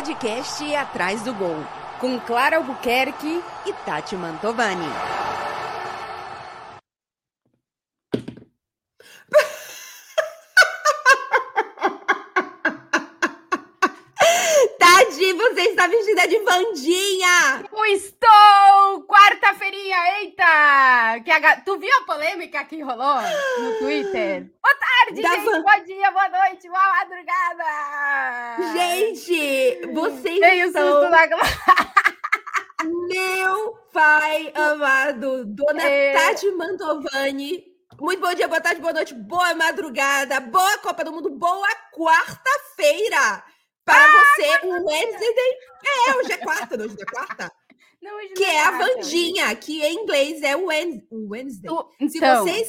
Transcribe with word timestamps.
podcast 0.00 0.74
Atrás 0.76 1.20
do 1.20 1.34
Gol, 1.34 1.62
com 1.98 2.18
Clara 2.20 2.56
Albuquerque 2.56 3.42
e 3.66 3.72
Tati 3.84 4.16
Mantovani. 4.16 4.80
Tati, 14.78 15.32
você 15.34 15.60
está 15.68 15.86
vestida 15.86 16.26
de 16.26 16.38
Vandinha! 16.38 17.62
Eu 17.70 17.84
estou! 17.84 19.02
Quarta-feirinha, 19.06 19.98
eita! 20.20 20.44
Que 21.24 21.30
a... 21.30 21.60
Tu 21.60 21.78
viu 21.78 21.90
a 21.98 22.04
polêmica 22.04 22.64
que 22.64 22.80
rolou 22.82 23.20
no 23.58 23.78
Twitter? 23.78 24.44
Boa 24.62 24.74
tarde, 24.76 25.22
Da 25.22 25.30
gente! 25.30 25.44
Van- 25.46 25.62
Bom 25.62 25.84
dia, 25.84 26.10
boa 26.10 26.28
noite, 26.28 26.68
boa 26.68 26.88
madrugada! 26.98 28.72
Gente, 28.72 29.86
vocês 29.92 30.40
Tem 30.40 30.64
o 30.64 30.72
são 30.72 30.92
susto 31.00 31.10
na 31.10 31.26
meu 33.08 33.72
pai 33.92 34.52
amado, 34.54 35.44
Dona 35.46 35.82
É. 35.82 36.12
Tati 36.12 36.50
Mantovani. 36.52 37.64
Muito 37.98 38.20
bom 38.22 38.32
dia, 38.34 38.48
boa 38.48 38.60
tarde, 38.60 38.80
boa 38.80 38.92
noite, 38.94 39.12
boa 39.14 39.54
madrugada, 39.54 40.40
boa 40.40 40.78
Copa 40.78 41.04
do 41.04 41.12
Mundo, 41.12 41.30
boa 41.30 41.68
quarta-feira! 41.94 43.42
Para 43.84 44.04
Ah, 44.04 44.08
você, 44.08 44.66
o 44.66 44.86
Wednesday. 44.86 45.58
É, 46.08 46.14
hoje 46.16 46.32
é 46.32 46.36
quarta, 46.38 46.76
não, 46.76 46.84
hoje 46.86 46.96
é 47.00 47.04
quarta. 47.04 47.52
Não, 48.02 48.16
hoje 48.16 48.28
Que 48.34 48.46
não 48.46 48.50
é 48.52 48.60
a. 48.60 48.70
Vandinha, 48.78 49.56
que 49.56 49.82
em 49.82 50.02
inglês 50.02 50.42
é 50.42 50.56
o 50.56 50.66
Wednesday. 50.66 51.70
Se 52.08 52.16
Então, 52.18 52.44
vocês, 52.44 52.68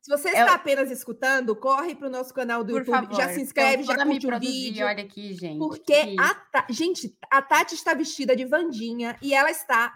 se 0.00 0.10
você 0.10 0.28
eu- 0.28 0.32
está 0.32 0.54
apenas 0.54 0.90
escutando, 0.90 1.54
corre 1.54 1.94
para 1.94 2.08
o 2.08 2.10
nosso 2.10 2.32
canal 2.32 2.64
do 2.64 2.72
por 2.72 2.78
YouTube, 2.80 2.94
favor, 3.06 3.14
já 3.16 3.28
se 3.34 3.40
inscreve, 3.42 3.82
eu 3.82 3.86
já 3.86 4.04
curte 4.04 4.26
o 4.26 4.38
vídeo. 4.40 4.86
Olha 4.86 5.04
aqui, 5.04 5.34
gente. 5.34 5.58
Porque 5.58 6.06
que- 6.06 6.16
a 6.18 6.34
Ta- 6.34 6.66
gente, 6.70 7.16
a 7.30 7.42
Tati 7.42 7.74
está 7.74 7.92
vestida 7.94 8.34
de 8.34 8.44
Vandinha 8.46 9.16
e 9.20 9.34
ela 9.34 9.50
está 9.50 9.92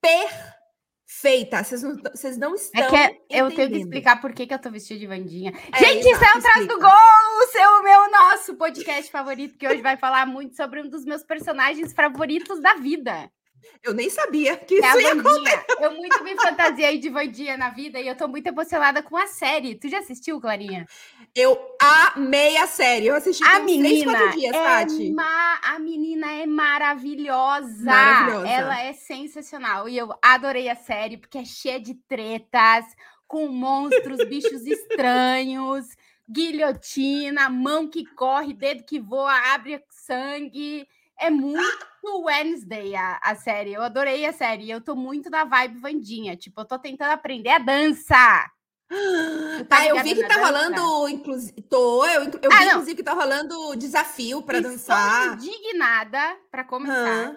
perfeita. 0.00 1.62
Vocês 1.62 1.82
não, 1.82 1.96
vocês 2.14 2.36
não 2.36 2.54
estão 2.54 2.82
É 2.82 2.88
que 2.88 2.96
é- 2.96 3.18
eu 3.30 3.54
tenho 3.54 3.70
que 3.70 3.76
explicar 3.78 4.20
por 4.20 4.32
que, 4.32 4.46
que 4.46 4.54
eu 4.54 4.58
tô 4.60 4.70
vestida 4.70 4.98
de 4.98 5.06
Vandinha. 5.06 5.52
É, 5.72 5.78
Gente, 5.78 6.08
isso 6.08 6.24
é 6.24 6.38
o 6.38 6.40
Trás 6.42 6.66
do. 6.66 6.78
Gol, 6.78 6.90
o 6.90 7.46
seu, 7.52 7.82
meu, 7.82 8.10
nosso 8.10 8.56
podcast 8.56 9.10
favorito, 9.10 9.56
que 9.56 9.66
hoje 9.68 9.80
vai 9.80 9.96
falar 9.96 10.26
muito 10.26 10.56
sobre 10.56 10.82
um 10.82 10.88
dos 10.88 11.04
meus 11.04 11.22
personagens 11.22 11.92
favoritos 11.92 12.60
da 12.60 12.74
vida. 12.74 13.30
Eu 13.82 13.94
nem 13.94 14.08
sabia 14.10 14.56
que 14.56 14.74
É 14.76 14.78
isso 14.88 15.00
ia 15.00 15.14
Vandinha. 15.14 15.64
Eu 15.80 15.92
muito 15.92 16.22
me 16.24 16.34
fantasiei 16.36 16.98
de 16.98 17.08
Vandinha 17.08 17.56
na 17.56 17.70
vida 17.70 17.98
e 18.00 18.06
eu 18.08 18.16
tô 18.16 18.28
muito 18.28 18.46
emocionada 18.46 19.02
com 19.02 19.16
a 19.16 19.26
série. 19.26 19.74
Tu 19.74 19.88
já 19.88 19.98
assistiu, 19.98 20.40
Clarinha? 20.40 20.86
Eu 21.34 21.58
amei 21.80 22.56
a 22.58 22.66
série. 22.66 23.06
Eu 23.06 23.14
assisti 23.14 23.42
A 23.44 23.60
três, 23.60 23.64
menina, 23.64 24.12
quatro 24.12 24.38
dias, 24.38 24.54
é 24.54 24.62
Tati. 24.64 25.12
ma- 25.12 25.60
a 25.62 25.78
menina 25.78 26.32
é 26.32 26.46
maravilhosa. 26.46 27.84
Maravilhosa. 27.84 28.48
Ela 28.48 28.82
é 28.82 28.92
sensacional. 28.92 29.88
E 29.88 29.96
eu 29.96 30.12
adorei 30.22 30.68
a 30.68 30.76
série, 30.76 31.16
porque 31.16 31.38
é 31.38 31.44
cheia 31.44 31.80
de 31.80 31.94
tretas, 31.94 32.84
com 33.26 33.48
monstros, 33.48 34.18
bichos 34.28 34.66
estranhos, 34.66 35.86
guilhotina, 36.28 37.48
mão 37.48 37.88
que 37.88 38.04
corre, 38.14 38.52
dedo 38.52 38.84
que 38.84 39.00
voa, 39.00 39.32
abre 39.54 39.82
sangue. 39.90 40.86
É 41.22 41.30
muito 41.30 41.86
Wednesday 42.24 42.94
a, 42.96 43.20
a 43.22 43.34
série. 43.36 43.72
Eu 43.72 43.82
adorei 43.82 44.26
a 44.26 44.32
série. 44.32 44.68
Eu 44.70 44.80
tô 44.80 44.94
muito 44.96 45.30
na 45.30 45.44
vibe 45.44 45.78
Vandinha. 45.80 46.36
Tipo, 46.36 46.62
eu 46.62 46.64
tô 46.64 46.78
tentando 46.78 47.12
aprender 47.12 47.50
a 47.50 47.58
dança. 47.58 48.50
Tá 49.68 49.78
Ah, 49.78 49.86
eu 49.86 50.02
vi 50.02 50.14
que 50.14 50.22
tá 50.26 50.34
dança? 50.34 50.46
rolando, 50.46 51.08
inclusive, 51.08 51.62
tô, 51.62 52.04
eu, 52.04 52.24
eu 52.42 52.52
Ah, 52.52 52.58
vi, 52.58 52.64
não. 52.66 52.70
inclusive, 52.72 52.96
que 52.96 53.02
tá 53.02 53.14
rolando 53.14 53.74
desafio 53.76 54.42
para 54.42 54.58
Estou 54.58 54.70
dançar. 54.72 55.34
indignada, 55.38 56.36
para 56.50 56.62
começar? 56.64 57.34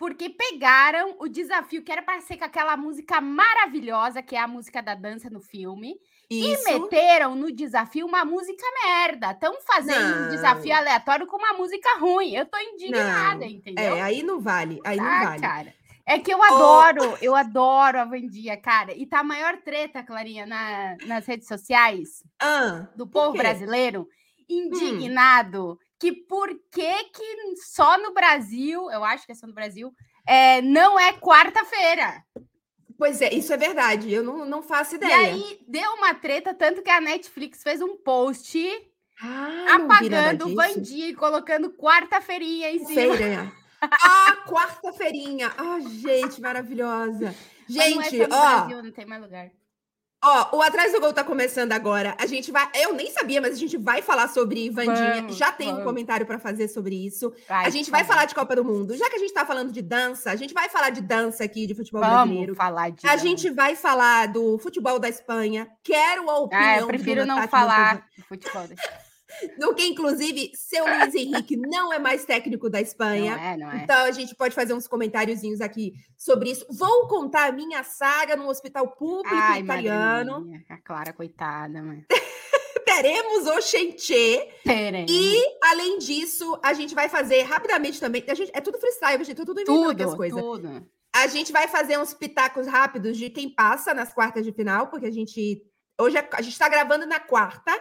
Porque 0.00 0.30
pegaram 0.30 1.14
o 1.20 1.28
desafio 1.28 1.82
que 1.82 1.92
era 1.92 2.00
para 2.00 2.22
ser 2.22 2.38
com 2.38 2.44
aquela 2.46 2.74
música 2.74 3.20
maravilhosa, 3.20 4.22
que 4.22 4.34
é 4.34 4.40
a 4.40 4.48
música 4.48 4.82
da 4.82 4.94
dança 4.94 5.28
no 5.28 5.40
filme, 5.42 5.94
Isso. 6.30 6.66
e 6.70 6.80
meteram 6.80 7.34
no 7.36 7.52
desafio 7.52 8.06
uma 8.06 8.24
música 8.24 8.64
merda. 8.82 9.32
Estão 9.32 9.54
fazendo 9.60 10.02
um 10.16 10.20
Não. 10.22 10.28
desafio 10.30 10.74
aleatório 10.74 11.26
com 11.26 11.36
uma 11.36 11.52
música 11.52 11.98
ruim. 11.98 12.34
Eu 12.34 12.46
tô 12.46 12.56
indignada, 12.58 13.40
Não. 13.40 13.46
entendeu? 13.46 13.84
É, 13.96 14.00
aí 14.00 14.22
não 14.22 14.40
vale, 14.40 14.80
aí 14.86 14.96
não 14.96 15.04
Ah, 15.04 15.24
vale. 15.24 15.40
cara. 15.42 15.74
É 16.06 16.18
que 16.18 16.32
eu 16.32 16.42
adoro, 16.42 17.18
eu 17.20 17.36
adoro 17.36 18.00
a 18.00 18.04
Vandinha, 18.06 18.56
cara. 18.56 18.94
E 18.96 19.04
tá 19.04 19.20
a 19.20 19.22
maior 19.24 19.58
treta, 19.58 20.02
Clarinha, 20.02 20.46
na- 20.46 20.96
nas 21.06 21.26
redes 21.26 21.46
sociais 21.46 22.24
Ah, 22.40 22.88
do 22.96 23.06
povo 23.06 23.32
quê? 23.32 23.38
Hum. 23.38 23.42
brasileiro 23.42 24.08
indignado 24.48 25.78
que 26.00 26.12
por 26.12 26.48
que 26.72 27.04
que 27.04 27.56
só 27.56 27.98
no 27.98 28.12
Brasil, 28.14 28.90
eu 28.90 29.04
acho 29.04 29.26
que 29.26 29.32
é 29.32 29.34
só 29.34 29.46
no 29.46 29.52
Brasil, 29.52 29.92
é, 30.26 30.62
não 30.62 30.98
é 30.98 31.12
quarta-feira. 31.12 32.24
Pois 32.96 33.20
é, 33.22 33.32
isso 33.32 33.52
é 33.52 33.56
verdade. 33.56 34.12
Eu 34.12 34.22
não, 34.22 34.44
não 34.44 34.62
faço 34.62 34.94
E 34.94 34.96
ideia. 34.96 35.16
aí 35.34 35.60
deu 35.68 35.90
uma 35.92 36.14
treta, 36.14 36.54
tanto 36.54 36.82
que 36.82 36.90
a 36.90 37.00
Netflix 37.00 37.62
fez 37.62 37.80
um 37.80 37.96
post 37.98 38.58
Ah, 39.22 39.76
apagando 39.76 40.44
disso. 40.46 40.56
Vandinha 40.56 41.08
e 41.08 41.14
colocando 41.14 41.70
quarta-feirinha 41.72 42.70
em 42.70 42.84
cima. 42.84 43.16
Feira. 43.16 43.52
Ah, 43.82 44.44
quarta-feirinha. 44.46 45.50
Ah, 45.56 45.78
gente, 45.80 46.38
maravilhosa. 46.38 47.34
Mas 47.66 47.94
não 47.94 48.02
é 48.02 48.10
Gente, 48.10 48.22
ó, 48.24 48.26
Brasil, 48.28 48.82
não 48.82 48.92
tem 48.92 49.06
mais 49.06 49.22
lugar. 49.22 49.50
Ó, 50.22 50.56
o 50.56 50.62
Atrás 50.62 50.92
do 50.92 51.00
Gol 51.00 51.12
tá 51.12 51.24
começando 51.24 51.72
agora. 51.72 52.14
A 52.18 52.26
gente 52.26 52.50
vai, 52.52 52.68
eu 52.74 52.92
nem 52.94 53.10
sabia, 53.10 53.40
mas 53.40 53.54
a 53.54 53.56
gente 53.56 53.76
vai 53.76 54.02
falar 54.02 54.28
sobre 54.28 54.68
Vandinha. 54.70 55.16
Vamos, 55.22 55.36
Já 55.36 55.50
tem 55.52 55.68
um 55.68 55.72
vamos. 55.72 55.84
comentário 55.84 56.26
para 56.26 56.38
fazer 56.38 56.68
sobre 56.68 56.94
isso. 57.06 57.32
Vai, 57.48 57.66
a 57.66 57.70
gente 57.70 57.90
vai 57.90 58.04
falar 58.04 58.24
de 58.26 58.34
Copa 58.34 58.54
do 58.56 58.64
Mundo. 58.64 58.96
Já 58.96 59.08
que 59.08 59.16
a 59.16 59.18
gente 59.18 59.32
tá 59.32 59.44
falando 59.46 59.72
de 59.72 59.82
dança, 59.82 60.30
a 60.30 60.36
gente 60.36 60.52
vai 60.54 60.68
falar 60.68 60.90
de 60.90 61.00
dança 61.00 61.42
aqui, 61.44 61.66
de 61.66 61.74
futebol 61.74 62.00
Vamos 62.02 62.16
brasileiro. 62.24 62.54
falar 62.54 62.90
de 62.90 63.06
A 63.06 63.16
gente 63.16 63.50
vai 63.50 63.74
falar 63.76 64.28
do 64.28 64.58
futebol 64.58 64.98
da 64.98 65.08
Espanha. 65.08 65.68
Quero 65.82 66.28
a 66.30 66.38
opinião 66.38 66.64
Ah, 66.68 66.76
eu 66.76 66.80
do 66.82 66.86
prefiro 66.86 67.24
não 67.26 67.46
falar 67.48 68.06
de 68.16 68.22
futebol. 68.22 68.66
Do 69.58 69.74
que, 69.74 69.86
inclusive, 69.86 70.50
seu 70.54 70.84
Luiz 70.84 71.14
Henrique 71.14 71.56
não 71.56 71.92
é 71.92 71.98
mais 71.98 72.24
técnico 72.24 72.68
da 72.68 72.80
Espanha. 72.80 73.36
Não 73.36 73.42
é, 73.42 73.56
não 73.56 73.70
é. 73.70 73.76
Então 73.82 74.04
a 74.04 74.10
gente 74.10 74.34
pode 74.34 74.54
fazer 74.54 74.74
uns 74.74 74.88
comentáriozinhos 74.88 75.60
aqui 75.60 75.94
sobre 76.16 76.50
isso. 76.50 76.66
Vou 76.70 77.08
contar 77.08 77.48
a 77.48 77.52
minha 77.52 77.82
saga 77.82 78.36
no 78.36 78.48
hospital 78.48 78.88
público 78.88 79.34
Ai, 79.34 79.60
italiano. 79.60 80.50
A 80.68 80.78
Clara, 80.78 81.12
coitada, 81.12 81.82
mano. 81.82 82.04
Teremos 82.84 83.46
o 83.46 83.60
Xenchê. 83.60 84.48
Teremos. 84.64 85.10
E, 85.10 85.42
além 85.62 85.98
disso, 85.98 86.58
a 86.62 86.72
gente 86.72 86.94
vai 86.94 87.08
fazer 87.08 87.42
rapidamente 87.42 88.00
também. 88.00 88.24
A 88.28 88.34
gente, 88.34 88.50
é 88.52 88.60
tudo 88.60 88.78
freestyle, 88.78 89.24
gente. 89.24 89.40
É 89.40 89.44
tudo 89.44 89.60
inventando 89.60 90.02
as 90.02 90.14
coisas. 90.14 90.40
tudo. 90.40 90.86
A 91.14 91.26
gente 91.26 91.52
vai 91.52 91.66
fazer 91.66 91.98
uns 91.98 92.14
pitacos 92.14 92.66
rápidos 92.66 93.16
de 93.16 93.30
quem 93.30 93.48
passa 93.48 93.92
nas 93.94 94.12
quartas 94.12 94.44
de 94.44 94.52
final, 94.52 94.88
porque 94.88 95.06
a 95.06 95.10
gente. 95.10 95.62
Hoje 96.00 96.16
é- 96.16 96.28
a 96.32 96.42
gente 96.42 96.52
está 96.52 96.68
gravando 96.68 97.06
na 97.06 97.20
quarta. 97.20 97.72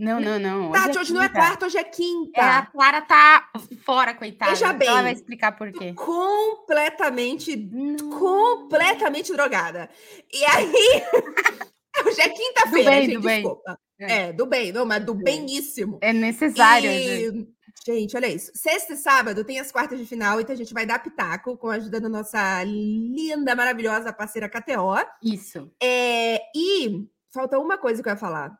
Não, 0.00 0.18
não, 0.18 0.38
não. 0.38 0.72
Tati, 0.72 0.98
hoje 0.98 1.12
não 1.12 1.22
é 1.22 1.28
quarta, 1.28 1.66
hoje 1.66 1.76
é 1.76 1.84
quinta. 1.84 2.40
É, 2.40 2.42
a 2.42 2.66
Clara 2.66 3.02
tá 3.02 3.50
fora, 3.84 4.14
coitada. 4.14 4.50
Veja 4.52 4.72
Então 4.72 4.86
Ela 4.86 4.94
bem. 4.94 5.02
vai 5.02 5.12
explicar 5.12 5.52
por 5.52 5.70
quê. 5.72 5.92
Completamente 5.92 7.54
Não. 7.54 8.10
completamente 8.18 9.30
drogada. 9.32 9.90
E 10.32 10.44
aí, 10.46 10.72
hoje 12.06 12.20
é 12.20 12.28
quinta-feira, 12.30 12.90
Do 12.90 12.90
bem, 12.90 13.04
gente, 13.04 13.14
do 13.16 13.20
bem. 13.22 13.42
desculpa. 13.42 13.78
É. 13.98 14.12
É. 14.28 14.32
do 14.32 14.46
bem, 14.46 14.72
não, 14.72 14.86
mas 14.86 15.04
do 15.04 15.14
bem. 15.14 15.40
beníssimo. 15.44 15.98
É 16.00 16.12
necessário. 16.14 16.90
E, 16.90 17.18
gente. 17.30 17.48
gente, 17.86 18.16
olha 18.16 18.28
isso. 18.28 18.50
Sexta 18.54 18.94
e 18.94 18.96
sábado 18.96 19.44
tem 19.44 19.60
as 19.60 19.70
quartas 19.70 19.98
de 19.98 20.06
final, 20.06 20.40
então 20.40 20.54
a 20.54 20.56
gente 20.56 20.72
vai 20.72 20.86
dar 20.86 21.02
pitaco 21.02 21.58
com 21.58 21.68
a 21.68 21.74
ajuda 21.74 22.00
da 22.00 22.08
nossa 22.08 22.64
linda, 22.64 23.54
maravilhosa 23.54 24.12
parceira 24.14 24.48
KTO. 24.48 24.96
Isso. 25.22 25.70
É, 25.82 26.40
e 26.56 27.06
falta 27.30 27.58
uma 27.58 27.76
coisa 27.76 28.02
que 28.02 28.08
eu 28.08 28.12
ia 28.12 28.16
falar. 28.18 28.58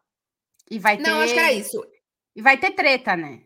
E 0.71 0.79
vai 0.79 0.97
ter. 0.97 1.03
Não, 1.03 1.21
acho 1.21 1.33
que 1.35 1.39
era 1.39 1.53
isso. 1.53 1.85
E 2.37 2.41
vai 2.43 2.57
ter 2.57 2.71
treta, 2.73 3.17
né? 3.17 3.43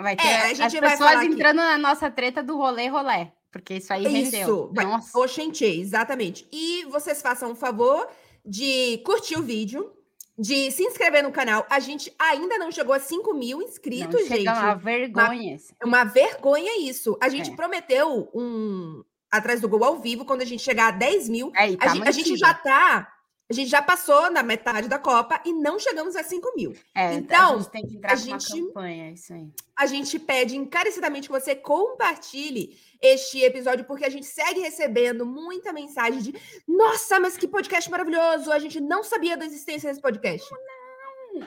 Vai 0.00 0.14
ter 0.14 0.26
É, 0.26 0.36
a 0.42 0.50
as 0.66 0.72
pessoas 0.72 0.98
falar 0.98 1.18
aqui. 1.22 1.26
entrando 1.26 1.56
na 1.56 1.78
nossa 1.78 2.10
treta 2.10 2.42
do 2.42 2.56
rolê 2.56 2.86
rolê. 2.88 3.28
Porque 3.50 3.74
isso 3.74 3.92
aí 3.92 4.06
rendeu. 4.06 4.40
Isso, 4.42 4.70
vai- 4.74 4.84
Nossa. 4.84 5.18
o 5.18 5.26
Xenchê, 5.26 5.66
exatamente. 5.80 6.46
E 6.52 6.84
vocês 6.90 7.20
façam 7.22 7.50
o 7.52 7.56
favor 7.56 8.06
de 8.44 8.98
curtir 9.04 9.36
o 9.38 9.42
vídeo, 9.42 9.90
de 10.38 10.70
se 10.70 10.82
inscrever 10.84 11.22
no 11.22 11.32
canal. 11.32 11.66
A 11.70 11.80
gente 11.80 12.14
ainda 12.18 12.58
não 12.58 12.70
chegou 12.70 12.94
a 12.94 13.00
5 13.00 13.32
mil 13.34 13.58
Não, 13.58 13.66
inscritos, 13.66 14.20
chega 14.26 14.36
gente. 14.36 14.48
uma 14.48 14.74
vergonha. 14.74 15.56
É 15.82 15.86
uma 15.86 16.04
vergonha 16.04 16.78
isso. 16.88 17.16
A 17.22 17.28
gente 17.30 17.50
É. 17.50 17.56
prometeu 17.56 18.30
um 18.34 19.02
atrás 19.30 19.60
do 19.60 19.68
gol 19.68 19.82
ao 19.82 19.98
vivo 19.98 20.24
quando 20.24 20.42
a 20.42 20.44
gente 20.44 20.62
chegar 20.62 20.88
a 20.88 20.92
10 20.92 21.28
mil. 21.28 21.50
A, 21.56 21.76
tá 21.76 21.94
gente, 21.94 22.08
a 22.08 22.12
gente 22.12 22.36
já 22.36 22.52
tá. 22.54 23.12
A 23.50 23.54
gente 23.54 23.70
já 23.70 23.80
passou 23.80 24.30
na 24.30 24.42
metade 24.42 24.88
da 24.88 24.98
Copa 24.98 25.40
e 25.44 25.54
não 25.54 25.78
chegamos 25.78 26.14
a 26.16 26.22
5 26.22 26.52
mil. 26.54 26.74
É, 26.94 27.14
Então, 27.14 27.54
a 27.54 27.56
gente 27.58 27.70
tem 27.70 27.86
que 27.86 27.96
entrar 27.96 28.12
a 28.12 28.16
gente- 28.16 28.46
campanha, 28.52 29.10
isso 29.10 29.32
aí. 29.32 29.48
A 29.74 29.86
gente 29.86 30.18
pede 30.18 30.54
encarecidamente 30.54 31.28
que 31.28 31.32
você 31.40 31.54
compartilhe 31.54 32.76
este 33.00 33.42
episódio, 33.42 33.86
porque 33.86 34.04
a 34.04 34.10
gente 34.10 34.26
segue 34.26 34.60
recebendo 34.60 35.24
muita 35.24 35.72
mensagem 35.72 36.20
de 36.20 36.34
nossa, 36.66 37.18
mas 37.18 37.36
que 37.38 37.48
podcast 37.48 37.90
maravilhoso! 37.90 38.52
A 38.52 38.58
gente 38.58 38.80
não 38.80 39.02
sabia 39.02 39.36
da 39.36 39.46
existência 39.46 39.88
desse 39.88 40.02
podcast. 40.02 40.46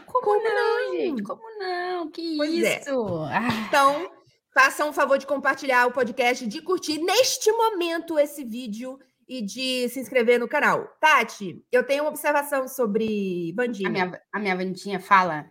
Como, 0.05 0.23
Como 0.25 0.43
não, 0.43 0.85
não? 0.87 0.93
gente? 0.95 1.23
Como 1.23 1.59
não? 1.59 2.09
Que 2.09 2.37
Pois 2.37 2.63
é. 2.63 2.79
isso? 2.79 3.15
Ah, 3.29 3.47
Então, 3.67 4.11
Façam 4.53 4.89
um 4.89 4.93
favor 4.93 5.17
de 5.17 5.25
compartilhar 5.25 5.87
o 5.87 5.93
podcast, 5.93 6.45
de 6.45 6.61
curtir 6.61 6.97
neste 6.97 7.49
momento 7.53 8.19
esse 8.19 8.43
vídeo 8.43 8.99
e 9.31 9.41
de 9.41 9.87
se 9.87 10.01
inscrever 10.01 10.37
no 10.37 10.45
canal. 10.45 10.85
Tati, 10.99 11.63
eu 11.71 11.85
tenho 11.85 12.03
uma 12.03 12.09
observação 12.09 12.67
sobre 12.67 13.53
Vandinha. 13.55 13.87
A 13.87 13.91
minha, 13.91 14.21
a 14.33 14.39
minha 14.39 14.57
Vandinha 14.57 14.99
fala. 14.99 15.45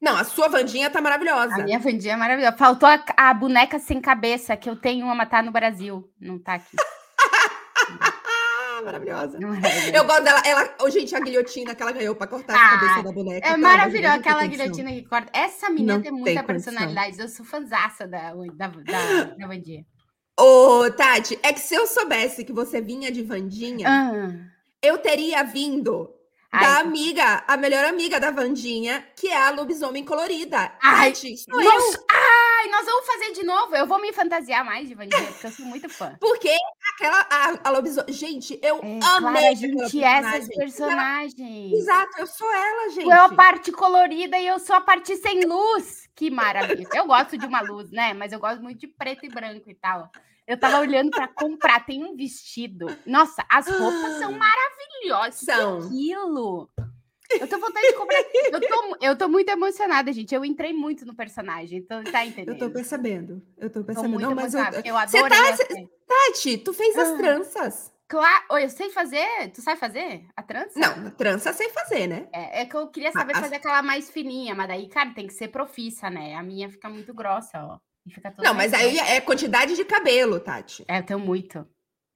Não, 0.00 0.16
a 0.16 0.24
sua 0.24 0.48
Vandinha 0.48 0.90
tá 0.90 1.00
maravilhosa. 1.00 1.54
A 1.54 1.62
minha 1.62 1.78
Vandinha 1.78 2.14
é 2.14 2.16
maravilhosa. 2.16 2.56
Faltou 2.56 2.88
a, 2.88 3.00
a 3.16 3.32
boneca 3.32 3.78
sem 3.78 4.00
cabeça 4.00 4.56
que 4.56 4.68
eu 4.68 4.74
tenho 4.74 5.06
uma 5.06 5.14
matar 5.14 5.44
no 5.44 5.52
Brasil. 5.52 6.12
Não 6.20 6.36
tá 6.36 6.54
aqui. 6.54 6.76
maravilhosa. 8.84 9.38
Eu 9.94 10.04
gosto 10.04 10.24
dela. 10.24 10.42
Ela, 10.44 10.74
oh, 10.80 10.90
gente, 10.90 11.14
a 11.14 11.20
guilhotina 11.20 11.76
que 11.76 11.82
ela 11.82 11.92
ganhou 11.92 12.16
para 12.16 12.26
cortar 12.26 12.56
Ah, 12.56 12.74
a 12.74 12.80
cabeça 12.80 13.02
da 13.04 13.12
boneca. 13.12 13.48
É 13.48 13.56
maravilhosa 13.56 14.16
aquela 14.16 14.44
guilhotina 14.44 14.90
que 14.90 15.04
corta. 15.04 15.30
Essa 15.32 15.70
menina 15.70 15.94
Não 15.94 16.02
tem 16.02 16.10
tem 16.10 16.20
muita 16.20 16.42
condição. 16.42 16.74
personalidade. 16.74 17.20
Eu 17.20 17.28
sou 17.28 17.46
fanzaça 17.46 18.08
da, 18.08 18.34
da, 18.34 18.66
da, 18.66 19.24
da 19.38 19.46
Vandinha. 19.46 19.86
Ô, 20.38 20.90
Tati, 20.90 21.38
é 21.42 21.52
que 21.52 21.60
se 21.60 21.74
eu 21.74 21.86
soubesse 21.86 22.44
que 22.44 22.52
você 22.52 22.80
vinha 22.80 23.10
de 23.10 23.22
Vandinha, 23.22 23.86
Ah, 23.88 24.32
eu 24.82 24.98
teria 24.98 25.42
vindo 25.44 26.10
Ai. 26.50 26.60
da 26.64 26.78
amiga, 26.80 27.44
a 27.46 27.56
melhor 27.56 27.84
amiga 27.84 28.18
da 28.18 28.30
Vandinha, 28.30 29.04
que 29.14 29.28
é 29.28 29.36
a 29.36 29.50
lobisomem 29.50 30.04
colorida. 30.04 30.72
Ai, 30.82 31.12
Tati, 31.12 31.36
sou 31.36 31.60
eu. 31.60 31.70
Nossa, 31.72 32.04
ai, 32.10 32.68
nós 32.70 32.84
vamos 32.86 33.06
fazer 33.06 33.32
de 33.32 33.44
novo. 33.44 33.76
Eu 33.76 33.86
vou 33.86 34.00
me 34.00 34.12
fantasiar 34.12 34.64
mais 34.64 34.88
de 34.88 34.94
Vandinha, 34.94 35.22
porque 35.32 35.46
eu 35.46 35.52
sou 35.52 35.66
muito 35.66 35.88
fã. 35.88 36.16
Porque 36.20 36.54
aquela, 36.94 37.26
a, 37.30 37.68
a 37.68 37.70
lobisomem... 37.70 38.12
Gente, 38.12 38.58
eu 38.62 38.80
É, 38.82 38.98
amei 39.04 39.48
a 39.48 39.54
gente 39.54 40.02
é 40.02 40.06
essas 40.06 40.48
personagens. 40.48 41.72
Exato, 41.72 42.18
eu 42.18 42.26
sou 42.26 42.50
ela, 42.52 42.88
gente. 42.90 43.04
Tu 43.04 43.12
é 43.12 43.18
a 43.18 43.28
parte 43.28 43.70
colorida 43.72 44.38
e 44.38 44.46
eu 44.46 44.58
sou 44.58 44.76
a 44.76 44.80
parte 44.80 45.14
sem 45.16 45.44
luz. 45.44 46.01
Que 46.14 46.30
maravilha. 46.30 46.86
Eu 46.94 47.06
gosto 47.06 47.36
de 47.38 47.46
uma 47.46 47.60
luz, 47.60 47.90
né? 47.90 48.12
Mas 48.14 48.32
eu 48.32 48.38
gosto 48.40 48.62
muito 48.62 48.78
de 48.80 48.86
preto 48.86 49.24
e 49.24 49.28
branco 49.28 49.70
e 49.70 49.74
tal. 49.74 50.10
Eu 50.46 50.58
tava 50.58 50.78
olhando 50.80 51.10
para 51.10 51.26
comprar. 51.28 51.84
Tem 51.86 52.04
um 52.04 52.14
vestido. 52.16 52.86
Nossa, 53.06 53.44
as 53.48 53.66
roupas 53.68 54.18
são 54.18 54.32
maravilhosas. 54.32 55.38
Que 55.40 55.44
São. 55.46 55.78
aquilo. 55.78 56.68
Eu 57.40 57.48
tô 57.48 57.58
vontade 57.58 57.86
de 57.86 57.94
comprar. 57.94 58.18
Eu 58.52 58.60
tô, 58.60 58.96
eu 59.00 59.16
tô 59.16 59.28
muito 59.28 59.48
emocionada, 59.48 60.12
gente. 60.12 60.34
Eu 60.34 60.44
entrei 60.44 60.72
muito 60.74 61.06
no 61.06 61.14
personagem. 61.14 61.78
Então, 61.78 62.04
tá 62.04 62.26
entendendo? 62.26 62.54
Eu 62.54 62.58
tô 62.58 62.70
percebendo, 62.70 63.42
eu 63.56 63.70
tô 63.70 63.80
Tô 63.80 63.86
percebendo. 63.86 64.12
muito 64.12 64.26
Não, 64.28 64.34
mas 64.34 64.52
eu... 64.52 64.60
Eu 64.84 64.96
adorei. 64.98 65.28
tá-. 65.30 65.56
Tati, 66.06 66.58
tu 66.58 66.74
fez 66.74 66.96
as 66.98 67.08
Ah. 67.08 67.16
tranças. 67.16 67.91
Claro. 68.12 68.44
Eu 68.60 68.68
sei 68.68 68.90
fazer? 68.90 69.26
Tu 69.54 69.62
sabe 69.62 69.80
fazer 69.80 70.26
a 70.36 70.42
trança? 70.42 70.78
Não, 70.78 71.10
trança 71.12 71.50
sem 71.54 71.70
fazer, 71.70 72.06
né? 72.06 72.28
É, 72.30 72.60
é 72.60 72.66
que 72.66 72.76
eu 72.76 72.86
queria 72.88 73.10
saber 73.10 73.34
fazer 73.34 73.54
aquela 73.56 73.80
mais 73.82 74.10
fininha, 74.10 74.54
mas 74.54 74.68
daí, 74.68 74.86
cara, 74.86 75.14
tem 75.14 75.26
que 75.26 75.32
ser 75.32 75.48
profissa, 75.48 76.10
né? 76.10 76.34
A 76.34 76.42
minha 76.42 76.68
fica 76.68 76.90
muito 76.90 77.14
grossa, 77.14 77.64
ó. 77.64 77.78
E 78.06 78.12
fica 78.12 78.30
toda 78.30 78.46
Não, 78.46 78.54
mas 78.54 78.74
aí 78.74 78.98
é 78.98 79.18
quantidade 79.22 79.74
de 79.74 79.84
cabelo, 79.86 80.38
Tati. 80.38 80.84
É, 80.86 80.98
eu 80.98 81.02
tenho 81.02 81.20
muito. 81.20 81.66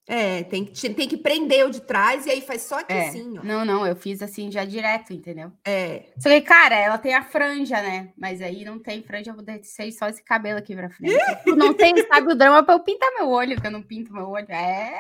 É, 0.09 0.45
tem, 0.45 0.65
que- 0.67 0.91
tem 0.91 1.09
que 1.09 1.17
prender 1.17 1.67
o 1.67 1.71
de 1.71 1.81
trás 1.81 2.27
e 2.27 2.31
aí 2.31 2.41
faz 2.41 2.63
só 2.63 2.79
aqui 2.81 2.93
É. 2.93 3.09
assim, 3.09 3.39
ó. 3.39 3.43
Não, 3.43 3.65
não, 3.65 3.85
eu 3.87 3.97
fiz 3.97 4.21
assim 4.23 4.51
já 4.53 4.65
direto, 4.67 5.13
entendeu? 5.15 5.51
É. 5.67 6.05
Só 6.19 6.29
que, 6.29 6.43
cara, 6.43 6.77
ela 6.77 6.99
tem 6.99 7.15
a 7.15 7.23
franja, 7.25 7.81
né? 7.83 8.13
Mas 8.17 8.41
aí 8.43 8.65
não 8.65 8.79
tem 8.79 9.03
franja, 9.03 9.31
eu 9.31 9.35
vou 9.35 9.43
descer 9.45 9.91
só 9.93 10.07
esse 10.09 10.23
cabelo 10.23 10.59
aqui 10.59 10.77
pra 10.77 10.91
frente. 10.91 11.17
Não 11.57 11.73
tem, 11.75 11.97
sabe, 12.07 12.31
o 12.33 12.37
drama 12.37 12.63
pra 12.63 12.75
eu 12.75 12.81
pintar 12.81 13.11
meu 13.15 13.29
olho, 13.31 13.59
que 13.61 13.67
eu 13.67 13.71
não 13.71 13.83
pinto 13.83 14.13
meu 14.13 14.29
olho. 14.29 14.47
É, 14.49 14.97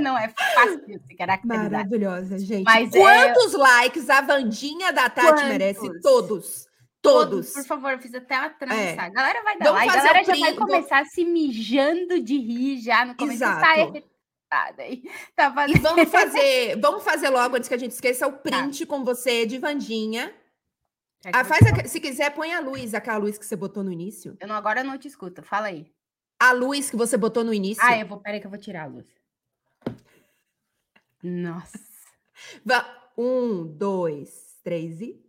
não 0.00 0.16
é 0.18 0.28
fácil 0.28 0.80
se 1.08 1.14
caracterizar. 1.16 1.70
Maravilhosa, 1.70 2.38
gente. 2.38 2.64
Mas 2.64 2.92
é- 2.94 2.98
Quantos 2.98 3.52
likes 3.54 4.08
a 4.10 4.20
Vandinha 4.20 4.92
da 4.92 5.08
Tati 5.08 5.28
Quantos? 5.28 5.44
merece? 5.44 6.00
Todos. 6.00 6.66
Todos. 7.00 7.52
Por 7.52 7.64
favor, 7.64 7.92
eu 7.92 7.98
fiz 7.98 8.14
até 8.14 8.36
a 8.36 8.48
trança. 8.48 8.74
É. 8.80 8.98
A 8.98 9.08
galera 9.08 9.42
vai 9.42 9.58
dar 9.58 9.64
Vamos 9.72 9.80
like, 9.86 9.92
a 9.98 10.02
galera 10.04 10.24
já 10.24 10.36
vai 10.36 10.54
começar 10.54 11.04
se 11.06 11.24
mijando 11.24 12.20
de 12.22 12.38
rir 12.38 12.80
já 12.80 13.04
no 13.04 13.16
começo. 13.16 13.42
Exato. 13.42 13.60
Tá 14.48 14.70
aí. 14.78 15.02
Tá 15.34 15.48
E 15.50 15.54
fazendo... 15.54 15.82
vamos 15.82 16.08
fazer, 16.12 16.80
vamos 16.80 17.02
fazer 17.02 17.28
logo, 17.30 17.56
antes 17.56 17.68
que 17.68 17.74
a 17.74 17.78
gente 17.78 17.90
esqueça, 17.92 18.26
o 18.28 18.32
print 18.38 18.86
com 18.86 19.02
você 19.02 19.46
de 19.46 19.58
Vandinha. 19.58 20.32
Ah, 21.32 21.42
faz 21.44 21.62
a- 21.66 21.88
se 21.88 22.00
quiser, 22.00 22.30
põe 22.34 22.52
a 22.52 22.60
luz, 22.60 22.94
aquela 22.94 23.16
luz 23.16 23.38
que 23.38 23.46
você 23.46 23.56
botou 23.56 23.82
no 23.82 23.90
início. 23.90 24.36
Eu 24.40 24.46
não, 24.46 24.54
agora 24.54 24.80
eu 24.80 24.84
não 24.84 24.98
te 24.98 25.08
escuto. 25.08 25.42
Fala 25.42 25.68
aí. 25.68 25.90
A 26.40 26.52
luz 26.52 26.90
que 26.90 26.96
você 26.96 27.16
botou 27.16 27.42
no 27.44 27.54
início. 27.54 27.82
Ah, 27.84 27.96
eu 27.98 28.06
vou. 28.06 28.18
Peraí 28.18 28.40
que 28.40 28.46
eu 28.46 28.50
vou 28.50 28.58
tirar 28.58 28.82
a 28.84 28.86
luz. 28.86 29.06
Nossa. 31.22 31.78
Va- 32.64 32.98
Um, 33.16 33.66
dois, 33.66 34.56
três 34.64 35.00
e. 35.00 35.22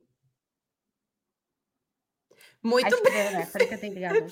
Muito 2.64 2.88
Acho 2.88 3.02
que 3.04 3.10
deu, 3.12 3.32
né? 3.32 3.46
Peraí 3.52 3.68
que 3.68 3.74
eu 3.74 3.80
tenho. 3.80 4.28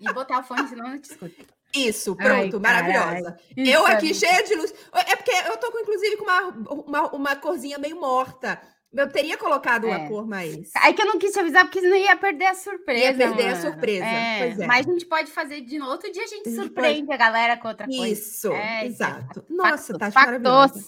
E 0.00 0.12
botar 0.12 0.40
o 0.40 0.42
fone, 0.44 0.66
senão 0.66 0.86
eu 0.86 0.92
não 0.92 1.00
te 1.00 1.10
escuto. 1.10 1.46
Isso, 1.74 2.16
Ai, 2.18 2.26
pronto, 2.48 2.60
caralho. 2.60 2.92
maravilhosa. 2.94 3.40
Eu 3.56 3.86
é 3.86 3.92
aqui 3.92 4.06
muito- 4.06 4.18
cheia 4.18 4.42
de 4.44 4.54
luz. 4.54 4.72
É 4.92 5.16
porque 5.16 5.30
eu 5.30 5.56
tô 5.58 5.70
com, 5.72 5.78
inclusive, 5.80 6.16
com 6.16 6.24
uma, 6.24 6.40
uma, 6.48 7.12
uma 7.14 7.36
corzinha 7.36 7.78
meio 7.78 8.00
morta. 8.00 8.60
Eu 8.96 9.08
teria 9.08 9.36
colocado 9.36 9.86
É. 9.86 9.96
uma 9.96 10.08
cor 10.08 10.26
mais. 10.26 10.70
Aí 10.76 10.94
que 10.94 11.02
eu 11.02 11.06
não 11.06 11.18
quis 11.18 11.32
te 11.32 11.40
avisar, 11.40 11.64
porque 11.64 11.80
senão 11.80 11.96
ia 11.96 12.16
perder 12.16 12.46
a 12.46 12.54
surpresa. 12.54 13.04
Ia 13.04 13.14
perder 13.16 13.46
a 13.48 13.50
mano. 13.50 13.60
surpresa, 13.62 14.04
pois 14.38 14.60
é. 14.60 14.66
Mas 14.66 14.86
a 14.86 14.90
gente 14.92 15.06
pode 15.06 15.30
fazer 15.32 15.60
de 15.62 15.78
novo. 15.78 15.90
Outro 15.92 16.12
dia 16.12 16.22
a 16.22 16.26
gente 16.26 16.46
A 16.48 16.50
gente 16.50 16.62
surpreende 16.62 17.12
a 17.12 17.16
galera 17.16 17.56
com 17.56 17.66
outra 17.68 17.86
coisa. 17.86 18.06
Isso, 18.06 18.52
É, 18.52 18.86
isso 18.86 19.02
é 19.02 19.06
exato. 19.08 19.44
Nossa, 19.50 19.98
Tati, 19.98 20.12
factos. 20.14 20.40
maravilhosa. 20.40 20.78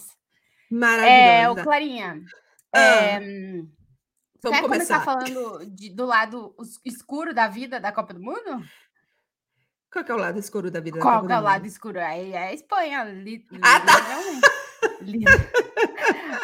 É, 0.71 0.73
Maravilhosa. 0.73 1.63
Clarinha. 1.63 2.21
Ah, 2.73 2.79
é, 2.79 3.19
Vamos 3.19 4.59
quer 4.59 4.61
começar 4.61 4.99
começar. 4.99 5.01
falando 5.01 5.65
de- 5.75 5.89
do 5.89 6.05
lado 6.05 6.55
escuro 6.85 7.33
da 7.33 7.47
vida 7.47 7.79
da 7.79 7.91
Copa 7.91 8.13
do 8.13 8.21
Mundo? 8.21 8.63
Qual 9.91 10.05
é 10.07 10.13
o 10.13 10.17
lado 10.17 10.37
escuro 10.39 10.69
da 10.69 10.79
vida 10.79 10.97
da 10.97 11.01
Qual 11.03 11.15
Copa 11.15 11.27
que 11.27 11.33
é 11.33 11.35
do 11.35 11.41
o 11.41 11.45
lado 11.45 11.61
Mundo? 11.61 11.71
escuro? 11.71 11.99
Aí 11.99 12.33
é 12.33 12.47
a 12.49 12.53
Espanha. 12.53 13.03
Li, 13.05 13.45
Ah, 13.61 13.79
tá. 13.79 13.93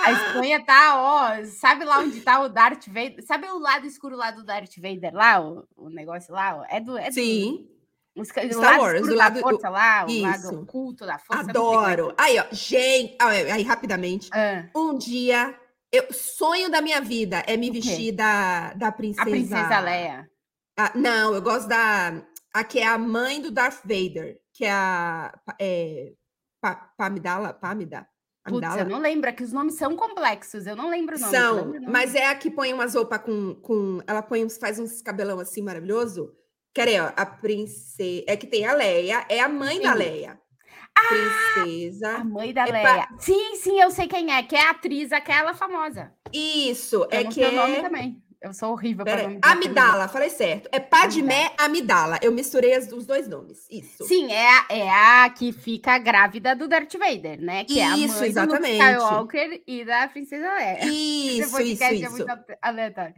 A 0.06 0.12
Espanha 0.12 0.63
tá, 0.65 0.95
ó, 1.01 1.45
sabe 1.45 1.85
lá 1.85 2.00
onde 2.00 2.21
tá 2.21 2.41
o 2.41 2.50
Darth 2.50 2.88
Vader? 2.88 3.24
Sabe 3.25 3.47
o 3.47 3.57
lado 3.59 3.85
escuro 3.85 4.15
lá 4.15 4.31
do 4.31 4.44
Darth 4.44 4.75
Vader 4.77 5.13
lá, 5.13 5.39
o, 5.41 5.65
o 5.75 5.89
negócio 5.89 6.33
lá? 6.33 6.57
ó? 6.57 6.65
É 6.69 6.80
do, 6.80 6.97
é 6.97 7.07
do 7.09 7.13
Sim, 7.13 7.68
os 8.15 8.31
ca- 8.31 8.41
o 8.44 8.51
Star 8.53 8.62
lado 8.71 8.81
Wars, 8.81 9.01
o 9.01 9.09
da 9.09 9.15
lado- 9.15 9.39
força 9.39 9.69
lá, 9.69 10.06
o 10.06 10.09
isso. 10.09 10.21
lado 10.24 10.62
oculto 10.62 11.06
da 11.06 11.18
força. 11.19 11.41
é 11.44 11.50
adoro. 11.50 12.13
Aí, 12.18 12.38
ó, 12.39 12.45
gente, 12.51 13.15
é, 13.22 13.51
aí 13.51 13.63
rapidamente. 13.63 14.29
Ah, 14.34 14.65
Um 14.75 14.98
dia, 14.98 15.57
eu, 15.91 16.12
sonho 16.12 16.69
da 16.69 16.81
minha 16.81 17.00
vida 17.01 17.43
é 17.48 17.55
me 17.55 17.72
vestir 17.72 18.12
da, 18.12 18.74
da 18.74 18.91
princesa. 18.91 19.22
a 19.27 19.29
princesa 19.31 19.79
Leia. 19.79 20.29
Ah, 20.77 20.91
não, 20.96 21.34
eu 21.34 21.41
gosto 21.41 21.67
da. 21.67 22.22
A 22.53 22.63
que 22.63 22.79
é 22.79 22.86
a 22.86 22.98
mãe 23.00 23.41
do 23.41 23.50
Darth 23.51 23.81
Vader, 23.84 24.39
que 24.53 24.65
é 24.65 24.72
a. 24.72 25.34
É, 25.60 26.13
Pa- 26.62 26.91
Pamidala? 26.98 27.51
Pamida? 27.53 28.07
Putz, 28.45 28.75
eu 28.77 28.85
não 28.85 29.00
lembro, 29.00 29.29
é 29.29 29.33
que 29.33 29.43
os 29.43 29.53
nomes 29.53 29.75
são 29.75 29.95
complexos, 29.95 30.67
eu 30.67 30.75
não 30.75 30.89
lembro 30.89 31.15
o 31.15 31.19
nome. 31.19 31.31
São, 31.31 31.73
mas 31.88 32.13
é 32.13 32.25
a 32.27 32.35
que 32.35 32.51
põe 32.51 32.73
umas 32.73 32.93
roupas 32.95 33.19
com, 33.19 33.55
com. 33.55 34.01
Ela 34.05 34.21
põe 34.21 34.43
uns, 34.43 34.57
faz 34.57 34.79
uns 34.79 35.01
cabelão 35.01 35.39
assim 35.39 35.62
maravilhoso. 35.62 36.31
Quer 36.73 37.01
ó, 37.01 37.13
a 37.15 37.25
princesa. 37.25 38.23
É 38.27 38.35
que 38.35 38.47
tem 38.47 38.65
a 38.65 38.73
Leia, 38.73 39.25
é 39.29 39.39
a 39.39 39.47
mãe 39.47 39.79
da 39.81 39.93
Sim. 39.93 39.97
Leia. 40.00 40.39
Princesa. 41.07 42.17
A 42.17 42.23
mãe 42.23 42.53
da 42.53 42.63
é 42.63 42.65
pa- 42.65 42.71
Leia. 42.93 43.07
Sim, 43.19 43.55
sim, 43.55 43.79
eu 43.79 43.89
sei 43.91 44.07
quem 44.07 44.31
é, 44.33 44.43
que 44.43 44.55
é 44.55 44.62
a 44.67 44.71
atriz, 44.71 45.12
aquela 45.12 45.53
famosa. 45.53 46.12
Isso, 46.31 47.07
Eu 47.12 47.19
é 47.19 47.23
que 47.25 47.43
o 47.43 47.51
nome 47.51 47.75
é. 47.75 47.81
também. 47.81 48.21
Eu 48.43 48.53
sou 48.53 48.71
horrível 48.73 49.05
para 49.05 49.23
nome. 49.23 49.39
Amidala, 49.41 50.09
falei 50.09 50.29
certo. 50.29 50.67
É 50.73 50.77
Padmé 50.79 51.53
Amidala. 51.57 52.19
Eu 52.21 52.31
misturei 52.33 52.73
as- 52.73 52.91
os 52.91 53.05
dois 53.05 53.25
nomes. 53.25 53.65
Isso. 53.71 54.03
Sim, 54.05 54.29
é 54.33 54.50
a, 54.50 54.65
é 54.69 54.89
a 54.89 55.29
que 55.29 55.53
fica 55.53 55.97
grávida 55.97 56.53
do 56.53 56.67
Darth 56.67 56.93
Vader, 56.97 57.39
né? 57.41 57.63
Que 57.63 57.79
é 57.79 57.85
a 57.85 57.97
Isso, 57.97 58.19
mãe 58.19 58.27
exatamente. 58.29 58.77
do 58.77 58.83
Luke 58.83 59.38
Skywalker 59.38 59.63
e 59.65 59.85
da 59.85 60.07
princesa 60.09 60.53
Leia. 60.55 60.79
Isso, 60.85 61.41
isso, 61.41 61.51
podcast 61.51 61.93
é 61.95 61.97
isso. 61.97 62.12
muito 62.12 62.25
aleatório. 62.62 63.13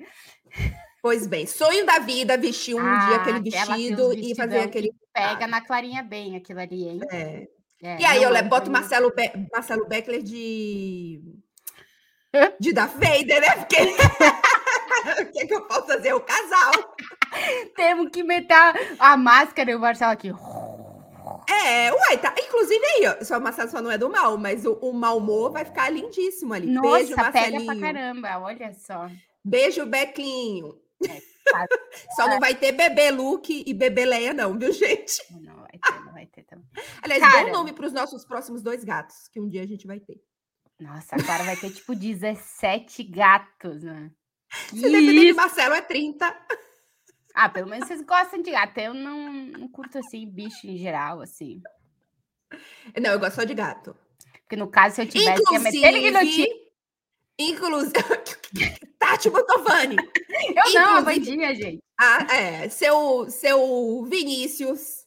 Pois 1.02 1.26
bem, 1.26 1.48
sonho 1.48 1.86
da 1.88 1.98
vida 2.00 2.38
vestir 2.38 2.76
um 2.76 2.80
dia 2.82 2.86
Ah, 2.88 3.16
aquele 3.16 3.38
aquela 3.50 3.66
tem 3.76 3.76
vestido 3.96 4.14
e 4.14 4.36
fazer 4.36 4.60
aquele. 4.60 4.92
Pega 5.12 5.48
na 5.48 5.62
Clarinha 5.62 6.04
bem 6.04 6.36
aquilo 6.36 6.60
ali, 6.60 6.88
hein? 6.88 7.00
É. 7.12 7.48
É, 7.84 8.00
E 8.02 8.06
aí 8.06 8.22
eu 8.24 8.30
le- 8.30 8.42
mas 8.42 8.48
boto 8.50 8.72
Marcelo, 8.72 9.12
Be 9.14 9.32
Marcelo 9.52 9.88
Beckler 9.88 10.22
de. 10.24 11.20
de 12.60 12.74
Darth 12.74 12.94
Vader, 12.94 13.42
né? 13.42 13.56
Porque. 13.58 13.76
o 15.22 15.26
que, 15.32 15.48
que 15.48 15.54
eu 15.54 15.62
posso 15.68 15.88
fazer? 15.88 16.14
O 16.14 16.22
casal. 16.22 16.96
Temos 17.76 18.10
que 18.12 18.24
meter 18.24 18.56
a, 19.00 19.18
máscara 19.18 19.72
e 19.72 19.76
o 19.76 19.80
Marcelo 19.80 20.12
aqui. 20.12 20.30
É, 21.50 21.92
uai, 21.92 22.18
tá. 22.18 22.34
Inclusive 22.38 22.86
aí, 22.86 23.08
ó. 23.08 23.24
Só 23.24 23.38
o 23.38 23.42
Marcelo 23.42 23.70
só 23.70 23.82
não 23.82 23.92
é 23.92 23.98
do 23.98 24.10
mal, 24.10 24.38
mas 24.38 24.66
o, 24.66 24.74
o 24.74 24.94
Malmô 24.94 25.50
vai 25.50 25.66
ficar 25.66 25.90
lindíssimo 25.90 26.54
ali. 26.54 26.68
Beijo, 26.68 27.16
Nossa, 27.16 27.32
pega 27.32 27.60
Marcelinho. 27.60 27.66
pra 27.66 27.94
caramba, 27.94 28.40
olha 28.40 28.74
só. 28.74 29.10
Beijo, 29.44 29.86
Bequinho. 29.86 30.80
tá. 31.46 31.66
Só 32.16 32.28
não 32.28 32.40
vai 32.40 32.56
ter 32.56 32.72
bebê 32.72 33.12
Luke 33.12 33.64
e 33.66 33.74
bebê 33.74 34.06
Leia, 34.06 34.34
não, 34.34 34.58
viu, 34.58 34.72
gente? 34.72 35.22
Não 35.32 35.56
vai 35.58 35.80
ter, 35.80 36.06
não 36.06 36.14
vai 36.14 36.26
ter 36.26 36.44
também. 36.44 36.66
Aliás, 37.02 37.22
Cara. 37.22 37.46
bom 37.46 37.52
nome 37.52 37.74
para 37.74 37.86
os 37.86 37.94
nossos 37.94 38.26
próximos 38.26 38.64
dois 38.64 38.84
gatos, 38.84 39.28
que 39.28 39.40
um 39.40 39.48
dia 39.48 39.62
a 39.62 39.68
gente 39.68 39.86
vai 39.86 40.00
ter. 40.00 40.20
Nossa, 40.80 41.16
a 41.16 41.24
Clara 41.24 41.44
vai 41.44 41.56
ter 41.56 41.70
tipo 41.72 41.96
17 41.96 43.04
gatos, 43.04 43.84
né? 43.84 44.12
Se 44.70 44.82
depender 44.82 45.26
de. 45.26 45.34
Marcelo, 45.34 45.76
é 45.76 45.82
30. 45.82 46.36
Ah, 47.34 47.50
pelo 47.50 47.70
menos 47.70 47.88
vocês 47.88 48.02
gostam 48.02 48.42
de 48.42 48.52
gato. 48.52 48.78
Eu 48.78 48.94
não, 48.94 49.34
não 49.34 49.68
curto 49.68 49.98
assim, 49.98 50.26
bicho 50.26 50.68
em 50.68 50.78
geral, 50.78 51.22
assim. 51.22 51.62
Não, 53.00 53.12
eu 53.12 53.20
gosto 53.20 53.36
só 53.36 53.44
de 53.44 53.54
gato. 53.54 53.96
Porque 54.42 54.56
no 54.56 54.68
caso, 54.68 54.96
se 54.96 55.02
eu 55.02 55.08
tivesse 55.08 55.44
que 55.44 55.60
meter 55.60 55.84
ele 55.84 56.00
guilhotina. 56.00 56.66
Inclusive. 57.38 57.94
Tati 58.98 59.30
Botovani. 59.30 59.98
Eu 60.56 60.74
não, 60.74 60.96
a 60.98 61.02
bandinha, 61.02 61.54
gente. 61.54 61.84
Ah, 62.00 62.26
é. 62.34 62.70
Seu, 62.70 63.30
seu 63.30 64.06
Vinícius 64.06 65.06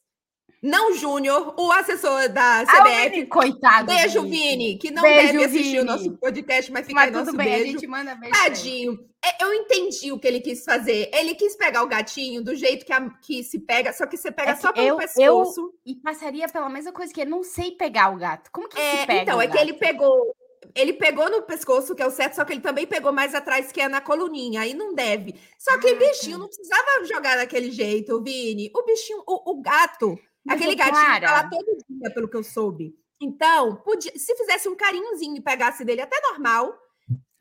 não 0.63 0.95
Júnior, 0.95 1.55
o 1.57 1.71
assessor 1.71 2.29
da 2.29 2.65
CBF. 2.65 3.23
Ah, 3.23 3.27
coitado. 3.29 3.87
Beijo, 3.87 4.23
Vini. 4.23 4.39
Vini, 4.39 4.79
que 4.79 4.91
não 4.91 5.03
beijo, 5.03 5.33
deve 5.33 5.45
assistir 5.45 5.71
Vini. 5.71 5.79
o 5.79 5.85
nosso 5.85 6.11
podcast, 6.17 6.73
mas 6.73 6.87
fica 6.87 7.01
mas 7.01 7.07
aí 7.07 7.13
nosso 7.13 7.37
bem, 7.37 7.47
beijo. 7.47 7.63
A 7.63 7.67
gente 7.67 7.87
manda 7.87 8.15
beijo. 8.17 8.35
Tadinho. 8.35 8.99
É, 9.29 9.45
eu 9.45 9.53
entendi 9.55 10.13
o 10.13 10.19
que 10.19 10.27
ele 10.27 10.41
quis 10.41 10.65
fazer. 10.65 11.11
Ele 11.13 11.35
quis 11.35 11.57
pegar 11.57 11.83
o 11.83 11.89
gatinho 11.89 12.43
do 12.43 12.55
jeito 12.55 12.87
que, 12.87 12.93
a, 12.93 13.11
que 13.21 13.43
se 13.43 13.59
pega, 13.59 13.93
só 13.93 14.07
que 14.07 14.17
você 14.17 14.31
pega 14.31 14.53
é 14.53 14.57
só 14.57 14.73
pelo 14.73 14.87
eu, 14.87 14.97
pescoço. 14.97 15.61
Eu, 15.61 15.75
e 15.85 15.95
passaria 15.97 16.49
pela 16.49 16.69
mesma 16.69 16.93
coisa 16.93 17.13
que 17.13 17.21
eu 17.21 17.27
não 17.27 17.43
sei 17.43 17.73
pegar 17.73 18.13
o 18.15 18.17
gato. 18.17 18.51
Como 18.51 18.69
que 18.69 18.79
é, 18.79 19.01
se 19.01 19.07
pega? 19.07 19.23
Então, 19.23 19.41
é 19.41 19.47
que 19.47 19.59
ele 19.59 19.75
pegou 19.75 20.35
ele 20.75 20.93
pegou 20.93 21.31
no 21.31 21.43
pescoço, 21.43 21.95
que 21.95 22.03
é 22.03 22.07
o 22.07 22.11
certo, 22.11 22.35
só 22.35 22.45
que 22.45 22.53
ele 22.53 22.61
também 22.61 22.87
pegou 22.87 23.13
mais 23.13 23.35
atrás, 23.35 23.73
que 23.73 23.81
é 23.81 23.89
na 23.89 24.01
coluninha. 24.01 24.61
Aí 24.61 24.75
não 24.75 24.95
deve. 24.95 25.35
Só 25.59 25.79
que 25.79 25.89
ah, 25.89 25.93
o 25.93 25.99
bichinho 25.99 26.37
tá. 26.37 26.39
não 26.39 26.47
precisava 26.47 27.05
jogar 27.05 27.37
daquele 27.37 27.71
jeito, 27.71 28.23
Vini. 28.23 28.71
O 28.75 28.83
bichinho, 28.85 29.23
o, 29.27 29.53
o 29.53 29.61
gato, 29.61 30.19
mas 30.45 30.57
aquele 30.57 30.75
gatinho 30.75 31.05
Clara... 31.05 31.27
tá 31.27 31.33
lá 31.33 31.51
todo 31.51 31.79
dia, 31.89 32.11
pelo 32.15 32.29
que 32.29 32.37
eu 32.37 32.45
soube. 32.45 32.95
Então, 33.21 33.77
podia, 33.77 34.13
se 34.17 34.35
fizesse 34.37 34.69
um 34.69 34.77
carinhozinho 34.77 35.37
e 35.37 35.41
pegasse 35.41 35.85
dele 35.85 36.03
até 36.03 36.21
normal, 36.31 36.79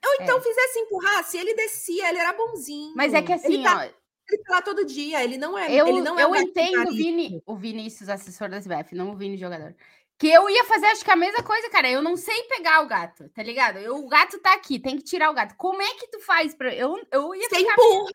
ou 0.05 0.13
então 0.21 0.37
é. 0.37 0.41
fizesse 0.41 0.79
empurrasse, 0.79 1.37
ele 1.37 1.53
descia, 1.53 2.09
ele 2.09 2.19
era 2.19 2.33
bonzinho. 2.33 2.93
Mas 2.95 3.13
é 3.13 3.21
que 3.21 3.33
assim, 3.33 3.55
ele 3.55 3.63
tá, 3.63 3.77
ó, 3.77 3.81
ele 3.83 4.43
tá 4.43 4.55
lá 4.55 4.61
todo 4.61 4.85
dia, 4.85 5.23
ele 5.23 5.37
não 5.37 5.57
é. 5.57 5.73
Eu, 5.73 5.87
ele 5.87 6.01
não 6.01 6.19
é 6.19 6.23
eu 6.23 6.35
entendo 6.35 6.91
Vini, 6.91 7.41
o 7.45 7.55
Vinícius, 7.55 8.09
assessor 8.09 8.49
da 8.49 8.57
SBF, 8.57 8.95
não 8.95 9.11
o 9.11 9.15
Vini 9.15 9.37
jogador. 9.37 9.75
Que 10.17 10.29
eu 10.29 10.49
ia 10.49 10.63
fazer, 10.63 10.87
acho 10.87 11.05
que 11.05 11.11
a 11.11 11.15
mesma 11.15 11.43
coisa, 11.43 11.69
cara. 11.69 11.87
Eu 11.89 12.01
não 12.01 12.17
sei 12.17 12.43
pegar 12.43 12.81
o 12.81 12.87
gato, 12.87 13.29
tá 13.29 13.43
ligado? 13.43 13.77
Eu, 13.77 13.97
o 13.97 14.07
gato 14.07 14.39
tá 14.39 14.53
aqui, 14.53 14.79
tem 14.79 14.97
que 14.97 15.03
tirar 15.03 15.29
o 15.29 15.33
gato. 15.33 15.55
Como 15.55 15.79
é 15.81 15.93
que 15.93 16.07
tu 16.07 16.19
faz 16.21 16.55
para 16.55 16.73
eu 16.73 16.97
eu 17.11 17.35
ia 17.35 17.47
Você 17.47 17.59
empurra. 17.59 18.11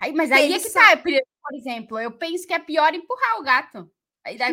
Aí, 0.00 0.12
mas 0.12 0.30
aí 0.30 0.52
é 0.52 0.58
que 0.58 0.70
tá, 0.70 0.96
por 0.96 1.54
exemplo, 1.54 1.98
eu 1.98 2.12
penso 2.12 2.46
que 2.46 2.52
é 2.52 2.58
pior 2.58 2.94
empurrar 2.94 3.40
o 3.40 3.42
gato. 3.42 3.90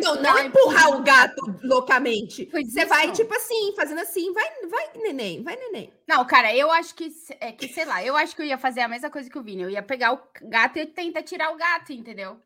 Não, 0.02 0.22
não 0.22 0.38
empurrar 0.38 0.96
o 0.96 1.02
gato 1.02 1.42
loucamente. 1.62 2.48
Você 2.52 2.84
vai, 2.86 3.10
tipo 3.12 3.34
assim, 3.34 3.74
fazendo 3.74 4.00
assim, 4.00 4.32
vai, 4.32 4.48
vai, 4.68 4.90
neném, 4.96 5.42
vai, 5.42 5.56
neném. 5.56 5.92
Não, 6.08 6.24
cara, 6.24 6.54
eu 6.54 6.70
acho 6.70 6.94
que, 6.94 7.12
é, 7.40 7.52
que, 7.52 7.68
sei 7.68 7.84
lá, 7.84 8.04
eu 8.04 8.16
acho 8.16 8.34
que 8.34 8.42
eu 8.42 8.46
ia 8.46 8.58
fazer 8.58 8.80
a 8.80 8.88
mesma 8.88 9.10
coisa 9.10 9.28
que 9.28 9.38
o 9.38 9.42
Vini. 9.42 9.62
Eu 9.62 9.70
ia 9.70 9.82
pegar 9.82 10.12
o 10.12 10.20
gato 10.42 10.78
e 10.78 10.86
tentar 10.86 11.22
tirar 11.22 11.52
o 11.52 11.56
gato, 11.56 11.92
entendeu? 11.92 12.40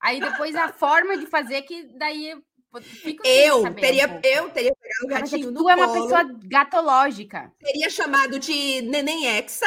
Aí 0.00 0.20
depois 0.20 0.54
a 0.54 0.72
forma 0.72 1.16
de 1.16 1.26
fazer 1.26 1.62
que 1.62 1.84
daí 1.96 2.30
eu 2.30 3.62
teria, 3.74 4.06
um 4.06 4.16
eu 4.22 4.50
teria 4.50 4.74
pegado 4.74 5.04
o 5.04 5.06
gatinho 5.06 5.40
Cara, 5.40 5.50
no 5.52 5.58
tu 5.58 5.70
é 5.70 5.74
uma 5.74 5.92
pessoa 5.92 6.22
gatológica. 6.44 7.52
Teria 7.58 7.90
chamado 7.90 8.38
de 8.38 8.82
Neném 8.82 9.26
Hexa 9.26 9.66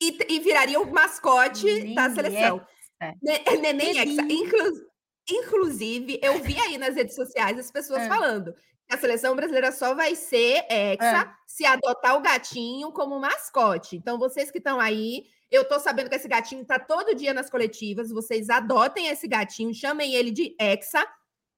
e, 0.00 0.18
e 0.28 0.40
viraria 0.40 0.80
o 0.80 0.92
mascote 0.92 1.64
Neném 1.64 1.94
da 1.94 2.10
seleção. 2.10 2.66
Hexa. 3.00 3.58
Neném 3.60 3.98
Hexa. 3.98 4.22
Inclu, 4.22 4.85
inclusive, 5.28 6.18
eu 6.22 6.42
vi 6.42 6.58
aí 6.60 6.78
nas 6.78 6.94
redes 6.94 7.14
sociais 7.14 7.58
as 7.58 7.70
pessoas 7.70 8.02
é. 8.02 8.08
falando 8.08 8.54
que 8.88 8.94
a 8.94 8.98
seleção 8.98 9.34
brasileira 9.34 9.72
só 9.72 9.94
vai 9.94 10.14
ser 10.14 10.64
Hexa 10.70 11.04
é. 11.04 11.28
se 11.46 11.64
adotar 11.64 12.16
o 12.16 12.22
gatinho 12.22 12.92
como 12.92 13.18
mascote. 13.18 13.96
Então, 13.96 14.18
vocês 14.18 14.50
que 14.50 14.58
estão 14.58 14.78
aí, 14.78 15.24
eu 15.50 15.66
tô 15.66 15.78
sabendo 15.80 16.08
que 16.08 16.16
esse 16.16 16.28
gatinho 16.28 16.64
tá 16.64 16.78
todo 16.78 17.14
dia 17.14 17.34
nas 17.34 17.50
coletivas. 17.50 18.10
Vocês 18.10 18.48
adotem 18.48 19.08
esse 19.08 19.26
gatinho, 19.26 19.74
chamem 19.74 20.14
ele 20.14 20.30
de 20.30 20.54
Hexa 20.60 21.04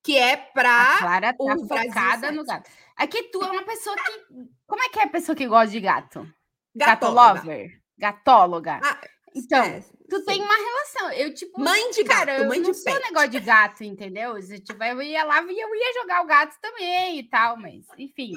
que 0.03 0.17
é 0.17 0.37
para 0.37 0.71
a 0.71 0.99
Clara 0.99 1.35
tá 1.35 1.45
o 1.45 1.67
focada 1.67 2.33
no 2.33 2.45
gato. 2.45 2.71
Aqui 2.97 3.25
tu 3.25 3.43
é 3.43 3.51
uma 3.51 3.63
pessoa 3.65 3.95
que 3.97 4.49
como 4.67 4.83
é 4.83 4.89
que 4.89 4.99
é 5.01 5.05
a 5.05 5.09
pessoa 5.09 5.37
que 5.37 5.47
gosta 5.47 5.69
de 5.69 5.81
gato? 5.81 6.27
Gato 6.75 7.11
lover, 7.11 7.81
gatóloga. 7.99 8.81
Ah, 8.83 9.01
então, 9.35 9.63
é, 9.63 9.81
tu 10.09 10.19
sim. 10.19 10.25
tem 10.25 10.43
uma 10.43 10.55
relação. 10.55 11.11
Eu 11.13 11.35
tipo, 11.35 11.61
mãe 11.61 11.91
de 11.91 12.03
gato, 12.03 12.19
cara, 12.19 12.45
mãe 12.45 12.59
eu 12.59 12.65
não 12.65 12.71
de 12.71 12.77
sou 12.77 12.93
pet. 12.93 13.05
negócio 13.05 13.31
de 13.31 13.41
gato, 13.41 13.85
entendeu? 13.85 14.41
Se 14.43 14.59
tiver, 14.59 14.93
eu 14.93 15.03
ia 15.03 15.25
lá 15.25 15.43
e 15.43 15.59
eu 15.59 15.75
ia 15.75 16.01
jogar 16.01 16.23
o 16.23 16.27
gato 16.27 16.57
também 16.61 17.19
e 17.19 17.29
tal, 17.29 17.57
mas 17.57 17.85
enfim. 17.99 18.33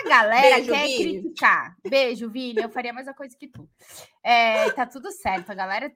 A 0.00 0.08
galera 0.08 0.56
Beijo, 0.56 0.72
quer 0.72 0.86
Vini. 0.86 1.20
criticar. 1.22 1.76
Beijo, 1.88 2.30
Vini, 2.30 2.62
eu 2.62 2.70
faria 2.70 2.90
a 2.90 2.94
mesma 2.94 3.14
coisa 3.14 3.36
que 3.38 3.48
tu. 3.48 3.68
É, 4.22 4.70
tá 4.70 4.86
tudo 4.86 5.10
certo, 5.10 5.50
a 5.50 5.54
galera 5.54 5.92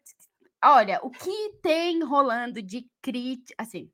Olha, 0.62 1.00
o 1.02 1.10
que 1.10 1.58
tem 1.62 2.02
rolando 2.02 2.60
de 2.60 2.86
crítica, 3.00 3.54
assim, 3.56 3.90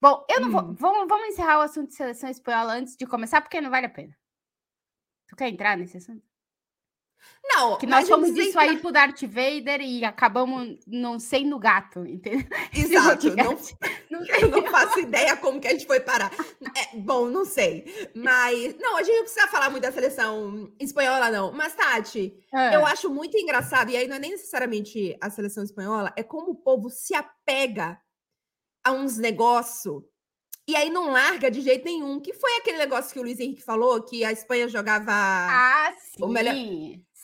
Bom, 0.00 0.24
eu 0.30 0.40
não 0.40 0.50
vou. 0.50 0.62
Hum. 0.62 0.74
Vamos, 0.74 1.08
vamos 1.08 1.28
encerrar 1.28 1.58
o 1.58 1.62
assunto 1.62 1.88
de 1.88 1.94
seleção 1.94 2.30
espanhola 2.30 2.72
antes 2.72 2.96
de 2.96 3.06
começar, 3.06 3.42
porque 3.42 3.60
não 3.60 3.70
vale 3.70 3.86
a 3.86 3.90
pena. 3.90 4.16
Tu 5.28 5.36
quer 5.36 5.48
entrar 5.48 5.76
nesse 5.76 5.98
assunto? 5.98 6.29
Não, 7.42 7.78
que 7.78 7.86
nós 7.86 8.08
fomos 8.08 8.30
isso 8.30 8.58
aí 8.58 8.78
pro 8.78 8.92
Darth 8.92 9.22
Vader 9.22 9.80
e 9.80 10.04
acabamos 10.04 10.78
não 10.86 11.18
sendo 11.18 11.58
gato, 11.58 12.06
entendeu? 12.06 12.46
Exato. 12.72 13.34
Não, 13.34 13.58
não, 14.10 14.26
eu 14.26 14.48
não 14.48 14.66
faço 14.66 15.00
ideia 15.00 15.36
como 15.36 15.60
que 15.60 15.66
a 15.66 15.72
gente 15.72 15.86
foi 15.86 16.00
parar. 16.00 16.30
É, 16.76 16.96
bom, 16.96 17.26
não 17.26 17.44
sei. 17.44 18.10
Mas, 18.14 18.76
não, 18.78 18.96
a 18.96 19.02
gente 19.02 19.16
não 19.16 19.24
precisa 19.24 19.48
falar 19.48 19.70
muito 19.70 19.82
da 19.82 19.92
seleção 19.92 20.72
espanhola, 20.78 21.30
não. 21.30 21.52
Mas, 21.52 21.74
Tati, 21.74 22.34
é. 22.52 22.76
eu 22.76 22.86
acho 22.86 23.10
muito 23.10 23.36
engraçado, 23.36 23.90
e 23.90 23.96
aí 23.96 24.06
não 24.06 24.16
é 24.16 24.20
nem 24.20 24.30
necessariamente 24.32 25.16
a 25.20 25.28
seleção 25.28 25.64
espanhola, 25.64 26.12
é 26.16 26.22
como 26.22 26.52
o 26.52 26.56
povo 26.56 26.88
se 26.88 27.14
apega 27.14 27.98
a 28.84 28.92
uns 28.92 29.18
negócios 29.18 30.02
e 30.70 30.76
aí 30.76 30.88
não 30.88 31.10
larga 31.10 31.50
de 31.50 31.60
jeito 31.60 31.84
nenhum. 31.84 32.20
Que 32.20 32.32
foi 32.32 32.58
aquele 32.58 32.78
negócio 32.78 33.12
que 33.12 33.18
o 33.18 33.22
Luiz 33.22 33.40
Henrique 33.40 33.60
falou, 33.60 34.00
que 34.02 34.24
a 34.24 34.30
Espanha 34.30 34.68
jogava 34.68 35.10
ah, 35.12 35.92
sim, 35.98 36.22
o 36.22 36.28
melhor. 36.28 36.54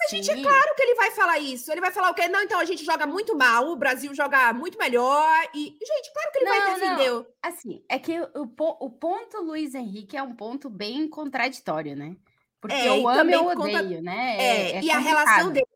A 0.02 0.08
gente, 0.08 0.30
é 0.30 0.42
claro 0.42 0.74
que 0.76 0.82
ele 0.82 0.94
vai 0.94 1.10
falar 1.10 1.38
isso. 1.38 1.72
Ele 1.72 1.80
vai 1.80 1.90
falar 1.90 2.10
o 2.10 2.14
quê? 2.14 2.28
Não, 2.28 2.42
então 2.42 2.60
a 2.60 2.64
gente 2.64 2.84
joga 2.84 3.06
muito 3.06 3.36
mal, 3.36 3.68
o 3.68 3.76
Brasil 3.76 4.14
joga 4.14 4.52
muito 4.52 4.78
melhor. 4.78 5.48
E, 5.54 5.76
gente, 5.80 6.12
claro 6.12 6.32
que 6.32 6.38
ele 6.38 6.44
não, 6.44 6.58
vai 6.58 6.74
defender. 6.74 7.10
Não. 7.10 7.26
Assim, 7.42 7.84
é 7.88 7.98
que 7.98 8.20
o, 8.20 8.52
o 8.80 8.90
ponto 8.90 9.40
Luiz 9.40 9.74
Henrique 9.74 10.16
é 10.16 10.22
um 10.22 10.34
ponto 10.34 10.68
bem 10.68 11.08
contraditório, 11.08 11.96
né? 11.96 12.16
Porque 12.60 12.76
é, 12.76 12.88
eu 12.88 13.08
amo 13.08 13.30
e 13.30 13.32
eu 13.32 13.46
odeio, 13.46 13.78
conta... 13.78 14.02
né? 14.02 14.36
É, 14.38 14.70
é 14.72 14.82
e 14.82 14.90
a 14.90 14.98
relação 14.98 15.50
dele 15.50 15.66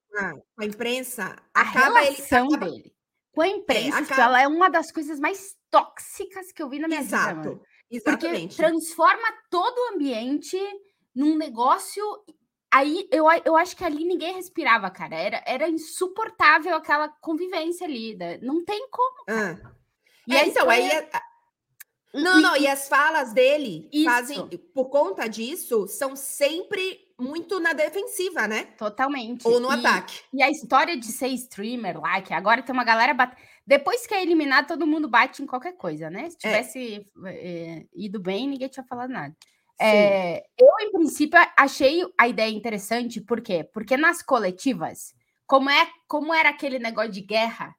com 0.54 0.62
a 0.62 0.66
imprensa 0.66 1.36
a 1.54 1.60
acaba 1.60 2.00
relação 2.00 2.46
ele 2.46 2.54
acaba... 2.56 2.70
dele 2.70 2.94
com 3.32 3.42
a 3.42 3.46
é, 3.46 3.50
imprensa, 3.50 3.98
é, 3.98 4.02
acaba... 4.02 4.22
ela 4.22 4.42
é 4.42 4.48
uma 4.48 4.68
das 4.68 4.90
coisas 4.90 5.18
mais 5.18 5.56
tóxicas 5.70 6.52
que 6.52 6.62
eu 6.62 6.68
vi 6.68 6.78
na 6.78 6.88
minha 6.88 7.00
Exato. 7.00 7.50
vida. 7.50 7.60
Exatamente. 7.90 8.56
Porque 8.56 8.62
transforma 8.62 9.28
todo 9.50 9.78
o 9.78 9.94
ambiente 9.94 10.58
num 11.14 11.36
negócio. 11.36 12.04
Aí 12.72 13.08
eu, 13.10 13.26
eu 13.44 13.56
acho 13.56 13.76
que 13.76 13.84
ali 13.84 14.04
ninguém 14.04 14.34
respirava, 14.34 14.90
cara. 14.90 15.16
Era, 15.16 15.42
era 15.44 15.68
insuportável 15.68 16.74
aquela 16.76 17.08
convivência 17.08 17.86
ali. 17.86 18.14
Né? 18.14 18.38
Não 18.40 18.64
tem 18.64 18.88
como. 18.90 19.24
Ah. 19.28 19.56
E 20.26 20.36
é, 20.36 20.46
então, 20.46 20.70
aí. 20.70 20.88
É... 20.88 21.10
Não, 22.12 22.40
não, 22.40 22.56
e 22.56 22.66
as 22.66 22.88
falas 22.88 23.32
dele 23.32 23.88
Isso. 23.92 24.04
fazem, 24.04 24.48
por 24.74 24.86
conta 24.86 25.28
disso, 25.28 25.86
são 25.86 26.16
sempre 26.16 26.98
muito 27.20 27.60
na 27.60 27.72
defensiva, 27.72 28.48
né? 28.48 28.64
Totalmente. 28.76 29.46
Ou 29.46 29.60
no 29.60 29.70
e, 29.70 29.74
ataque. 29.74 30.20
E 30.32 30.42
a 30.42 30.50
história 30.50 30.96
de 30.96 31.06
ser 31.06 31.28
streamer 31.28 32.00
lá, 32.00 32.20
que 32.20 32.34
agora 32.34 32.62
tem 32.62 32.72
uma 32.72 32.84
galera 32.84 33.14
batendo. 33.14 33.40
Depois 33.64 34.06
que 34.06 34.14
é 34.14 34.22
eliminado, 34.22 34.66
todo 34.66 34.86
mundo 34.86 35.08
bate 35.08 35.42
em 35.42 35.46
qualquer 35.46 35.76
coisa, 35.76 36.10
né? 36.10 36.30
Se 36.30 36.36
é. 36.36 36.38
tivesse 36.38 37.06
é. 37.26 37.86
ido 37.94 38.18
bem, 38.18 38.48
ninguém 38.48 38.68
tinha 38.68 38.84
falado 38.84 39.10
nada. 39.10 39.36
É, 39.80 40.44
eu, 40.58 40.68
em 40.80 40.92
princípio, 40.92 41.40
achei 41.56 42.02
a 42.18 42.28
ideia 42.28 42.50
interessante, 42.50 43.20
por 43.20 43.40
quê? 43.40 43.64
Porque 43.72 43.96
nas 43.96 44.22
coletivas, 44.22 45.14
como, 45.46 45.70
é, 45.70 45.88
como 46.06 46.34
era 46.34 46.50
aquele 46.50 46.78
negócio 46.78 47.12
de 47.12 47.22
guerra, 47.22 47.74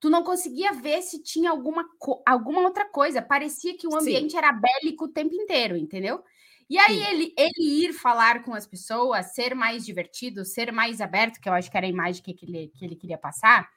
tu 0.00 0.08
não 0.08 0.24
conseguia 0.24 0.72
ver 0.72 1.02
se 1.02 1.22
tinha 1.22 1.50
alguma, 1.50 1.84
alguma 2.26 2.62
outra 2.62 2.88
coisa. 2.88 3.20
Parecia 3.20 3.76
que 3.76 3.86
o 3.86 3.94
ambiente 3.94 4.32
Sim. 4.32 4.38
era 4.38 4.50
bélico 4.52 5.04
o 5.04 5.12
tempo 5.12 5.34
inteiro, 5.34 5.76
entendeu? 5.76 6.22
E 6.70 6.78
aí 6.78 7.02
ele, 7.04 7.34
ele 7.36 7.84
ir 7.84 7.92
falar 7.92 8.42
com 8.42 8.54
as 8.54 8.66
pessoas, 8.66 9.34
ser 9.34 9.54
mais 9.54 9.84
divertido, 9.84 10.44
ser 10.44 10.72
mais 10.72 11.02
aberto, 11.02 11.38
que 11.38 11.48
eu 11.48 11.52
acho 11.52 11.70
que 11.70 11.76
era 11.76 11.86
a 11.86 11.90
imagem 11.90 12.22
que 12.22 12.36
ele, 12.42 12.72
que 12.74 12.84
ele 12.84 12.96
queria 12.96 13.18
passar, 13.18 13.68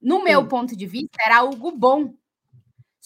no 0.00 0.22
meu 0.22 0.42
Sim. 0.42 0.48
ponto 0.48 0.76
de 0.76 0.86
vista, 0.86 1.18
era 1.24 1.38
algo 1.38 1.72
bom. 1.72 2.14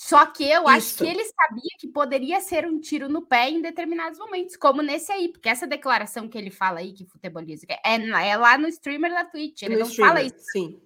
Só 0.00 0.24
que 0.26 0.44
eu 0.44 0.62
Isso. 0.62 0.68
acho 0.68 0.96
que 0.98 1.06
ele 1.06 1.24
sabia 1.24 1.70
que 1.76 1.88
poderia 1.88 2.40
ser 2.40 2.64
um 2.64 2.78
tiro 2.78 3.08
no 3.08 3.20
pé 3.20 3.50
em 3.50 3.60
determinados 3.60 4.16
momentos, 4.16 4.54
como 4.54 4.80
nesse 4.80 5.10
aí, 5.10 5.26
porque 5.26 5.48
essa 5.48 5.66
declaração 5.66 6.28
que 6.28 6.38
ele 6.38 6.52
fala 6.52 6.78
aí, 6.78 6.92
que 6.92 7.04
futeboliza, 7.04 7.66
é, 7.68 7.96
é 8.28 8.36
lá 8.36 8.56
no 8.56 8.68
streamer 8.68 9.10
da 9.10 9.24
Twitch, 9.24 9.62
ele 9.62 9.74
no 9.74 9.80
não 9.80 9.88
streamer, 9.88 10.14
fala 10.14 10.24
isso. 10.24 10.38
Sim. 10.52 10.80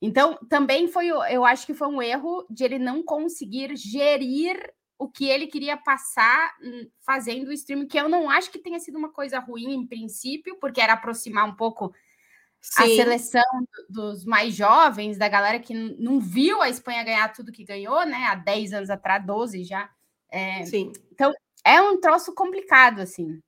Então, 0.00 0.38
também 0.48 0.88
foi, 0.88 1.08
eu 1.08 1.44
acho 1.44 1.66
que 1.66 1.74
foi 1.74 1.88
um 1.88 2.00
erro 2.00 2.46
de 2.48 2.64
ele 2.64 2.78
não 2.78 3.02
conseguir 3.02 3.76
gerir 3.76 4.56
o 4.98 5.10
que 5.10 5.26
ele 5.26 5.46
queria 5.46 5.76
passar 5.76 6.56
hum, 6.62 6.88
fazendo 7.04 7.48
o 7.48 7.52
streaming, 7.52 7.86
que 7.86 8.00
eu 8.00 8.08
não 8.08 8.30
acho 8.30 8.50
que 8.50 8.58
tenha 8.58 8.80
sido 8.80 8.96
uma 8.96 9.12
coisa 9.12 9.38
ruim 9.40 9.74
em 9.74 9.86
princípio, 9.86 10.56
porque 10.58 10.80
era 10.80 10.94
aproximar 10.94 11.46
um 11.46 11.54
pouco 11.54 11.92
Sim. 12.70 12.82
a 12.82 12.86
seleção 12.86 13.66
dos 13.88 14.24
mais 14.24 14.54
jovens, 14.54 15.16
da 15.16 15.28
galera 15.28 15.58
que 15.60 15.72
não 15.72 16.18
viu 16.20 16.60
a 16.60 16.68
Espanha 16.68 17.04
ganhar 17.04 17.32
tudo 17.32 17.52
que 17.52 17.64
ganhou, 17.64 18.04
né? 18.04 18.26
Há 18.26 18.34
10 18.34 18.72
anos 18.72 18.90
atrás, 18.90 19.24
12 19.24 19.64
já. 19.64 19.88
É, 20.28 20.64
Sim. 20.66 20.92
Então, 21.12 21.32
é 21.64 21.80
um 21.80 22.00
troço 22.00 22.34
complicado, 22.34 23.00
assim. 23.00 23.40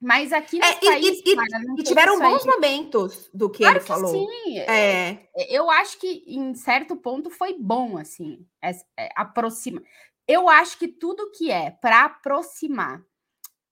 Mas 0.00 0.32
aqui 0.32 0.58
no 0.58 0.64
é, 0.64 0.74
país, 0.76 1.20
e, 1.24 1.34
cara, 1.34 1.64
e 1.76 1.82
tiveram 1.82 2.20
bons 2.20 2.44
momentos 2.44 3.28
do 3.34 3.50
que 3.50 3.58
claro 3.58 3.76
ele 3.76 3.80
que 3.80 3.88
falou. 3.88 4.12
Sim. 4.12 4.58
É. 4.58 5.28
Eu 5.48 5.68
acho 5.70 5.98
que 5.98 6.24
em 6.26 6.54
certo 6.54 6.94
ponto 6.94 7.30
foi 7.30 7.56
bom, 7.58 7.98
assim, 7.98 8.46
é, 8.62 8.70
é, 8.96 9.08
aproxima. 9.16 9.82
Eu 10.26 10.48
acho 10.48 10.78
que 10.78 10.86
tudo 10.86 11.32
que 11.32 11.50
é 11.50 11.70
para 11.70 12.04
aproximar 12.04 13.02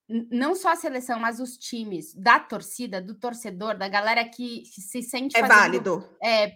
não 0.09 0.55
só 0.55 0.71
a 0.71 0.77
seleção, 0.77 1.19
mas 1.19 1.41
os 1.41 1.57
times 1.57 2.15
da 2.15 2.39
torcida, 2.39 3.01
do 3.01 3.15
torcedor, 3.15 3.77
da 3.77 3.89
galera 3.89 4.25
que 4.25 4.63
se 4.67 5.03
sente 5.03 5.37
é 5.37 5.41
fazendo, 5.41 5.59
válido, 5.59 6.09
é, 6.23 6.53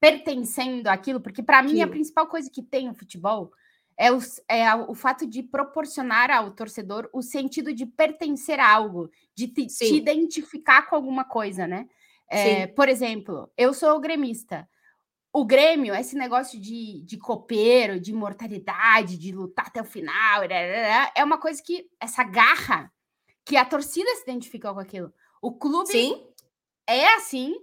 pertencendo 0.00 0.88
àquilo, 0.88 1.20
porque 1.20 1.42
para 1.42 1.62
mim 1.62 1.80
a 1.80 1.88
principal 1.88 2.26
coisa 2.26 2.50
que 2.50 2.62
tem 2.62 2.88
o 2.88 2.94
futebol 2.94 3.52
é 3.96 4.12
o, 4.12 4.18
é 4.48 4.74
o 4.74 4.94
fato 4.94 5.26
de 5.26 5.42
proporcionar 5.42 6.30
ao 6.30 6.52
torcedor 6.52 7.08
o 7.12 7.20
sentido 7.20 7.72
de 7.72 7.84
pertencer 7.84 8.60
a 8.60 8.68
algo, 8.68 9.10
de 9.34 9.48
te, 9.48 9.66
te 9.66 9.94
identificar 9.96 10.82
com 10.88 10.94
alguma 10.94 11.24
coisa, 11.24 11.66
né? 11.66 11.88
É, 12.30 12.66
por 12.66 12.88
exemplo, 12.88 13.50
eu 13.56 13.72
sou 13.72 13.98
gremista. 13.98 14.68
O 15.38 15.44
Grêmio, 15.44 15.94
esse 15.94 16.16
negócio 16.16 16.58
de, 16.58 17.00
de 17.04 17.16
copeiro, 17.16 18.00
de 18.00 18.10
imortalidade, 18.10 19.16
de 19.16 19.30
lutar 19.30 19.68
até 19.68 19.80
o 19.80 19.84
final, 19.84 20.42
é 20.42 21.22
uma 21.22 21.38
coisa 21.38 21.62
que, 21.62 21.88
essa 22.00 22.24
garra, 22.24 22.92
que 23.44 23.56
a 23.56 23.64
torcida 23.64 24.12
se 24.16 24.22
identifica 24.22 24.74
com 24.74 24.80
aquilo. 24.80 25.14
O 25.40 25.52
clube 25.52 25.92
Sim. 25.92 26.26
é 26.88 27.14
assim, 27.14 27.54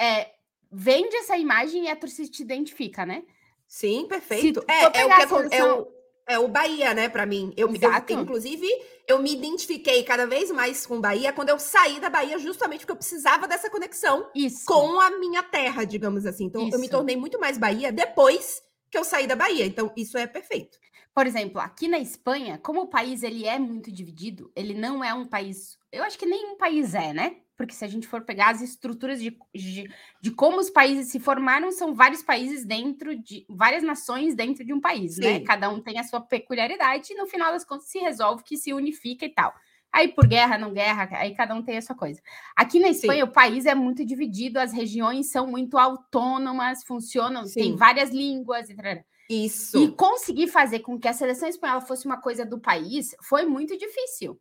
é, 0.00 0.32
vende 0.70 1.14
essa 1.16 1.36
imagem 1.36 1.84
e 1.84 1.90
a 1.90 1.96
torcida 1.96 2.30
te 2.30 2.42
identifica, 2.42 3.04
né? 3.04 3.22
Sim, 3.68 4.06
perfeito. 4.08 4.64
É, 4.66 5.00
é, 5.00 5.04
o 5.04 5.10
que 5.10 5.28
seleção... 5.28 5.50
é, 5.50 5.72
o, 5.74 5.88
é 6.26 6.38
o 6.38 6.48
Bahia, 6.48 6.94
né, 6.94 7.08
para 7.08 7.26
mim. 7.26 7.52
Eu, 7.56 7.68
eu, 7.68 8.20
inclusive, 8.20 8.66
eu 9.08 9.20
me 9.20 9.32
identifiquei 9.32 10.02
cada 10.02 10.26
vez 10.26 10.50
mais 10.50 10.86
com 10.86 11.00
Bahia 11.00 11.32
quando 11.32 11.48
eu 11.48 11.58
saí 11.58 12.00
da 12.00 12.08
Bahia, 12.08 12.38
justamente 12.38 12.80
porque 12.80 12.92
eu 12.92 12.96
precisava 12.96 13.48
dessa 13.48 13.68
conexão 13.68 14.30
Isso. 14.34 14.64
com 14.66 15.00
a 15.00 15.10
minha 15.18 15.42
terra, 15.42 15.84
digamos 15.84 16.24
assim. 16.26 16.44
Então, 16.44 16.66
isso. 16.66 16.76
eu 16.76 16.80
me 16.80 16.88
tornei 16.88 17.16
muito 17.16 17.38
mais 17.38 17.58
Bahia 17.58 17.90
depois 17.92 18.62
que 18.90 18.98
eu 18.98 19.04
saí 19.04 19.26
da 19.26 19.34
Bahia. 19.34 19.64
Então, 19.64 19.90
isso 19.96 20.16
é 20.18 20.26
perfeito. 20.26 20.78
Por 21.14 21.26
exemplo, 21.26 21.60
aqui 21.60 21.88
na 21.88 21.98
Espanha, 21.98 22.58
como 22.58 22.82
o 22.82 22.88
país 22.88 23.22
ele 23.22 23.46
é 23.46 23.58
muito 23.58 23.92
dividido, 23.92 24.50
ele 24.56 24.72
não 24.72 25.04
é 25.04 25.12
um 25.12 25.26
país. 25.26 25.78
Eu 25.90 26.02
acho 26.04 26.18
que 26.18 26.24
nenhum 26.24 26.56
país 26.56 26.94
é, 26.94 27.12
né? 27.12 27.36
porque 27.62 27.74
se 27.74 27.84
a 27.84 27.88
gente 27.88 28.08
for 28.08 28.22
pegar 28.22 28.50
as 28.50 28.60
estruturas 28.60 29.20
de, 29.20 29.36
de, 29.54 29.88
de, 30.20 30.30
como 30.32 30.58
os 30.58 30.68
países 30.68 31.12
se 31.12 31.20
formaram, 31.20 31.70
são 31.70 31.94
vários 31.94 32.20
países 32.20 32.64
dentro 32.64 33.16
de 33.16 33.46
várias 33.48 33.84
nações 33.84 34.34
dentro 34.34 34.64
de 34.64 34.72
um 34.72 34.80
país, 34.80 35.16
né? 35.18 35.26
Sim. 35.26 35.38
né? 35.38 35.44
Cada 35.44 35.68
um 35.70 35.80
tem 35.80 35.96
a 35.98 36.02
sua 36.02 36.20
peculiaridade 36.20 37.12
e 37.12 37.16
no 37.16 37.26
final 37.26 37.52
das 37.52 37.64
contas 37.64 37.88
se 37.88 38.00
resolve 38.00 38.42
que 38.42 38.56
se 38.56 38.72
unifica 38.72 39.24
e 39.24 39.28
tal. 39.28 39.54
Aí 39.92 40.08
por 40.08 40.26
guerra, 40.26 40.56
não 40.56 40.72
guerra, 40.72 41.08
aí 41.12 41.34
cada 41.34 41.54
um 41.54 41.62
tem 41.62 41.76
a 41.76 41.82
sua 41.82 41.94
coisa. 41.94 42.20
Aqui 42.56 42.80
na 42.80 42.88
Espanha, 42.88 43.24
Sim. 43.24 43.30
o 43.30 43.32
país 43.32 43.66
é 43.66 43.74
muito 43.74 44.04
dividido, 44.04 44.58
as 44.58 44.72
regiões 44.72 45.30
são 45.30 45.46
muito 45.46 45.78
autônomas, 45.78 46.82
funcionam, 46.82 47.46
Sim. 47.46 47.60
tem 47.60 47.76
várias 47.76 48.10
línguas, 48.10 48.70
etc. 48.70 49.04
Isso. 49.32 49.82
E 49.82 49.90
conseguir 49.92 50.48
fazer 50.48 50.80
com 50.80 50.98
que 50.98 51.08
a 51.08 51.12
seleção 51.12 51.48
espanhola 51.48 51.80
fosse 51.80 52.06
uma 52.06 52.20
coisa 52.20 52.44
do 52.44 52.60
país 52.60 53.14
foi 53.22 53.44
muito 53.44 53.76
difícil 53.76 54.40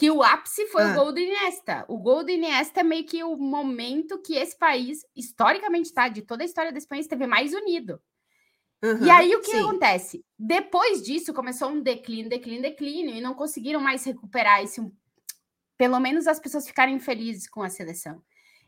que 0.00 0.10
o 0.10 0.22
ápice 0.22 0.66
foi 0.68 0.82
ah. 0.82 0.92
o 0.92 0.94
gol 0.94 1.12
do 1.12 1.20
Iniesta. 1.20 1.84
O 1.86 1.98
gol 1.98 2.24
do 2.24 2.30
Iniesta 2.30 2.80
é 2.80 2.82
meio 2.82 3.04
que 3.04 3.22
o 3.22 3.36
momento 3.36 4.18
que 4.22 4.34
esse 4.34 4.56
país, 4.56 5.04
historicamente, 5.14 5.92
tá? 5.92 6.08
De 6.08 6.22
toda 6.22 6.42
a 6.42 6.46
história 6.46 6.72
da 6.72 6.78
Espanha, 6.78 7.02
esteve 7.02 7.26
mais 7.26 7.52
unido. 7.52 8.00
Uhum, 8.82 9.04
e 9.04 9.10
aí 9.10 9.36
o 9.36 9.42
que 9.42 9.50
sim. 9.50 9.60
acontece? 9.60 10.24
Depois 10.38 11.02
disso 11.02 11.34
começou 11.34 11.68
um 11.68 11.82
declínio, 11.82 12.30
declínio, 12.30 12.62
declínio, 12.62 13.14
e 13.14 13.20
não 13.20 13.34
conseguiram 13.34 13.78
mais 13.78 14.02
recuperar 14.02 14.62
esse. 14.62 14.80
Pelo 15.76 16.00
menos 16.00 16.26
as 16.26 16.40
pessoas 16.40 16.66
ficarem 16.66 16.98
felizes 16.98 17.46
com 17.46 17.62
a 17.62 17.68
seleção. 17.68 18.22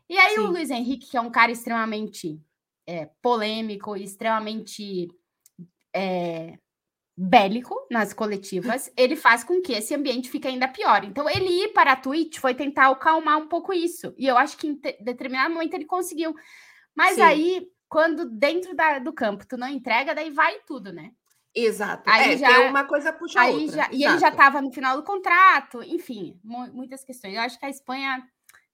E 0.07 0.15
aí 0.15 0.35
sim. 0.35 0.41
o 0.41 0.51
Luiz 0.51 0.69
Henrique, 0.69 1.09
que 1.09 1.17
é 1.17 1.21
um 1.21 1.31
cara 1.31 1.51
extremamente 1.51 2.39
é, 2.85 3.09
polêmico, 3.23 3.95
extremamente 3.95 5.07
é, 5.93 6.57
bélico 7.15 7.75
nas 7.91 8.13
coletivas, 8.13 8.91
ele 8.97 9.15
faz 9.15 9.43
com 9.43 9.61
que 9.61 9.73
esse 9.73 9.93
ambiente 9.93 10.29
fique 10.29 10.47
ainda 10.47 10.67
pior. 10.67 11.03
Então, 11.03 11.29
ele 11.29 11.63
ir 11.63 11.69
para 11.69 11.93
a 11.93 11.95
Twitch 11.95 12.39
foi 12.39 12.55
tentar 12.55 12.87
acalmar 12.89 13.37
um 13.37 13.47
pouco 13.47 13.71
isso. 13.71 14.13
E 14.17 14.27
eu 14.27 14.37
acho 14.37 14.57
que 14.57 14.67
em 14.67 14.79
determinado 15.01 15.53
momento 15.53 15.73
ele 15.73 15.85
conseguiu. 15.85 16.33
Mas 16.95 17.15
Sim. 17.15 17.21
aí, 17.21 17.67
quando 17.87 18.29
dentro 18.29 18.75
da, 18.75 18.99
do 18.99 19.13
campo 19.13 19.45
tu 19.47 19.57
não 19.57 19.67
entrega, 19.67 20.15
daí 20.15 20.31
vai 20.31 20.59
tudo, 20.65 20.91
né? 20.91 21.11
Exato. 21.55 22.09
Aí 22.09 22.33
é, 22.33 22.37
já, 22.37 22.67
uma 22.67 22.83
coisa 22.85 23.13
puxa 23.13 23.39
aí 23.41 23.65
outra. 23.65 23.75
Já, 23.75 23.89
e 23.91 24.03
ele 24.03 24.17
já 24.17 24.29
estava 24.29 24.59
no 24.59 24.71
final 24.71 24.97
do 24.97 25.03
contrato, 25.03 25.83
enfim, 25.83 26.39
muitas 26.43 27.03
questões. 27.03 27.35
Eu 27.35 27.41
acho 27.41 27.59
que 27.59 27.65
a 27.65 27.69
Espanha, 27.69 28.23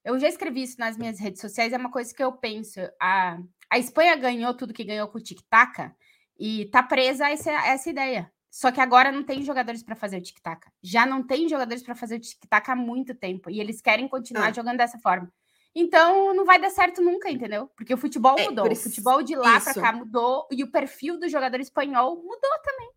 eu 0.05 0.17
já 0.17 0.29
escrevi 0.29 0.63
isso 0.63 0.79
nas 0.79 0.97
minhas 0.97 1.19
redes 1.19 1.41
sociais, 1.41 1.73
é 1.73 1.77
uma 1.77 1.91
coisa 1.91 2.13
que 2.13 2.23
eu 2.23 2.31
penso. 2.31 2.79
A, 3.01 3.37
a 3.69 3.77
Espanha 3.77 4.15
ganhou 4.15 4.53
tudo 4.53 4.73
que 4.73 4.85
ganhou 4.85 5.09
com 5.09 5.17
o 5.17 5.21
tic-tac, 5.21 5.91
e 6.39 6.65
tá 6.65 6.81
presa 6.81 7.25
a 7.25 7.31
essa, 7.31 7.51
a 7.51 7.67
essa 7.67 7.89
ideia. 7.89 8.31
Só 8.49 8.71
que 8.71 8.81
agora 8.81 9.11
não 9.11 9.23
tem 9.23 9.43
jogadores 9.43 9.83
para 9.83 9.95
fazer 9.95 10.17
o 10.17 10.21
tic-tac. 10.21 10.67
Já 10.81 11.05
não 11.05 11.21
tem 11.21 11.47
jogadores 11.47 11.83
para 11.83 11.93
fazer 11.93 12.15
o 12.15 12.19
tic-tac 12.19 12.71
há 12.71 12.75
muito 12.75 13.13
tempo. 13.13 13.49
E 13.49 13.59
eles 13.59 13.81
querem 13.81 14.07
continuar 14.07 14.47
ah. 14.47 14.53
jogando 14.53 14.77
dessa 14.77 14.97
forma. 14.97 15.31
Então 15.75 16.33
não 16.33 16.45
vai 16.45 16.59
dar 16.59 16.71
certo 16.71 17.01
nunca, 17.01 17.29
entendeu? 17.29 17.69
Porque 17.75 17.93
o 17.93 17.97
futebol 17.97 18.35
é, 18.39 18.45
mudou. 18.45 18.71
O 18.71 18.75
futebol 18.75 19.21
de 19.21 19.35
lá 19.35 19.61
para 19.61 19.73
cá 19.75 19.91
mudou. 19.91 20.47
E 20.51 20.63
o 20.63 20.71
perfil 20.71 21.19
do 21.19 21.29
jogador 21.29 21.59
espanhol 21.59 22.15
mudou 22.15 22.51
também. 22.63 22.89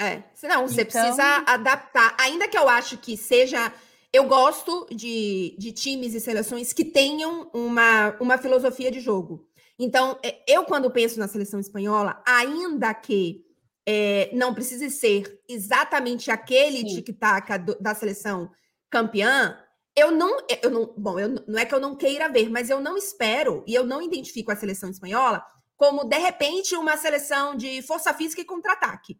É. 0.00 0.22
Não, 0.48 0.66
você 0.66 0.82
então... 0.82 1.02
precisa 1.02 1.44
adaptar. 1.46 2.16
Ainda 2.18 2.48
que 2.48 2.56
eu 2.56 2.68
acho 2.68 2.96
que 2.96 3.16
seja. 3.16 3.72
Eu 4.12 4.28
gosto 4.28 4.86
de, 4.92 5.56
de 5.58 5.72
times 5.72 6.14
e 6.14 6.20
seleções 6.20 6.72
que 6.72 6.84
tenham 6.84 7.50
uma, 7.52 8.16
uma 8.20 8.38
filosofia 8.38 8.88
de 8.88 9.00
jogo. 9.00 9.44
Então, 9.78 10.18
é, 10.22 10.42
eu, 10.46 10.64
quando 10.64 10.90
penso 10.90 11.18
na 11.18 11.28
seleção 11.28 11.58
espanhola, 11.58 12.22
ainda 12.26 12.94
que 12.94 13.44
é, 13.86 14.30
não 14.32 14.54
precise 14.54 14.90
ser 14.90 15.40
exatamente 15.48 16.30
aquele 16.30 16.84
tic-tac 16.84 17.48
da 17.80 17.94
seleção 17.94 18.50
campeã, 18.88 19.58
eu 19.96 20.10
não, 20.10 20.38
eu 20.62 20.70
não, 20.70 20.94
bom, 20.96 21.18
eu, 21.18 21.28
não 21.46 21.58
é 21.58 21.64
que 21.64 21.74
eu 21.74 21.80
não 21.80 21.96
queira 21.96 22.28
ver, 22.28 22.48
mas 22.48 22.70
eu 22.70 22.80
não 22.80 22.96
espero 22.96 23.64
e 23.66 23.74
eu 23.74 23.84
não 23.84 24.00
identifico 24.00 24.50
a 24.50 24.56
seleção 24.56 24.90
espanhola 24.90 25.44
como 25.76 26.04
de 26.04 26.18
repente 26.18 26.76
uma 26.76 26.96
seleção 26.96 27.56
de 27.56 27.82
força 27.82 28.14
física 28.14 28.40
e 28.40 28.44
contra-ataque. 28.44 29.18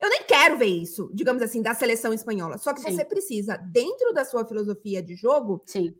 Eu 0.00 0.10
nem 0.10 0.24
quero 0.24 0.58
ver 0.58 0.66
isso, 0.66 1.10
digamos 1.14 1.42
assim, 1.42 1.62
da 1.62 1.72
seleção 1.72 2.12
espanhola. 2.12 2.58
Só 2.58 2.74
que 2.74 2.82
Sim. 2.82 2.92
você 2.92 3.04
precisa, 3.04 3.56
dentro 3.56 4.12
da 4.12 4.26
sua 4.26 4.46
filosofia 4.46 5.02
de 5.02 5.16
jogo, 5.16 5.62
Sim 5.66 5.94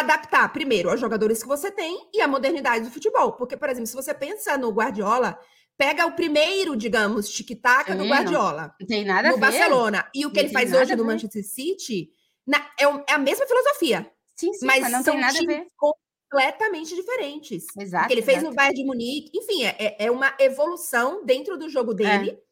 adaptar 0.00 0.52
primeiro 0.52 0.90
aos 0.90 1.00
jogadores 1.00 1.42
que 1.42 1.48
você 1.48 1.70
tem 1.70 2.08
e 2.12 2.20
a 2.20 2.28
modernidade 2.28 2.84
do 2.84 2.90
futebol. 2.90 3.32
Porque, 3.32 3.56
por 3.56 3.68
exemplo, 3.68 3.86
se 3.86 3.94
você 3.94 4.14
pensa 4.14 4.56
no 4.56 4.70
Guardiola, 4.70 5.38
pega 5.76 6.06
o 6.06 6.12
primeiro, 6.12 6.76
digamos, 6.76 7.28
tic-tac 7.28 7.90
é, 7.90 7.94
do 7.94 8.06
Guardiola. 8.06 8.74
Não 8.80 8.86
tem 8.86 9.04
nada 9.04 9.28
no 9.28 9.34
a 9.34 9.36
ver. 9.36 9.40
Barcelona. 9.40 10.08
E 10.14 10.24
o 10.24 10.30
que 10.30 10.36
não 10.36 10.44
ele 10.44 10.52
faz 10.52 10.72
hoje 10.72 10.96
no 10.96 11.04
Manchester 11.04 11.44
City 11.44 12.10
na, 12.46 12.58
é, 12.78 12.84
é, 12.84 13.12
a 13.14 13.18
mesma 13.18 13.46
filosofia. 13.46 14.10
Sim, 14.36 14.52
sim, 14.54 14.66
mas, 14.66 14.80
mas 14.82 14.92
não 14.92 15.02
tem 15.02 15.20
nada 15.20 15.38
a 15.38 15.46
ver. 15.46 15.66
completamente 15.76 16.94
diferentes. 16.94 17.66
Exato. 17.78 18.04
O 18.04 18.08
que 18.08 18.14
ele 18.14 18.20
exato. 18.20 18.38
fez 18.38 18.48
no 18.48 18.54
Bayern 18.54 18.74
de 18.74 18.84
Munique. 18.84 19.30
Enfim, 19.34 19.64
é, 19.64 19.96
é 19.98 20.10
uma 20.10 20.34
evolução 20.38 21.24
dentro 21.24 21.58
do 21.58 21.68
jogo 21.68 21.94
dele. 21.94 22.30
É 22.30 22.51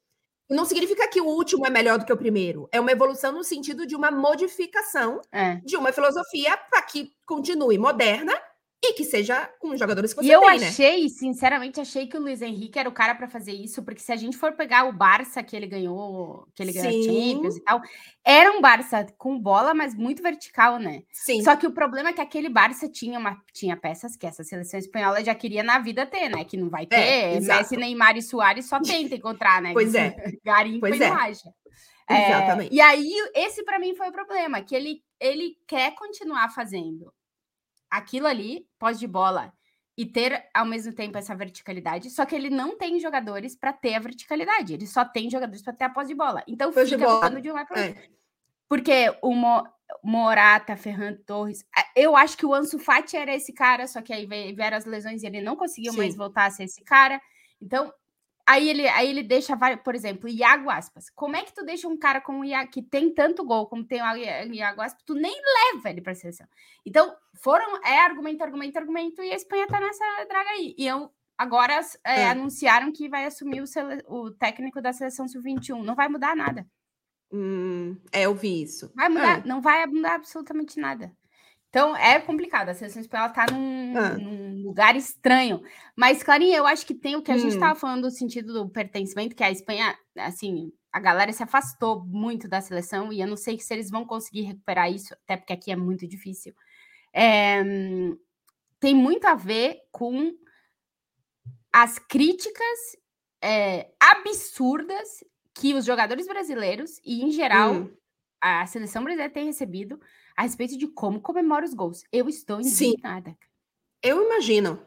não 0.51 0.65
significa 0.65 1.07
que 1.09 1.21
o 1.21 1.27
último 1.27 1.65
é 1.65 1.71
melhor 1.71 1.99
do 1.99 2.05
que 2.05 2.13
o 2.13 2.17
primeiro. 2.17 2.69
É 2.73 2.81
uma 2.81 2.91
evolução 2.91 3.33
no 3.33 3.45
sentido 3.45 3.87
de 3.87 3.95
uma 3.95 4.11
modificação 4.11 5.21
é. 5.33 5.57
de 5.65 5.77
uma 5.77 5.93
filosofia 5.93 6.57
para 6.71 6.83
que 6.83 7.13
continue 7.25 7.79
moderna 7.79 8.35
e 8.83 8.95
que 8.95 9.05
seja 9.05 9.47
com 9.59 9.69
os 9.69 9.79
jogadores 9.79 10.15
que 10.15 10.23
você 10.23 10.29
e 10.29 10.33
eu 10.33 10.41
tem, 10.41 10.59
né? 10.59 10.69
achei, 10.69 11.03
né? 11.03 11.09
sinceramente, 11.11 11.81
achei 11.81 12.07
que 12.07 12.17
o 12.17 12.21
Luiz 12.21 12.41
Henrique 12.41 12.79
era 12.79 12.89
o 12.89 12.93
cara 12.93 13.15
para 13.15 13.29
fazer 13.29 13.53
isso, 13.53 13.83
porque 13.83 14.01
se 14.01 14.11
a 14.11 14.17
gente 14.17 14.39
for 14.39 14.53
pegar 14.53 14.89
o 14.89 14.93
Barça 14.93 15.43
que 15.43 15.55
ele 15.55 15.67
ganhou, 15.67 16.49
que 16.55 16.63
ele 16.63 16.73
ganhou 16.73 17.03
Champions 17.03 17.57
e 17.57 17.61
tal, 17.61 17.83
era 18.25 18.51
um 18.51 18.61
Barça 18.63 19.07
com 19.19 19.39
bola, 19.39 19.75
mas 19.75 19.95
muito 19.95 20.23
vertical, 20.23 20.79
né? 20.79 21.03
Sim. 21.13 21.43
Só 21.43 21.57
que 21.57 21.67
o 21.67 21.73
problema 21.73 22.09
é 22.09 22.13
que 22.15 22.23
aquele 22.23 22.49
Barça 22.49 22.89
tinha 22.89 23.19
uma 23.19 23.39
tinha 23.53 23.77
peças 23.77 24.17
que 24.17 24.27
essa 24.27 24.43
seleção 24.43 24.81
espanhola 24.81 25.23
já 25.23 25.35
queria 25.35 25.63
na 25.63 25.79
vida 25.79 26.07
ter, 26.07 26.31
né? 26.31 26.43
Que 26.45 26.57
não 26.57 26.71
vai 26.71 26.85
é, 26.85 26.87
ter. 26.87 26.97
É, 26.97 27.41
Messi, 27.41 27.77
Neymar 27.77 28.17
e 28.17 28.23
Soares 28.23 28.67
só 28.67 28.81
tenta 28.81 29.15
encontrar, 29.15 29.61
né? 29.61 29.75
Pois 29.75 29.95
é. 29.95 30.17
Garimpo 30.43 30.81
pois 30.81 30.99
e 30.99 31.03
é. 31.03 31.11
É, 32.09 32.29
Exatamente. 32.29 32.75
e 32.75 32.81
aí, 32.81 33.15
esse 33.35 33.63
para 33.63 33.79
mim 33.79 33.95
foi 33.95 34.09
o 34.09 34.13
problema, 34.13 34.61
que 34.63 34.75
ele, 34.75 35.01
ele 35.21 35.57
quer 35.69 35.95
continuar 35.95 36.49
fazendo 36.49 37.13
aquilo 37.91 38.27
ali, 38.27 38.67
pós 38.79 38.99
de 38.99 39.07
bola, 39.07 39.53
e 39.97 40.07
ter 40.07 40.49
ao 40.55 40.65
mesmo 40.65 40.95
tempo 40.95 41.19
essa 41.19 41.35
verticalidade, 41.35 42.09
só 42.11 42.25
que 42.25 42.35
ele 42.35 42.49
não 42.49 42.79
tem 42.79 42.99
jogadores 42.99 43.55
para 43.55 43.73
ter 43.73 43.95
a 43.95 43.99
verticalidade, 43.99 44.73
ele 44.73 44.87
só 44.87 45.05
tem 45.05 45.29
jogadores 45.29 45.63
para 45.63 45.75
ter 45.75 45.85
a 45.85 45.91
pós 45.91 46.09
de 46.09 46.15
bola. 46.15 46.43
Então 46.47 46.73
fica 46.73 46.87
jogando 46.87 47.41
de 47.41 47.51
um 47.51 47.55
lado 47.55 47.67
para 47.67 47.81
é. 47.81 48.09
Porque 48.67 49.13
o, 49.21 49.35
Morata, 50.03 50.77
Ferran 50.77 51.17
Torres. 51.27 51.65
Eu 51.95 52.17
acho 52.17 52.37
que 52.37 52.47
o 52.47 52.55
Ansu 52.55 52.79
Fati 52.79 53.17
era 53.17 53.35
esse 53.35 53.53
cara, 53.53 53.87
só 53.87 54.01
que 54.01 54.13
aí 54.13 54.27
vieram 54.27 54.77
as 54.77 54.85
lesões 54.85 55.23
e 55.23 55.27
ele 55.27 55.43
não 55.43 55.57
conseguiu 55.57 55.93
Sim. 55.93 55.99
mais 55.99 56.17
voltar 56.17 56.47
a 56.47 56.51
ser 56.51 56.65
esse 56.65 56.83
cara. 56.85 57.21
Então, 57.61 57.93
aí 58.47 58.69
ele, 58.69 58.89
aí 58.89 59.09
ele 59.09 59.23
deixa, 59.23 59.57
por 59.85 59.95
exemplo, 59.95 60.29
Iago 60.29 60.71
Aspas. 60.71 61.11
Como 61.11 61.37
é 61.37 61.43
que 61.43 61.55
tu 61.55 61.65
deixa 61.65 61.89
um 61.89 61.97
cara 61.97 62.21
como 62.21 62.45
Iago, 62.45 62.71
que 62.71 62.83
tem 62.83 63.13
tanto 63.13 63.45
gol 63.45 63.67
como 63.67 63.85
tem 63.85 64.03
o 64.03 64.55
Iago 64.55 64.81
Aspas, 64.81 65.03
tu 65.05 65.15
nem 65.15 65.35
leva 65.75 65.91
ele 65.91 66.01
para 66.01 66.13
a 66.13 66.15
seleção. 66.15 66.47
Então, 66.85 67.15
foram, 67.35 67.81
é 67.85 68.01
argumento, 68.01 68.43
argumento, 68.43 68.79
argumento, 68.79 69.23
e 69.23 69.33
a 69.33 69.37
Espanha 69.37 69.67
tá 69.67 69.81
nessa 69.81 70.05
draga 70.29 70.51
aí. 70.51 70.75
E 70.77 70.87
eu, 70.87 71.11
agora 71.39 71.81
é, 72.05 72.21
é. 72.21 72.29
anunciaram 72.31 72.93
que 72.93 73.09
vai 73.09 73.25
assumir 73.25 73.63
o, 73.63 73.65
o 74.09 74.31
técnico 74.31 74.81
da 74.81 74.93
seleção 74.93 75.27
sub-21. 75.27 75.83
Não 75.83 75.95
vai 75.95 76.09
mudar 76.09 76.37
nada. 76.37 76.67
Hum, 77.33 77.97
é, 78.13 78.23
eu 78.23 78.35
vi 78.35 78.63
isso. 78.63 78.91
Vai 78.95 79.09
mudar, 79.09 79.39
é. 79.39 79.47
não 79.47 79.61
vai 79.61 79.87
mudar 79.87 80.15
absolutamente 80.15 80.81
nada. 80.81 81.13
Então 81.71 81.97
é 81.97 82.21
complicado. 82.21 82.69
A 82.69 82.75
seleção 82.75 83.01
espanhola 83.01 83.31
está 83.31 83.47
num, 83.51 83.97
ah. 83.97 84.19
num, 84.19 84.50
lugar 84.71 84.97
estranho. 84.97 85.63
Mas, 85.97 86.23
Clarinha, 86.23 86.57
eu 86.57 86.67
acho 86.67 86.87
que 86.87 86.95
tem 86.95 87.17
o 87.17 87.23
que 87.23 87.31
a 87.31 87.35
hum. 87.35 87.39
gente 87.39 87.55
estava 87.55 87.79
falando 87.79 88.03
do 88.03 88.11
sentido 88.11 88.53
do 88.53 88.69
pertencimento, 88.69 89.37
que 89.37 89.45
a 89.45 89.51
Espanha, 89.51 89.97
assim, 90.17 90.73
a 90.93 90.99
galera 90.99 91.33
se 91.33 91.43
afastou 91.43 92.05
muito 92.05 92.49
da 92.49 92.61
seleção 92.61 93.13
e 93.13 93.21
eu 93.21 93.27
não 93.27 93.37
sei 93.37 93.59
se 93.59 93.73
eles 93.75 93.91
vão 93.91 94.05
conseguir 94.05 94.43
recuperar 94.43 94.91
isso, 94.91 95.13
até 95.15 95.37
porque 95.37 95.53
aqui 95.53 95.71
é 95.71 95.77
muito 95.77 96.07
difícil. 96.07 96.55
É, 97.13 97.63
tem 98.79 98.95
muito 98.95 99.27
a 99.27 99.35
ver 99.35 99.79
com 99.93 100.33
as 101.73 101.99
críticas 101.99 102.79
é, 103.43 103.91
absurdas 104.01 105.25
que 105.55 105.75
os 105.75 105.85
jogadores 105.85 106.27
brasileiros 106.27 107.01
e, 107.05 107.23
em 107.23 107.31
geral, 107.31 107.75
hum. 107.75 107.97
a 108.41 108.67
seleção 108.67 109.03
brasileira 109.03 109.33
tem 109.33 109.47
recebido 109.47 110.01
a 110.37 110.43
respeito 110.43 110.79
de 110.79 110.87
como 110.87 111.21
comemora 111.21 111.65
os 111.65 111.75
gols. 111.75 112.03
Eu 112.13 112.29
estou 112.29 112.61
indignada. 112.61 113.31
Sim. 113.31 113.50
Eu 114.03 114.25
imagino. 114.25 114.85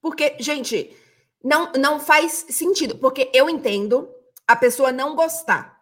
Porque, 0.00 0.36
gente, 0.38 0.96
não, 1.42 1.72
não 1.72 2.00
faz 2.00 2.46
sentido. 2.50 2.98
Porque 2.98 3.30
eu 3.34 3.48
entendo 3.48 4.08
a 4.46 4.56
pessoa 4.56 4.92
não 4.92 5.14
gostar. 5.14 5.76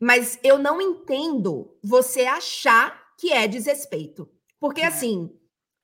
Mas 0.00 0.38
eu 0.42 0.58
não 0.58 0.80
entendo 0.80 1.76
você 1.82 2.26
achar 2.26 3.14
que 3.18 3.32
é 3.32 3.48
desrespeito. 3.48 4.28
Porque, 4.60 4.80
é. 4.80 4.86
assim, 4.86 5.30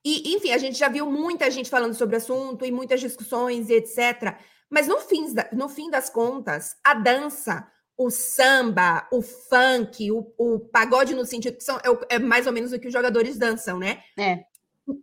e, 0.04 0.34
enfim, 0.34 0.50
a 0.50 0.58
gente 0.58 0.78
já 0.78 0.88
viu 0.88 1.10
muita 1.10 1.50
gente 1.50 1.70
falando 1.70 1.94
sobre 1.94 2.14
o 2.14 2.18
assunto 2.18 2.64
e 2.64 2.70
muitas 2.70 3.00
discussões 3.00 3.70
e 3.70 3.74
etc. 3.74 4.38
Mas 4.68 4.86
no 4.86 4.98
fim, 5.00 5.34
no 5.52 5.68
fim 5.68 5.88
das 5.88 6.10
contas, 6.10 6.76
a 6.84 6.94
dança, 6.94 7.66
o 7.96 8.10
samba, 8.10 9.08
o 9.10 9.22
funk, 9.22 10.10
o, 10.10 10.32
o 10.36 10.60
pagode 10.60 11.14
no 11.14 11.24
sentido 11.24 11.56
que 11.56 11.64
são 11.64 11.76
é, 11.78 12.16
é, 12.16 12.18
mais 12.18 12.46
ou 12.46 12.52
menos 12.52 12.72
o 12.72 12.78
que 12.78 12.88
os 12.88 12.92
jogadores 12.92 13.38
dançam, 13.38 13.78
né? 13.78 14.02
É. 14.18 14.44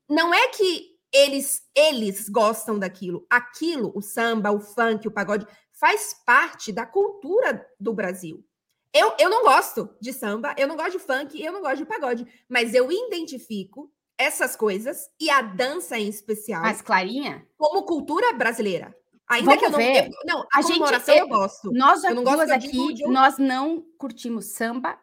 Não 0.10 0.34
é 0.34 0.48
que 0.50 0.91
eles 1.13 1.63
eles 1.76 2.30
gostam 2.30 2.80
daquilo. 2.80 3.26
Aquilo, 3.30 3.91
o 3.96 4.02
samba, 4.02 4.52
o 4.52 4.60
funk, 4.60 5.08
o 5.08 5.12
pagode, 5.12 5.46
faz 5.72 6.15
parte 6.26 6.72
da 6.72 6.86
cultura 6.86 7.67
do 7.80 7.94
Brasil. 7.94 8.46
Eu, 8.94 9.13
eu 9.17 9.30
não 9.30 9.44
gosto 9.44 9.89
de 10.02 10.12
samba, 10.12 10.54
eu 10.58 10.67
não 10.67 10.76
gosto 10.76 10.94
de 10.94 11.00
funk, 11.00 11.41
eu 11.41 11.54
não 11.54 11.62
gosto 11.62 11.78
de 11.78 11.86
pagode, 11.86 12.28
mas 12.48 12.74
eu 12.74 12.91
identifico 12.91 13.91
essas 14.17 14.56
coisas 14.56 15.10
e 15.20 15.30
a 15.30 15.41
dança 15.41 15.98
em 15.98 16.08
especial. 16.08 16.62
Mas 16.62 16.82
Clarinha? 16.82 17.48
Como 17.58 17.84
cultura 17.84 18.34
brasileira. 18.34 18.96
Ainda 19.28 19.56
Vamos 19.56 19.60
que 19.60 19.65
eu 19.65 19.72
não, 19.72 19.78
ver. 19.78 20.08
Eu, 20.08 20.12
não, 20.26 20.41
a, 20.41 20.60
a 20.60 20.62
gente, 20.62 21.10
eu, 21.10 21.15
eu, 21.15 21.28
gosto. 21.28 21.72
Nós 21.72 22.04
eu 22.04 22.13
duas 22.15 22.36
gosto 22.36 22.52
aqui, 22.52 23.08
nós 23.08 23.38
não 23.38 23.82
curtimos 23.98 24.48
samba. 24.54 25.00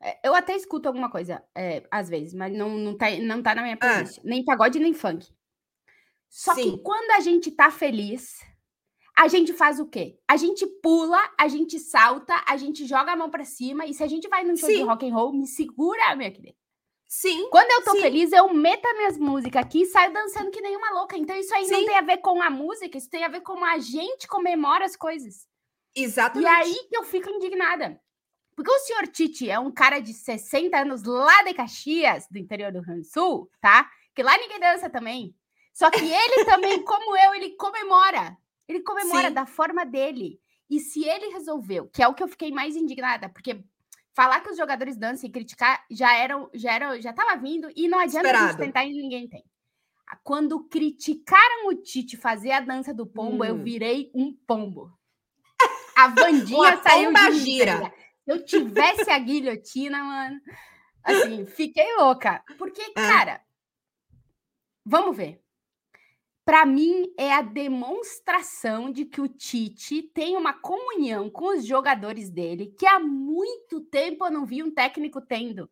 É, 0.00 0.28
eu 0.28 0.34
até 0.34 0.54
escuto 0.54 0.86
alguma 0.86 1.10
coisa, 1.10 1.42
é, 1.54 1.82
às 1.90 2.08
vezes, 2.08 2.32
mas 2.34 2.52
não, 2.52 2.70
não, 2.70 2.96
tá, 2.96 3.10
não 3.18 3.42
tá 3.42 3.54
na 3.54 3.62
minha 3.62 3.74
ah. 3.74 3.78
playlist. 3.78 4.18
Ah. 4.18 4.22
Nem 4.24 4.44
pagode, 4.44 4.78
nem 4.78 4.94
funk. 4.94 5.28
Só 6.28 6.54
Sim. 6.54 6.76
que 6.76 6.82
quando 6.82 7.10
a 7.12 7.20
gente 7.20 7.50
tá 7.50 7.70
feliz, 7.70 8.38
a 9.16 9.26
gente 9.26 9.52
faz 9.52 9.80
o 9.80 9.86
quê? 9.86 10.18
A 10.28 10.36
gente 10.36 10.66
pula, 10.80 11.18
a 11.36 11.48
gente 11.48 11.78
salta, 11.80 12.34
a 12.46 12.56
gente 12.56 12.86
joga 12.86 13.12
a 13.12 13.16
mão 13.16 13.30
para 13.30 13.44
cima. 13.44 13.86
E 13.86 13.94
se 13.94 14.02
a 14.02 14.06
gente 14.06 14.28
vai 14.28 14.44
num 14.44 14.56
show 14.56 14.68
Sim. 14.68 14.76
de 14.76 14.82
rock 14.82 15.08
and 15.08 15.14
roll, 15.14 15.32
me 15.32 15.46
segura, 15.46 16.14
minha 16.14 16.30
querida. 16.30 16.56
Sim. 17.08 17.48
Quando 17.50 17.70
eu 17.70 17.84
tô 17.84 17.92
sim. 17.92 18.02
feliz, 18.02 18.30
eu 18.32 18.52
meto 18.52 18.86
as 18.86 18.96
minhas 18.96 19.18
músicas 19.18 19.64
aqui 19.64 19.82
e 19.82 19.86
saio 19.86 20.12
dançando 20.12 20.50
que 20.50 20.60
nem 20.60 20.76
uma 20.76 20.90
louca. 20.90 21.16
Então, 21.16 21.34
isso 21.34 21.54
aí 21.54 21.64
sim. 21.64 21.72
não 21.72 21.86
tem 21.86 21.96
a 21.96 22.02
ver 22.02 22.18
com 22.18 22.42
a 22.42 22.50
música, 22.50 22.98
isso 22.98 23.08
tem 23.08 23.24
a 23.24 23.28
ver 23.28 23.40
com 23.40 23.64
a 23.64 23.78
gente 23.78 24.28
comemora 24.28 24.84
as 24.84 24.94
coisas. 24.94 25.48
Exatamente. 25.96 26.44
E 26.44 26.48
aí 26.48 26.74
que 26.88 26.96
eu 26.96 27.04
fico 27.04 27.30
indignada. 27.30 27.98
Porque 28.58 28.72
o 28.72 28.78
senhor 28.80 29.06
Tite 29.06 29.48
é 29.48 29.56
um 29.56 29.70
cara 29.70 30.00
de 30.00 30.12
60 30.12 30.76
anos 30.76 31.04
lá 31.04 31.44
de 31.44 31.54
Caxias, 31.54 32.26
do 32.28 32.38
interior 32.38 32.72
do 32.72 32.78
Rio 32.78 32.86
Grande 32.86 33.02
do 33.02 33.06
Sul, 33.06 33.48
tá? 33.60 33.88
Que 34.12 34.20
lá 34.20 34.36
ninguém 34.36 34.58
dança 34.58 34.90
também. 34.90 35.32
Só 35.72 35.88
que 35.92 36.04
ele 36.04 36.42
também, 36.44 36.82
como 36.82 37.16
eu, 37.16 37.36
ele 37.36 37.50
comemora. 37.50 38.36
Ele 38.66 38.80
comemora 38.80 39.28
Sim. 39.28 39.34
da 39.34 39.46
forma 39.46 39.86
dele. 39.86 40.40
E 40.68 40.80
se 40.80 41.04
ele 41.04 41.28
resolveu, 41.28 41.86
que 41.86 42.02
é 42.02 42.08
o 42.08 42.14
que 42.14 42.20
eu 42.20 42.26
fiquei 42.26 42.50
mais 42.50 42.74
indignada, 42.74 43.28
porque 43.28 43.62
falar 44.12 44.40
que 44.40 44.50
os 44.50 44.56
jogadores 44.56 44.96
dançam 44.96 45.28
e 45.28 45.32
criticar 45.32 45.84
já 45.88 46.16
eram, 46.16 46.50
já 46.52 46.72
era, 46.72 47.00
já 47.00 47.10
estava 47.10 47.40
vindo 47.40 47.70
e 47.76 47.86
não 47.86 48.00
adianta 48.00 48.26
Esperado. 48.26 48.44
a 48.44 48.48
gente 48.48 48.58
tentar 48.58 48.84
e 48.84 48.92
ninguém 48.92 49.28
tem. 49.28 49.44
Quando 50.24 50.64
criticaram 50.64 51.68
o 51.68 51.76
Tite 51.76 52.16
fazer 52.16 52.50
a 52.50 52.58
dança 52.58 52.92
do 52.92 53.06
pombo, 53.06 53.44
hum. 53.44 53.46
eu 53.46 53.62
virei 53.62 54.10
um 54.12 54.32
pombo. 54.32 54.92
A 55.94 56.08
Vandinha 56.10 56.76
saiu 56.82 57.12
de 57.12 57.38
gira. 57.38 57.94
Se 58.28 58.32
eu 58.32 58.44
tivesse 58.44 59.10
a 59.10 59.18
guilhotina, 59.18 60.04
mano, 60.04 60.40
assim, 61.02 61.46
fiquei 61.46 61.96
louca. 61.96 62.44
Porque, 62.58 62.82
ah. 62.82 62.94
cara, 62.94 63.40
vamos 64.84 65.16
ver 65.16 65.40
para 66.48 66.64
mim, 66.64 67.12
é 67.18 67.30
a 67.30 67.42
demonstração 67.42 68.90
de 68.90 69.04
que 69.04 69.20
o 69.20 69.28
Tite 69.28 70.00
tem 70.00 70.34
uma 70.34 70.54
comunhão 70.54 71.28
com 71.28 71.54
os 71.54 71.62
jogadores 71.62 72.30
dele 72.30 72.74
que 72.78 72.86
há 72.86 72.98
muito 72.98 73.82
tempo 73.82 74.24
eu 74.24 74.30
não 74.30 74.46
vi 74.46 74.62
um 74.62 74.70
técnico 74.70 75.20
tendo. 75.20 75.70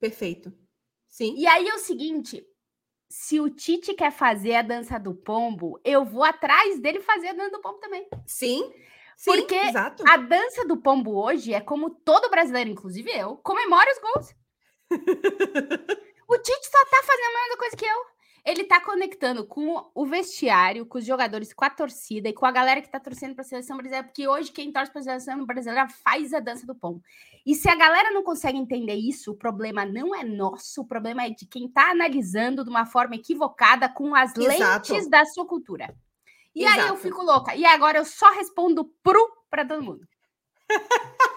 Perfeito. 0.00 0.52
Sim. 1.08 1.36
E 1.36 1.46
aí 1.46 1.68
é 1.68 1.74
o 1.76 1.78
seguinte: 1.78 2.44
se 3.08 3.38
o 3.38 3.48
Tite 3.48 3.94
quer 3.94 4.10
fazer 4.10 4.56
a 4.56 4.62
dança 4.62 4.98
do 4.98 5.14
pombo, 5.14 5.80
eu 5.84 6.04
vou 6.04 6.24
atrás 6.24 6.80
dele 6.80 6.98
fazer 6.98 7.28
a 7.28 7.34
dança 7.34 7.52
do 7.52 7.60
pombo 7.60 7.78
também. 7.78 8.08
Sim. 8.26 8.72
Sim, 9.16 9.32
Porque 9.32 9.54
exato. 9.54 10.02
a 10.06 10.16
dança 10.16 10.66
do 10.66 10.76
pombo 10.76 11.16
hoje 11.16 11.54
é 11.54 11.60
como 11.60 11.90
todo 11.90 12.30
brasileiro, 12.30 12.70
inclusive 12.70 13.10
eu, 13.10 13.36
comemora 13.36 13.90
os 13.90 13.98
gols. 14.00 14.34
o 16.28 16.38
Tite 16.38 16.66
só 16.66 16.84
tá 16.86 17.02
fazendo 17.04 17.36
a 17.36 17.40
mesma 17.40 17.56
coisa 17.58 17.76
que 17.76 17.84
eu. 17.84 18.12
Ele 18.44 18.64
tá 18.64 18.80
conectando 18.80 19.46
com 19.46 19.88
o 19.94 20.04
vestiário, 20.04 20.84
com 20.84 20.98
os 20.98 21.06
jogadores, 21.06 21.54
com 21.54 21.64
a 21.64 21.70
torcida 21.70 22.28
e 22.28 22.32
com 22.32 22.44
a 22.44 22.50
galera 22.50 22.82
que 22.82 22.90
tá 22.90 22.98
torcendo 22.98 23.34
para 23.34 23.42
a 23.42 23.46
seleção 23.46 23.76
brasileira, 23.76 24.04
porque 24.04 24.26
hoje 24.26 24.50
quem 24.50 24.72
torce 24.72 24.90
para 24.90 25.00
a 25.00 25.04
seleção 25.04 25.46
brasileira 25.46 25.88
faz 25.88 26.34
a 26.34 26.40
dança 26.40 26.66
do 26.66 26.74
pão. 26.74 27.00
E 27.46 27.54
se 27.54 27.68
a 27.68 27.76
galera 27.76 28.10
não 28.10 28.24
consegue 28.24 28.58
entender 28.58 28.94
isso, 28.94 29.30
o 29.30 29.36
problema 29.36 29.84
não 29.84 30.12
é 30.12 30.24
nosso, 30.24 30.80
o 30.80 30.84
problema 30.84 31.24
é 31.24 31.30
de 31.30 31.46
quem 31.46 31.68
tá 31.68 31.92
analisando 31.92 32.64
de 32.64 32.70
uma 32.70 32.84
forma 32.84 33.14
equivocada 33.14 33.88
com 33.88 34.12
as 34.12 34.36
Exato. 34.36 34.92
lentes 34.92 35.08
da 35.08 35.24
sua 35.24 35.46
cultura. 35.46 35.94
E 36.54 36.64
Exato. 36.64 36.80
aí 36.80 36.88
eu 36.88 36.96
fico 36.96 37.22
louca. 37.22 37.54
E 37.54 37.64
agora 37.64 37.98
eu 37.98 38.04
só 38.04 38.30
respondo 38.32 38.84
pro 39.02 39.28
para 39.50 39.66
todo 39.66 39.82
mundo. 39.82 40.06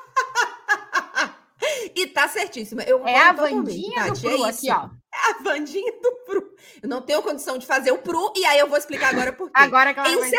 E 1.95 2.07
tá 2.07 2.27
certíssima. 2.27 2.83
Eu 2.83 3.05
é 3.07 3.17
a 3.17 3.31
Vandinha 3.31 4.11
do 4.11 4.19
Pru 4.19 4.45
é 4.45 4.49
aqui, 4.49 4.69
ó. 4.69 4.89
É 5.13 5.31
a 5.31 5.43
Vandinha 5.43 5.91
do 6.01 6.11
Pru. 6.25 6.55
Eu 6.83 6.89
não 6.89 7.01
tenho 7.01 7.21
condição 7.21 7.57
de 7.57 7.65
fazer 7.65 7.91
o 7.91 7.97
Pru, 7.97 8.33
e 8.35 8.45
aí 8.45 8.59
eu 8.59 8.67
vou 8.67 8.77
explicar 8.77 9.09
agora 9.09 9.31
por 9.31 9.47
quê. 9.47 9.53
Agora 9.55 9.93
que 9.93 9.99
ela 9.99 10.17
vai 10.17 10.31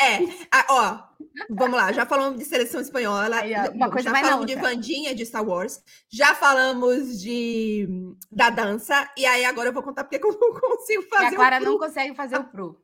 É, 0.00 0.18
a, 0.50 0.66
ó, 0.70 1.02
vamos 1.50 1.76
lá, 1.76 1.92
já 1.92 2.06
falamos 2.06 2.38
de 2.38 2.44
seleção 2.44 2.80
espanhola, 2.80 3.36
aí, 3.36 3.52
uma 3.70 3.90
coisa 3.90 4.10
já 4.10 4.20
falamos 4.20 4.46
de 4.46 4.54
Vandinha 4.56 5.14
de 5.14 5.24
Star 5.24 5.46
Wars, 5.46 5.80
já 6.10 6.34
falamos 6.34 7.20
de 7.20 7.88
da 8.30 8.50
dança, 8.50 9.08
e 9.16 9.24
aí 9.24 9.44
agora 9.44 9.68
eu 9.68 9.72
vou 9.72 9.82
contar 9.82 10.04
porque 10.04 10.24
eu 10.24 10.38
não 10.40 10.60
consigo 10.60 11.02
fazer 11.04 11.24
e 11.24 11.34
agora 11.34 11.60
não 11.60 11.78
consegue 11.78 12.14
fazer 12.14 12.36
o 12.36 12.44
Pru. 12.44 12.81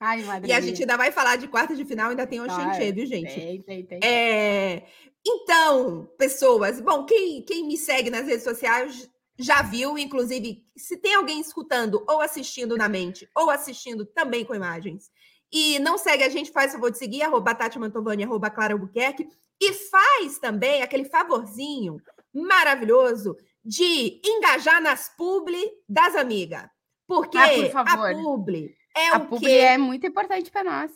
Ai, 0.00 0.22
madre 0.22 0.48
E 0.48 0.52
a 0.52 0.60
gente 0.60 0.82
ainda 0.82 0.96
vai 0.96 1.10
falar 1.10 1.36
de 1.36 1.48
quarta 1.48 1.74
de 1.74 1.84
final, 1.84 2.10
ainda 2.10 2.26
tem 2.26 2.40
um 2.40 2.44
Oxenche, 2.44 2.92
viu, 2.92 3.06
gente? 3.06 3.34
Tem, 3.34 3.62
tem, 3.62 3.84
tem. 3.84 4.00
É, 4.02 4.86
então, 5.26 6.08
pessoas, 6.16 6.80
bom, 6.80 7.04
quem, 7.04 7.42
quem 7.42 7.66
me 7.66 7.76
segue 7.76 8.08
nas 8.08 8.26
redes 8.26 8.44
sociais 8.44 9.10
já 9.36 9.62
viu, 9.62 9.98
inclusive, 9.98 10.64
se 10.76 10.96
tem 10.96 11.14
alguém 11.14 11.40
escutando 11.40 12.04
ou 12.08 12.20
assistindo 12.20 12.76
na 12.76 12.88
mente, 12.88 13.28
ou 13.36 13.50
assistindo 13.50 14.04
também 14.04 14.44
com 14.44 14.54
imagens, 14.54 15.10
e 15.52 15.78
não 15.78 15.98
segue 15.98 16.24
a 16.24 16.28
gente, 16.28 16.52
faz 16.52 16.72
o 16.72 16.74
favor 16.74 16.90
de 16.90 16.98
seguir, 16.98 17.22
arroba 17.22 17.54
Tati 17.54 17.78
Mantovani, 17.78 18.24
arroba 18.24 18.50
Clara 18.50 18.74
Albuquerque, 18.74 19.28
e 19.60 19.72
faz 19.72 20.38
também 20.38 20.82
aquele 20.82 21.04
favorzinho 21.04 22.00
maravilhoso 22.32 23.36
de 23.64 24.20
engajar 24.24 24.80
nas 24.80 25.08
publi 25.16 25.70
das 25.88 26.14
amigas. 26.14 26.68
Porque 27.06 27.38
ah, 27.38 27.48
por 27.48 27.88
a 27.88 28.14
publi 28.14 28.76
é 28.96 29.08
a 29.10 29.18
o 29.18 29.26
publi 29.26 29.46
que... 29.46 29.58
é 29.58 29.78
muito 29.78 30.06
importante 30.06 30.50
para 30.50 30.64
nós. 30.64 30.92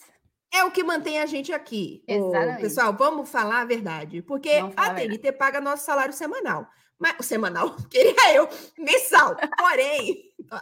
É 0.52 0.64
o 0.64 0.70
que 0.70 0.84
mantém 0.84 1.18
a 1.18 1.26
gente 1.26 1.52
aqui. 1.52 2.04
Exatamente. 2.06 2.60
pessoal, 2.60 2.92
vamos 2.92 3.28
falar 3.30 3.62
a 3.62 3.64
verdade. 3.64 4.20
Porque 4.20 4.50
a 4.76 4.94
TNT 4.94 5.32
paga 5.32 5.60
nosso 5.60 5.84
salário 5.84 6.12
semanal. 6.12 6.68
Mas, 6.98 7.26
semanal, 7.26 7.74
queria 7.90 8.34
eu, 8.34 8.48
mensal. 8.78 9.34
Porém, 9.58 10.30
tô, 10.48 10.56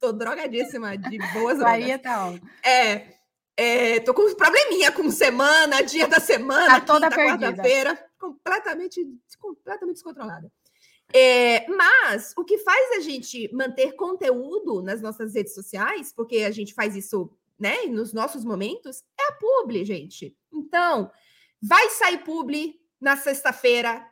tô 0.00 0.12
drogadíssima 0.12 0.96
de 0.96 1.18
boas 1.34 1.58
Maria 1.58 1.98
tá 1.98 2.32
É, 2.64 3.14
é, 3.56 4.00
tô 4.00 4.14
com 4.14 4.34
probleminha 4.34 4.90
com 4.92 5.10
semana, 5.10 5.82
dia 5.82 6.08
da 6.08 6.18
semana, 6.20 6.80
tá 6.80 6.86
toda 6.86 7.10
quarta-feira, 7.10 7.98
completamente, 8.18 9.04
completamente 9.38 9.94
descontrolada. 9.94 10.50
É, 11.14 11.66
mas 11.68 12.32
o 12.36 12.44
que 12.44 12.58
faz 12.58 12.96
a 12.96 13.00
gente 13.00 13.50
manter 13.52 13.94
conteúdo 13.94 14.82
nas 14.82 15.02
nossas 15.02 15.34
redes 15.34 15.54
sociais, 15.54 16.12
porque 16.14 16.38
a 16.38 16.50
gente 16.50 16.74
faz 16.74 16.96
isso 16.96 17.30
né, 17.58 17.84
nos 17.86 18.12
nossos 18.12 18.44
momentos, 18.44 19.02
é 19.18 19.28
a 19.28 19.32
publi, 19.32 19.84
gente. 19.84 20.36
Então, 20.52 21.10
vai 21.62 21.88
sair 21.90 22.18
publi 22.18 22.74
na 23.00 23.16
sexta-feira 23.16 24.04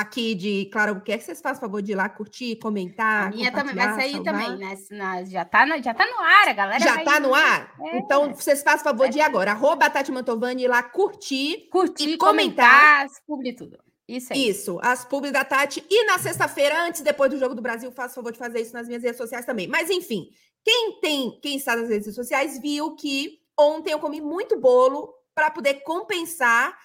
aqui 0.00 0.34
de 0.34 0.66
Claro 0.66 1.00
que 1.00 1.18
vocês 1.18 1.40
fazem 1.40 1.60
favor 1.60 1.80
de 1.80 1.92
ir 1.92 1.94
lá 1.94 2.08
curtir, 2.08 2.56
comentar. 2.56 3.28
A 3.28 3.30
minha 3.30 3.50
também 3.50 3.74
vai 3.74 3.94
sair 3.94 4.22
também, 4.22 4.56
né? 4.56 4.76
Na, 4.90 5.24
já, 5.24 5.44
tá 5.44 5.64
no, 5.64 5.82
já 5.82 5.94
tá 5.94 6.06
no 6.06 6.20
ar, 6.20 6.48
a 6.48 6.52
galera. 6.52 6.84
Já 6.84 7.02
tá 7.02 7.18
no 7.18 7.34
ar? 7.34 7.74
É. 7.80 7.98
Então, 7.98 8.34
vocês 8.34 8.62
fazem 8.62 8.84
favor 8.84 9.06
é. 9.06 9.08
de 9.08 9.18
ir 9.18 9.22
agora. 9.22 9.52
Arroba 9.52 9.88
Tati 9.88 10.12
Mantovani 10.12 10.64
ir 10.64 10.68
lá 10.68 10.82
curtir. 10.82 11.68
Curtir, 11.70 12.10
e 12.10 12.18
comentar. 12.18 13.06
publi 13.26 13.54
tudo. 13.54 13.78
Isso 14.08 14.32
aí. 14.32 14.48
Isso, 14.48 14.78
as 14.82 15.04
publi 15.04 15.32
da 15.32 15.44
Tati. 15.44 15.84
E 15.90 16.04
na 16.04 16.18
sexta-feira, 16.18 16.86
antes 16.86 17.00
depois 17.00 17.30
do 17.30 17.38
Jogo 17.38 17.54
do 17.54 17.62
Brasil, 17.62 17.90
faço 17.90 18.14
favor 18.14 18.32
de 18.32 18.38
fazer 18.38 18.60
isso 18.60 18.72
nas 18.72 18.86
minhas 18.86 19.02
redes 19.02 19.18
sociais 19.18 19.44
também. 19.44 19.66
Mas, 19.66 19.90
enfim, 19.90 20.28
quem 20.64 21.00
tem, 21.00 21.40
quem 21.40 21.56
está 21.56 21.74
nas 21.74 21.88
redes 21.88 22.14
sociais, 22.14 22.60
viu 22.60 22.94
que 22.94 23.40
ontem 23.58 23.92
eu 23.92 23.98
comi 23.98 24.20
muito 24.20 24.58
bolo 24.58 25.12
para 25.34 25.50
poder 25.50 25.82
compensar 25.82 26.76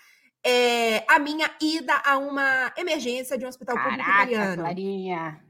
é, 0.44 1.06
a 1.08 1.20
minha 1.20 1.50
ida 1.62 1.96
a 2.04 2.18
uma 2.18 2.74
emergência 2.76 3.38
de 3.38 3.46
um 3.46 3.50
hospital 3.50 3.76
Caraca, 3.76 3.92
público 3.92 4.12
italiano. 4.12 4.64
Clarinha. 4.64 5.46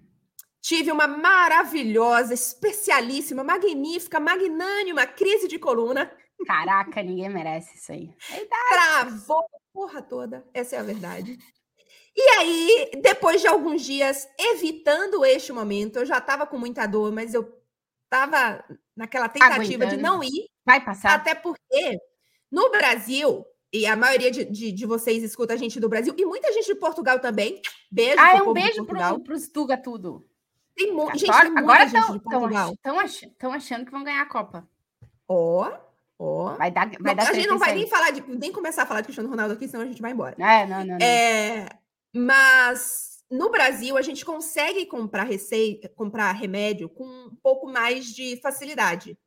Tive 0.62 0.92
uma 0.92 1.08
maravilhosa, 1.08 2.34
especialíssima, 2.34 3.44
magnífica, 3.44 4.20
magnânima 4.20 5.08
crise 5.08 5.48
de 5.48 5.58
coluna. 5.58 6.12
Caraca, 6.46 7.02
ninguém 7.02 7.30
merece 7.30 7.76
isso 7.78 7.92
aí. 7.92 8.14
Travou 8.70 9.40
a 9.40 9.60
porra 9.74 10.02
toda, 10.02 10.46
essa 10.54 10.76
é 10.76 10.80
a 10.80 10.84
verdade. 10.84 11.38
E 12.15 12.21
aí, 12.38 12.91
depois 13.02 13.41
de 13.41 13.47
alguns 13.47 13.82
dias 13.82 14.28
evitando 14.38 15.24
este 15.24 15.54
momento, 15.54 16.00
eu 16.00 16.06
já 16.06 16.17
estava 16.17 16.45
com 16.45 16.58
muita 16.58 16.86
dor, 16.86 17.12
mas 17.12 17.34
eu 17.34 17.62
estava 18.04 18.63
naquela 18.95 19.30
tentativa 19.30 19.86
Aguentando. 19.86 19.95
de 19.95 20.02
não 20.02 20.24
ir. 20.24 20.50
Vai 20.65 20.84
passar. 20.84 21.13
Até 21.13 21.34
porque 21.34 21.97
no 22.52 22.69
Brasil, 22.69 23.45
e 23.71 23.86
a 23.86 23.95
maioria 23.95 24.30
de, 24.30 24.43
de, 24.43 24.71
de, 24.71 24.86
vocês 24.86 25.24
escuta 25.24 25.54
a 25.54 25.58
gente 25.58 25.80
do 25.80 25.88
Brasil, 25.88 26.13
e 26.17 26.26
muita 26.26 26.52
gente 26.52 26.65
de 26.65 26.76
Portugal 26.76 27.19
também. 27.19 27.62
Beijo. 27.89 28.19
Ah, 28.19 28.38
é 28.38 28.41
um 28.41 28.54
beijo 28.54 28.86
para 28.86 29.15
os 29.34 29.47
Tuga 29.47 29.78
tudo. 29.78 30.28
Tem 30.76 30.93
mu 30.93 31.10
gente, 31.12 31.30
agora, 31.30 31.50
tem 31.50 31.58
agora 31.58 31.88
gente 31.88 32.12
de 32.12 32.19
Portugal. 32.19 32.74
Estão 32.74 33.52
achando 33.54 33.86
que 33.86 33.91
vão 33.91 34.04
ganhar 34.04 34.21
a 34.21 34.26
Copa. 34.26 34.67
Ó, 35.28 35.65
oh, 35.65 35.74
ó. 36.19 36.54
Oh. 36.54 36.58
Vai 36.58 36.71
dar, 36.71 36.89
vai 37.00 37.15
não, 37.15 37.24
dar 37.24 37.30
A 37.30 37.34
gente 37.34 37.47
não 37.47 37.58
vai 37.58 37.74
nem 37.74 37.88
falar 37.88 38.12
de, 38.12 38.21
nem 38.21 38.52
começar 38.52 38.84
a 38.84 38.86
falar 38.86 39.02
de 39.02 39.06
Cristiano 39.06 39.30
Ronaldo 39.30 39.54
aqui, 39.54 39.67
senão 39.67 39.84
a 39.84 39.88
gente 39.88 40.02
vai 40.02 40.12
embora. 40.12 40.36
É, 40.38 40.65
não, 40.65 40.80
não. 40.80 40.97
não. 40.97 41.06
É, 41.06 41.67
mas 42.13 43.24
no 43.30 43.50
Brasil 43.50 43.97
a 43.97 44.02
gente 44.02 44.26
consegue 44.26 44.86
comprar 44.86 45.24
receita, 45.24 45.89
comprar 45.89 46.32
remédio 46.34 46.89
com 46.89 47.06
um 47.06 47.36
pouco 47.41 47.67
mais 47.71 48.06
de 48.06 48.38
facilidade. 48.41 49.17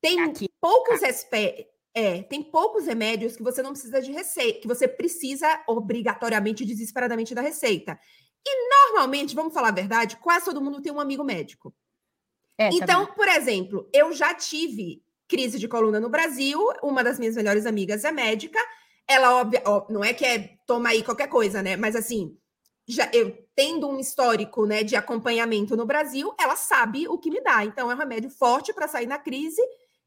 Tem 0.00 0.20
aqui, 0.20 0.48
poucos. 0.60 1.00
É, 1.92 2.22
tem 2.22 2.42
poucos 2.42 2.86
remédios 2.86 3.36
que 3.36 3.42
você 3.42 3.62
não 3.62 3.72
precisa 3.72 4.00
de 4.00 4.12
receita, 4.12 4.60
que 4.60 4.68
você 4.68 4.86
precisa 4.86 5.64
obrigatoriamente, 5.66 6.64
desesperadamente 6.64 7.34
da 7.34 7.40
receita. 7.40 7.98
E 8.46 8.68
normalmente, 8.68 9.34
vamos 9.34 9.52
falar 9.52 9.68
a 9.68 9.72
verdade, 9.72 10.16
quase 10.16 10.44
todo 10.44 10.62
mundo 10.62 10.80
tem 10.80 10.92
um 10.92 11.00
amigo 11.00 11.24
médico. 11.24 11.74
É, 12.56 12.68
então, 12.72 13.06
por 13.06 13.26
exemplo, 13.26 13.88
eu 13.92 14.12
já 14.12 14.34
tive 14.34 15.02
crise 15.26 15.58
de 15.58 15.66
coluna 15.66 15.98
no 15.98 16.08
Brasil, 16.08 16.60
uma 16.82 17.02
das 17.02 17.18
minhas 17.18 17.36
melhores 17.36 17.64
amigas 17.64 18.04
é 18.04 18.12
médica. 18.12 18.58
Ela, 19.10 19.34
óbvio, 19.40 19.60
ó, 19.64 19.86
não 19.90 20.04
é 20.04 20.14
que 20.14 20.24
é 20.24 20.56
toma 20.66 20.90
aí 20.90 21.02
qualquer 21.02 21.28
coisa, 21.28 21.62
né? 21.62 21.76
Mas 21.76 21.96
assim, 21.96 22.36
já 22.88 23.10
eu 23.12 23.36
tendo 23.56 23.88
um 23.88 23.98
histórico 23.98 24.66
né, 24.66 24.82
de 24.82 24.94
acompanhamento 24.94 25.76
no 25.76 25.84
Brasil, 25.84 26.32
ela 26.38 26.56
sabe 26.56 27.08
o 27.08 27.18
que 27.18 27.30
me 27.30 27.40
dá. 27.40 27.64
Então, 27.64 27.90
é 27.90 27.94
um 27.94 27.98
remédio 27.98 28.30
forte 28.30 28.72
para 28.72 28.88
sair 28.88 29.06
na 29.06 29.18
crise 29.18 29.60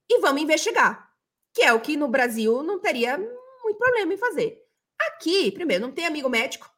e 0.09 0.19
vamos 0.19 0.41
investigar 0.41 1.13
que 1.53 1.61
é 1.61 1.71
o 1.71 1.79
que 1.79 1.95
no 1.95 2.07
Brasil 2.07 2.63
não 2.63 2.79
teria 2.79 3.17
muito 3.17 3.77
problema 3.77 4.13
em 4.13 4.17
fazer. 4.17 4.57
Aqui, 4.99 5.51
primeiro, 5.51 5.85
não 5.85 5.93
tem 5.93 6.05
amigo 6.05 6.29
médico, 6.29 6.69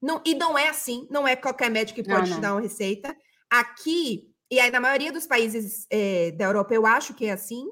não, 0.00 0.20
e 0.24 0.34
não 0.34 0.58
é 0.58 0.68
assim, 0.68 1.06
não 1.10 1.26
é 1.26 1.34
qualquer 1.34 1.70
médico 1.70 2.02
que 2.02 2.08
pode 2.08 2.22
não, 2.22 2.28
não. 2.28 2.36
te 2.36 2.40
dar 2.40 2.52
uma 2.54 2.60
receita. 2.60 3.16
Aqui, 3.48 4.30
e 4.50 4.60
aí 4.60 4.70
na 4.70 4.80
maioria 4.80 5.12
dos 5.12 5.26
países 5.26 5.86
é, 5.90 6.32
da 6.32 6.44
Europa, 6.44 6.74
eu 6.74 6.84
acho 6.84 7.14
que 7.14 7.26
é 7.26 7.32
assim, 7.32 7.66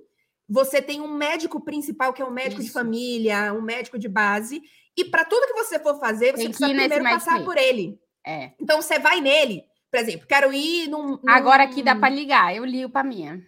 você 0.51 0.83
tem 0.83 1.01
um 1.01 1.15
médico 1.15 1.61
principal, 1.61 2.13
que 2.13 2.21
é 2.21 2.25
um 2.25 2.31
médico 2.31 2.61
Isso. 2.61 2.69
de 2.69 2.75
família, 2.75 3.55
um 3.55 3.63
médico 3.63 3.99
de 3.99 4.09
base, 4.09 4.61
e 4.97 5.05
para 5.05 5.25
tudo 5.25 5.47
que 5.47 5.55
você 5.55 5.79
for 5.79 5.99
fazer, 6.01 6.33
você 6.33 6.49
precisa 6.49 6.69
primeiro 6.69 7.05
passar 7.05 7.45
por 7.45 7.57
ele. 7.57 7.99
É. 8.27 8.51
Então 8.61 8.83
você 8.83 8.99
vai 8.99 9.21
nele, 9.21 9.63
por 9.91 10.01
exemplo, 10.01 10.27
quero 10.27 10.53
ir 10.53 10.89
num. 10.89 11.19
num... 11.23 11.31
Agora 11.31 11.63
aqui 11.63 11.83
dá 11.83 11.95
para 11.95 12.09
ligar, 12.09 12.55
eu 12.55 12.65
ligo 12.65 12.91
para 12.91 13.05
minha. 13.05 13.41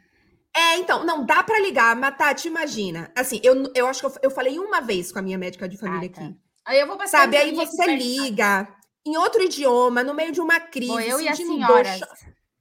É, 0.55 0.77
então, 0.77 1.05
não, 1.05 1.25
dá 1.25 1.43
para 1.43 1.59
ligar, 1.61 1.97
mas 1.97 2.17
Tati, 2.17 2.47
imagina. 2.47 3.11
Assim, 3.17 3.41
eu, 3.43 3.73
eu 3.75 3.87
acho 3.87 4.01
que 4.01 4.07
eu, 4.07 4.13
eu 4.25 4.31
falei 4.31 4.59
uma 4.59 4.81
vez 4.81 5.11
com 5.11 5.19
a 5.19 5.23
minha 5.23 5.39
médica 5.39 5.67
de 5.69 5.79
família 5.79 6.11
ah, 6.13 6.15
tá. 6.15 6.25
aqui. 6.25 6.37
Aí 6.65 6.79
eu 6.79 6.87
vou 6.87 6.97
passar 6.97 7.21
Sabe, 7.21 7.37
aí 7.37 7.55
você 7.55 7.87
liga 7.97 8.69
em 9.05 9.17
outro 9.17 9.43
idioma, 9.43 10.05
no 10.05 10.15
meio 10.15 10.31
de 10.31 10.41
uma 10.41 10.61
crise. 10.61 10.93
Bom, 10.93 11.01
eu 11.01 11.21
e 11.21 11.29
a 11.29 11.35
senhora. 11.35 11.99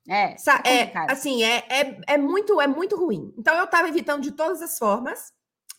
É, 0.10 0.36
é, 0.66 0.82
é, 0.84 0.94
assim, 1.10 1.44
é, 1.44 1.66
é, 1.70 2.02
é, 2.08 2.18
muito, 2.18 2.60
é 2.60 2.68
muito 2.68 2.96
ruim. 2.96 3.34
Então, 3.38 3.56
eu 3.56 3.66
estava 3.66 3.88
evitando 3.88 4.22
de 4.22 4.32
todas 4.32 4.62
as 4.62 4.78
formas. 4.78 5.32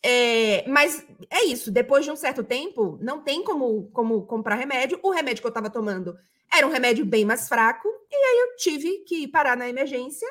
É, 0.04 0.66
mas 0.68 1.06
é 1.30 1.44
isso, 1.44 1.70
depois 1.70 2.04
de 2.04 2.10
um 2.10 2.16
certo 2.16 2.42
tempo, 2.42 2.98
não 3.00 3.22
tem 3.22 3.44
como, 3.44 3.88
como 3.92 4.26
comprar 4.26 4.56
remédio. 4.56 4.98
O 5.02 5.10
remédio 5.10 5.40
que 5.40 5.46
eu 5.46 5.50
estava 5.50 5.70
tomando 5.70 6.16
era 6.52 6.66
um 6.66 6.70
remédio 6.70 7.06
bem 7.06 7.24
mais 7.24 7.48
fraco, 7.48 7.88
e 8.10 8.14
aí 8.14 8.38
eu 8.40 8.56
tive 8.56 9.04
que 9.06 9.28
parar 9.28 9.56
na 9.56 9.68
emergência 9.68 10.28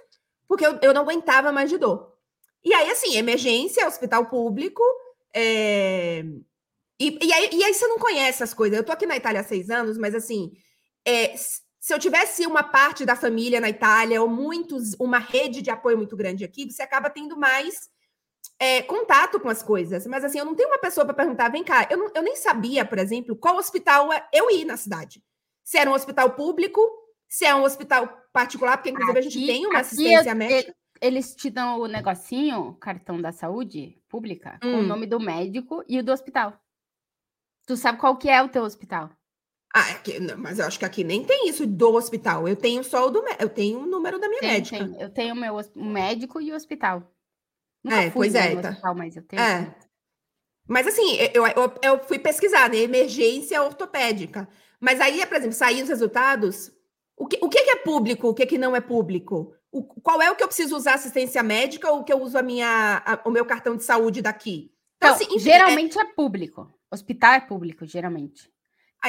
porque 0.52 0.66
eu, 0.66 0.78
eu 0.82 0.94
não 0.94 1.04
aguentava 1.04 1.50
mais 1.50 1.70
de 1.70 1.78
dor. 1.78 2.12
E 2.62 2.74
aí, 2.74 2.90
assim, 2.90 3.16
emergência, 3.16 3.88
hospital 3.88 4.26
público, 4.26 4.84
é... 5.34 6.26
e, 7.00 7.26
e, 7.26 7.34
aí, 7.34 7.50
e 7.54 7.64
aí 7.64 7.74
você 7.74 7.88
não 7.88 7.98
conhece 7.98 8.44
as 8.44 8.54
coisas. 8.54 8.78
Eu 8.78 8.84
tô 8.84 8.92
aqui 8.92 9.06
na 9.06 9.16
Itália 9.16 9.40
há 9.40 9.46
seis 9.46 9.70
anos, 9.70 9.98
mas 9.98 10.14
assim, 10.14 10.52
é, 11.08 11.34
se 11.82 11.96
eu 11.96 11.98
tivesse 11.98 12.46
uma 12.46 12.62
parte 12.62 13.04
da 13.04 13.16
família 13.16 13.60
na 13.60 13.68
Itália, 13.68 14.22
ou 14.22 14.30
muitos, 14.30 14.94
uma 15.00 15.18
rede 15.18 15.64
de 15.64 15.72
apoio 15.72 15.98
muito 15.98 16.16
grande 16.16 16.46
aqui, 16.46 16.72
você 16.72 16.84
acaba 16.84 17.10
tendo 17.10 17.36
mais 17.36 17.90
é, 18.60 18.84
contato 18.84 19.40
com 19.40 19.50
as 19.50 19.64
coisas. 19.64 20.06
Mas 20.06 20.24
assim, 20.24 20.38
eu 20.38 20.46
não 20.46 20.54
tenho 20.54 20.70
uma 20.70 20.78
pessoa 20.78 21.04
para 21.04 21.16
perguntar, 21.16 21.50
vem 21.50 21.64
cá, 21.64 21.88
eu, 21.90 21.98
não, 21.98 22.12
eu 22.14 22.22
nem 22.22 22.36
sabia, 22.36 22.86
por 22.86 23.00
exemplo, 23.00 23.36
qual 23.36 23.58
hospital 23.58 24.10
eu 24.32 24.52
ia 24.52 24.64
na 24.64 24.78
cidade. 24.78 25.24
Se 25.64 25.80
era 25.80 25.90
um 25.90 25.94
hospital 25.94 26.30
público, 26.36 26.80
se 27.28 27.46
é 27.46 27.56
um 27.56 27.64
hospital 27.64 28.08
particular, 28.32 28.78
porque 28.78 28.92
inclusive 28.92 29.18
aqui, 29.18 29.28
a 29.28 29.32
gente 29.32 29.48
tem 29.48 29.66
uma 29.66 29.80
assistência 29.80 30.30
eu, 30.30 30.36
médica. 30.36 30.76
Eles 31.02 31.36
te 31.36 31.50
dão 31.50 31.80
o 31.80 31.88
negocinho, 31.88 32.76
cartão 32.76 33.20
da 33.20 33.32
saúde 33.32 34.00
pública, 34.08 34.60
hum. 34.64 34.72
com 34.72 34.78
o 34.78 34.80
hum. 34.82 34.88
nome 34.88 35.08
do 35.08 35.20
médico 35.20 35.84
e 35.88 35.98
o 35.98 36.04
do 36.04 36.12
hospital. 36.12 36.54
Tu 37.66 37.76
sabe 37.76 37.98
qual 37.98 38.16
que 38.18 38.30
é 38.30 38.40
o 38.40 38.50
teu 38.50 38.62
hospital? 38.62 39.10
Ah, 39.74 39.90
é 39.90 39.94
aqui, 39.94 40.20
não, 40.20 40.38
mas 40.38 40.60
eu 40.60 40.66
acho 40.66 40.78
que 40.78 40.86
aqui 40.86 41.04
nem 41.04 41.24
tem 41.24 41.48
isso 41.48 41.66
do 41.66 41.94
hospital. 41.94 42.48
Eu 42.48 42.56
tenho 42.56 42.84
só 42.84 43.08
o 43.08 43.10
do 43.10 43.24
eu 43.40 43.50
tenho 43.50 43.80
o 43.80 43.86
número 43.86 44.20
da 44.20 44.28
minha 44.28 44.42
tem, 44.42 44.50
médica. 44.50 44.78
Tem. 44.78 45.02
Eu 45.02 45.10
tenho 45.10 45.34
o 45.34 45.38
meu 45.38 45.56
o 45.76 45.86
médico 45.86 46.42
e 46.42 46.52
o 46.52 46.56
hospital. 46.56 47.10
Nunca 47.84 48.02
é, 48.02 48.10
pois 48.12 48.36
é, 48.36 48.56
tá. 48.56 48.70
hospital, 48.70 48.96
mas 48.96 49.16
eu 49.16 49.24
tenho. 49.24 49.42
É. 49.42 49.76
Mas 50.68 50.88
assim, 50.88 51.16
eu, 51.34 51.46
eu, 51.48 51.74
eu 51.82 52.00
fui 52.04 52.20
pesquisar, 52.20 52.70
né? 52.70 52.78
Emergência 52.78 53.62
ortopédica. 53.64 54.48
Mas 54.80 55.00
aí, 55.00 55.26
por 55.26 55.38
exemplo, 55.38 55.54
saíram 55.54 55.84
os 55.84 55.90
resultados, 55.90 56.72
o 57.18 57.28
que, 57.28 57.40
o 57.42 57.50
que 57.50 57.58
é 57.58 57.76
público, 57.78 58.28
o 58.28 58.34
que, 58.34 58.46
que 58.46 58.58
não 58.58 58.76
é 58.76 58.82
público? 58.82 59.54
O, 59.72 59.84
qual 59.84 60.22
é 60.22 60.30
o 60.30 60.36
que 60.36 60.44
eu 60.44 60.48
preciso 60.48 60.76
usar 60.76 60.96
assistência 60.96 61.42
médica 61.42 61.90
ou 61.90 62.00
o 62.00 62.04
que 62.04 62.12
eu 62.12 62.22
uso 62.22 62.38
a 62.38 62.42
minha, 62.42 63.02
a, 63.06 63.28
o 63.28 63.32
meu 63.32 63.46
cartão 63.46 63.76
de 63.78 63.84
saúde 63.84 64.22
daqui? 64.22 64.72
Então, 64.98 65.12
então 65.12 65.16
assim, 65.16 65.26
enfim, 65.26 65.40
geralmente 65.40 65.98
é... 65.98 66.02
é... 66.02 66.06
público. 66.06 66.72
Hospital 66.92 67.34
é 67.34 67.40
público, 67.40 67.86
geralmente. 67.86 68.51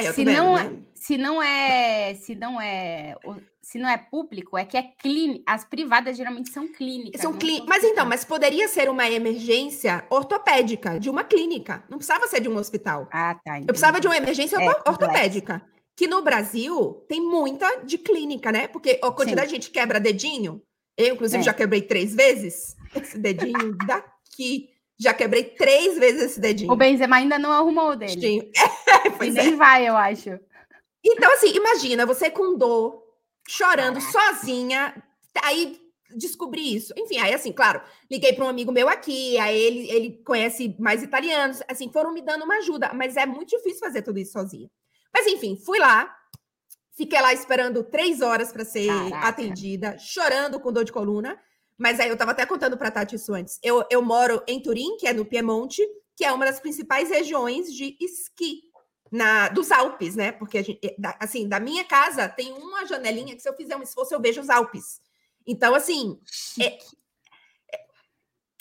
Se, 0.01 0.25
vendo, 0.25 0.37
não, 0.37 0.57
é, 0.57 0.63
né? 0.63 0.77
se 0.95 1.17
não 1.17 1.43
é, 1.43 2.15
se 2.15 2.35
não 2.35 2.61
é, 2.61 3.15
se 3.61 3.77
não 3.77 3.89
é 3.89 3.97
público, 3.97 4.57
é 4.57 4.65
que 4.65 4.75
é 4.75 4.83
clínica. 4.83 5.43
As 5.45 5.63
privadas 5.63 6.17
geralmente 6.17 6.49
são 6.49 6.67
clínicas. 6.67 7.21
São 7.21 7.33
clí... 7.33 7.63
Mas 7.67 7.83
então, 7.83 8.05
mas 8.05 8.25
poderia 8.25 8.67
ser 8.67 8.89
uma 8.89 9.09
emergência 9.09 10.05
ortopédica 10.09 10.99
de 10.99 11.09
uma 11.09 11.23
clínica. 11.23 11.83
Não 11.89 11.97
precisava 11.97 12.27
ser 12.27 12.41
de 12.41 12.49
um 12.49 12.57
hospital. 12.57 13.07
Ah, 13.11 13.35
tá. 13.35 13.51
Entendi. 13.51 13.63
Eu 13.63 13.73
precisava 13.73 13.99
de 13.99 14.07
uma 14.07 14.17
emergência 14.17 14.57
é, 14.57 14.89
ortopédica 14.89 15.61
que 15.95 16.07
no 16.07 16.21
Brasil 16.21 17.05
tem 17.07 17.21
muita 17.21 17.83
de 17.83 17.97
clínica, 17.97 18.51
né? 18.51 18.67
Porque 18.67 18.99
a 19.01 19.11
quantidade 19.11 19.49
Sim. 19.49 19.55
de 19.55 19.61
gente 19.63 19.71
quebra 19.71 19.99
dedinho. 19.99 20.61
Eu, 20.97 21.15
inclusive, 21.15 21.41
é. 21.41 21.45
já 21.45 21.53
quebrei 21.53 21.81
três 21.81 22.13
vezes 22.13 22.75
esse 22.95 23.17
dedinho 23.17 23.77
daqui. 23.85 24.69
Já 25.03 25.13
quebrei 25.13 25.43
três 25.43 25.99
vezes 25.99 26.21
esse 26.21 26.39
dedinho. 26.39 26.71
O 26.71 26.75
Benzema 26.75 27.17
ainda 27.17 27.37
não 27.37 27.51
arrumou 27.51 27.91
o 27.91 27.95
dele. 27.95 28.51
É, 29.05 29.25
e 29.25 29.31
nem 29.31 29.53
é. 29.53 29.55
vai, 29.55 29.87
eu 29.87 29.97
acho. 29.97 30.39
Então, 31.03 31.33
assim, 31.33 31.53
imagina 31.53 32.05
você 32.05 32.29
com 32.29 32.57
dor, 32.57 33.03
chorando 33.47 33.99
sozinha, 33.99 34.95
aí 35.43 35.81
descobri 36.15 36.75
isso. 36.75 36.93
Enfim, 36.97 37.17
aí 37.17 37.33
assim, 37.33 37.51
claro, 37.51 37.81
liguei 38.09 38.33
para 38.33 38.45
um 38.45 38.49
amigo 38.49 38.71
meu 38.71 38.87
aqui, 38.87 39.37
aí 39.39 39.59
ele, 39.59 39.91
ele 39.91 40.23
conhece 40.23 40.75
mais 40.79 41.03
italianos, 41.03 41.61
assim, 41.67 41.91
foram 41.91 42.13
me 42.13 42.21
dando 42.21 42.45
uma 42.45 42.57
ajuda, 42.57 42.93
mas 42.93 43.17
é 43.17 43.25
muito 43.25 43.49
difícil 43.49 43.79
fazer 43.79 44.03
tudo 44.03 44.19
isso 44.19 44.31
sozinha. 44.31 44.69
Mas 45.13 45.27
enfim, 45.27 45.57
fui 45.57 45.79
lá, 45.79 46.15
fiquei 46.95 47.19
lá 47.19 47.33
esperando 47.33 47.83
três 47.83 48.21
horas 48.21 48.51
para 48.51 48.63
ser 48.63 48.87
Caraca. 48.87 49.27
atendida, 49.27 49.97
chorando 49.97 50.59
com 50.59 50.71
dor 50.71 50.85
de 50.85 50.93
coluna. 50.93 51.37
Mas 51.77 51.99
aí 51.99 52.07
eu 52.07 52.13
estava 52.13 52.31
até 52.31 52.45
contando 52.45 52.77
para 52.77 52.91
Tati 52.91 53.15
isso 53.15 53.33
antes. 53.33 53.59
Eu, 53.63 53.83
eu 53.89 54.01
moro 54.01 54.43
em 54.47 54.61
Turim, 54.61 54.97
que 54.97 55.07
é 55.07 55.13
no 55.13 55.25
Piemonte, 55.25 55.81
que 56.15 56.23
é 56.23 56.31
uma 56.31 56.45
das 56.45 56.59
principais 56.59 57.09
regiões 57.09 57.73
de 57.73 57.97
esqui 57.99 58.61
na, 59.11 59.49
dos 59.49 59.71
Alpes, 59.71 60.15
né? 60.15 60.31
Porque, 60.31 60.63
gente, 60.63 60.95
assim, 61.19 61.47
da 61.47 61.59
minha 61.59 61.83
casa 61.83 62.27
tem 62.27 62.51
uma 62.53 62.85
janelinha 62.85 63.35
que 63.35 63.41
se 63.41 63.49
eu 63.49 63.55
fizer 63.55 63.75
um 63.75 63.83
esforço 63.83 64.13
eu 64.13 64.21
vejo 64.21 64.41
os 64.41 64.49
Alpes. 64.49 64.99
Então, 65.45 65.75
assim, 65.75 66.19
é, 66.59 66.77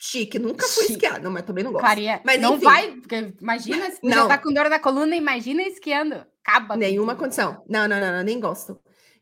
chique. 0.02 0.38
Nunca 0.38 0.66
fui 0.66 0.82
chique. 0.82 0.92
esquiar, 0.94 1.22
não, 1.22 1.30
mas 1.30 1.44
também 1.44 1.62
não 1.62 1.72
gosto. 1.72 1.84
Mas, 2.24 2.40
não 2.40 2.56
enfim. 2.56 2.64
vai, 2.64 2.90
porque 2.92 3.34
imagina, 3.40 3.90
se 3.90 4.00
não. 4.02 4.12
já 4.12 4.28
tá 4.28 4.38
com 4.38 4.52
dor 4.52 4.68
na 4.68 4.78
coluna, 4.78 5.14
imagina 5.14 5.62
esquiando. 5.62 6.26
Acaba. 6.44 6.76
Nenhuma 6.76 7.14
condição. 7.14 7.62
Não, 7.68 7.86
não, 7.86 8.00
não, 8.00 8.12
não, 8.12 8.22
nem 8.22 8.40
gosto. 8.40 8.78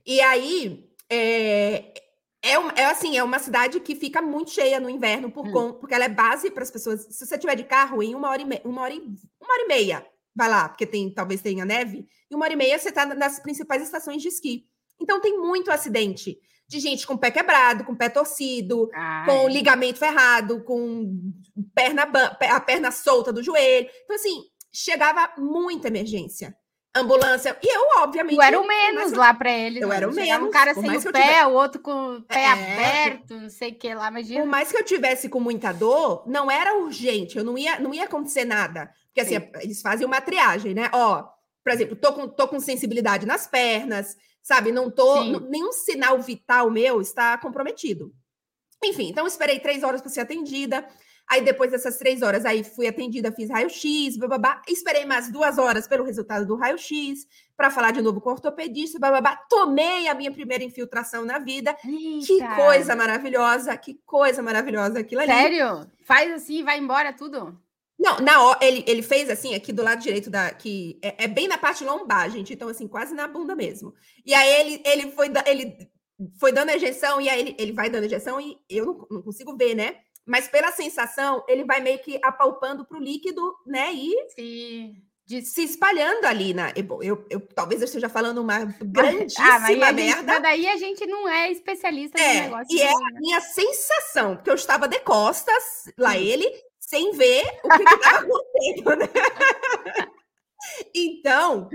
E 0.07 0.21
aí, 0.23 0.89
é, 1.09 1.93
é, 2.43 2.81
é 2.81 2.85
assim, 2.87 3.17
é 3.17 3.23
uma 3.23 3.39
cidade 3.39 3.81
que 3.81 3.95
fica 3.95 4.23
muito 4.23 4.51
cheia 4.51 4.81
no 4.81 4.89
inverno, 4.89 5.31
por 5.31 5.47
hum. 5.47 5.75
porque 5.75 5.95
ela 5.95 6.07
é 6.07 6.09
base 6.09 6.51
para 6.51 6.63
as 6.63 6.71
pessoas. 6.71 7.07
Se 7.11 7.27
você 7.27 7.37
tiver 7.37 7.55
de 7.55 7.65
carro, 7.65 8.03
em 8.03 8.15
uma 8.15 8.31
hora, 8.31 8.43
e 8.43 8.45
me, 8.45 8.61
uma, 8.65 8.83
hora 8.83 8.95
e, 8.95 8.99
uma 8.99 9.53
hora 9.53 9.63
e 9.65 9.69
meia, 9.69 10.07
vai 10.35 10.49
lá, 10.49 10.69
porque 10.69 10.87
tem, 10.87 11.13
talvez 11.13 11.43
tenha 11.43 11.65
neve, 11.65 12.07
em 12.31 12.35
uma 12.35 12.45
hora 12.45 12.55
e 12.55 12.57
meia 12.57 12.79
você 12.79 12.89
está 12.89 13.05
nas 13.07 13.39
principais 13.41 13.83
estações 13.83 14.23
de 14.23 14.29
esqui. 14.29 14.67
Então 14.99 15.21
tem 15.21 15.39
muito 15.39 15.71
acidente 15.71 16.39
de 16.71 16.79
gente 16.79 17.07
com 17.07 17.17
pé 17.17 17.31
quebrado, 17.31 17.85
com 17.85 17.97
pé 17.97 18.09
torcido, 18.09 18.89
Ai. 18.95 19.27
com 19.27 19.49
ligamento 19.49 19.99
ferrado, 19.99 20.63
com 20.63 21.21
perna, 21.75 22.03
a 22.03 22.61
perna 22.61 22.93
solta 22.93 23.33
do 23.33 23.43
joelho. 23.43 23.89
Então, 24.05 24.15
assim, 24.15 24.45
chegava 24.73 25.33
muita 25.37 25.89
emergência. 25.89 26.57
Ambulância. 26.95 27.57
E 27.63 27.77
eu, 27.77 28.03
obviamente. 28.03 28.37
Eu 28.37 28.43
era 28.43 28.61
o 28.61 28.67
menos 28.67 29.13
lá 29.13 29.33
para 29.33 29.51
ele. 29.51 29.79
Eu 29.81 29.89
né? 29.89 29.97
era 29.97 30.09
o 30.09 30.15
menos. 30.15 30.49
Um 30.49 30.51
cara 30.51 30.75
sem 30.75 30.83
o 30.83 30.87
pé, 30.87 30.99
tivesse... 30.99 31.45
o 31.45 31.53
outro 31.53 31.81
com 31.81 32.17
o 32.17 32.23
pé 32.23 32.43
é... 32.43 32.47
aberto, 32.49 33.35
não 33.37 33.49
sei 33.49 33.71
o 33.71 33.75
que 33.77 33.95
lá, 33.95 34.09
imagina. 34.09 34.41
Por 34.41 34.49
mais 34.49 34.73
que 34.73 34.77
eu 34.77 34.85
tivesse 34.85 35.29
com 35.29 35.39
muita 35.39 35.73
dor, 35.73 36.25
não 36.27 36.51
era 36.51 36.77
urgente, 36.79 37.39
eu 37.39 37.45
não 37.45 37.57
ia, 37.57 37.79
não 37.79 37.95
ia 37.95 38.05
acontecer 38.05 38.45
nada. 38.45 38.91
Porque 39.07 39.21
assim, 39.21 39.39
Sim. 39.39 39.51
eles 39.61 39.81
fazem 39.81 40.05
uma 40.05 40.21
triagem, 40.21 40.75
né? 40.75 40.91
Ó, 40.93 41.29
por 41.63 41.73
exemplo, 41.73 41.95
tô 41.95 42.13
com, 42.13 42.29
tô 42.29 42.49
com 42.49 42.59
sensibilidade 42.59 43.25
nas 43.25 43.47
pernas, 43.47 44.17
sabe? 44.43 44.73
Não 44.73 44.91
tô. 44.91 45.23
Nenhum 45.49 45.73
sinal 45.73 46.21
vital 46.21 46.71
meu 46.71 47.01
está 47.01 47.39
comprometido. 47.39 48.13
Enfim, 48.83 49.11
então 49.11 49.27
esperei 49.27 49.61
três 49.61 49.85
horas 49.85 50.01
para 50.01 50.11
ser 50.11 50.21
atendida. 50.21 50.85
Aí 51.31 51.43
depois 51.43 51.71
dessas 51.71 51.97
três 51.97 52.23
horas, 52.23 52.45
aí 52.45 52.65
fui 52.65 52.89
atendida, 52.89 53.31
fiz 53.31 53.49
raio-x, 53.49 54.17
bababá. 54.17 54.61
Esperei 54.67 55.07
mais 55.07 55.31
duas 55.31 55.59
horas 55.59 55.87
pelo 55.87 56.03
resultado 56.03 56.45
do 56.45 56.57
raio-x 56.57 57.25
para 57.57 57.71
falar 57.71 57.93
de 57.93 58.03
novo 58.03 58.21
com 58.21 58.31
o 58.31 58.33
ortopedista, 58.33 58.99
bababá. 58.99 59.37
Tomei 59.49 60.09
a 60.09 60.15
minha 60.15 60.33
primeira 60.33 60.65
infiltração 60.65 61.25
na 61.25 61.39
vida. 61.39 61.77
Eita. 61.85 62.27
Que 62.27 62.57
coisa 62.57 62.97
maravilhosa, 62.97 63.77
que 63.77 63.95
coisa 64.05 64.43
maravilhosa 64.43 64.99
aquilo 64.99 65.21
ali. 65.21 65.31
Sério? 65.31 65.87
Faz 66.05 66.33
assim 66.33 66.59
e 66.59 66.63
vai 66.65 66.81
embora 66.81 67.13
tudo? 67.13 67.57
Não, 67.97 68.19
na 68.19 68.59
ele, 68.61 68.83
ele 68.89 69.03
fez 69.03 69.31
assim, 69.31 69.55
aqui 69.55 69.73
do 69.73 69.85
lado 69.85 70.03
direito 70.03 70.31
da. 70.31 70.51
que 70.51 70.99
é, 71.01 71.25
é, 71.25 71.29
bem 71.29 71.47
na 71.47 71.59
parte 71.59 71.85
lombar, 71.85 72.29
gente. 72.29 72.53
Então, 72.53 72.69
assim, 72.69 72.89
quase 72.89 73.15
na 73.15 73.29
bunda 73.29 73.55
mesmo. 73.55 73.95
E 74.27 74.35
aí 74.35 74.49
ele, 74.61 74.83
ele 74.85 75.13
foi 75.13 75.31
ele 75.47 75.91
foi 76.39 76.51
dando 76.51 76.71
a 76.71 76.77
injeção, 76.77 77.21
e 77.21 77.29
aí 77.29 77.41
ele, 77.41 77.57
ele 77.57 77.73
vai 77.73 77.89
dando 77.89 78.03
a 78.03 78.07
injeção, 78.07 78.41
e 78.41 78.59
eu 78.69 78.85
não, 78.85 79.07
não 79.11 79.23
consigo 79.23 79.57
ver, 79.57 79.77
né? 79.77 79.97
Mas 80.27 80.49
pela 80.49 80.73
sensação, 80.73 81.45
ele 81.49 81.65
vai 81.65 81.81
meio 81.81 81.99
que 81.99 82.19
apalpando 82.23 82.85
para 82.85 82.99
o 82.99 83.03
líquido, 83.03 83.55
né? 83.67 83.93
E 83.93 84.15
Sim. 84.35 84.97
De... 85.27 85.43
se 85.43 85.63
espalhando 85.63 86.25
ali 86.25 86.53
na. 86.53 86.71
Eu, 86.71 87.03
eu, 87.03 87.27
eu, 87.31 87.41
talvez 87.55 87.81
eu 87.81 87.87
esteja 87.87 88.09
falando 88.09 88.39
uma 88.39 88.65
grandíssima 88.83 89.47
ah, 89.57 89.61
mas 89.61 89.95
merda. 89.95 90.33
Mas 90.35 90.43
daí 90.43 90.69
a 90.69 90.77
gente 90.77 91.07
não 91.07 91.29
é 91.29 91.51
especialista 91.51 92.21
é, 92.21 92.35
no 92.35 92.43
negócio. 92.43 92.77
E 92.77 92.83
é 92.83 92.93
a 92.93 93.21
minha 93.21 93.41
sensação, 93.41 94.37
porque 94.37 94.51
eu 94.51 94.55
estava 94.55 94.89
de 94.89 94.99
costas, 95.01 95.93
lá 95.97 96.13
Sim. 96.13 96.25
ele, 96.25 96.65
sem 96.79 97.13
ver 97.13 97.45
o 97.63 97.69
que 97.69 97.83
estava 97.83 98.19
acontecendo, 98.27 98.97
né? 98.97 99.09
então, 100.95 101.69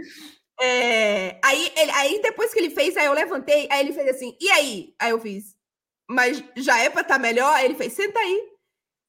é, 0.60 1.40
aí, 1.44 1.72
ele, 1.76 1.92
aí 1.92 2.22
depois 2.22 2.54
que 2.54 2.60
ele 2.60 2.70
fez, 2.70 2.96
aí 2.96 3.06
eu 3.06 3.14
levantei, 3.14 3.68
aí 3.72 3.82
ele 3.82 3.94
fez 3.94 4.10
assim, 4.10 4.38
e 4.40 4.50
aí? 4.52 4.94
Aí 5.00 5.12
eu 5.12 5.20
fiz, 5.20 5.55
mas 6.10 6.44
já 6.58 6.78
é 6.80 6.90
para 6.90 7.02
estar 7.02 7.16
tá 7.16 7.20
melhor? 7.20 7.54
Aí 7.54 7.66
ele 7.66 7.76
fez, 7.76 7.94
senta 7.94 8.20
aí. 8.20 8.56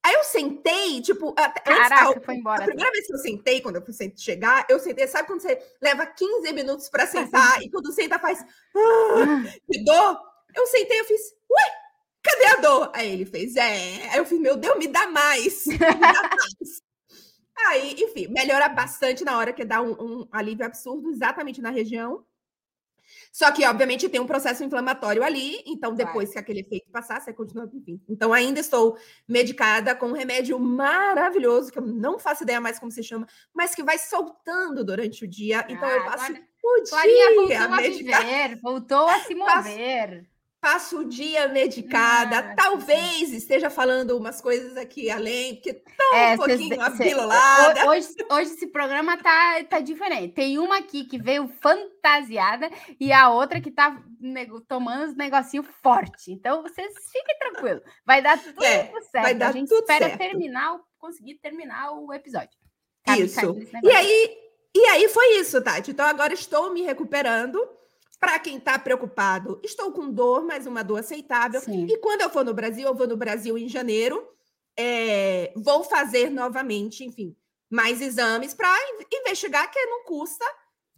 Aí 0.07 0.15
eu 0.15 0.23
sentei, 0.23 1.01
tipo, 1.03 1.33
Caraca, 1.33 2.11
antes, 2.11 2.25
foi 2.25 2.37
embora. 2.37 2.63
A 2.63 2.67
primeira 2.67 2.93
vez 2.93 3.09
que 3.09 3.13
eu 3.13 3.19
sentei, 3.19 3.61
quando 3.61 3.77
eu 3.77 3.83
fui 3.83 3.93
chegar, 4.17 4.65
eu 4.69 4.79
sentei, 4.79 5.07
sabe 5.09 5.27
quando 5.27 5.41
você 5.41 5.61
leva 5.83 6.07
15 6.07 6.53
minutos 6.53 6.89
para 6.89 7.09
sentar 7.09 7.61
e 7.63 7.69
quando 7.69 7.93
senta 7.93 8.17
faz, 8.17 8.41
ah, 8.41 9.43
que 9.69 9.85
dor? 9.85 10.21
Eu 10.55 10.65
sentei, 10.69 11.01
eu 11.01 11.05
fiz, 11.05 11.21
ué, 11.51 11.73
cadê 12.23 12.47
a 12.47 12.57
dor? 12.61 12.91
Aí 12.95 13.13
ele 13.13 13.27
fez, 13.27 13.57
é. 13.57 14.11
Aí 14.11 14.19
eu 14.19 14.25
fiz, 14.25 14.39
meu 14.39 14.57
Deus, 14.57 14.79
me 14.79 14.87
dá 14.87 15.09
mais. 15.09 15.67
Me 15.67 15.77
dá 15.77 15.89
mais. 15.99 16.87
Aí, 17.67 17.97
enfim, 17.99 18.29
melhora 18.29 18.69
bastante 18.69 19.25
na 19.25 19.37
hora 19.37 19.53
que 19.53 19.65
dá 19.65 19.81
um, 19.81 19.93
um, 19.93 20.29
alívio 20.31 20.67
absurdo, 20.67 21.11
exatamente 21.11 21.61
na 21.61 21.71
região. 21.71 22.25
Só 23.37 23.53
que, 23.53 23.67
obviamente, 23.67 24.09
tem 24.09 24.19
um 24.19 24.27
processo 24.27 24.65
inflamatório 24.65 25.23
ali, 25.23 25.63
então 25.67 25.95
depois 25.95 26.29
Vai. 26.29 26.33
que 26.33 26.39
aquele 26.39 26.61
efeito 26.61 26.91
passar, 26.91 27.21
você 27.21 27.35
continua, 27.35 27.69
enfim. 27.71 28.01
Então, 28.09 28.33
ainda 28.33 28.61
estou 28.61 28.97
medicada 29.29 29.95
com 29.95 30.07
um 30.07 30.15
remédio 30.15 30.59
maravilhoso, 30.59 31.71
que 31.71 31.79
eu 31.79 31.85
não 31.85 32.19
faço 32.19 32.45
ideia 32.45 32.63
mais 32.63 32.79
como 32.79 32.91
se 32.91 33.03
chama, 33.03 33.27
mas 33.53 33.75
que 33.75 33.83
vai 33.83 33.99
soltando 33.99 34.83
durante 34.83 35.23
o 35.23 35.29
dia. 35.29 35.67
Então, 35.69 35.87
ah, 35.87 35.93
eu 35.93 36.05
passo 36.05 36.25
agora... 36.25 36.43
o 36.65 36.83
dia 36.83 36.89
Clarinha 36.89 37.35
voltou 37.35 37.57
a, 37.59 37.77
a 37.77 37.81
viver, 37.83 38.61
voltou 38.63 39.07
a 39.07 39.21
se 39.21 39.35
mover. 39.37 40.09
Passo 40.09 40.36
passo 40.61 41.01
o 41.01 41.05
dia 41.05 41.49
medicada, 41.49 42.39
ah, 42.39 42.55
talvez 42.55 43.29
sim. 43.29 43.37
esteja 43.37 43.71
falando 43.71 44.17
umas 44.17 44.41
coisas 44.41 44.77
aqui 44.77 45.11
além, 45.11 45.55
porque 45.55 45.75
tão 45.75 46.15
é, 46.15 46.35
um 46.35 46.37
pouquinho 46.37 46.69
cês, 46.69 46.81
apilolada. 46.81 47.89
Hoje, 47.89 48.09
hoje 48.31 48.53
esse 48.53 48.67
programa 48.69 49.17
tá, 49.17 49.63
tá 49.65 49.81
diferente. 49.81 50.35
Tem 50.35 50.59
uma 50.59 50.79
aqui 50.79 51.05
que 51.05 51.19
veio 51.19 51.47
fantasiada 51.61 52.71
e 52.99 53.13
a 53.13 53.29
outra 53.31 53.61
que 53.61 53.71
tá 53.71 54.03
tomando 54.67 55.11
os 55.11 55.17
negocinhos 55.17 55.67
forte. 55.83 56.33
Então, 56.33 56.63
vocês 56.63 56.93
fiquem 57.13 57.39
tranquilos. 57.39 57.83
Vai 58.05 58.23
dar 58.23 58.43
tudo 58.43 58.65
é, 58.65 58.87
certo. 58.87 59.13
Vai 59.13 59.35
dar 59.35 59.49
a 59.49 59.53
gente 59.53 59.73
espera 59.73 60.07
certo. 60.07 60.19
terminar, 60.19 60.79
conseguir 60.99 61.35
terminar 61.37 61.93
o 61.93 62.13
episódio. 62.13 62.59
Cabe 63.05 63.23
isso. 63.23 63.57
E 63.85 63.91
aí, 63.91 64.37
e 64.75 64.85
aí 64.87 65.09
foi 65.09 65.39
isso, 65.39 65.63
Tati. 65.63 65.93
Então, 65.93 66.07
agora 66.07 66.35
estou 66.35 66.73
me 66.73 66.83
recuperando 66.83 67.59
para 68.19 68.39
quem 68.39 68.57
está 68.57 68.79
preocupado, 68.79 69.61
estou 69.63 69.93
com 69.93 70.11
dor, 70.11 70.45
mas 70.45 70.67
uma 70.67 70.83
dor 70.83 71.01
aceitável. 71.01 71.61
Sim. 71.61 71.87
E 71.87 71.99
quando 71.99 72.23
eu 72.23 72.31
for 72.31 72.45
no 72.45 72.55
Brasil, 72.55 72.87
eu 72.87 72.95
vou 72.95 73.07
no 73.07 73.17
Brasil 73.17 73.59
em 73.59 73.69
janeiro, 73.69 74.27
é, 74.77 75.53
vou 75.57 75.85
fazer 75.85 76.31
novamente, 76.31 77.05
enfim, 77.05 77.37
mais 77.71 78.01
exames 78.01 78.55
para 78.55 78.75
investigar, 79.13 79.71
que 79.71 79.85
não 79.87 80.05
custa 80.05 80.45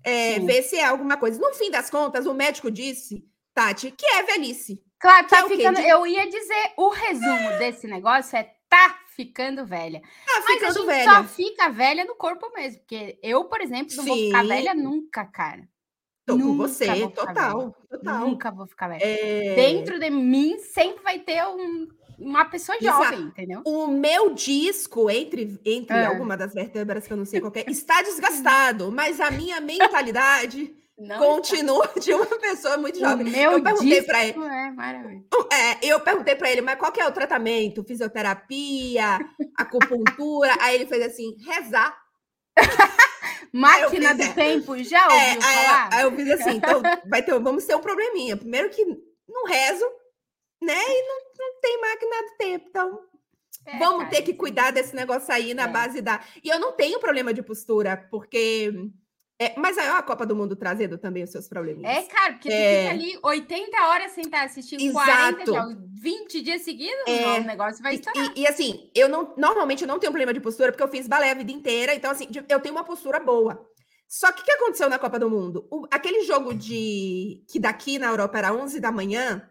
é, 0.04 0.38
ver 0.40 0.62
se 0.62 0.76
é 0.76 0.84
alguma 0.84 1.16
coisa. 1.16 1.40
No 1.40 1.52
fim 1.54 1.70
das 1.70 1.90
contas, 1.90 2.26
o 2.26 2.34
médico 2.34 2.70
disse, 2.70 3.24
Tati, 3.54 3.90
que 3.90 4.06
é 4.06 4.22
velhice. 4.22 4.82
Claro, 4.98 5.26
tá 5.26 5.38
é 5.40 5.48
ficando. 5.48 5.80
Eu 5.80 6.06
ia 6.06 6.28
dizer, 6.28 6.72
o 6.76 6.90
resumo 6.90 7.50
é. 7.50 7.58
desse 7.58 7.86
negócio 7.86 8.36
é 8.36 8.52
tá 8.68 8.98
ficando 9.14 9.64
velha. 9.64 10.00
Tá 10.00 10.42
Mas 10.44 10.62
a 10.62 10.70
gente 10.70 10.86
velha. 10.86 11.04
só 11.04 11.24
fica 11.24 11.68
velha 11.70 12.04
no 12.04 12.14
corpo 12.14 12.50
mesmo. 12.54 12.80
Porque 12.80 13.18
eu, 13.22 13.44
por 13.44 13.60
exemplo, 13.60 13.96
não 13.96 14.04
Sim. 14.04 14.08
vou 14.08 14.18
ficar 14.18 14.46
velha 14.46 14.74
nunca, 14.74 15.24
cara. 15.24 15.68
Tô 16.28 16.36
Nunca 16.36 16.46
com 16.46 16.56
você, 16.58 17.08
total, 17.08 17.74
total. 17.88 18.28
Nunca 18.28 18.50
vou 18.50 18.66
ficar 18.66 18.88
velha. 18.88 19.02
É... 19.02 19.54
Dentro 19.54 19.98
de 19.98 20.10
mim 20.10 20.58
sempre 20.58 21.02
vai 21.02 21.18
ter 21.18 21.42
um, 21.46 21.88
uma 22.18 22.44
pessoa 22.44 22.76
Exato. 22.78 23.02
jovem, 23.02 23.20
entendeu? 23.20 23.62
O 23.64 23.86
meu 23.86 24.34
disco, 24.34 25.08
entre, 25.08 25.58
entre 25.64 25.96
é. 25.96 26.04
alguma 26.04 26.36
das 26.36 26.52
vértebras 26.52 27.06
que 27.06 27.14
eu 27.14 27.16
não 27.16 27.24
sei 27.24 27.40
qual 27.40 27.50
é, 27.54 27.64
está 27.72 28.02
desgastado, 28.02 28.92
mas 28.92 29.22
a 29.22 29.30
minha 29.30 29.58
mentalidade 29.58 30.76
não 30.98 31.16
continua 31.16 31.86
está. 31.86 32.00
de 32.00 32.12
uma 32.12 32.38
pessoa 32.38 32.76
muito 32.76 32.98
jovem. 32.98 33.26
O 33.26 33.30
meu 33.30 33.52
eu 33.52 33.62
perguntei 33.62 34.02
para 34.02 34.26
ele. 34.26 34.38
É, 34.38 34.70
maravilha. 34.70 35.24
É, 35.50 35.78
eu 35.82 35.98
perguntei 36.00 36.36
para 36.36 36.50
ele, 36.50 36.60
mas 36.60 36.78
qual 36.78 36.92
é 36.98 37.06
o 37.06 37.12
tratamento? 37.12 37.82
Fisioterapia, 37.82 39.18
acupuntura? 39.56 40.54
Aí 40.60 40.74
ele 40.74 40.86
fez 40.86 41.06
assim: 41.06 41.34
rezar. 41.46 41.96
Máquina 43.52 44.14
do 44.14 44.34
tempo, 44.34 44.76
já 44.82 45.04
ouviu 45.04 45.18
é, 45.18 45.40
falar? 45.40 45.90
Aí, 45.92 46.02
eu 46.02 46.12
fiz 46.14 46.30
assim, 46.30 46.56
então 46.56 46.82
vai 47.08 47.22
ter, 47.22 47.38
vamos 47.38 47.64
ter 47.64 47.74
um 47.74 47.80
probleminha. 47.80 48.36
Primeiro 48.36 48.70
que 48.70 48.84
não 49.28 49.44
rezo, 49.44 49.84
né? 50.62 50.78
E 50.78 51.08
não, 51.08 51.20
não 51.38 51.60
tem 51.60 51.80
máquina 51.80 52.22
do 52.22 52.36
tempo, 52.36 52.66
então 52.68 53.00
é, 53.66 53.78
vamos 53.78 54.04
cara, 54.04 54.10
ter 54.10 54.22
que 54.22 54.34
cuidar 54.34 54.70
desse 54.70 54.94
negócio 54.94 55.32
aí 55.32 55.54
na 55.54 55.64
é. 55.64 55.68
base 55.68 56.00
da. 56.00 56.20
E 56.42 56.48
eu 56.48 56.58
não 56.58 56.72
tenho 56.72 56.98
problema 56.98 57.32
de 57.32 57.42
postura, 57.42 57.96
porque 58.10 58.72
É, 59.40 59.54
mas 59.56 59.78
aí 59.78 59.86
a 59.86 60.02
Copa 60.02 60.26
do 60.26 60.34
Mundo 60.34 60.56
trazendo 60.56 60.98
também 60.98 61.22
os 61.22 61.30
seus 61.30 61.46
problemas. 61.46 61.84
É, 61.84 62.02
cara, 62.02 62.32
porque 62.32 62.48
é... 62.48 62.82
fica 62.82 62.94
ali 62.94 63.18
80 63.22 63.86
horas 63.86 64.10
sem 64.10 64.24
estar 64.24 64.44
assistindo 64.44 64.80
Exato. 64.80 65.44
40 65.44 65.44
jogos, 65.46 65.76
20 66.02 66.42
dias 66.42 66.62
seguidos, 66.62 67.04
é... 67.06 67.38
o 67.38 67.44
negócio 67.44 67.80
vai 67.80 67.94
estar. 67.94 68.12
E, 68.16 68.40
e, 68.40 68.46
assim, 68.48 68.90
eu 68.94 69.08
não 69.08 69.34
normalmente 69.36 69.82
eu 69.82 69.88
não 69.88 70.00
tenho 70.00 70.10
problema 70.10 70.34
de 70.34 70.40
postura, 70.40 70.72
porque 70.72 70.82
eu 70.82 70.88
fiz 70.88 71.06
balé 71.06 71.30
a 71.30 71.34
vida 71.34 71.52
inteira, 71.52 71.94
então 71.94 72.10
assim, 72.10 72.28
eu 72.48 72.58
tenho 72.58 72.74
uma 72.74 72.82
postura 72.82 73.20
boa. 73.20 73.64
Só 74.08 74.32
que 74.32 74.40
o 74.40 74.44
que 74.44 74.50
aconteceu 74.50 74.88
na 74.88 74.98
Copa 74.98 75.18
do 75.20 75.30
Mundo? 75.30 75.68
O, 75.70 75.86
aquele 75.88 76.24
jogo 76.24 76.52
de 76.52 77.44
que 77.48 77.60
daqui 77.60 77.98
na 77.98 78.08
Europa 78.08 78.38
era 78.38 78.52
11 78.52 78.80
da 78.80 78.90
manhã, 78.90 79.48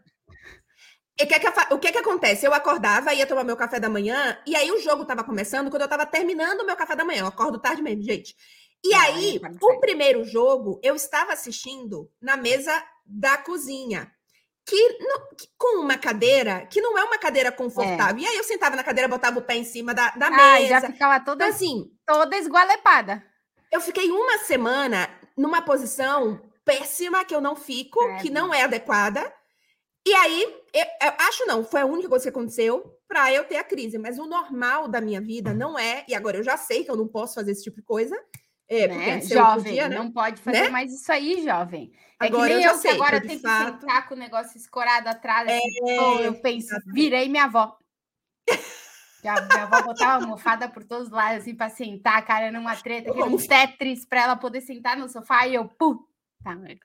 e 1.20 1.26
que 1.26 1.40
que, 1.40 1.48
o 1.74 1.80
que 1.80 1.92
que 1.94 1.98
acontece? 1.98 2.46
Eu 2.46 2.54
acordava, 2.54 3.14
ia 3.14 3.26
tomar 3.26 3.44
meu 3.44 3.56
café 3.56 3.80
da 3.80 3.90
manhã, 3.90 4.38
e 4.46 4.56
aí 4.56 4.70
o 4.70 4.82
jogo 4.82 5.04
estava 5.04 5.24
começando 5.24 5.70
quando 5.70 5.84
eu 5.84 5.86
estava 5.86 6.06
terminando 6.06 6.62
o 6.62 6.66
meu 6.66 6.76
café 6.76 6.96
da 6.96 7.06
manhã. 7.06 7.22
Eu 7.22 7.28
acordo 7.28 7.58
tarde 7.58 7.82
mesmo, 7.82 8.04
gente. 8.04 8.36
E 8.84 8.94
aí, 8.94 9.40
é 9.44 9.66
o 9.66 9.80
primeiro 9.80 10.24
jogo, 10.24 10.80
eu 10.84 10.96
estava 10.96 11.34
assistindo 11.34 12.10
na 12.22 12.38
mesa 12.38 12.72
da 13.06 13.38
cozinha. 13.38 14.12
Que, 14.66 14.94
que, 15.38 15.48
com 15.58 15.80
uma 15.82 15.98
cadeira 15.98 16.66
que 16.66 16.82
não 16.82 16.98
é 16.98 17.04
uma 17.04 17.18
cadeira 17.18 17.54
confortável. 17.54 18.18
É. 18.18 18.22
E 18.22 18.28
aí 18.28 18.38
eu 18.38 18.44
sentava 18.44 18.76
na 18.76 18.84
cadeira, 18.84 19.08
botava 19.08 19.40
o 19.40 19.42
pé 19.42 19.56
em 19.56 19.64
cima 19.64 19.94
da, 19.94 20.10
da 20.10 20.28
ah, 20.28 20.60
mesa. 20.60 20.68
já 20.68 20.82
ficava 20.82 21.24
toda 21.24 21.46
então, 21.46 21.56
assim, 21.56 21.92
toda 22.06 22.38
esgualepada. 22.38 23.24
Eu 23.72 23.80
fiquei 23.80 24.12
uma 24.12 24.40
semana 24.40 25.10
numa 25.38 25.62
posição 25.62 26.42
péssima 26.66 27.24
que 27.24 27.34
eu 27.34 27.40
não 27.40 27.56
fico, 27.56 28.02
é, 28.04 28.18
que 28.18 28.30
não 28.30 28.54
é 28.54 28.64
adequada. 28.64 29.34
E 30.06 30.14
aí, 30.14 30.44
eu, 30.74 30.86
eu, 31.02 31.14
acho 31.20 31.46
não, 31.46 31.64
foi 31.64 31.82
a 31.82 31.86
única 31.86 32.10
coisa 32.10 32.24
que 32.24 32.30
aconteceu 32.30 32.98
para 33.08 33.32
eu 33.34 33.46
ter 33.46 33.56
a 33.56 33.64
crise. 33.64 33.98
Mas 33.98 34.20
o 34.20 34.26
normal 34.26 34.88
da 34.88 35.00
minha 35.00 35.22
vida 35.22 35.54
não 35.54 35.80
é, 35.80 36.04
e 36.08 36.16
agora 36.16 36.38
eu 36.38 36.44
já 36.44 36.58
sei 36.58 36.84
que 36.84 36.92
eu 36.92 36.98
não 36.98 37.08
posso 37.08 37.36
fazer 37.36 37.52
esse 37.52 37.64
tipo 37.64 37.78
de 37.78 37.84
coisa, 37.84 38.18
é, 38.70 38.88
né? 38.88 39.22
Jovem, 39.22 39.64
podia, 39.64 39.88
né? 39.88 39.96
não 39.98 40.12
pode 40.12 40.42
fazer 40.42 40.64
né? 40.64 40.70
mais 40.70 40.94
isso 40.94 41.10
aí, 41.12 41.44
jovem. 41.44 41.92
É 42.22 42.26
agora 42.28 42.50
que 42.50 42.56
nem 42.56 42.66
eu, 42.66 42.74
eu 42.74 42.82
que 42.82 42.88
agora 42.90 43.22
tenho 43.22 43.40
que 43.40 43.48
sentar 43.48 44.08
com 44.08 44.16
o 44.16 44.18
negócio 44.18 44.58
escorado 44.58 45.08
atrás. 45.08 45.48
É, 45.48 45.58
assim, 45.58 46.22
eu 46.24 46.34
penso, 46.42 46.76
virei 46.88 47.30
minha 47.30 47.46
avó. 47.46 47.78
a 48.50 49.42
minha 49.42 49.64
avó 49.64 49.82
botava 49.84 50.24
almofada 50.24 50.68
por 50.68 50.84
todos 50.84 51.08
os 51.08 51.14
lados, 51.14 51.42
assim, 51.42 51.56
para 51.56 51.70
sentar, 51.70 52.26
cara, 52.26 52.52
numa 52.52 52.76
treta, 52.76 53.14
que 53.14 53.24
um 53.24 53.38
tetris 53.38 54.06
para 54.06 54.24
ela 54.24 54.36
poder 54.36 54.62
sentar 54.62 54.98
no 54.98 55.08
sofá, 55.08 55.48
e 55.48 55.56
eu, 55.56 55.66
puta, 55.66 56.04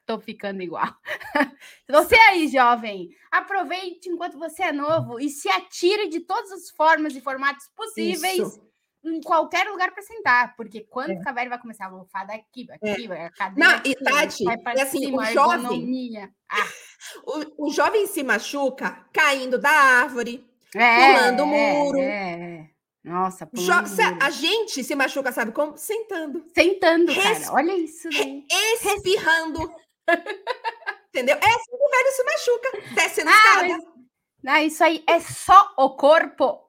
tô 0.07 0.21
ficando 0.21 0.63
igual. 0.63 0.87
Você 1.91 2.15
aí, 2.15 2.47
jovem, 2.47 3.09
aproveite 3.31 4.09
enquanto 4.09 4.39
você 4.39 4.65
é 4.65 4.73
novo 4.73 5.21
e 5.21 5.29
se 5.29 5.49
atire 5.49 6.09
de 6.09 6.21
todas 6.21 6.51
as 6.53 6.71
formas 6.71 7.15
e 7.15 7.21
formatos 7.21 7.69
possíveis. 7.75 8.39
Isso 8.39 8.72
em 9.05 9.21
qualquer 9.21 9.67
lugar 9.69 9.93
para 9.93 10.03
sentar, 10.03 10.55
porque 10.57 10.83
quando 10.83 11.11
é. 11.11 11.19
ficar 11.19 11.33
velho 11.33 11.51
vai 11.51 11.61
começar 11.61 11.87
a 11.87 11.89
almofada 11.89 12.33
aqui, 12.33 12.67
aqui, 12.71 13.11
é. 13.11 13.27
a 13.27 13.31
cadeira. 13.31 13.71
Não, 13.71 13.77
aqui, 13.79 13.91
e 13.91 13.95
Tati, 13.97 14.45
é 14.49 14.83
assim, 14.83 14.99
cima, 15.01 15.23
o 15.23 15.25
jovem. 15.27 16.33
Ah. 16.49 16.57
O, 17.27 17.67
o 17.67 17.73
jovem 17.73 18.07
se 18.07 18.23
machuca 18.23 19.05
caindo 19.13 19.59
da 19.59 19.69
árvore, 19.69 20.49
é, 20.73 21.15
pulando 21.15 21.43
o 21.43 21.47
muro. 21.47 21.99
É, 21.99 22.71
Nossa, 23.03 23.45
pulando 23.45 23.89
jo 23.89 24.03
A 24.21 24.31
gente 24.31 24.85
se 24.85 24.95
machuca, 24.95 25.33
sabe 25.33 25.51
como? 25.51 25.77
Sentando. 25.77 26.45
Sentando, 26.55 27.11
Res... 27.11 27.47
cara. 27.47 27.55
Olha 27.55 27.77
isso. 27.77 28.09
Daí. 28.09 28.47
Espirrando. 28.85 29.69
Entendeu? 31.09 31.37
É 31.37 31.49
assim 31.49 31.71
que 31.71 31.85
o 31.85 31.91
velho 31.91 32.13
se 32.13 32.25
machuca, 32.25 32.95
descendo 32.95 33.31
ah, 33.31 33.33
escada. 33.33 33.69
Mas... 33.69 33.85
Não, 34.45 34.57
isso 34.59 34.85
aí 34.85 35.03
é 35.09 35.19
só 35.19 35.73
o 35.77 35.91
corpo 35.91 36.62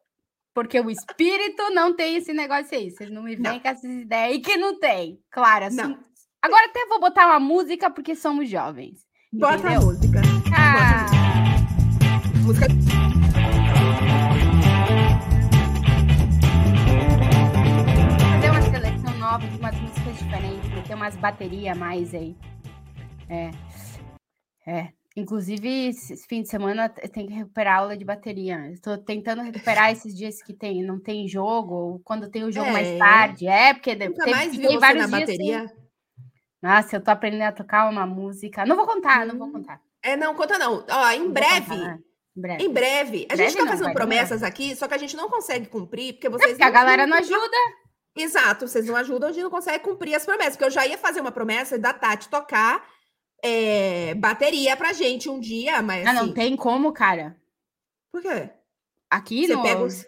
porque 0.53 0.79
o 0.79 0.89
espírito 0.89 1.69
não 1.71 1.95
tem 1.95 2.15
esse 2.15 2.31
negócio 2.31 2.77
aí. 2.77 2.91
Vocês 2.91 3.09
não 3.09 3.23
me 3.23 3.35
vêm 3.35 3.59
com 3.59 3.67
essas 3.67 3.89
ideias 3.89 4.33
aí 4.33 4.39
que 4.39 4.55
não 4.55 4.79
tem. 4.79 5.19
Claro, 5.31 5.65
assim. 5.65 5.77
Não. 5.77 5.99
Agora 6.41 6.65
até 6.67 6.85
vou 6.85 6.99
botar 6.99 7.25
uma 7.27 7.39
música 7.39 7.89
porque 7.89 8.15
somos 8.15 8.49
jovens. 8.49 8.99
Bota 9.31 9.55
entendeu? 9.55 9.81
a 9.81 9.85
música. 9.85 10.21
Ah. 10.55 11.05
Música. 12.43 12.67
Fazer 18.29 18.49
uma 18.51 18.61
seleção 18.61 19.17
nova 19.17 19.47
de 19.47 19.57
umas 19.57 19.75
músicas 19.79 20.17
diferentes, 20.17 20.87
ter 20.87 20.93
umas 20.93 21.15
baterias 21.15 21.77
mais 21.77 22.13
aí. 22.13 22.35
É. 23.29 23.51
É. 24.67 25.02
Inclusive, 25.15 25.89
esse 25.89 26.17
fim 26.27 26.41
de 26.41 26.49
semana 26.49 26.89
tem 26.89 27.27
que 27.27 27.33
recuperar 27.33 27.75
a 27.75 27.79
aula 27.81 27.97
de 27.97 28.03
bateria. 28.03 28.71
Estou 28.71 28.97
tentando 28.97 29.43
recuperar 29.43 29.91
esses 29.93 30.15
dias 30.15 30.41
que 30.41 30.53
tem, 30.53 30.83
não 30.83 30.99
tem 30.99 31.27
jogo, 31.27 31.75
ou 31.75 31.99
quando 31.99 32.29
tem 32.29 32.43
o 32.43 32.51
jogo 32.51 32.69
é. 32.69 32.71
mais 32.71 32.97
tarde. 32.97 33.47
É, 33.47 33.73
porque 33.73 33.93
Nunca 33.93 34.23
tem, 34.23 34.33
mais 34.33 34.57
tem 34.57 34.79
vários 34.79 35.09
na 35.09 35.19
bateria. 35.19 35.67
Sem... 35.67 35.77
Nossa, 36.63 36.95
eu 36.95 37.03
tô 37.03 37.11
aprendendo 37.11 37.43
a 37.43 37.51
tocar 37.51 37.89
uma 37.89 38.07
música. 38.07 38.65
Não 38.65 38.75
vou 38.75 38.87
contar, 38.87 39.23
hum. 39.23 39.27
não 39.27 39.37
vou 39.37 39.47
hum. 39.49 39.51
contar. 39.51 39.79
É, 40.01 40.17
não, 40.17 40.33
conta 40.33 40.57
não. 40.57 40.83
Ó, 40.89 41.11
em 41.11 41.29
breve, 41.29 41.69
contar, 41.69 41.77
né? 41.77 41.99
em 42.35 42.41
breve. 42.41 42.63
Em 42.63 42.73
breve. 42.73 43.27
A 43.29 43.35
breve 43.35 43.51
gente 43.51 43.63
tá 43.63 43.67
fazendo 43.67 43.93
promessas 43.93 44.41
aqui, 44.41 44.75
só 44.75 44.87
que 44.87 44.95
a 44.95 44.97
gente 44.97 45.15
não 45.15 45.29
consegue 45.29 45.67
cumprir, 45.67 46.13
porque 46.13 46.27
vocês. 46.27 46.51
É 46.51 46.53
porque 46.53 46.63
a 46.63 46.71
galera 46.71 47.05
não 47.05 47.17
ajuda. 47.17 47.57
Exato, 48.15 48.67
vocês 48.67 48.85
não 48.85 48.95
ajudam, 48.95 49.29
a 49.29 49.31
gente 49.31 49.43
não 49.43 49.49
consegue 49.49 49.83
cumprir 49.83 50.15
as 50.15 50.25
promessas. 50.25 50.55
Porque 50.55 50.65
eu 50.65 50.71
já 50.71 50.85
ia 50.87 50.97
fazer 50.97 51.21
uma 51.21 51.31
promessa 51.31 51.77
da 51.77 51.93
Tati 51.93 52.29
tocar 52.29 52.83
é, 53.43 54.15
bateria 54.15 54.77
pra 54.77 54.93
gente 54.93 55.29
um 55.29 55.39
dia, 55.39 55.81
mas. 55.81 56.07
Ah, 56.07 56.13
não 56.13 56.23
assim 56.23 56.33
tem 56.33 56.55
como, 56.55 56.93
cara. 56.93 57.35
Por 58.11 58.21
quê? 58.21 58.49
Aqui 59.09 59.45
você 59.45 59.53
no. 59.53 59.61
Pega 59.61 59.83
os... 59.83 60.07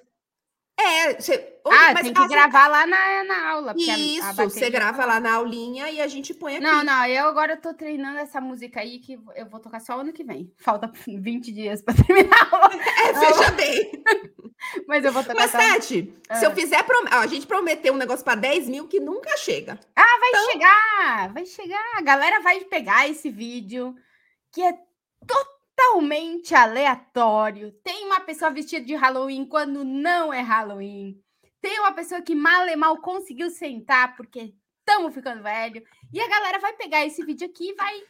É, 0.77 1.13
você... 1.13 1.57
Ah, 1.65 1.93
mas 1.93 2.03
tem 2.03 2.13
que 2.13 2.27
gravar 2.27 2.67
lá 2.67 2.85
na, 2.85 3.23
na 3.23 3.49
aula. 3.49 3.73
Isso, 3.77 4.23
a, 4.23 4.29
a 4.29 4.33
você 4.33 4.69
grava 4.69 5.05
lá 5.05 5.19
na 5.19 5.35
aulinha 5.35 5.89
e 5.89 6.01
a 6.01 6.07
gente 6.07 6.33
põe 6.33 6.55
aqui. 6.55 6.63
Não, 6.63 6.83
não, 6.83 7.05
eu 7.07 7.27
agora 7.27 7.55
tô 7.55 7.73
treinando 7.73 8.19
essa 8.19 8.41
música 8.41 8.81
aí 8.81 8.99
que 8.99 9.17
eu 9.35 9.47
vou 9.47 9.59
tocar 9.59 9.79
só 9.79 9.99
ano 10.01 10.11
que 10.11 10.23
vem. 10.23 10.53
Falta 10.57 10.91
20 11.07 11.51
dias 11.51 11.81
para 11.81 11.95
terminar 11.95 12.37
a 12.51 12.55
aula. 12.55 12.75
É, 13.05 13.13
veja 13.13 13.51
bem. 13.51 14.03
mas 14.87 15.05
eu 15.05 15.11
vou 15.11 15.23
tocar 15.23 15.47
Mas, 15.47 15.51
Tati, 15.51 16.13
ah. 16.27 16.35
se 16.35 16.45
eu 16.45 16.51
fizer... 16.51 16.81
Prom... 16.83 17.05
a 17.11 17.27
gente 17.27 17.45
prometeu 17.45 17.93
um 17.93 17.97
negócio 17.97 18.25
para 18.25 18.35
10 18.35 18.67
mil 18.67 18.87
que 18.87 18.99
nunca 18.99 19.37
chega. 19.37 19.79
Ah, 19.95 20.19
vai 20.19 20.29
então... 20.29 20.51
chegar! 20.51 21.33
Vai 21.33 21.45
chegar. 21.45 21.97
A 21.97 22.01
galera 22.01 22.41
vai 22.41 22.59
pegar 22.61 23.07
esse 23.07 23.29
vídeo 23.29 23.95
que 24.51 24.61
é 24.61 24.73
totalmente 25.25 25.54
aleatório. 26.53 27.71
Tem 27.83 28.05
uma 28.05 28.19
pessoa 28.21 28.51
vestida 28.51 28.85
de 28.85 28.95
Halloween 28.95 29.45
quando 29.45 29.83
não 29.83 30.33
é 30.33 30.41
Halloween. 30.41 31.19
Tem 31.61 31.79
uma 31.79 31.93
pessoa 31.93 32.21
que 32.21 32.35
mal 32.35 32.67
e 32.67 32.75
mal 32.75 32.97
conseguiu 33.01 33.49
sentar 33.49 34.15
porque 34.15 34.53
estamos 34.79 35.13
ficando 35.13 35.41
velho. 35.41 35.83
E 36.13 36.19
a 36.19 36.27
galera 36.27 36.59
vai 36.59 36.73
pegar 36.73 37.05
esse 37.05 37.23
vídeo 37.25 37.47
aqui 37.47 37.69
e 37.71 37.75
vai, 37.75 38.01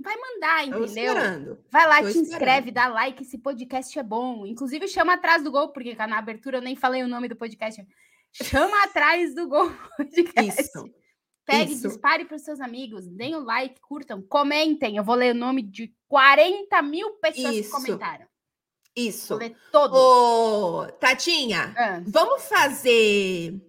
vai 0.00 0.16
mandar, 0.16 0.66
entendeu? 0.66 1.58
Vai 1.70 1.86
lá, 1.86 1.96
Tô 2.00 2.04
te 2.04 2.08
esperando. 2.10 2.28
inscreve, 2.28 2.70
dá 2.70 2.88
like. 2.88 3.22
Esse 3.22 3.38
podcast 3.38 3.98
é 3.98 4.02
bom. 4.02 4.46
Inclusive, 4.46 4.88
chama 4.88 5.14
atrás 5.14 5.42
do 5.42 5.50
gol, 5.50 5.68
porque 5.68 5.94
na 5.94 6.18
abertura 6.18 6.58
eu 6.58 6.62
nem 6.62 6.74
falei 6.74 7.02
o 7.02 7.08
nome 7.08 7.28
do 7.28 7.36
podcast. 7.36 7.86
Chama 8.32 8.84
atrás 8.84 9.34
do 9.34 9.46
gol 9.46 9.70
podcast. 9.96 10.62
Isso. 10.62 11.01
Pegue, 11.44 11.72
Isso. 11.72 11.88
dispare 11.88 12.24
para 12.24 12.36
os 12.36 12.42
seus 12.42 12.60
amigos, 12.60 13.06
deem 13.08 13.34
o 13.34 13.40
um 13.40 13.44
like, 13.44 13.80
curtam, 13.80 14.22
comentem. 14.22 14.96
Eu 14.96 15.04
vou 15.04 15.14
ler 15.14 15.34
o 15.34 15.38
nome 15.38 15.62
de 15.62 15.92
40 16.08 16.80
mil 16.82 17.10
pessoas 17.14 17.56
Isso. 17.56 17.70
que 17.70 17.76
comentaram. 17.76 18.26
Isso. 18.94 19.38
Todo. 19.70 19.94
Ô, 19.94 20.86
Tatinha, 21.00 21.74
ah. 21.76 22.02
vamos 22.06 22.44
fazer 22.44 23.60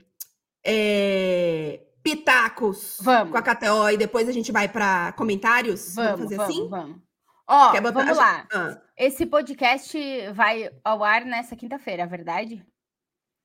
é, 0.63 1.81
pitacos 2.03 2.97
vamos. 3.01 3.31
com 3.31 3.37
a 3.37 3.41
KTO 3.41 3.89
e 3.91 3.97
depois 3.97 4.27
a 4.27 4.31
gente 4.31 4.51
vai 4.51 4.67
para 4.67 5.13
comentários? 5.13 5.95
Vamos, 5.95 6.11
vamos 6.11 6.23
fazer 6.23 6.35
vamos, 6.35 6.53
assim? 6.53 6.69
Vamos. 6.69 7.01
Ó, 7.47 7.71
vamos 7.91 8.17
lá. 8.17 8.47
Ah. 8.53 8.77
Esse 8.97 9.25
podcast 9.25 9.97
vai 10.33 10.69
ao 10.83 11.03
ar 11.03 11.25
nessa 11.25 11.55
quinta-feira, 11.55 12.03
é 12.03 12.07
verdade? 12.07 12.65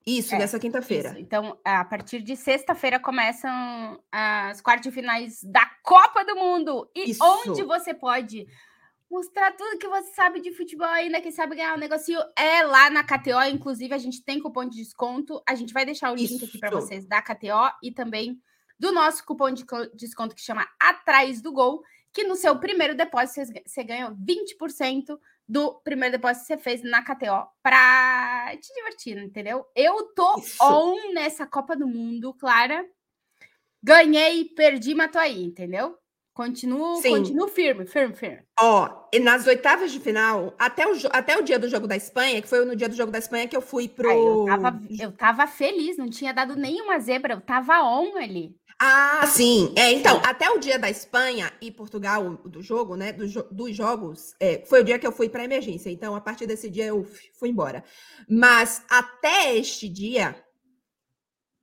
Isso, 0.09 0.35
é, 0.35 0.39
nessa 0.39 0.59
quinta-feira. 0.59 1.15
Então, 1.19 1.59
a 1.65 1.85
partir 1.85 2.23
de 2.23 2.35
sexta-feira 2.35 2.99
começam 2.99 4.03
as 4.11 4.61
quartas 4.61 4.93
finais 4.95 5.43
da 5.43 5.67
Copa 5.83 6.25
do 6.25 6.35
Mundo. 6.35 6.91
E 6.95 7.11
isso. 7.11 7.23
onde 7.23 7.63
você 7.63 7.93
pode 7.93 8.47
mostrar 9.11 9.53
tudo 9.53 9.79
que 9.79 9.89
você 9.89 10.15
sabe 10.15 10.41
de 10.41 10.53
futebol 10.53 10.89
ainda, 10.89 11.21
quem 11.21 11.33
sabe 11.33 11.57
ganhar 11.57 11.75
um 11.75 11.79
negocinho, 11.79 12.21
é 12.37 12.63
lá 12.63 12.89
na 12.89 13.05
KTO. 13.05 13.43
Inclusive, 13.51 13.95
a 13.95 13.99
gente 13.99 14.25
tem 14.25 14.41
cupom 14.41 14.65
de 14.65 14.77
desconto. 14.77 15.43
A 15.47 15.55
gente 15.55 15.73
vai 15.73 15.85
deixar 15.85 16.11
o 16.11 16.15
link 16.15 16.37
Isso. 16.37 16.45
aqui 16.45 16.59
para 16.59 16.71
vocês 16.71 17.07
da 17.07 17.21
KTO 17.21 17.71
e 17.83 17.93
também 17.93 18.41
do 18.79 18.93
nosso 18.93 19.25
cupom 19.27 19.51
de 19.51 19.65
desconto 19.95 20.35
que 20.35 20.41
chama 20.41 20.67
Atrás 20.81 21.43
do 21.43 21.53
Gol, 21.53 21.83
que 22.13 22.25
no 22.25 22.37
seu 22.37 22.59
primeiro 22.59 22.95
depósito 22.95 23.53
você 23.67 23.83
ganha 23.83 24.11
20% 24.11 25.19
do 25.49 25.81
primeiro 25.83 26.17
depósito 26.17 26.47
que 26.47 26.55
você 26.55 26.59
fez 26.59 26.83
na 26.83 27.03
KTO 27.03 27.47
para 27.63 28.55
te 28.61 28.75
divertir, 28.75 29.17
entendeu? 29.17 29.65
Eu 29.75 30.13
tô 30.15 30.39
Isso. 30.39 30.63
on 30.63 31.13
nessa 31.15 31.47
Copa 31.47 31.75
do 31.75 31.87
Mundo, 31.87 32.35
Clara. 32.35 32.85
Ganhei, 33.83 34.45
perdi, 34.45 34.95
tô 35.11 35.19
aí, 35.19 35.43
entendeu? 35.43 35.97
Continuo, 36.35 37.03
continuo 37.03 37.49
firme, 37.49 37.85
firme, 37.85 38.15
firme. 38.15 38.43
Ó, 38.61 39.09
e 39.13 39.19
nas 39.19 39.45
oitavas 39.47 39.91
de 39.91 39.99
final, 39.99 40.55
até 40.57 40.87
o, 40.87 40.93
até 41.11 41.37
o 41.37 41.43
dia 41.43 41.59
do 41.59 41.69
jogo 41.69 41.89
da 41.89 41.97
Espanha, 41.97 42.41
que 42.41 42.47
foi 42.47 42.65
no 42.65 42.77
dia 42.77 42.89
do 42.89 42.95
jogo 42.95 43.11
da 43.11 43.19
Espanha 43.19 43.49
que 43.49 43.57
eu 43.57 43.61
fui 43.61 43.89
pro. 43.89 44.09
Ai, 44.09 44.17
eu, 44.17 44.45
tava, 44.47 44.81
eu 45.01 45.13
tava 45.13 45.47
feliz, 45.49 45.97
não 45.97 46.09
tinha 46.09 46.33
dado 46.33 46.55
nenhuma 46.55 47.01
zebra, 47.01 47.35
eu 47.35 47.41
tava 47.41 47.83
on 47.83 48.17
ali. 48.17 48.55
Ah, 48.81 49.27
sim. 49.27 49.75
É, 49.77 49.93
então, 49.93 50.21
até 50.25 50.49
o 50.51 50.59
dia 50.59 50.79
da 50.79 50.89
Espanha 50.89 51.53
e 51.61 51.71
Portugal, 51.71 52.37
do 52.45 52.63
jogo, 52.63 52.95
né? 52.95 53.13
Do, 53.13 53.27
dos 53.51 53.75
jogos, 53.75 54.37
é, 54.39 54.65
foi 54.67 54.83
o 54.83 54.85
dia 54.85 54.99
que 54.99 55.07
eu 55.07 55.11
fui 55.11 55.29
para 55.29 55.45
emergência. 55.45 55.91
Então, 55.91 56.15
a 56.15 56.21
partir 56.21 56.47
desse 56.47 56.71
dia, 56.71 56.87
eu 56.87 57.05
fui 57.39 57.49
embora. 57.49 57.83
Mas 58.29 58.85
até 58.89 59.57
este 59.57 59.89
dia, 59.89 60.37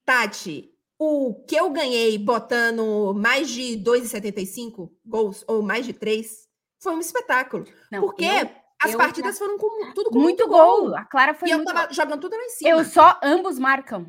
Tati, 0.03 0.69
o 0.99 1.35
que 1.47 1.55
eu 1.55 1.69
ganhei 1.69 2.17
botando 2.17 3.13
mais 3.15 3.49
de 3.49 3.77
2,75 3.77 4.91
gols, 5.05 5.45
ou 5.47 5.61
mais 5.61 5.85
de 5.85 5.93
3, 5.93 6.49
foi 6.79 6.93
um 6.93 6.99
espetáculo. 6.99 7.65
Não, 7.89 8.01
porque 8.01 8.25
eu, 8.25 8.49
as 8.81 8.91
eu 8.91 8.97
partidas 8.97 9.37
foram 9.37 9.57
com 9.57 9.93
tudo 9.93 10.09
com 10.09 10.19
muito, 10.19 10.45
muito 10.45 10.47
gol. 10.47 10.87
gol. 10.87 10.95
A 10.95 11.05
Clara 11.05 11.33
foi 11.33 11.49
e 11.49 11.55
muito... 11.55 11.69
eu 11.69 11.73
tava 11.73 11.93
jogando 11.93 12.19
tudo 12.19 12.35
lá 12.35 12.43
em 12.43 12.49
cima. 12.49 12.69
Eu 12.69 12.83
só, 12.83 13.17
ambos 13.23 13.57
marcam. 13.57 14.05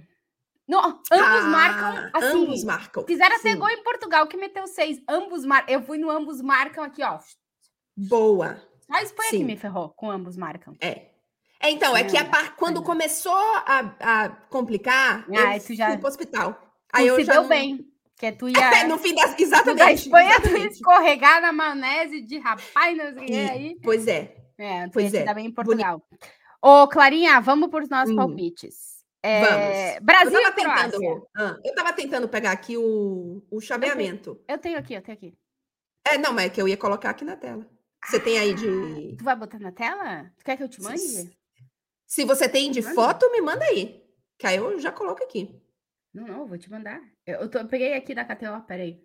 Ambos 0.69 1.09
ah, 1.11 1.43
marcam 1.43 2.11
assim. 2.13 2.43
Ambos 2.43 2.65
marcam. 2.65 3.05
Fizeram 3.07 3.37
até 3.37 3.55
gol 3.55 3.69
em 3.71 3.83
Portugal, 3.83 4.27
que 4.27 4.37
meteu 4.37 4.67
seis. 4.67 5.01
Ambos 5.09 5.45
marcam. 5.45 5.73
Eu 5.73 5.83
fui 5.83 5.99
no 5.99 6.11
ambos 6.11 6.41
marcam 6.41 6.85
aqui, 6.85 7.03
ó. 7.03 7.19
Boa. 7.97 8.61
Só 8.87 8.95
a 8.95 9.03
Espanha 9.03 9.31
Sim. 9.31 9.39
que 9.39 9.45
me 9.45 9.57
ferrou 9.57 9.91
com 9.91 10.11
ambos 10.11 10.37
marcam. 10.37 10.75
É. 10.81 11.11
é 11.61 11.71
então, 11.71 11.97
é, 11.97 12.01
é 12.01 12.05
que 12.05 12.17
a 12.17 12.25
par... 12.25 12.57
quando 12.57 12.83
começou 12.83 13.33
a, 13.35 13.95
a 14.01 14.29
complicar, 14.29 15.25
ah, 15.31 15.57
eu 15.57 15.75
já... 15.75 15.89
fui 15.89 15.99
pro 15.99 16.09
hospital. 16.09 16.61
Aí 16.93 17.07
eu 17.07 17.17
se 17.17 17.25
já 17.25 17.35
deu 17.35 17.43
não... 17.43 17.49
bem. 17.49 17.87
Que 18.17 18.33
tu 18.33 18.49
ia. 18.51 18.89
no 18.89 18.99
fim 18.99 19.15
das. 19.15 19.39
Exatamente. 19.39 19.79
Da 19.79 19.93
Espanha, 19.93 20.31
exatamente. 20.31 20.55
tu 20.55 20.63
ia 20.63 20.69
escorregar 20.69 21.41
na 21.41 21.53
maionese 21.53 22.21
de 22.23 22.39
rapaz, 22.39 22.97
não 22.97 23.13
sei 23.15 23.29
e, 23.29 23.51
aí. 23.51 23.81
Pois 23.83 24.07
é. 24.07 24.37
É, 24.59 24.89
pois 24.89 25.13
é. 25.13 25.33
bem 25.35 25.47
em 25.47 25.53
Portugal. 25.53 26.03
Bonito. 26.09 26.27
Ô, 26.63 26.89
Clarinha, 26.89 27.41
vamos 27.41 27.69
para 27.69 27.85
os 27.85 27.91
nossos 27.91 28.13
hum. 28.13 28.17
palpites. 28.17 28.96
É, 29.27 30.01
Brasil 30.01 30.39
eu 30.39 30.55
tava, 30.55 30.55
tentando, 30.55 31.29
ah, 31.37 31.59
eu 31.65 31.75
tava 31.75 31.93
tentando 31.93 32.29
pegar 32.29 32.53
aqui 32.53 32.77
o, 32.77 33.43
o 33.51 33.61
chaveamento. 33.61 34.41
Eu 34.49 34.57
tenho, 34.57 34.57
eu 34.57 34.59
tenho 34.59 34.79
aqui, 34.79 34.95
eu 34.95 35.03
tenho 35.03 35.17
aqui. 35.17 35.39
É, 36.07 36.17
não, 36.17 36.33
mas 36.33 36.47
é 36.47 36.49
que 36.51 36.63
eu 36.63 36.69
ia 36.69 36.77
colocar 36.77 37.11
aqui 37.11 37.25
na 37.25 37.37
tela. 37.37 37.67
Você 38.05 38.19
ah, 38.19 38.21
tem 38.21 38.39
aí 38.39 38.55
de. 38.55 39.17
Tu 39.17 39.25
vai 39.25 39.35
botar 39.35 39.59
na 39.59 39.73
tela? 39.73 40.31
Tu 40.39 40.45
quer 40.45 40.57
que 40.57 40.63
eu 40.63 40.69
te 40.69 40.81
mande? 40.81 41.01
Se, 41.01 41.37
se 42.07 42.25
você 42.25 42.49
tem 42.49 42.71
de 42.71 42.83
foto, 42.83 43.31
me 43.33 43.41
manda 43.41 43.65
aí. 43.65 44.01
Que 44.39 44.47
aí 44.47 44.57
eu 44.59 44.79
já 44.79 44.93
coloco 44.93 45.25
aqui. 45.25 45.61
Não, 46.15 46.25
não, 46.25 46.47
vou 46.47 46.57
te 46.57 46.71
mandar. 46.71 47.03
Eu, 47.27 47.41
eu, 47.41 47.51
tô, 47.51 47.59
eu 47.59 47.67
peguei 47.67 47.95
aqui 47.95 48.15
da 48.15 48.25
KTO, 48.25 48.63
peraí. 48.67 49.05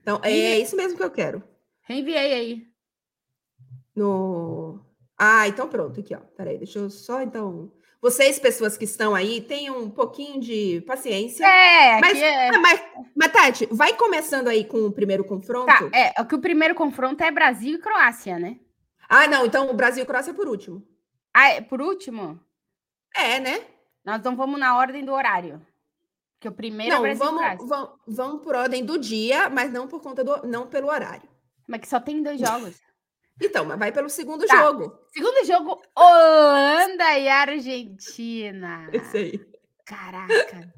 Então, 0.00 0.18
é, 0.24 0.32
é 0.32 0.58
isso 0.58 0.74
mesmo 0.74 0.96
que 0.96 1.04
eu 1.04 1.10
quero. 1.10 1.44
Reenviei 1.82 2.32
aí. 2.32 2.66
No. 3.94 4.80
Ah, 5.18 5.46
então 5.46 5.68
pronto, 5.68 6.00
aqui, 6.00 6.14
ó. 6.14 6.20
Peraí, 6.20 6.56
deixa 6.56 6.78
eu 6.78 6.88
só 6.88 7.20
então 7.20 7.70
vocês, 8.02 8.38
pessoas 8.38 8.78
que 8.78 8.84
estão 8.84 9.14
aí, 9.14 9.42
tenham 9.42 9.78
um 9.78 9.90
pouquinho 9.90 10.40
de 10.40 10.82
paciência. 10.86 11.44
É, 11.44 12.00
mas, 12.00 12.18
é... 12.18 12.50
mas, 12.58 12.82
mas, 13.14 13.32
Tati, 13.32 13.68
vai 13.70 13.94
começando 13.94 14.48
aí 14.48 14.64
com 14.64 14.86
o 14.86 14.92
primeiro 14.92 15.22
confronto. 15.22 15.66
Tá, 15.66 15.90
é, 15.92 16.18
é 16.18 16.24
que 16.24 16.34
o 16.34 16.40
primeiro 16.40 16.74
confronto 16.74 17.22
é 17.22 17.30
Brasil 17.30 17.74
e 17.74 17.78
Croácia, 17.78 18.38
né? 18.38 18.58
Ah, 19.06 19.26
não, 19.26 19.44
então 19.44 19.68
o 19.68 19.74
Brasil 19.74 20.02
e 20.02 20.06
Croácia 20.06 20.30
é 20.30 20.34
por 20.34 20.48
último. 20.48 20.82
Ah, 21.34 21.50
é 21.50 21.60
por 21.60 21.82
último? 21.82 22.40
É, 23.14 23.38
né? 23.38 23.60
Nós 24.02 24.22
não 24.22 24.34
vamos 24.34 24.58
na 24.58 24.76
ordem 24.76 25.04
do 25.04 25.12
horário. 25.12 25.60
Que 26.40 26.48
o 26.48 26.52
primeiro 26.52 26.94
é 26.94 26.98
não, 26.98 27.04
é 27.04 27.14
Brasil 27.14 27.26
vamos, 27.26 27.40
e 27.40 27.44
Croácia. 27.44 27.66
Vamos, 27.66 27.90
vamos 28.06 28.42
por 28.42 28.54
ordem 28.54 28.82
do 28.82 28.98
dia, 28.98 29.50
mas 29.50 29.70
não 29.70 29.86
por 29.86 30.00
conta 30.00 30.24
do. 30.24 30.46
não 30.46 30.66
pelo 30.66 30.88
horário. 30.88 31.28
Mas 31.68 31.82
que 31.82 31.88
só 31.88 32.00
tem 32.00 32.22
dois 32.22 32.40
jogos. 32.40 32.80
Então, 33.40 33.64
mas 33.64 33.78
vai 33.78 33.90
pelo 33.90 34.10
segundo 34.10 34.46
tá. 34.46 34.56
jogo. 34.56 34.98
Segundo 35.12 35.44
jogo, 35.44 35.82
Holanda 35.96 37.18
e 37.18 37.28
Argentina. 37.28 38.88
Esse 38.92 39.16
aí. 39.16 39.50
Caraca. 39.84 40.74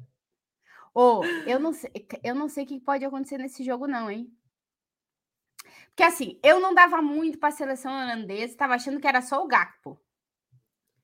Ô, 0.93 1.19
oh, 1.19 1.25
eu 1.47 1.59
não 1.59 1.73
sei, 1.73 1.91
eu 2.23 2.35
não 2.35 2.47
sei 2.47 2.63
o 2.63 2.67
que 2.67 2.79
pode 2.79 3.03
acontecer 3.03 3.37
nesse 3.37 3.63
jogo, 3.63 3.87
não, 3.87 4.09
hein? 4.09 4.31
Porque 5.87 6.03
assim, 6.03 6.39
eu 6.43 6.59
não 6.59 6.73
dava 6.73 7.01
muito 7.01 7.37
para 7.37 7.49
a 7.49 7.51
seleção 7.51 7.91
holandesa, 7.91 8.57
tava 8.57 8.75
achando 8.75 8.99
que 8.99 9.07
era 9.07 9.21
só 9.21 9.43
o 9.43 9.47
Gakpo. 9.47 9.99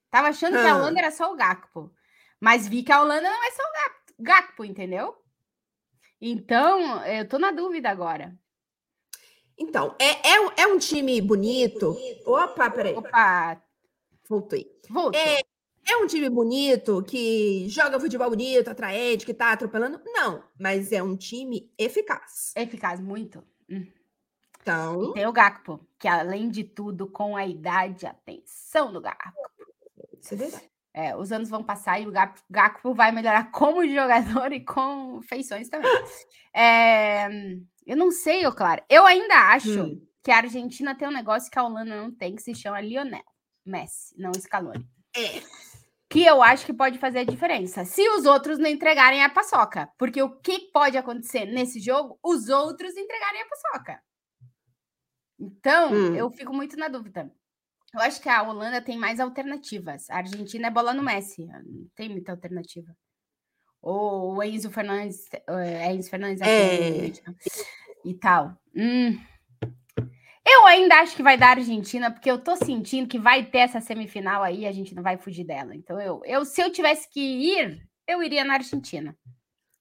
Tava 0.10 0.30
achando 0.30 0.58
ah. 0.58 0.62
que 0.62 0.68
a 0.68 0.74
ah. 0.74 0.78
Holanda 0.78 1.00
era 1.00 1.12
só 1.12 1.32
o 1.32 1.36
Gakpo. 1.36 1.94
Mas 2.40 2.68
vi 2.68 2.84
que 2.84 2.92
a 2.92 3.02
Holanda 3.02 3.30
não 3.30 3.44
é 3.44 3.52
só 3.52 3.64
o 3.64 4.24
Gakpo, 4.24 4.64
entendeu? 4.64 5.16
Então, 6.22 7.06
eu 7.06 7.28
tô 7.28 7.38
na 7.38 7.52
dúvida 7.52 7.90
agora. 7.90 8.38
Então, 9.60 9.94
é, 10.00 10.28
é, 10.28 10.64
é 10.64 10.68
um 10.68 10.78
time 10.78 11.22
bonito. 11.22 11.98
Opa, 12.26 12.70
peraí. 12.72 12.96
Opa! 12.96 13.62
Voltei. 14.28 14.72
Voltou. 14.90 15.20
É, 15.20 15.42
é 15.86 15.98
um 15.98 16.08
time 16.08 16.30
bonito, 16.30 17.04
que 17.04 17.68
joga 17.68 18.00
futebol 18.00 18.30
bonito, 18.30 18.70
atraente, 18.70 19.26
que 19.26 19.34
tá 19.34 19.52
atropelando? 19.52 20.00
Não, 20.06 20.44
mas 20.58 20.92
é 20.92 21.04
um 21.04 21.18
time 21.18 21.72
eficaz. 21.78 22.54
Eficaz, 22.56 23.00
muito. 23.00 23.44
Hum. 23.70 23.86
Então... 24.62 25.10
E 25.10 25.14
tem 25.14 25.26
o 25.26 25.34
Gakpo, 25.34 25.86
que 25.98 26.08
além 26.08 26.50
de 26.50 26.64
tudo, 26.64 27.08
com 27.08 27.36
a 27.36 27.46
idade, 27.46 28.06
atenção 28.06 28.94
do 28.94 29.02
Gakpo. 29.02 29.34
Isso 30.22 30.34
é 30.36 30.38
verdade. 30.38 30.70
É, 30.94 31.16
os 31.16 31.32
anos 31.32 31.50
vão 31.50 31.64
passar 31.64 32.00
e 32.00 32.08
o 32.08 32.14
Gakpo 32.50 32.94
vai 32.94 33.12
melhorar 33.12 33.52
como 33.52 33.86
jogador 33.88 34.52
e 34.52 34.64
com 34.64 35.22
feições 35.22 35.70
também. 35.70 35.92
É, 36.54 37.28
eu 37.90 37.98
não 37.98 38.12
sei, 38.12 38.46
ô 38.46 38.54
Clara. 38.54 38.86
Eu 38.88 39.04
ainda 39.04 39.34
acho 39.52 39.82
hum. 39.82 40.08
que 40.24 40.30
a 40.30 40.38
Argentina 40.38 40.94
tem 40.94 41.08
um 41.08 41.12
negócio 41.12 41.50
que 41.50 41.58
a 41.58 41.64
Holanda 41.64 41.98
não 41.98 42.12
tem, 42.12 42.36
que 42.36 42.42
se 42.44 42.54
chama 42.54 42.80
Lionel 42.80 43.24
Messi, 43.66 44.14
não 44.16 44.32
Scaloni. 44.32 44.88
É. 45.16 45.42
Que 46.08 46.24
eu 46.24 46.44
acho 46.44 46.68
que 46.68 46.74
pode 46.74 47.00
fazer 47.00 47.20
a 47.20 47.24
diferença. 47.24 47.86
Se 47.86 48.08
os 48.10 48.26
outros 48.26 48.60
não 48.60 48.70
entregarem 48.70 49.24
a 49.24 49.30
paçoca. 49.30 49.90
Porque 49.98 50.22
o 50.22 50.40
que 50.40 50.72
pode 50.72 50.98
acontecer 50.98 51.46
nesse 51.46 51.80
jogo? 51.80 52.20
Os 52.22 52.48
outros 52.48 52.96
entregarem 52.96 53.42
a 53.42 53.48
paçoca. 53.48 54.04
Então, 55.40 55.92
hum. 55.92 56.16
eu 56.16 56.30
fico 56.30 56.54
muito 56.54 56.78
na 56.78 56.90
dúvida. 56.90 57.32
Eu 57.92 58.02
acho 58.02 58.22
que 58.22 58.30
a 58.30 58.44
Holanda 58.44 58.84
tem 58.84 59.00
mais 59.00 59.20
alternativas. 59.20 60.08
A 60.12 60.18
Argentina 60.18 60.68
é 60.68 60.72
bola 60.72 60.94
no 60.94 61.02
Messi. 61.02 61.48
Não 61.48 61.88
tem 61.96 62.08
muita 62.08 62.34
alternativa. 62.34 62.96
Ou 63.82 64.36
o 64.36 64.44
Enzo 64.44 64.70
Fernandes, 64.70 65.28
é, 65.48 65.92
Enzo 65.92 66.10
Fernandes 66.10 66.42
é. 66.42 67.12
E 68.04 68.14
tal. 68.14 68.58
Hum. 68.76 69.20
Eu 70.46 70.66
ainda 70.66 70.96
acho 70.96 71.16
que 71.16 71.22
vai 71.22 71.38
dar 71.38 71.58
Argentina, 71.58 72.10
porque 72.10 72.30
eu 72.30 72.40
tô 72.40 72.56
sentindo 72.56 73.08
que 73.08 73.20
vai 73.20 73.46
ter 73.46 73.60
essa 73.60 73.80
semifinal 73.80 74.42
aí, 74.42 74.66
a 74.66 74.72
gente 74.72 74.96
não 74.96 75.04
vai 75.04 75.18
fugir 75.18 75.44
dela. 75.44 75.76
Então, 75.76 76.00
eu, 76.02 76.22
eu 76.26 76.44
se 76.44 76.62
eu 76.62 76.72
tivesse 76.72 77.08
que 77.10 77.20
ir, 77.20 77.88
eu 78.08 78.24
iria 78.24 78.44
na 78.44 78.56
Argentina. 78.56 79.16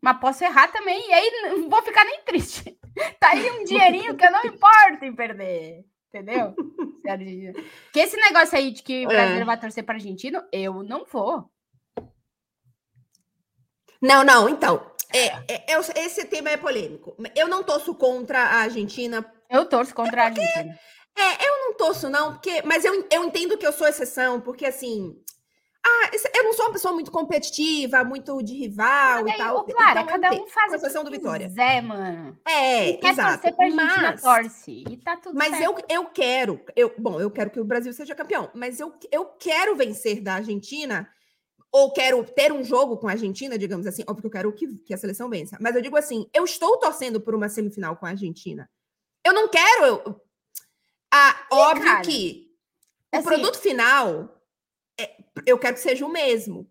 Mas 0.01 0.19
posso 0.19 0.45
errar 0.45 0.69
também, 0.69 1.09
e 1.09 1.12
aí 1.12 1.31
não 1.43 1.71
vou 1.71 1.83
ficar 1.83 2.05
nem 2.05 2.23
triste. 2.23 2.77
Tá 3.21 3.29
aí 3.31 3.49
um 3.53 3.62
dinheirinho 3.62 4.16
que 4.16 4.27
eu 4.27 4.33
não 4.33 4.45
importo 4.45 5.05
em 5.05 5.14
perder. 5.14 5.85
Entendeu? 6.09 6.53
que 7.93 8.01
esse 8.01 8.16
negócio 8.16 8.59
aí 8.59 8.73
de 8.73 8.83
que 8.83 9.05
o 9.05 9.09
brasileiro 9.09 9.43
é. 9.43 9.45
vai 9.45 9.61
torcer 9.61 9.85
para 9.85 9.95
argentino, 9.95 10.43
eu 10.51 10.83
não 10.83 11.05
vou. 11.05 11.49
Não, 14.03 14.25
não, 14.25 14.49
então. 14.49 14.91
É, 15.12 15.26
é, 15.26 15.72
é, 15.72 16.04
esse 16.04 16.24
tema 16.26 16.50
é 16.50 16.56
polêmico. 16.56 17.16
Eu 17.34 17.48
não 17.48 17.62
torço 17.62 17.94
contra 17.94 18.40
a 18.40 18.56
Argentina. 18.62 19.24
Eu 19.48 19.64
torço 19.64 19.94
contra 19.94 20.26
porque, 20.26 20.40
a 20.40 20.44
Argentina. 20.44 20.78
É, 21.16 21.48
eu 21.48 21.52
não 21.64 21.74
torço, 21.74 22.09
não, 22.09 22.34
porque. 22.34 22.62
Mas 22.62 22.84
eu, 22.84 23.06
eu 23.11 23.24
entendo 23.24 23.56
que 23.56 23.66
eu 23.66 23.72
sou 23.72 23.86
exceção, 23.86 24.40
porque 24.40 24.66
assim. 24.66 25.18
Ah, 25.84 26.11
eu 26.34 26.44
não 26.44 26.52
sou 26.52 26.66
uma 26.66 26.72
pessoa 26.72 26.92
muito 26.92 27.11
competitiva, 27.11 28.04
muito 28.04 28.42
de 28.42 28.52
rival 28.52 29.26
e 29.26 29.36
tal. 29.36 29.64
Claro, 29.64 30.00
então, 30.00 30.20
cada 30.20 30.34
um 30.34 30.46
faz 30.48 30.74
a 30.74 30.78
questão 30.78 31.02
do 31.02 31.11
Vitória. 31.11 31.48
Zé, 31.48 31.80
mano. 31.80 32.36
É, 32.46 32.92
quer 32.94 33.12
exato. 33.12 33.40
torcer 33.40 33.54
pra 33.54 33.64
Argentina, 33.64 34.11
mas, 34.11 34.20
torce. 34.20 34.84
E 34.90 34.96
tá 34.98 35.16
tudo 35.16 35.38
mas 35.38 35.56
certo. 35.56 35.64
eu, 35.64 35.84
eu 35.88 36.04
quero, 36.06 36.61
eu, 36.76 36.94
bom, 36.98 37.18
eu 37.18 37.30
quero 37.30 37.48
que 37.48 37.61
o 37.61 37.64
Brasil 37.64 37.92
seja 37.92 38.14
campeão, 38.14 38.50
mas 38.52 38.80
eu, 38.80 38.92
eu 39.11 39.24
quero 39.24 39.76
vencer 39.76 40.20
da 40.20 40.34
Argentina 40.34 41.09
ou 41.71 41.93
quero 41.93 42.25
ter 42.25 42.53
um 42.53 42.64
jogo 42.64 42.97
com 42.97 43.09
a 43.09 43.12
Argentina, 43.12 43.59
digamos 43.59 43.87
assim, 43.87 44.03
óbvio 44.07 44.23
que 44.23 44.27
eu 44.27 44.31
quero 44.31 44.53
que, 44.53 44.79
que 44.79 44.95
a 44.95 44.99
seleção 44.99 45.29
vença, 45.29 45.57
mas 45.61 45.77
eu 45.77 45.83
digo 45.83 45.97
assim, 45.97 46.29
eu 46.33 46.45
estou 46.45 46.79
torcendo 46.79 47.21
por 47.21 47.35
uma 47.35 47.49
semifinal 47.49 47.97
com 47.97 48.07
a 48.07 48.11
Argentina. 48.11 48.69
Eu 49.25 49.33
não 49.33 49.49
quero. 49.49 49.85
Eu, 49.85 50.21
ah, 51.12 51.47
óbvio 51.51 51.85
cara, 51.85 52.03
que 52.03 52.51
assim, 53.12 53.21
o 53.21 53.25
produto 53.25 53.59
final 53.59 54.43
é, 54.99 55.16
eu 55.47 55.59
quero 55.59 55.75
que 55.75 55.81
seja 55.81 56.05
o 56.05 56.12
mesmo. 56.12 56.71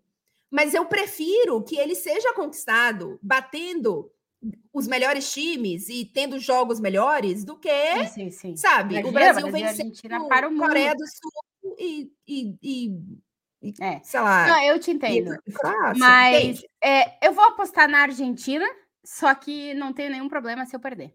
Mas 0.50 0.74
eu 0.74 0.86
prefiro 0.86 1.62
que 1.62 1.76
ele 1.76 1.94
seja 1.94 2.32
conquistado 2.32 3.18
batendo 3.22 4.10
os 4.72 4.86
melhores 4.86 5.32
times 5.32 5.88
e 5.88 6.04
tendo 6.04 6.38
jogos 6.38 6.80
melhores 6.80 7.44
do 7.44 7.56
que, 7.56 8.06
sim, 8.06 8.06
sim, 8.06 8.30
sim. 8.30 8.56
sabe, 8.56 8.94
Imagina, 8.94 9.08
o 9.08 9.12
Brasil 9.12 9.52
vencendo 9.52 10.28
para 10.28 10.48
o 10.48 10.56
Coreia 10.56 10.94
do 10.94 11.04
Sul 11.06 11.76
e, 11.76 12.12
e, 12.26 12.56
e 12.62 12.98
é. 13.80 14.00
sei 14.02 14.20
lá. 14.20 14.46
Não, 14.46 14.62
eu 14.62 14.78
te 14.78 14.90
entendo. 14.90 15.36
mas 15.96 16.62
é, 16.82 17.26
eu 17.26 17.32
vou 17.32 17.44
apostar 17.44 17.88
na 17.88 18.02
Argentina, 18.02 18.66
só 19.04 19.34
que 19.34 19.74
não 19.74 19.92
tenho 19.92 20.10
nenhum 20.10 20.28
problema 20.28 20.64
se 20.66 20.74
eu 20.76 20.80
perder. 20.80 21.12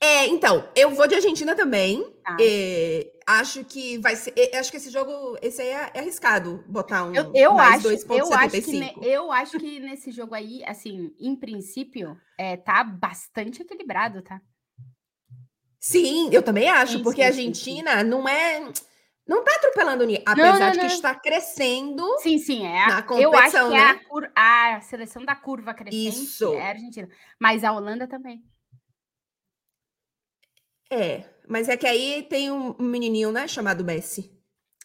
É, 0.00 0.26
então, 0.26 0.68
eu 0.76 0.90
vou 0.90 1.08
de 1.08 1.16
Argentina 1.16 1.56
também. 1.56 2.04
Tá. 2.24 2.36
É, 2.40 3.10
acho 3.26 3.64
que 3.64 3.98
vai 3.98 4.14
ser. 4.14 4.32
Acho 4.54 4.70
que 4.70 4.76
esse 4.76 4.90
jogo, 4.90 5.36
esse 5.42 5.60
aí 5.60 5.68
é, 5.68 5.90
é 5.94 5.98
arriscado 5.98 6.64
botar 6.68 7.04
um. 7.04 7.12
Eu, 7.12 7.32
eu 7.34 7.58
acho, 7.58 7.88
eu 7.88 7.94
acho 7.94 8.06
que 8.06 8.12
eu 8.12 9.30
acho 9.32 9.58
que 9.58 9.80
nesse 9.80 10.12
jogo 10.12 10.36
aí, 10.36 10.62
assim, 10.64 11.12
em 11.18 11.34
princípio, 11.34 12.16
é, 12.38 12.56
tá 12.56 12.84
bastante 12.84 13.62
equilibrado, 13.62 14.22
tá? 14.22 14.40
Sim, 15.80 16.28
eu 16.32 16.42
também 16.42 16.68
acho, 16.68 16.98
sim, 16.98 17.02
porque 17.02 17.20
sim, 17.20 17.24
a 17.24 17.28
Argentina 17.28 17.98
sim. 17.98 18.04
não 18.04 18.28
é. 18.28 18.72
Não 19.28 19.44
tá 19.44 19.54
atropelando 19.56 20.04
o 20.04 20.22
apesar 20.24 20.52
não, 20.52 20.58
não, 20.58 20.70
de 20.70 20.78
que 20.78 20.86
não. 20.86 20.94
está 20.94 21.14
crescendo. 21.14 22.18
Sim, 22.20 22.38
sim, 22.38 22.66
é. 22.66 22.78
A, 22.84 23.04
eu 23.20 23.36
acho 23.36 23.50
que 23.50 23.68
né? 23.68 23.76
é 23.76 23.82
a, 23.82 23.92
né? 23.92 24.00
cur, 24.08 24.32
a, 24.34 24.80
seleção 24.80 25.22
da 25.22 25.36
curva 25.36 25.74
crescente 25.74 26.08
Isso. 26.08 26.54
é 26.54 26.62
a 26.62 26.68
Argentina. 26.68 27.08
Mas 27.38 27.62
a 27.62 27.72
Holanda 27.72 28.08
também. 28.08 28.42
É, 30.90 31.24
mas 31.46 31.68
é 31.68 31.76
que 31.76 31.86
aí 31.86 32.22
tem 32.22 32.50
um 32.50 32.74
menininho, 32.78 33.30
né, 33.30 33.46
chamado 33.46 33.84
Messi. 33.84 34.34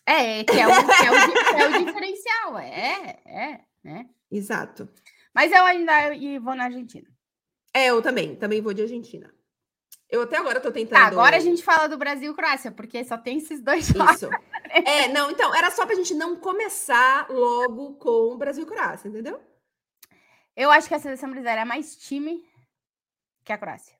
É, 0.06 0.44
que 0.44 0.60
é 0.60 0.68
o, 0.68 0.86
que 0.86 1.06
é 1.06 1.12
o, 1.12 1.16
é 1.16 1.68
o 1.70 1.86
diferencial, 1.86 2.60
é, 2.60 3.22
é, 3.26 3.60
né? 3.82 4.10
Exato. 4.30 4.90
Mas 5.34 5.54
eu 5.54 5.64
ainda 5.64 5.94
vou 6.42 6.54
na 6.54 6.66
Argentina. 6.66 7.08
É, 7.74 7.86
eu 7.86 8.02
também, 8.02 8.36
também 8.36 8.62
vou 8.62 8.74
de 8.74 8.82
Argentina. 8.82 9.33
Eu 10.10 10.22
até 10.22 10.38
agora 10.38 10.60
tô 10.60 10.72
tentando. 10.72 11.02
agora 11.02 11.38
a 11.38 11.40
gente 11.40 11.64
fala 11.64 11.88
do 11.88 11.98
Brasil 11.98 12.32
e 12.32 12.36
Croácia, 12.36 12.72
porque 12.72 13.04
só 13.04 13.18
tem 13.18 13.38
esses 13.38 13.62
dois 13.62 13.88
jogos. 13.88 14.16
Isso. 14.16 14.30
É, 14.74 15.08
não, 15.08 15.30
então, 15.30 15.54
era 15.54 15.70
só 15.70 15.86
pra 15.86 15.94
gente 15.94 16.16
não 16.16 16.36
começar 16.36 17.30
logo 17.30 17.94
com 17.98 18.34
o 18.34 18.38
Brasil 18.38 18.64
e 18.64 18.66
Croácia, 18.66 19.08
entendeu? 19.08 19.40
Eu 20.56 20.72
acho 20.72 20.88
que 20.88 20.96
a 20.96 21.00
seleção 21.00 21.30
brasileira 21.30 21.62
é 21.62 21.66
mais 21.66 21.96
time 21.96 22.44
que 23.44 23.54
a 23.54 23.58
Croácia. 23.58 23.96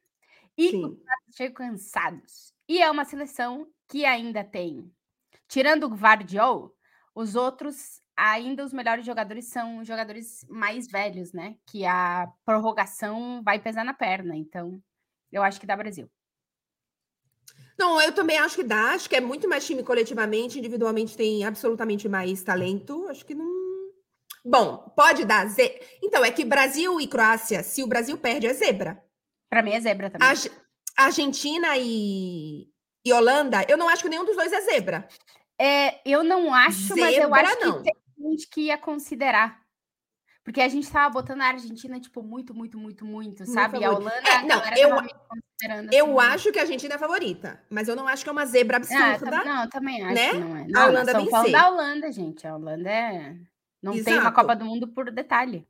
E 0.58 0.72
Sim. 0.72 0.86
os 1.28 1.36
chegam 1.36 1.54
cansados. 1.54 2.54
E 2.68 2.82
é 2.82 2.90
uma 2.90 3.06
seleção 3.06 3.68
que 3.88 4.04
ainda 4.04 4.44
tem, 4.44 4.92
tirando 5.48 5.84
o 5.84 5.96
Vardiol, 5.96 6.76
os 7.14 7.36
outros, 7.36 8.02
ainda 8.16 8.64
os 8.64 8.74
melhores 8.74 9.06
jogadores 9.06 9.46
são 9.46 9.84
jogadores 9.84 10.46
mais 10.50 10.88
velhos, 10.88 11.34
né? 11.34 11.56
Que 11.68 11.86
a 11.86 12.32
prorrogação 12.46 13.44
vai 13.44 13.60
pesar 13.60 13.84
na 13.84 13.94
perna. 13.94 14.36
Então, 14.36 14.82
eu 15.34 15.44
acho 15.44 15.60
que 15.60 15.66
dá 15.66 15.76
Brasil. 15.76 16.10
Não, 17.78 18.00
eu 18.00 18.12
também 18.14 18.38
acho 18.38 18.56
que 18.56 18.64
dá. 18.64 18.92
Acho 18.92 19.10
que 19.10 19.16
é 19.16 19.22
muito 19.22 19.50
mais 19.50 19.66
time 19.66 19.84
coletivamente, 19.84 20.60
individualmente 20.60 21.18
tem 21.18 21.44
absolutamente 21.44 22.08
mais 22.08 22.44
talento. 22.44 23.08
Acho 23.10 23.26
que 23.26 23.34
não. 23.34 23.52
Bom, 24.46 24.94
pode 24.96 25.26
dar. 25.26 25.48
Ze... 25.48 25.82
Então, 26.02 26.24
é 26.24 26.32
que 26.32 26.46
Brasil 26.46 27.00
e 27.02 27.08
Croácia, 27.08 27.64
se 27.64 27.82
o 27.82 27.88
Brasil 27.88 28.18
perde, 28.18 28.46
é 28.46 28.54
zebra. 28.54 29.04
Para 29.50 29.64
mim 29.64 29.72
é 29.72 29.80
zebra 29.80 30.10
também. 30.10 30.28
Argentina 30.96 31.76
e... 31.78 32.68
e 33.04 33.14
Holanda, 33.14 33.66
eu 33.68 33.78
não 33.78 33.90
acho 33.90 34.04
que 34.04 34.10
nenhum 34.10 34.26
dos 34.26 34.36
dois 34.36 34.52
é 34.52 34.62
zebra. 34.62 35.08
É, 35.60 36.02
eu 36.06 36.24
não 36.24 36.54
acho, 36.54 36.94
zebra, 36.94 37.28
mas 37.28 37.50
eu 37.50 37.52
acho 37.52 37.60
não. 37.66 37.78
que 37.78 37.92
tem 37.92 38.32
gente 38.32 38.48
que 38.50 38.62
ia 38.62 38.78
considerar. 38.78 39.63
Porque 40.44 40.60
a 40.60 40.68
gente 40.68 40.92
tava 40.92 41.14
botando 41.14 41.42
a 41.42 41.48
Argentina, 41.48 42.00
tipo, 42.00 42.22
muito, 42.22 42.54
muito, 42.54 42.78
muito, 42.78 43.06
muito, 43.06 43.46
sabe? 43.46 43.80
E 43.80 43.86
a 43.86 43.92
Holanda, 43.92 44.14
é, 44.28 44.46
não, 44.46 44.62
eu, 44.76 44.90
eu 45.92 46.20
assim, 46.20 46.34
acho 46.34 46.52
que 46.52 46.60
a 46.60 46.64
Argentina 46.64 46.94
é 46.94 46.98
a 46.98 47.00
favorita, 47.00 47.64
mas 47.70 47.88
eu 47.88 47.96
não 47.96 48.08
acho 48.08 48.24
que 48.24 48.30
é 48.30 48.32
uma 48.32 48.46
zebra 48.46 48.78
ah, 48.78 48.80
absurda. 48.80 49.38
Ah, 49.38 49.46
não, 49.46 49.70
também 49.70 50.04
acho 50.04 50.14
né? 50.14 50.32
que 50.32 50.38
não 50.38 50.58
é. 50.58 50.66
Não, 50.68 50.82
a 50.82 50.88
Holanda 50.88 51.14
não, 51.14 51.28
falando 51.28 51.52
da 51.52 51.70
Holanda, 51.70 52.12
gente. 52.12 52.46
A 52.46 52.56
Holanda 52.56 52.90
é... 52.90 53.38
não 53.82 53.94
Exato. 53.94 54.06
tem 54.06 54.20
uma 54.20 54.34
Copa 54.34 54.56
do 54.56 54.66
Mundo 54.66 54.88
por 54.90 55.10
detalhe. 55.10 55.66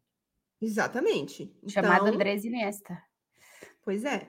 Exatamente. 0.59 1.55
Chamada 1.67 2.05
então... 2.05 2.15
Andrés 2.15 2.43
Iniesta. 2.43 2.97
Pois 3.83 4.03
é. 4.05 4.27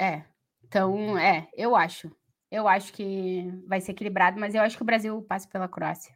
É. 0.00 0.22
Então, 0.64 1.18
é, 1.18 1.48
eu 1.54 1.76
acho. 1.76 2.10
Eu 2.50 2.66
acho 2.66 2.92
que 2.92 3.52
vai 3.66 3.80
ser 3.80 3.92
equilibrado, 3.92 4.40
mas 4.40 4.54
eu 4.54 4.62
acho 4.62 4.76
que 4.76 4.82
o 4.82 4.86
Brasil 4.86 5.20
passa 5.22 5.48
pela 5.48 5.68
Croácia. 5.68 6.14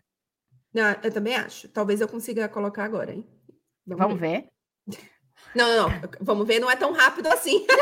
Não, 0.73 0.93
eu 1.03 1.13
também 1.13 1.35
acho. 1.35 1.69
Talvez 1.69 2.01
eu 2.01 2.09
consiga 2.09 2.49
colocar 2.49 2.85
agora, 2.85 3.13
hein? 3.13 3.27
Vamos, 3.97 4.19
Vamos 4.19 4.21
ver. 4.21 4.49
ver. 4.89 5.11
Não, 5.55 5.69
não, 5.69 5.89
não. 5.89 6.01
Vamos 6.21 6.47
ver, 6.47 6.61
não 6.61 6.71
é 6.71 6.77
tão 6.77 6.93
rápido 6.93 7.27
assim. 7.29 7.67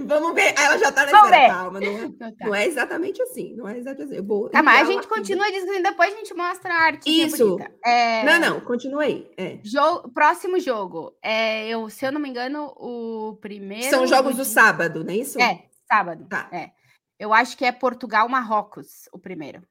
Vamos 0.00 0.34
ver. 0.34 0.54
Ela 0.56 0.78
já 0.78 0.92
tá 0.92 1.06
na 1.06 1.12
espera. 1.12 1.48
Calma, 1.48 1.80
não 1.80 1.86
é, 1.86 2.04
então 2.04 2.32
tá. 2.36 2.46
não 2.46 2.54
é, 2.54 2.66
exatamente 2.66 3.22
assim. 3.22 3.54
Não 3.56 3.68
é 3.68 3.78
exatamente 3.78 4.14
assim. 4.14 4.26
Vou 4.26 4.48
tá, 4.48 4.62
mas 4.62 4.88
a 4.88 4.92
gente 4.92 5.06
continua 5.06 5.50
dizendo, 5.50 5.82
depois 5.82 6.12
a 6.12 6.16
gente 6.16 6.34
mostra 6.34 6.72
a 6.72 6.82
arte. 6.82 7.08
Isso. 7.08 7.58
É... 7.84 8.24
Não, 8.24 8.38
não, 8.40 8.60
continuei. 8.60 9.30
É. 9.36 9.58
Jogo, 9.62 10.10
próximo 10.12 10.58
jogo. 10.58 11.16
É, 11.22 11.68
eu, 11.68 11.88
se 11.88 12.04
eu 12.06 12.12
não 12.12 12.20
me 12.20 12.28
engano, 12.28 12.72
o 12.76 13.36
primeiro. 13.40 13.90
São 13.90 14.06
jogos 14.06 14.32
do, 14.32 14.38
do 14.38 14.44
sábado, 14.44 15.04
não 15.04 15.12
é 15.12 15.16
isso? 15.16 15.40
É, 15.40 15.64
sábado. 15.88 16.26
Tá. 16.28 16.48
É. 16.52 16.70
Eu 17.18 17.32
acho 17.34 17.56
que 17.56 17.64
é 17.64 17.72
Portugal-Marrocos, 17.72 19.08
o 19.12 19.18
primeiro. 19.18 19.62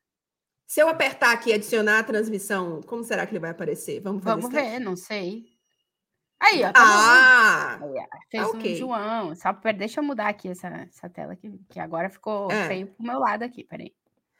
Se 0.70 0.80
eu 0.80 0.88
apertar 0.88 1.32
aqui 1.32 1.52
adicionar 1.52 1.98
a 1.98 2.04
transmissão, 2.04 2.80
como 2.84 3.04
será 3.04 3.26
que 3.26 3.32
ele 3.32 3.40
vai 3.40 3.50
aparecer? 3.50 4.00
Vamos, 4.02 4.24
Vamos 4.24 4.52
ver, 4.52 4.80
não 4.80 4.96
sei. 4.96 5.48
Aí, 6.40 6.64
ó. 6.64 6.72
Tá 6.72 6.80
ah! 6.80 7.80
Aí, 7.82 8.08
fez 8.30 8.44
tá 8.44 8.50
okay. 8.50 8.74
um 8.76 8.78
João. 8.78 9.36
Só, 9.36 9.52
deixa 9.76 10.00
eu 10.00 10.04
mudar 10.04 10.28
aqui 10.28 10.48
essa, 10.48 10.68
essa 10.68 11.10
tela 11.10 11.34
aqui, 11.34 11.60
que 11.70 11.80
agora 11.80 12.08
ficou 12.08 12.52
é. 12.52 12.68
feio 12.68 12.86
pro 12.86 13.04
meu 13.04 13.18
lado 13.18 13.42
aqui. 13.42 13.64
Peraí. 13.64 13.92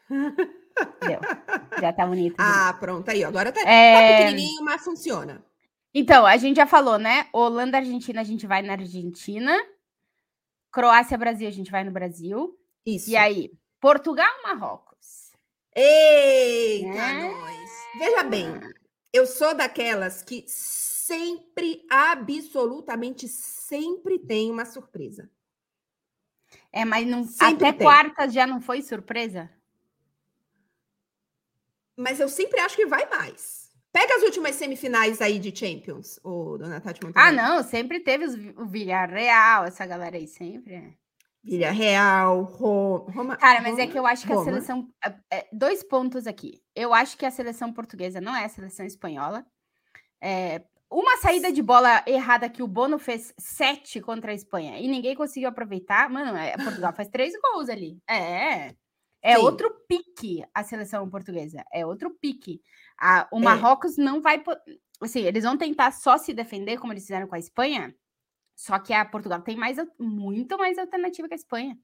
Deu. 1.02 1.20
Já 1.82 1.92
tá 1.94 2.06
bonito. 2.06 2.36
Ah, 2.38 2.78
pronto. 2.80 3.10
Aí, 3.10 3.24
agora 3.24 3.52
tá, 3.52 3.62
é... 3.62 3.94
tá 3.96 4.18
pequenininho, 4.24 4.64
mas 4.64 4.84
funciona. 4.84 5.44
Então, 5.92 6.28
a 6.28 6.38
gente 6.38 6.58
já 6.58 6.68
falou, 6.68 7.00
né? 7.00 7.28
Holanda, 7.34 7.78
Argentina, 7.78 8.22
a 8.22 8.24
gente 8.24 8.46
vai 8.46 8.62
na 8.62 8.74
Argentina. 8.74 9.58
Croácia, 10.72 11.18
Brasil, 11.18 11.48
a 11.48 11.52
gente 11.52 11.72
vai 11.72 11.84
no 11.84 11.90
Brasil. 11.90 12.56
Isso. 12.86 13.10
E 13.10 13.18
aí, 13.18 13.52
Portugal, 13.82 14.30
Marrocos. 14.44 14.89
Eita, 15.82 16.88
é. 16.90 17.22
nós! 17.22 17.70
Veja 17.98 18.24
bem, 18.24 18.48
eu 19.14 19.26
sou 19.26 19.56
daquelas 19.56 20.22
que 20.22 20.44
sempre, 20.46 21.86
absolutamente 21.90 23.30
sempre 23.30 24.20
tem 24.20 24.52
uma 24.52 24.66
surpresa. 24.66 25.30
É, 26.72 26.84
mas 26.84 27.08
não, 27.08 27.26
até 27.40 27.72
tem. 27.72 27.88
quarta 27.88 28.28
já 28.28 28.46
não 28.46 28.60
foi 28.60 28.82
surpresa? 28.82 29.50
Mas 31.96 32.20
eu 32.20 32.28
sempre 32.28 32.60
acho 32.60 32.76
que 32.76 32.86
vai 32.86 33.10
mais. 33.10 33.70
Pega 33.92 34.16
as 34.16 34.24
últimas 34.24 34.56
semifinais 34.56 35.22
aí 35.22 35.40
de 35.40 35.56
Champions, 35.56 36.20
o 36.24 36.58
Dona 36.58 36.80
Tati 36.80 37.00
Ah, 37.16 37.32
não, 37.32 37.64
sempre 37.64 38.02
teve 38.02 38.26
os, 38.26 38.36
o 38.58 38.66
Villarreal, 38.66 39.66
essa 39.66 39.86
galera 39.86 40.18
aí, 40.18 40.28
sempre. 40.28 40.98
É. 41.46 41.50
Vila 41.50 41.72
Real, 41.72 42.44
Roma. 42.44 43.38
Cara, 43.38 43.62
mas 43.62 43.72
Roma, 43.72 43.84
é 43.84 43.88
que 43.88 43.98
eu 43.98 44.06
acho 44.06 44.26
que 44.26 44.34
Roma. 44.34 44.42
a 44.42 44.46
seleção. 44.46 44.90
É, 45.04 45.38
é, 45.38 45.48
dois 45.54 45.84
pontos 45.84 46.28
aqui. 46.28 46.62
Eu 46.76 46.94
acho 46.94 47.18
que 47.18 47.26
a 47.26 47.32
seleção 47.32 47.72
portuguesa 47.72 48.20
não 48.20 48.36
é 48.36 48.46
a 48.46 48.50
seleção 48.50 48.86
espanhola. 48.86 49.46
É, 50.22 50.62
uma 50.92 51.18
saída 51.18 51.52
de 51.52 51.62
bola 51.62 52.04
errada 52.06 52.50
que 52.50 52.64
o 52.64 52.68
Bono 52.68 52.98
fez 52.98 53.34
sete 53.38 54.02
contra 54.02 54.32
a 54.32 54.36
Espanha 54.36 54.80
e 54.80 54.88
ninguém 54.88 55.16
conseguiu 55.16 55.50
aproveitar. 55.50 56.10
Mano, 56.10 56.36
é, 56.36 56.58
Portugal 56.58 56.94
faz 56.94 57.08
três 57.10 57.34
gols 57.42 57.70
ali. 57.70 57.98
É. 58.10 58.74
É 59.22 59.36
Sim. 59.36 59.42
outro 59.42 59.70
pique 59.88 60.44
a 60.54 60.64
seleção 60.64 61.10
portuguesa. 61.10 61.64
É 61.74 61.86
outro 61.86 62.10
pique. 62.22 62.62
A, 62.98 63.28
o 63.32 63.40
é. 63.40 63.44
Marrocos 63.44 63.98
não 63.98 64.22
vai. 64.22 64.42
Assim, 65.02 65.22
eles 65.22 65.44
vão 65.44 65.58
tentar 65.58 65.92
só 65.92 66.18
se 66.18 66.34
defender, 66.34 66.78
como 66.78 66.94
eles 66.94 67.04
fizeram 67.04 67.28
com 67.28 67.36
a 67.36 67.40
Espanha 67.40 67.94
só 68.60 68.78
que 68.78 68.92
a 68.92 69.06
Portugal 69.06 69.40
tem 69.42 69.56
mais, 69.56 69.78
muito 69.98 70.58
mais 70.58 70.78
alternativa 70.78 71.30
que 71.30 71.34
a 71.34 71.38
Espanha. 71.38 71.80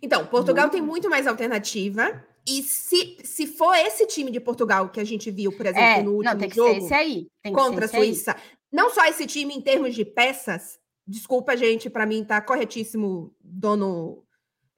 Então, 0.00 0.24
Portugal 0.24 0.64
muito. 0.64 0.72
tem 0.72 0.80
muito 0.80 1.10
mais 1.10 1.26
alternativa. 1.26 2.24
E 2.48 2.62
se, 2.62 3.18
se 3.22 3.46
for 3.46 3.74
esse 3.74 4.06
time 4.06 4.30
de 4.30 4.40
Portugal 4.40 4.88
que 4.88 4.98
a 4.98 5.04
gente 5.04 5.30
viu, 5.30 5.54
por 5.54 5.66
exemplo, 5.66 5.84
é, 5.84 6.02
no 6.02 6.12
último 6.12 6.32
não, 6.32 6.40
tem 6.40 6.48
que 6.48 6.56
jogo 6.56 6.72
ser 6.72 6.78
esse 6.78 6.94
aí. 6.94 7.26
Tem 7.42 7.52
contra 7.52 7.84
a 7.84 7.88
Suíça, 7.88 8.32
aí. 8.32 8.40
não 8.72 8.88
só 8.88 9.04
esse 9.04 9.26
time 9.26 9.54
em 9.54 9.60
termos 9.60 9.94
de 9.94 10.06
peças, 10.06 10.80
desculpa, 11.06 11.54
gente, 11.54 11.90
para 11.90 12.06
mim 12.06 12.24
tá 12.24 12.40
corretíssimo, 12.40 13.36
dono 13.38 14.24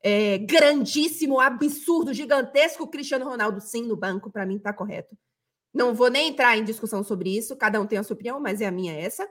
é, 0.03 0.39
grandíssimo, 0.39 1.39
absurdo, 1.39 2.13
gigantesco 2.13 2.89
Cristiano 2.89 3.27
Ronaldo, 3.27 3.61
sim, 3.61 3.87
no 3.87 3.97
banco, 3.97 4.29
para 4.29 4.45
mim 4.45 4.59
tá 4.59 4.73
correto. 4.73 5.17
Não 5.73 5.95
vou 5.95 6.11
nem 6.11 6.31
entrar 6.31 6.59
em 6.59 6.65
discussão 6.65 7.05
sobre 7.05 7.31
isso, 7.31 7.55
cada 7.55 7.81
um 7.81 7.87
tem 7.87 8.01
a 8.01 8.03
sua 8.03 8.15
opinião, 8.15 8.41
mas 8.41 8.61
é 8.61 8.67
a 8.67 8.73
minha 8.73 8.93
essa. 8.93 9.25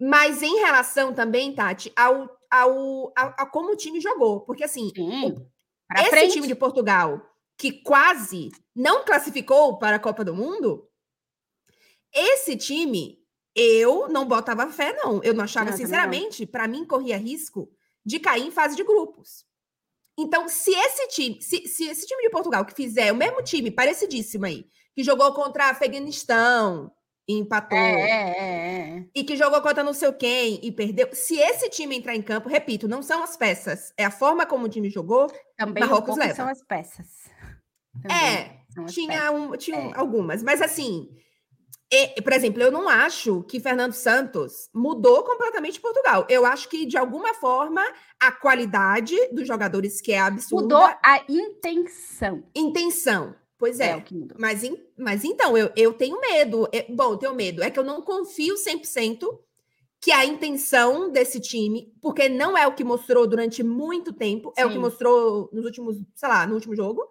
Mas 0.00 0.42
em 0.42 0.56
relação 0.56 1.14
também, 1.14 1.54
Tati, 1.54 1.92
ao, 1.96 2.28
ao, 2.50 3.12
a, 3.16 3.42
a 3.42 3.46
como 3.46 3.72
o 3.72 3.76
time 3.76 4.00
jogou. 4.00 4.40
Porque, 4.40 4.64
assim, 4.64 4.90
Sim, 4.94 5.34
esse 5.96 6.10
frente. 6.10 6.32
time 6.34 6.46
de 6.46 6.54
Portugal, 6.54 7.20
que 7.56 7.72
quase 7.72 8.50
não 8.74 9.04
classificou 9.04 9.78
para 9.78 9.96
a 9.96 10.00
Copa 10.00 10.24
do 10.24 10.34
Mundo, 10.34 10.86
esse 12.12 12.56
time, 12.56 13.18
eu 13.54 14.08
não 14.08 14.26
botava 14.26 14.70
fé, 14.70 14.92
não. 14.92 15.22
Eu 15.22 15.34
não 15.34 15.44
achava, 15.44 15.70
não, 15.70 15.76
sinceramente, 15.76 16.46
para 16.46 16.68
mim, 16.68 16.84
corria 16.84 17.16
risco 17.16 17.70
de 18.04 18.20
cair 18.20 18.46
em 18.46 18.50
fase 18.50 18.76
de 18.76 18.84
grupos. 18.84 19.44
Então, 20.18 20.48
se 20.48 20.70
esse 20.70 21.08
time, 21.08 21.42
se, 21.42 21.66
se 21.66 21.84
esse 21.84 22.06
time 22.06 22.22
de 22.22 22.30
Portugal 22.30 22.64
que 22.64 22.74
fizer 22.74 23.12
o 23.12 23.16
mesmo 23.16 23.42
time 23.42 23.70
parecidíssimo 23.70 24.46
aí, 24.46 24.66
que 24.94 25.04
jogou 25.04 25.32
contra 25.34 25.68
Afeganistão, 25.68 26.90
e 27.28 27.34
empatou. 27.34 27.76
É, 27.76 28.02
é, 28.02 28.98
é, 28.98 29.04
e 29.14 29.24
que 29.24 29.36
jogou 29.36 29.60
contra 29.60 29.82
não 29.82 29.92
sei 29.92 30.12
quem 30.12 30.60
e 30.62 30.70
perdeu. 30.70 31.08
Se 31.12 31.38
esse 31.38 31.68
time 31.68 31.96
entrar 31.96 32.14
em 32.14 32.22
campo, 32.22 32.48
repito, 32.48 32.86
não 32.86 33.02
são 33.02 33.22
as 33.22 33.36
peças, 33.36 33.92
é 33.96 34.04
a 34.04 34.10
forma 34.10 34.46
como 34.46 34.66
o 34.66 34.68
time 34.68 34.88
jogou. 34.88 35.30
Também 35.56 35.82
Marrocos 35.82 36.16
leva. 36.16 36.34
são 36.34 36.48
as 36.48 36.62
peças. 36.62 37.06
Também 38.02 38.16
é, 38.16 38.60
tinha, 38.88 39.32
um, 39.32 39.56
tinha 39.56 39.78
é. 39.78 39.92
algumas, 39.94 40.42
mas 40.42 40.60
assim, 40.60 41.08
e, 41.90 42.20
por 42.20 42.32
exemplo, 42.32 42.60
eu 42.60 42.70
não 42.70 42.88
acho 42.88 43.44
que 43.44 43.60
Fernando 43.60 43.92
Santos 43.92 44.68
mudou 44.74 45.22
completamente 45.22 45.80
Portugal. 45.80 46.26
Eu 46.28 46.44
acho 46.44 46.68
que, 46.68 46.84
de 46.84 46.98
alguma 46.98 47.32
forma, 47.34 47.80
a 48.20 48.32
qualidade 48.32 49.14
dos 49.32 49.46
jogadores, 49.46 50.00
que 50.00 50.12
é 50.12 50.18
absurda. 50.18 50.62
Mudou 50.62 50.98
a 51.02 51.22
intenção. 51.28 52.42
Intenção. 52.54 53.36
Pois 53.58 53.80
é. 53.80 53.90
é 53.90 54.04
mas, 54.38 54.62
mas 54.98 55.24
então, 55.24 55.56
eu, 55.56 55.70
eu 55.76 55.92
tenho 55.94 56.20
medo. 56.20 56.68
Eu, 56.72 56.84
bom, 56.94 57.12
eu 57.12 57.16
tenho 57.16 57.34
medo. 57.34 57.62
É 57.62 57.70
que 57.70 57.78
eu 57.78 57.84
não 57.84 58.02
confio 58.02 58.54
100% 58.54 59.26
que 60.00 60.12
a 60.12 60.24
intenção 60.24 61.10
desse 61.10 61.40
time, 61.40 61.92
porque 62.00 62.28
não 62.28 62.56
é 62.56 62.66
o 62.66 62.74
que 62.74 62.84
mostrou 62.84 63.26
durante 63.26 63.62
muito 63.62 64.12
tempo, 64.12 64.52
Sim. 64.54 64.62
é 64.62 64.66
o 64.66 64.70
que 64.70 64.78
mostrou 64.78 65.50
nos 65.52 65.64
últimos, 65.64 65.96
sei 66.14 66.28
lá, 66.28 66.46
no 66.46 66.54
último 66.54 66.76
jogo. 66.76 67.02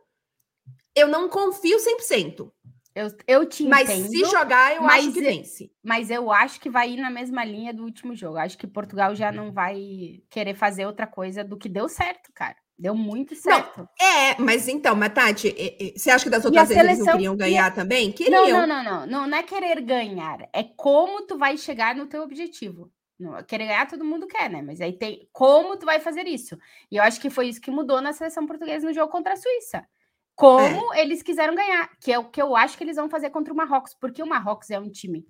Eu 0.96 1.08
não 1.08 1.28
confio 1.28 1.78
100%. 1.78 2.50
Eu, 2.96 3.08
eu 3.28 3.46
te 3.46 3.68
mas 3.68 3.89
entendo. 3.89 4.04
Mas 4.04 4.12
se 4.12 4.26
jogar, 4.26 4.76
eu 4.78 4.86
acho 4.86 5.12
que 5.12 5.20
vence. 5.20 5.72
Mas 5.84 6.10
eu 6.10 6.32
acho 6.32 6.62
que 6.62 6.70
vai 6.70 6.91
ir 6.91 6.98
na 6.98 7.10
mesma 7.10 7.43
linha 7.43 7.74
do 7.74 7.84
último 7.84 8.16
jogo. 8.16 8.38
Acho 8.38 8.58
que 8.58 8.66
Portugal 8.66 9.14
já 9.14 9.34
não 9.34 9.52
vai 9.52 10.24
querer 10.30 10.56
fazer 10.56 10.86
outra 10.86 11.06
coisa 11.06 11.43
do 11.43 11.58
que 11.58 11.68
deu 11.68 11.89
certo, 11.89 12.32
cara. 12.34 12.56
Deu 12.78 12.93
muito 12.93 13.36
certo. 13.36 13.80
Não, 13.80 14.07
é, 14.07 14.36
mas 14.38 14.67
então, 14.67 14.95
Matati, 14.95 15.55
você 15.95 16.09
acha 16.11 16.26
que 16.26 16.30
das 16.30 16.43
outras 16.43 16.67
vezes 16.67 16.76
seleção... 16.76 16.95
eles 16.95 17.05
não 17.05 17.13
queriam 17.13 17.38
ganhar 17.38 17.73
também? 17.73 18.11
Queriam. 18.11 18.49
Não, 18.49 18.67
não, 18.67 18.84
não, 18.84 19.07
não, 19.07 19.28
não. 19.28 19.38
é 19.38 19.43
querer 19.43 19.82
ganhar. 19.82 20.49
É 20.51 20.63
como 20.63 21.21
tu 21.21 21.38
vai 21.38 21.57
chegar 21.57 21.95
no 21.95 22.05
teu 22.05 22.21
objetivo. 22.21 22.91
Não, 23.17 23.41
querer 23.43 23.67
ganhar 23.67 23.88
todo 23.88 24.03
mundo 24.03 24.28
quer, 24.28 24.49
né? 24.49 24.61
Mas 24.61 24.82
aí 24.82 24.91
tem 24.91 25.30
como 25.32 25.78
tu 25.78 25.86
vai 25.86 26.01
fazer 26.01 26.28
isso. 26.28 26.57
E 26.91 26.97
eu 26.97 27.03
acho 27.03 27.21
que 27.21 27.30
foi 27.30 27.47
isso 27.47 27.61
que 27.61 27.71
mudou 27.71 28.01
na 28.01 28.11
seleção 28.11 28.45
portuguesa 28.45 28.86
no 28.86 28.93
jogo 28.93 29.09
contra 29.09 29.34
a 29.34 29.38
Suíça 29.38 29.88
como 30.36 30.93
é. 30.93 31.01
eles 31.01 31.23
quiseram 31.23 31.55
ganhar, 31.55 31.89
que 31.99 32.11
é 32.11 32.19
o 32.19 32.26
que 32.26 32.41
eu 32.41 32.55
acho 32.55 32.78
que 32.78 32.84
eles 32.84 32.97
vão 32.97 33.09
fazer 33.09 33.30
contra 33.30 33.53
o 33.53 33.55
Marrocos, 33.55 33.93
porque 33.93 34.21
o 34.21 34.28
Marrocos 34.28 34.69
é 34.69 34.78
um 34.78 34.89
time 34.89 35.26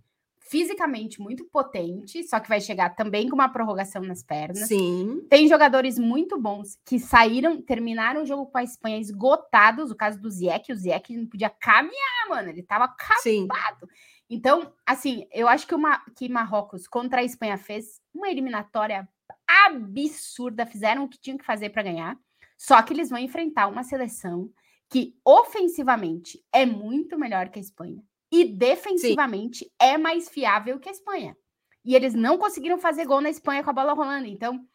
fisicamente 0.47 1.19
muito 1.19 1.43
potente, 1.45 2.23
só 2.23 2.39
que 2.39 2.47
vai 2.47 2.61
chegar 2.61 2.91
também 2.91 3.27
com 3.27 3.35
uma 3.35 3.49
prorrogação 3.49 4.01
nas 4.03 4.21
pernas. 4.21 4.67
Sim. 4.67 5.25
Tem 5.27 5.47
jogadores 5.47 5.97
muito 5.97 6.39
bons 6.39 6.77
que 6.85 6.99
saíram, 6.99 7.59
terminaram 7.61 8.21
o 8.21 8.25
jogo 8.25 8.45
com 8.45 8.59
a 8.59 8.63
Espanha 8.63 8.99
esgotados, 8.99 9.89
o 9.89 9.95
caso 9.95 10.21
do 10.21 10.29
Ziyech, 10.29 10.71
o 10.71 10.75
Ziyech 10.75 11.17
não 11.17 11.25
podia 11.25 11.49
caminhar, 11.49 12.29
mano, 12.29 12.49
ele 12.49 12.61
tava 12.61 12.85
acabado. 12.85 13.89
Então, 14.29 14.71
assim, 14.85 15.27
eu 15.31 15.47
acho 15.47 15.65
que, 15.65 15.73
uma, 15.73 15.99
que 16.15 16.29
Marrocos 16.29 16.87
contra 16.87 17.21
a 17.21 17.23
Espanha 17.23 17.57
fez 17.57 17.99
uma 18.13 18.29
eliminatória 18.29 19.09
absurda, 19.47 20.65
fizeram 20.65 21.05
o 21.05 21.09
que 21.09 21.19
tinham 21.19 21.39
que 21.39 21.45
fazer 21.45 21.69
para 21.69 21.83
ganhar, 21.83 22.17
só 22.55 22.81
que 22.83 22.93
eles 22.93 23.09
vão 23.09 23.19
enfrentar 23.19 23.67
uma 23.67 23.83
seleção 23.83 24.49
que 24.89 25.15
ofensivamente 25.25 26.43
é 26.53 26.67
muito 26.67 27.17
melhor 27.17 27.49
que 27.49 27.57
a 27.57 27.61
Espanha 27.61 28.03
e 28.31 28.45
defensivamente 28.45 29.59
Sim. 29.59 29.71
é 29.79 29.97
mais 29.97 30.29
fiável 30.29 30.79
que 30.79 30.89
a 30.89 30.91
Espanha. 30.91 31.35
E 31.83 31.95
eles 31.95 32.13
não 32.13 32.37
conseguiram 32.37 32.77
fazer 32.77 33.05
gol 33.05 33.21
na 33.21 33.29
Espanha 33.29 33.63
com 33.63 33.69
a 33.69 33.73
bola 33.73 33.93
rolando. 33.93 34.27
Então, 34.27 34.65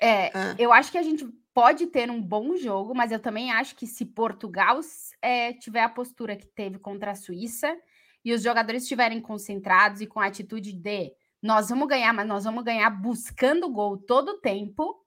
é, 0.00 0.30
ah. 0.32 0.54
eu 0.58 0.72
acho 0.72 0.92
que 0.92 0.98
a 0.98 1.02
gente 1.02 1.26
pode 1.52 1.88
ter 1.88 2.08
um 2.10 2.22
bom 2.22 2.56
jogo, 2.56 2.94
mas 2.94 3.10
eu 3.10 3.18
também 3.18 3.50
acho 3.50 3.74
que 3.74 3.86
se 3.86 4.04
Portugal 4.04 4.78
é, 5.20 5.52
tiver 5.54 5.82
a 5.82 5.88
postura 5.88 6.36
que 6.36 6.46
teve 6.46 6.78
contra 6.78 7.10
a 7.10 7.16
Suíça 7.16 7.76
e 8.24 8.32
os 8.32 8.42
jogadores 8.42 8.84
estiverem 8.84 9.20
concentrados 9.20 10.00
e 10.00 10.06
com 10.06 10.20
a 10.20 10.26
atitude 10.26 10.72
de 10.72 11.12
nós 11.42 11.68
vamos 11.68 11.88
ganhar, 11.88 12.12
mas 12.12 12.26
nós 12.26 12.44
vamos 12.44 12.64
ganhar 12.64 12.90
buscando 12.90 13.70
gol 13.70 13.96
todo 13.96 14.30
o 14.30 14.40
tempo, 14.40 15.04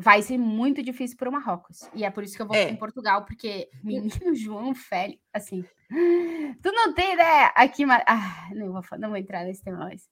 vai 0.00 0.22
ser 0.22 0.38
muito 0.38 0.80
difícil 0.80 1.16
para 1.16 1.28
o 1.28 1.32
Marrocos. 1.32 1.90
E 1.92 2.04
é 2.04 2.10
por 2.10 2.22
isso 2.22 2.36
que 2.36 2.42
eu 2.42 2.46
vou 2.46 2.54
é. 2.54 2.70
em 2.70 2.76
Portugal, 2.76 3.24
porque 3.24 3.68
menino 3.82 4.32
João 4.32 4.72
Félix, 4.72 5.20
assim, 5.32 5.64
tu 6.62 6.70
não 6.70 6.94
tem 6.94 7.14
ideia 7.14 7.46
aqui, 7.56 7.84
mas 7.84 8.04
ah, 8.06 8.48
não 8.54 8.72
vou, 8.72 8.82
não 8.96 9.08
vou 9.08 9.18
entrar 9.18 9.44
nesse 9.44 9.62
tema 9.62 9.78
mais. 9.78 10.08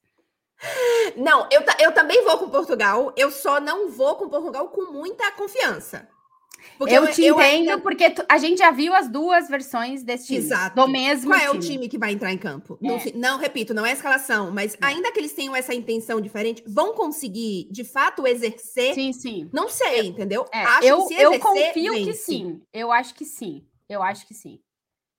Não, 1.17 1.49
eu, 1.53 1.63
eu 1.79 1.93
também 1.93 2.25
vou 2.25 2.39
com 2.39 2.51
Portugal, 2.51 3.13
eu 3.17 3.31
só 3.31 3.61
não 3.61 3.89
vou 3.89 4.17
com 4.17 4.29
Portugal 4.29 4.69
com 4.71 4.91
muita 4.91 5.31
confiança. 5.33 6.09
Porque 6.79 6.95
eu, 6.95 7.05
eu 7.05 7.13
te 7.13 7.25
eu 7.25 7.35
entendo, 7.35 7.71
ainda... 7.71 7.79
porque 7.79 8.15
a 8.29 8.39
gente 8.39 8.59
já 8.59 8.71
viu 8.71 8.95
as 8.95 9.09
duas 9.09 9.49
versões 9.49 10.03
desse 10.03 10.27
time. 10.27 10.39
Exato. 10.39 10.77
Do 10.77 10.89
mesmo 10.89 11.31
Qual 11.31 11.41
time. 11.41 11.53
é 11.53 11.57
o 11.57 11.59
time 11.59 11.89
que 11.89 11.99
vai 11.99 12.13
entrar 12.13 12.33
em 12.33 12.39
campo? 12.39 12.79
É. 12.83 12.87
Não, 12.87 13.01
não, 13.15 13.39
repito, 13.39 13.73
não 13.73 13.87
é 13.87 13.91
a 13.91 13.95
escalação, 13.95 14.51
mas 14.51 14.75
é. 14.75 14.79
ainda 14.81 15.11
que 15.11 15.19
eles 15.19 15.33
tenham 15.33 15.57
essa 15.57 15.75
intenção 15.75 16.21
diferente, 16.21 16.63
vão 16.67 16.95
conseguir, 16.95 17.69
de 17.71 17.85
fato, 17.85 18.27
exercer? 18.27 18.95
Sim, 18.95 19.13
sim. 19.13 19.49
Não 19.53 19.69
sei, 19.69 20.09
entendeu? 20.09 20.45
É, 20.53 20.63
acho 20.63 20.85
eu, 20.85 21.07
que 21.07 21.15
exercer, 21.15 21.35
eu 21.35 21.41
confio 21.41 21.93
vence. 21.93 22.05
que 22.05 22.13
sim. 22.15 22.63
Eu 22.73 22.93
acho 22.93 23.15
que 23.15 23.25
sim. 23.25 23.67
Eu 23.89 24.03
acho 24.03 24.27
que 24.27 24.35
sim. 24.35 24.61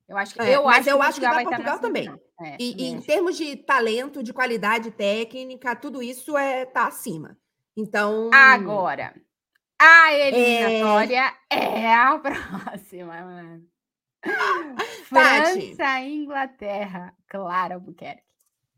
Eu 0.08 0.16
acho 0.16 0.34
que, 0.34 0.40
é, 0.40 0.56
eu 0.56 0.64
mas 0.64 0.78
acho 0.78 0.90
eu 0.90 1.02
acho 1.02 1.20
que 1.20 1.26
vai 1.26 1.44
Portugal 1.44 1.78
também. 1.80 2.08
É, 2.40 2.56
e, 2.58 2.84
e 2.84 2.86
em 2.86 3.00
termos 3.00 3.36
de 3.36 3.56
talento, 3.56 4.22
de 4.22 4.32
qualidade 4.32 4.90
técnica, 4.90 5.76
tudo 5.76 6.02
isso 6.02 6.36
é 6.36 6.64
tá 6.64 6.86
acima. 6.86 7.36
Então. 7.76 8.30
Agora, 8.32 9.14
a 9.78 10.12
eliminatória 10.12 11.34
é, 11.50 11.56
é 11.56 11.94
a 11.94 12.18
próxima, 12.20 13.22
mano. 13.22 13.64
França 15.08 16.00
e 16.00 16.24
Inglaterra. 16.24 17.14
Claro, 17.28 17.74
Albuquerque. 17.74 18.22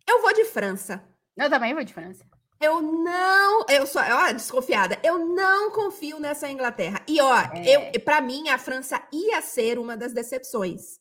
Eu 0.09 0.21
vou 0.21 0.35
de 0.35 0.45
França. 0.45 1.03
Eu 1.37 1.49
também 1.49 1.73
vou 1.73 1.85
de 1.85 1.95
França. 1.95 2.25
Eu 2.61 2.83
não, 2.83 3.65
eu 3.71 3.87
sou, 3.87 4.03
ó, 4.03 4.33
desconfiada. 4.33 5.01
Eu 5.03 5.19
não 5.19 5.71
confio 5.71 6.21
nessa 6.21 6.51
Inglaterra. 6.51 7.03
E 7.09 7.19
ó, 7.19 7.39
é. 7.55 7.95
eu, 7.95 8.01
para 8.01 8.21
mim 8.21 8.51
a 8.51 8.59
França 8.59 9.03
ia 9.11 9.41
ser 9.41 9.79
uma 9.79 9.97
das 9.97 10.13
decepções 10.13 11.01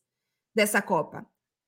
dessa 0.55 0.81
Copa. 0.81 1.25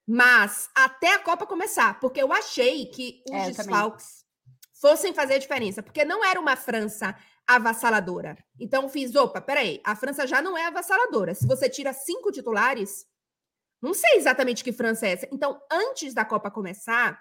Mas 0.08 0.70
até 0.74 1.16
a 1.16 1.20
Copa 1.20 1.46
começar, 1.46 2.00
porque 2.00 2.22
eu 2.22 2.32
achei 2.32 2.86
que 2.86 3.22
os 3.30 3.36
é, 3.36 3.52
desfalques 3.52 4.26
fossem 4.80 5.14
fazer 5.14 5.36
a 5.36 5.40
diferença, 5.40 5.84
porque 5.84 6.06
não 6.06 6.24
era 6.24 6.40
uma 6.40 6.56
França 6.56 7.16
avassaladora. 7.48 8.38
Então 8.60 8.88
fiz, 8.90 9.16
opa, 9.16 9.42
peraí, 9.42 9.82
a 9.84 9.96
França 9.96 10.26
já 10.26 10.42
não 10.42 10.58
é 10.58 10.66
avassaladora. 10.66 11.34
Se 11.36 11.48
você 11.48 11.70
tira 11.70 11.94
cinco 11.94 12.32
titulares, 12.32 13.06
não 13.82 13.94
sei 13.94 14.16
exatamente 14.16 14.64
que 14.64 14.72
França 14.72 15.08
é 15.08 15.12
essa. 15.14 15.28
Então, 15.32 15.60
antes 15.72 16.14
da 16.14 16.24
Copa 16.24 16.52
começar, 16.52 17.20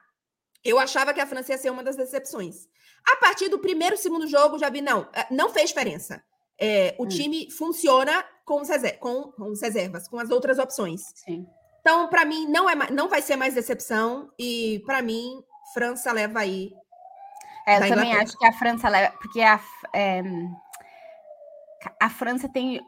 eu 0.62 0.78
achava 0.78 1.14
que 1.14 1.20
a 1.20 1.26
França 1.26 1.52
ia 1.52 1.58
ser 1.58 1.70
uma 1.70 1.82
das 1.82 1.96
decepções. 1.96 2.68
A 3.12 3.16
partir 3.16 3.48
do 3.48 3.58
primeiro, 3.58 3.96
segundo 3.96 4.26
jogo, 4.26 4.58
já 4.58 4.68
vi, 4.68 4.82
não, 4.82 5.08
eh, 5.14 5.26
não 5.30 5.48
fez 5.48 5.70
diferença. 5.70 6.22
É, 6.60 6.94
o 6.98 7.04
hum. 7.04 7.08
time 7.08 7.50
funciona 7.50 8.22
com, 8.44 8.60
os 8.60 8.68
com, 9.00 9.32
com 9.32 9.50
as 9.50 9.62
reservas, 9.62 10.06
com 10.06 10.18
as 10.18 10.30
outras 10.30 10.58
opções. 10.58 11.00
Sim. 11.14 11.46
Então, 11.80 12.08
para 12.08 12.26
mim, 12.26 12.46
não, 12.46 12.68
é, 12.68 12.90
não 12.90 13.08
vai 13.08 13.22
ser 13.22 13.36
mais 13.36 13.54
decepção. 13.54 14.30
E, 14.38 14.82
para 14.84 15.00
mim, 15.00 15.42
França 15.72 16.12
leva 16.12 16.40
aí 16.40 16.72
é, 17.66 17.76
eu 17.76 17.88
também 17.88 18.14
acho 18.14 18.38
que 18.38 18.46
a 18.46 18.52
França 18.52 18.88
leva, 18.88 19.14
porque 19.18 19.40
a, 19.40 19.60
é, 19.92 20.22
a 21.98 22.10
França 22.10 22.48
tem. 22.48 22.80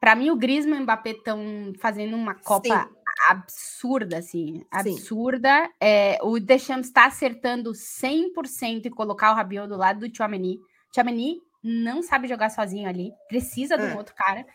Para 0.00 0.14
mim, 0.14 0.30
o 0.30 0.36
Griezmann 0.36 0.78
e 0.78 0.80
o 0.80 0.82
Mbappé 0.82 1.10
estão 1.10 1.72
fazendo 1.78 2.16
uma 2.16 2.34
Copa 2.34 2.84
Sim. 2.84 2.94
absurda, 3.28 4.18
assim, 4.18 4.64
absurda. 4.70 5.70
É, 5.78 6.18
o 6.22 6.38
Deschamps 6.40 6.86
está 6.86 7.04
acertando 7.06 7.72
100% 7.72 8.86
e 8.86 8.90
colocar 8.90 9.32
o 9.32 9.34
Rabiot 9.34 9.68
do 9.68 9.76
lado 9.76 10.00
do 10.00 10.08
Tchouameni. 10.08 10.58
Tchouameni 10.90 11.38
não 11.62 12.02
sabe 12.02 12.28
jogar 12.28 12.48
sozinho 12.50 12.88
ali, 12.88 13.12
precisa 13.28 13.76
de 13.76 13.84
um 13.84 13.90
é. 13.90 13.96
outro 13.96 14.14
cara. 14.14 14.46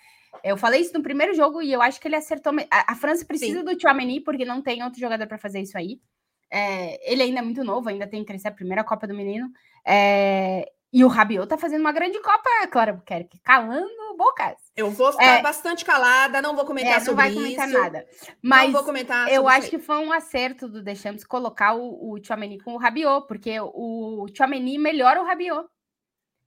Eu 0.44 0.58
falei 0.58 0.82
isso 0.82 0.94
no 0.94 1.04
primeiro 1.04 1.34
jogo 1.34 1.62
e 1.62 1.72
eu 1.72 1.82
acho 1.82 2.02
que 2.02 2.08
ele 2.08 2.16
acertou. 2.16 2.52
A, 2.72 2.94
a 2.94 2.96
França 2.96 3.24
precisa 3.24 3.60
Sim. 3.60 3.66
do 3.66 3.76
Tchouameni 3.76 4.22
porque 4.22 4.46
não 4.46 4.62
tem 4.62 4.84
outro 4.84 5.00
jogador 5.00 5.28
para 5.28 5.38
fazer 5.38 5.62
isso 5.62 5.78
aí. 5.78 6.00
É, 6.58 7.12
ele 7.12 7.22
ainda 7.22 7.40
é 7.40 7.42
muito 7.42 7.66
novo, 7.66 7.90
ainda 7.90 8.08
tem 8.08 8.22
que 8.22 8.28
crescer 8.28 8.48
a 8.48 8.52
primeira 8.52 8.82
Copa 8.82 9.06
do 9.06 9.14
Menino. 9.14 9.52
É, 9.86 10.72
e 10.94 11.04
o 11.04 11.10
Rabiot 11.10 11.50
tá 11.50 11.58
fazendo 11.58 11.82
uma 11.82 11.92
grande 11.92 12.18
Copa, 12.22 12.50
Clara 12.72 12.94
Buquerque, 12.94 13.40
calando 13.40 14.16
bocas. 14.18 14.56
Eu 14.74 14.90
vou 14.90 15.12
ficar 15.12 15.40
é, 15.40 15.42
bastante 15.42 15.84
calada, 15.84 16.42
não 16.42 16.56
vou 16.56 16.64
comentar 16.64 16.94
é, 16.94 17.00
sobre 17.02 17.28
isso. 17.28 17.36
Não 17.36 17.44
vai 17.44 17.56
comentar 17.58 17.68
isso. 17.68 17.78
nada. 17.78 18.08
Mas 18.42 18.64
não 18.68 18.72
vou 18.72 18.84
comentar 18.86 19.28
eu 19.28 19.50
acho 19.50 19.70
que 19.70 19.78
foi 19.78 19.98
um 19.98 20.14
acerto 20.14 20.70
do 20.70 20.82
Deschamps 20.82 21.26
colocar 21.26 21.76
o, 21.76 22.14
o 22.14 22.24
Chouameni 22.24 22.58
com 22.58 22.74
o 22.74 22.78
Rabiot, 22.78 23.28
porque 23.28 23.60
o 23.60 24.26
Chouameni 24.34 24.78
melhora 24.78 25.22
o 25.22 25.26
Rabiot. 25.26 25.68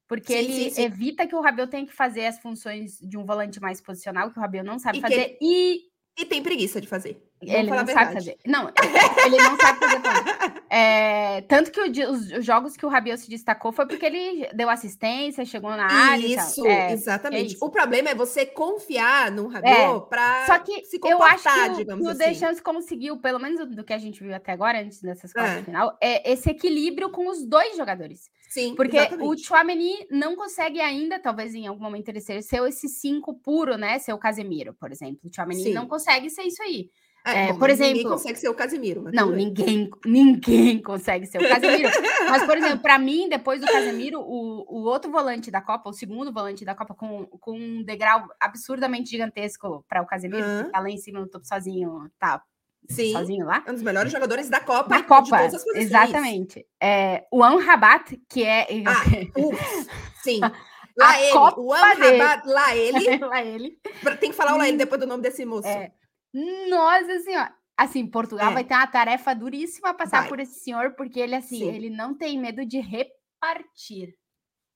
Porque 0.06 0.32
sim, 0.32 0.38
ele 0.38 0.52
sim, 0.54 0.70
sim. 0.70 0.82
evita 0.84 1.26
que 1.26 1.34
o 1.34 1.42
Rabiot 1.42 1.70
tenha 1.70 1.84
que 1.84 1.92
fazer 1.92 2.24
as 2.24 2.38
funções 2.38 2.98
de 2.98 3.18
um 3.18 3.26
volante 3.26 3.60
mais 3.60 3.78
posicional, 3.78 4.30
que 4.30 4.38
o 4.38 4.40
Rabiot 4.40 4.64
não 4.64 4.78
sabe 4.78 4.96
e 4.96 5.00
fazer. 5.02 5.36
E... 5.38 5.82
e 6.18 6.24
tem 6.24 6.42
preguiça 6.42 6.80
de 6.80 6.88
fazer. 6.88 7.27
ele 7.42 7.70
não 7.70 7.86
sabe 7.86 8.12
fazer. 8.12 8.36
Não, 8.46 8.72
ele 9.24 9.36
não 9.36 9.56
sabe 9.56 9.78
fazer 9.78 10.62
É, 10.70 11.40
tanto 11.42 11.70
que 11.70 11.80
o, 11.80 12.10
os, 12.10 12.32
os, 12.32 12.44
jogos 12.44 12.76
que 12.76 12.84
o 12.84 12.88
Rabiot 12.88 13.20
se 13.20 13.30
destacou 13.30 13.72
foi 13.72 13.86
porque 13.86 14.04
ele 14.04 14.48
deu 14.54 14.68
assistência, 14.68 15.44
chegou 15.44 15.70
na 15.70 15.86
área. 15.86 16.26
Isso, 16.26 16.66
é, 16.66 16.92
exatamente. 16.92 17.42
É 17.42 17.46
isso. 17.54 17.64
O 17.64 17.70
problema 17.70 18.10
é 18.10 18.14
você 18.14 18.44
confiar 18.44 19.30
no 19.30 19.46
Rabiot 19.48 20.04
é. 20.04 20.08
para 20.08 20.46
Só 20.46 20.58
que 20.58 20.84
se 20.84 20.98
eu 21.04 21.22
acho 21.22 21.44
que 21.44 21.70
o, 21.70 21.76
digamos 21.76 22.06
o 22.06 22.10
assim. 22.10 22.18
Deschamps 22.18 22.60
conseguiu, 22.60 23.18
pelo 23.18 23.38
menos 23.38 23.66
do 23.68 23.84
que 23.84 23.92
a 23.92 23.98
gente 23.98 24.22
viu 24.22 24.34
até 24.34 24.52
agora, 24.52 24.80
antes 24.80 25.00
dessas 25.00 25.32
quartas 25.32 25.58
é. 25.58 25.62
final, 25.62 25.96
é 26.00 26.32
esse 26.32 26.50
equilíbrio 26.50 27.10
com 27.10 27.28
os 27.28 27.46
dois 27.46 27.76
jogadores. 27.76 28.30
Sim, 28.48 28.74
Porque 28.74 28.96
exatamente. 28.96 29.28
o 29.28 29.36
Chouameni 29.36 30.06
não 30.10 30.34
consegue 30.34 30.80
ainda, 30.80 31.18
talvez 31.18 31.54
em 31.54 31.66
algum 31.66 31.82
momento 31.82 32.08
ele 32.08 32.20
seja, 32.20 32.40
ser 32.40 32.66
esse 32.66 32.88
cinco 32.88 33.34
puro, 33.34 33.76
né? 33.76 33.98
Ser 33.98 34.14
o 34.14 34.18
Casemiro, 34.18 34.74
por 34.74 34.90
exemplo. 34.90 35.20
O 35.24 35.34
Chouameni 35.34 35.72
não 35.72 35.86
consegue 35.86 36.30
ser 36.30 36.42
isso 36.44 36.62
aí. 36.62 36.90
É, 37.24 37.48
é, 37.48 37.52
bom, 37.52 37.58
por 37.58 37.68
exemplo, 37.68 37.94
ninguém 37.94 38.08
consegue 38.08 38.38
ser 38.38 38.48
o 38.48 38.54
Casemiro. 38.54 39.04
não, 39.12 39.30
ninguém, 39.30 39.90
ninguém 40.04 40.80
consegue 40.80 41.26
ser 41.26 41.38
o 41.38 41.48
Casemiro. 41.48 41.90
mas, 42.30 42.44
por 42.44 42.56
exemplo, 42.56 42.80
para 42.80 42.98
mim, 42.98 43.28
depois 43.28 43.60
do 43.60 43.66
Casemiro, 43.66 44.20
o, 44.20 44.64
o 44.66 44.84
outro 44.84 45.10
volante 45.10 45.50
da 45.50 45.60
Copa, 45.60 45.90
o 45.90 45.92
segundo 45.92 46.32
volante 46.32 46.64
da 46.64 46.74
Copa, 46.74 46.94
com, 46.94 47.26
com 47.26 47.58
um 47.58 47.82
degrau 47.82 48.26
absurdamente 48.40 49.10
gigantesco 49.10 49.84
para 49.88 50.02
o 50.02 50.06
Casemiro, 50.06 50.46
uhum. 50.46 50.64
que 50.64 50.70
tá 50.70 50.80
lá 50.80 50.88
em 50.88 50.96
cima 50.96 51.20
no 51.20 51.28
topo 51.28 51.46
sozinho, 51.46 52.10
tá 52.18 52.42
Sim, 52.88 53.12
sozinho 53.12 53.44
lá. 53.44 53.62
É 53.66 53.70
um 53.70 53.74
dos 53.74 53.82
melhores 53.82 54.10
jogadores 54.10 54.48
da 54.48 54.60
Copa. 54.60 54.88
Da 54.88 55.02
Copa, 55.02 55.36
exatamente. 55.74 56.66
É, 56.80 57.26
o 57.30 57.42
Anrabat, 57.42 58.18
que 58.28 58.44
é. 58.44 58.66
Ah, 58.86 59.04
sim. 60.22 60.40
Lá 60.40 61.10
a 61.10 61.22
ele, 61.22 61.32
Copa 61.32 61.60
o 61.60 61.72
Anrabat, 61.72 62.46
lá 62.46 62.76
ele. 62.76 63.18
lá 63.18 63.44
ele. 63.44 63.78
Tem 64.20 64.30
que 64.30 64.36
falar 64.36 64.54
o 64.54 64.58
lá 64.58 64.68
ele 64.68 64.78
depois 64.78 65.00
do 65.00 65.06
nome 65.06 65.22
desse 65.22 65.44
moço. 65.44 65.68
É, 65.68 65.92
nossa 66.32 67.12
assim, 67.12 67.36
ó. 67.36 67.48
Assim, 67.76 68.06
Portugal 68.06 68.50
é. 68.50 68.54
vai 68.54 68.64
ter 68.64 68.74
uma 68.74 68.86
tarefa 68.88 69.34
duríssima 69.34 69.94
passar 69.94 70.20
vai. 70.20 70.28
por 70.28 70.40
esse 70.40 70.60
senhor, 70.60 70.94
porque 70.96 71.20
ele, 71.20 71.36
assim, 71.36 71.58
Sim. 71.58 71.74
ele 71.74 71.90
não 71.90 72.12
tem 72.12 72.36
medo 72.36 72.66
de 72.66 72.80
repartir. 72.80 74.16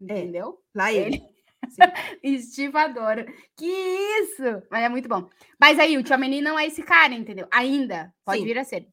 É. 0.01 0.05
Entendeu? 0.05 0.61
É. 0.75 0.79
Lá 0.79 0.93
ele. 0.93 1.17
ele... 1.17 1.33
Estivador. 2.23 3.25
Que 3.57 3.67
isso! 3.67 4.63
Mas 4.71 4.85
é 4.85 4.89
muito 4.89 5.09
bom. 5.09 5.29
Mas 5.61 5.79
aí, 5.81 5.97
o 5.97 6.03
Tchouameni 6.03 6.41
não 6.41 6.57
é 6.57 6.67
esse 6.67 6.83
cara, 6.83 7.13
entendeu? 7.13 7.49
Ainda. 7.51 8.15
Pode 8.25 8.39
Sim. 8.39 8.45
vir 8.45 8.59
a 8.59 8.65
ser. 8.65 8.87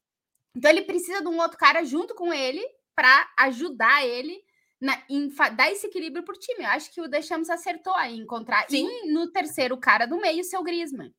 Então, 0.56 0.70
ele 0.70 0.82
precisa 0.82 1.20
de 1.20 1.28
um 1.28 1.40
outro 1.40 1.56
cara 1.56 1.84
junto 1.84 2.14
com 2.14 2.32
ele 2.32 2.66
para 2.96 3.28
ajudar 3.38 4.04
ele 4.04 4.42
na, 4.80 5.00
em 5.08 5.28
dar 5.54 5.70
esse 5.70 5.86
equilíbrio 5.86 6.24
pro 6.24 6.38
time. 6.38 6.64
Eu 6.64 6.70
acho 6.70 6.92
que 6.92 7.00
o 7.00 7.08
Deschamps 7.08 7.50
acertou 7.50 7.94
aí 7.94 8.16
encontrar. 8.16 8.66
Sim. 8.68 8.88
E 8.88 9.12
no 9.12 9.30
terceiro 9.30 9.76
cara 9.76 10.06
do 10.06 10.18
meio, 10.20 10.42
seu 10.42 10.62
Griezmann. 10.62 11.12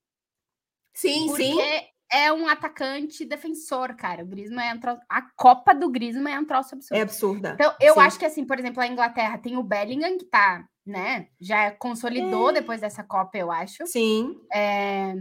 Sim, 0.94 1.28
porque 1.28 1.44
sim. 1.44 1.88
é 2.12 2.32
um 2.32 2.48
atacante 2.48 3.26
defensor, 3.26 3.96
cara. 3.96 4.24
O 4.24 4.28
Griezmann 4.28 4.70
é 4.70 4.74
um 4.74 4.80
troço... 4.80 5.02
A 5.10 5.22
Copa 5.36 5.74
do 5.74 5.90
Griezmann 5.90 6.34
é 6.34 6.40
um 6.40 6.46
troço 6.46 6.76
absurdo. 6.76 6.98
É 6.98 7.02
absurda. 7.02 7.52
Então, 7.54 7.74
eu 7.80 7.94
sim. 7.96 8.00
acho 8.00 8.20
que, 8.20 8.26
assim, 8.26 8.46
por 8.46 8.60
exemplo, 8.60 8.82
a 8.82 8.88
Inglaterra 8.88 9.38
tem 9.38 9.58
o 9.58 9.64
Bellingham, 9.64 10.18
que 10.18 10.26
tá, 10.26 10.66
né, 10.86 11.28
já 11.40 11.72
consolidou 11.72 12.50
é. 12.50 12.54
depois 12.54 12.82
dessa 12.82 13.04
Copa, 13.04 13.38
eu 13.38 13.52
acho. 13.52 13.86
Sim. 13.88 14.36
É... 14.54 15.14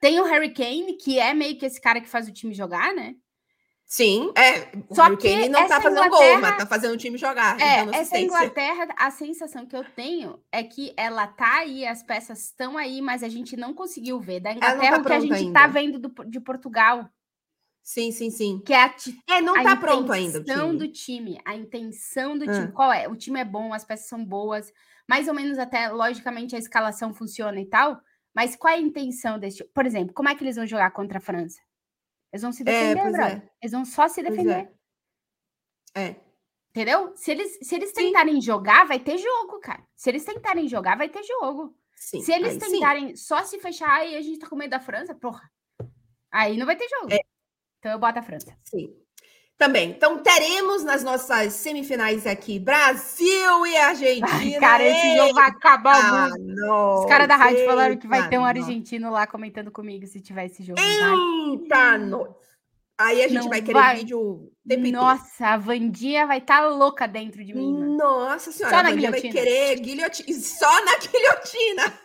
Tem 0.00 0.18
o 0.18 0.24
Harry 0.24 0.54
Kane, 0.54 0.94
que 0.94 1.18
é 1.18 1.34
meio 1.34 1.58
que 1.58 1.66
esse 1.66 1.80
cara 1.80 2.00
que 2.00 2.08
faz 2.08 2.26
o 2.26 2.32
time 2.32 2.54
jogar, 2.54 2.94
né? 2.94 3.14
Sim, 3.90 4.32
é. 4.36 4.70
O 4.88 4.94
Só 4.94 5.16
que 5.16 5.26
ele 5.26 5.48
não 5.48 5.66
tá 5.66 5.80
fazendo 5.80 6.08
gol, 6.08 6.38
mas 6.40 6.56
tá 6.56 6.64
fazendo 6.64 6.94
o 6.94 6.96
time 6.96 7.18
jogar. 7.18 7.60
É, 7.60 7.98
essa 7.98 8.20
Inglaterra, 8.20 8.86
a 8.96 9.10
sensação 9.10 9.66
que 9.66 9.74
eu 9.74 9.82
tenho 9.82 10.40
é 10.52 10.62
que 10.62 10.94
ela 10.96 11.26
tá 11.26 11.58
aí, 11.58 11.84
as 11.84 12.00
peças 12.00 12.44
estão 12.44 12.78
aí, 12.78 13.02
mas 13.02 13.24
a 13.24 13.28
gente 13.28 13.56
não 13.56 13.74
conseguiu 13.74 14.20
ver. 14.20 14.38
Da 14.38 14.52
Inglaterra, 14.52 14.92
tá 14.92 15.00
o 15.00 15.04
que 15.04 15.12
a 15.12 15.18
gente 15.18 15.34
ainda. 15.34 15.52
tá 15.52 15.66
vendo 15.66 15.98
do, 15.98 16.24
de 16.24 16.38
Portugal. 16.38 17.10
Sim, 17.82 18.12
sim, 18.12 18.30
sim. 18.30 18.62
Que 18.64 18.72
é 18.72 18.84
a, 18.84 18.94
é, 19.28 19.40
não 19.40 19.60
tá 19.60 19.74
pronto 19.74 20.12
ainda. 20.12 20.38
A 20.38 20.40
intenção 20.40 20.76
do 20.76 20.86
time. 20.86 21.40
A 21.44 21.56
intenção 21.56 22.38
do 22.38 22.46
time. 22.46 22.70
Qual 22.70 22.92
é? 22.92 23.08
O 23.08 23.16
time 23.16 23.40
é 23.40 23.44
bom, 23.44 23.74
as 23.74 23.84
peças 23.84 24.06
são 24.06 24.24
boas. 24.24 24.72
Mais 25.08 25.26
ou 25.26 25.34
menos 25.34 25.58
até, 25.58 25.88
logicamente, 25.88 26.54
a 26.54 26.60
escalação 26.60 27.12
funciona 27.12 27.60
e 27.60 27.66
tal. 27.66 28.00
Mas 28.32 28.54
qual 28.54 28.72
é 28.72 28.76
a 28.76 28.80
intenção 28.80 29.36
desse 29.36 29.64
Por 29.74 29.84
exemplo, 29.84 30.14
como 30.14 30.28
é 30.28 30.34
que 30.36 30.44
eles 30.44 30.54
vão 30.54 30.64
jogar 30.64 30.92
contra 30.92 31.18
a 31.18 31.20
França? 31.20 31.58
Eles 32.32 32.42
vão 32.42 32.52
se 32.52 32.62
é, 32.62 32.64
defender, 32.64 32.98
é, 32.98 33.10
brother. 33.10 33.36
É. 33.38 33.50
Eles 33.60 33.72
vão 33.72 33.84
só 33.84 34.08
se 34.08 34.22
defender. 34.22 34.70
É. 35.94 36.02
é. 36.02 36.16
Entendeu? 36.70 37.16
Se 37.16 37.32
eles, 37.32 37.58
se 37.62 37.74
eles 37.74 37.92
tentarem 37.92 38.34
sim. 38.36 38.40
jogar, 38.40 38.86
vai 38.86 39.00
ter 39.00 39.18
jogo, 39.18 39.58
cara. 39.58 39.84
Se 39.96 40.08
eles 40.08 40.24
tentarem 40.24 40.68
jogar, 40.68 40.96
vai 40.96 41.08
ter 41.08 41.22
jogo. 41.24 41.76
Sim, 41.96 42.22
se 42.22 42.32
eles 42.32 42.56
tentarem 42.56 43.08
sim. 43.08 43.16
só 43.16 43.42
se 43.44 43.58
fechar 43.58 44.06
e 44.06 44.16
a 44.16 44.22
gente 44.22 44.38
tá 44.38 44.48
com 44.48 44.56
medo 44.56 44.70
da 44.70 44.80
França, 44.80 45.14
porra. 45.14 45.50
Aí 46.30 46.56
não 46.56 46.64
vai 46.64 46.76
ter 46.76 46.88
jogo. 46.88 47.12
É. 47.12 47.18
Então 47.78 47.90
eu 47.92 47.98
boto 47.98 48.18
a 48.18 48.22
França. 48.22 48.56
Sim. 48.62 48.96
Também. 49.60 49.90
Então, 49.90 50.16
teremos 50.16 50.82
nas 50.82 51.04
nossas 51.04 51.52
semifinais 51.52 52.26
aqui 52.26 52.58
Brasil 52.58 53.66
e 53.66 53.76
Argentina. 53.76 54.26
Ai, 54.26 54.52
cara, 54.58 54.82
esse 54.82 55.16
jogo 55.18 55.34
vai 55.34 55.48
acabar 55.48 56.30
muito. 56.30 57.00
Os 57.00 57.04
caras 57.04 57.28
da 57.28 57.36
rádio 57.36 57.66
falaram 57.66 57.94
que 57.94 58.08
vai 58.08 58.26
ter 58.30 58.38
um 58.38 58.44
argentino 58.46 59.10
lá 59.10 59.26
comentando 59.26 59.70
comigo 59.70 60.06
se 60.06 60.18
tiver 60.18 60.46
esse 60.46 60.62
jogo. 60.62 60.80
Eita, 60.80 61.98
nossa. 61.98 62.36
Aí 62.98 63.22
a 63.22 63.28
gente 63.28 63.42
Não 63.42 63.50
vai 63.50 63.60
querer 63.60 63.72
vai. 63.74 63.96
vídeo 63.96 64.50
Nossa, 64.92 65.48
a 65.48 65.56
Vandinha 65.58 66.26
vai 66.26 66.38
estar 66.38 66.62
tá 66.62 66.66
louca 66.66 67.06
dentro 67.06 67.44
de 67.44 67.52
mim. 67.52 67.96
Nossa 67.96 68.52
senhora, 68.52 68.74
Só 68.74 68.80
a 68.80 68.90
Vandinha 68.90 69.10
vai 69.10 69.20
querer 69.20 69.78
guilhotina. 69.78 70.36
Só 70.40 70.84
na 70.86 70.96
guilhotina. 70.96 72.00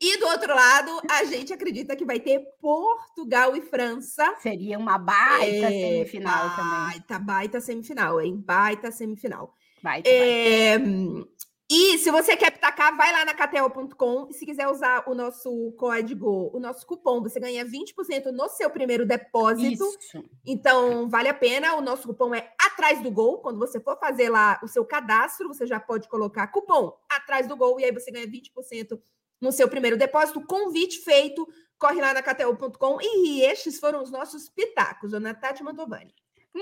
E 0.00 0.18
do 0.18 0.26
outro 0.26 0.54
lado, 0.54 1.00
a 1.10 1.24
gente 1.24 1.52
acredita 1.52 1.96
que 1.96 2.04
vai 2.04 2.20
ter 2.20 2.40
Portugal 2.60 3.56
e 3.56 3.62
França. 3.62 4.34
Seria 4.40 4.78
uma 4.78 4.98
baita 4.98 5.66
é, 5.66 5.70
semifinal 5.70 6.48
baita, 6.48 6.56
também. 6.56 6.78
Baita, 6.78 7.18
baita 7.18 7.60
semifinal, 7.60 8.20
hein? 8.20 8.36
Baita 8.44 8.90
semifinal. 8.90 9.54
Baita, 9.82 10.08
é, 10.08 10.78
baita. 10.78 11.28
E 11.68 11.98
se 11.98 12.12
você 12.12 12.36
quer 12.36 12.52
pitacar, 12.52 12.96
vai 12.96 13.10
lá 13.12 13.24
na 13.24 13.34
KTO.com. 13.34 14.28
E 14.30 14.34
se 14.34 14.46
quiser 14.46 14.68
usar 14.68 15.02
o 15.08 15.14
nosso 15.14 15.72
código, 15.72 16.50
o 16.54 16.60
nosso 16.60 16.86
cupom, 16.86 17.20
você 17.20 17.40
ganha 17.40 17.64
20% 17.64 18.26
no 18.26 18.48
seu 18.48 18.70
primeiro 18.70 19.04
depósito. 19.04 19.84
Isso. 19.84 20.24
Então, 20.44 21.08
vale 21.08 21.28
a 21.28 21.34
pena. 21.34 21.74
O 21.74 21.80
nosso 21.80 22.06
cupom 22.06 22.32
é 22.32 22.52
atrás 22.60 23.02
do 23.02 23.10
gol. 23.10 23.38
Quando 23.38 23.58
você 23.58 23.80
for 23.80 23.98
fazer 23.98 24.28
lá 24.28 24.60
o 24.62 24.68
seu 24.68 24.84
cadastro, 24.84 25.48
você 25.48 25.66
já 25.66 25.80
pode 25.80 26.08
colocar 26.08 26.46
cupom 26.48 26.96
atrás 27.10 27.48
do 27.48 27.56
gol. 27.56 27.80
E 27.80 27.84
aí 27.84 27.90
você 27.90 28.12
ganha 28.12 28.28
20% 28.28 29.00
no 29.40 29.50
seu 29.50 29.68
primeiro 29.68 29.96
depósito. 29.96 30.46
Convite 30.46 31.00
feito. 31.00 31.48
Corre 31.78 32.00
lá 32.00 32.14
na 32.14 32.22
KTO.com. 32.22 32.98
E 33.00 33.42
estes 33.42 33.80
foram 33.80 34.04
os 34.04 34.10
nossos 34.12 34.48
pitacos. 34.48 35.10
Dona 35.10 35.34
Tati 35.34 35.64
Mantovani. 35.64 36.14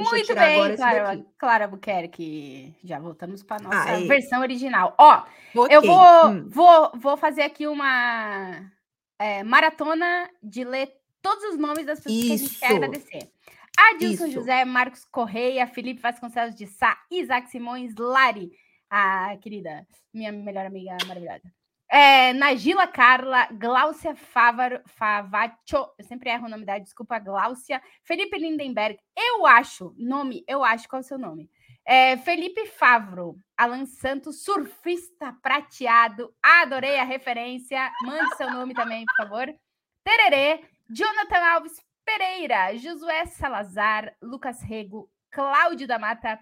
Muito 0.02 0.34
bem, 0.34 0.76
Clara, 0.76 1.24
Clara 1.38 1.68
Buquerque. 1.68 2.74
Já 2.82 2.98
voltamos 2.98 3.42
para 3.42 3.62
nossa 3.62 3.90
Aí. 3.90 4.08
versão 4.08 4.40
original. 4.40 4.94
Ó, 4.98 5.22
okay. 5.54 5.76
eu 5.76 5.82
vou, 5.82 6.26
hum. 6.26 6.48
vou, 6.48 6.92
vou 6.96 7.16
fazer 7.16 7.42
aqui 7.42 7.66
uma 7.66 8.70
é, 9.18 9.42
maratona 9.44 10.28
de 10.42 10.64
ler 10.64 10.92
todos 11.22 11.44
os 11.44 11.58
nomes 11.58 11.86
das 11.86 12.00
pessoas 12.00 12.24
Isso. 12.24 12.26
que 12.26 12.32
a 12.32 12.36
gente 12.36 12.58
quer 12.58 12.76
agradecer. 12.76 13.30
Adilson 13.76 14.26
Isso. 14.26 14.34
José, 14.34 14.64
Marcos 14.64 15.04
Correia, 15.04 15.66
Felipe 15.66 16.00
Vasconcelos 16.00 16.54
de 16.54 16.66
Sá, 16.66 16.98
Isaac 17.10 17.48
Simões, 17.50 17.94
Lari, 17.96 18.52
a 18.90 19.36
querida, 19.40 19.86
minha 20.12 20.30
melhor 20.30 20.66
amiga 20.66 20.96
maravilhosa. 21.06 21.52
É, 21.88 22.32
Nagila 22.32 22.86
Carla, 22.86 23.46
Gláucia 23.52 24.16
Favaro, 24.16 24.80
Favaccio, 24.86 25.86
eu 25.98 26.04
sempre 26.04 26.30
erro 26.30 26.46
o 26.46 26.48
nome 26.50 26.64
dela, 26.64 26.80
desculpa, 26.80 27.18
Gláucia, 27.18 27.80
Felipe 28.02 28.38
Lindenberg, 28.38 28.98
eu 29.16 29.46
acho, 29.46 29.94
nome, 29.96 30.42
eu 30.48 30.64
acho, 30.64 30.88
qual 30.88 31.00
é 31.00 31.04
o 31.04 31.06
seu 31.06 31.18
nome? 31.18 31.50
É, 31.86 32.16
Felipe 32.16 32.66
Favro, 32.66 33.36
Alan 33.56 33.84
Santos, 33.84 34.42
surfista 34.42 35.36
prateado, 35.42 36.34
adorei 36.42 36.98
a 36.98 37.04
referência, 37.04 37.92
mande 38.02 38.34
seu 38.36 38.50
nome 38.50 38.72
também, 38.72 39.04
por 39.04 39.16
favor. 39.16 39.54
Tererê, 40.02 40.64
Jonathan 40.88 41.44
Alves 41.52 41.80
Pereira, 42.04 42.76
Josué 42.76 43.26
Salazar, 43.26 44.14
Lucas 44.22 44.62
Rego, 44.62 45.10
Cláudio 45.30 45.86
da 45.86 45.98
Mata, 45.98 46.38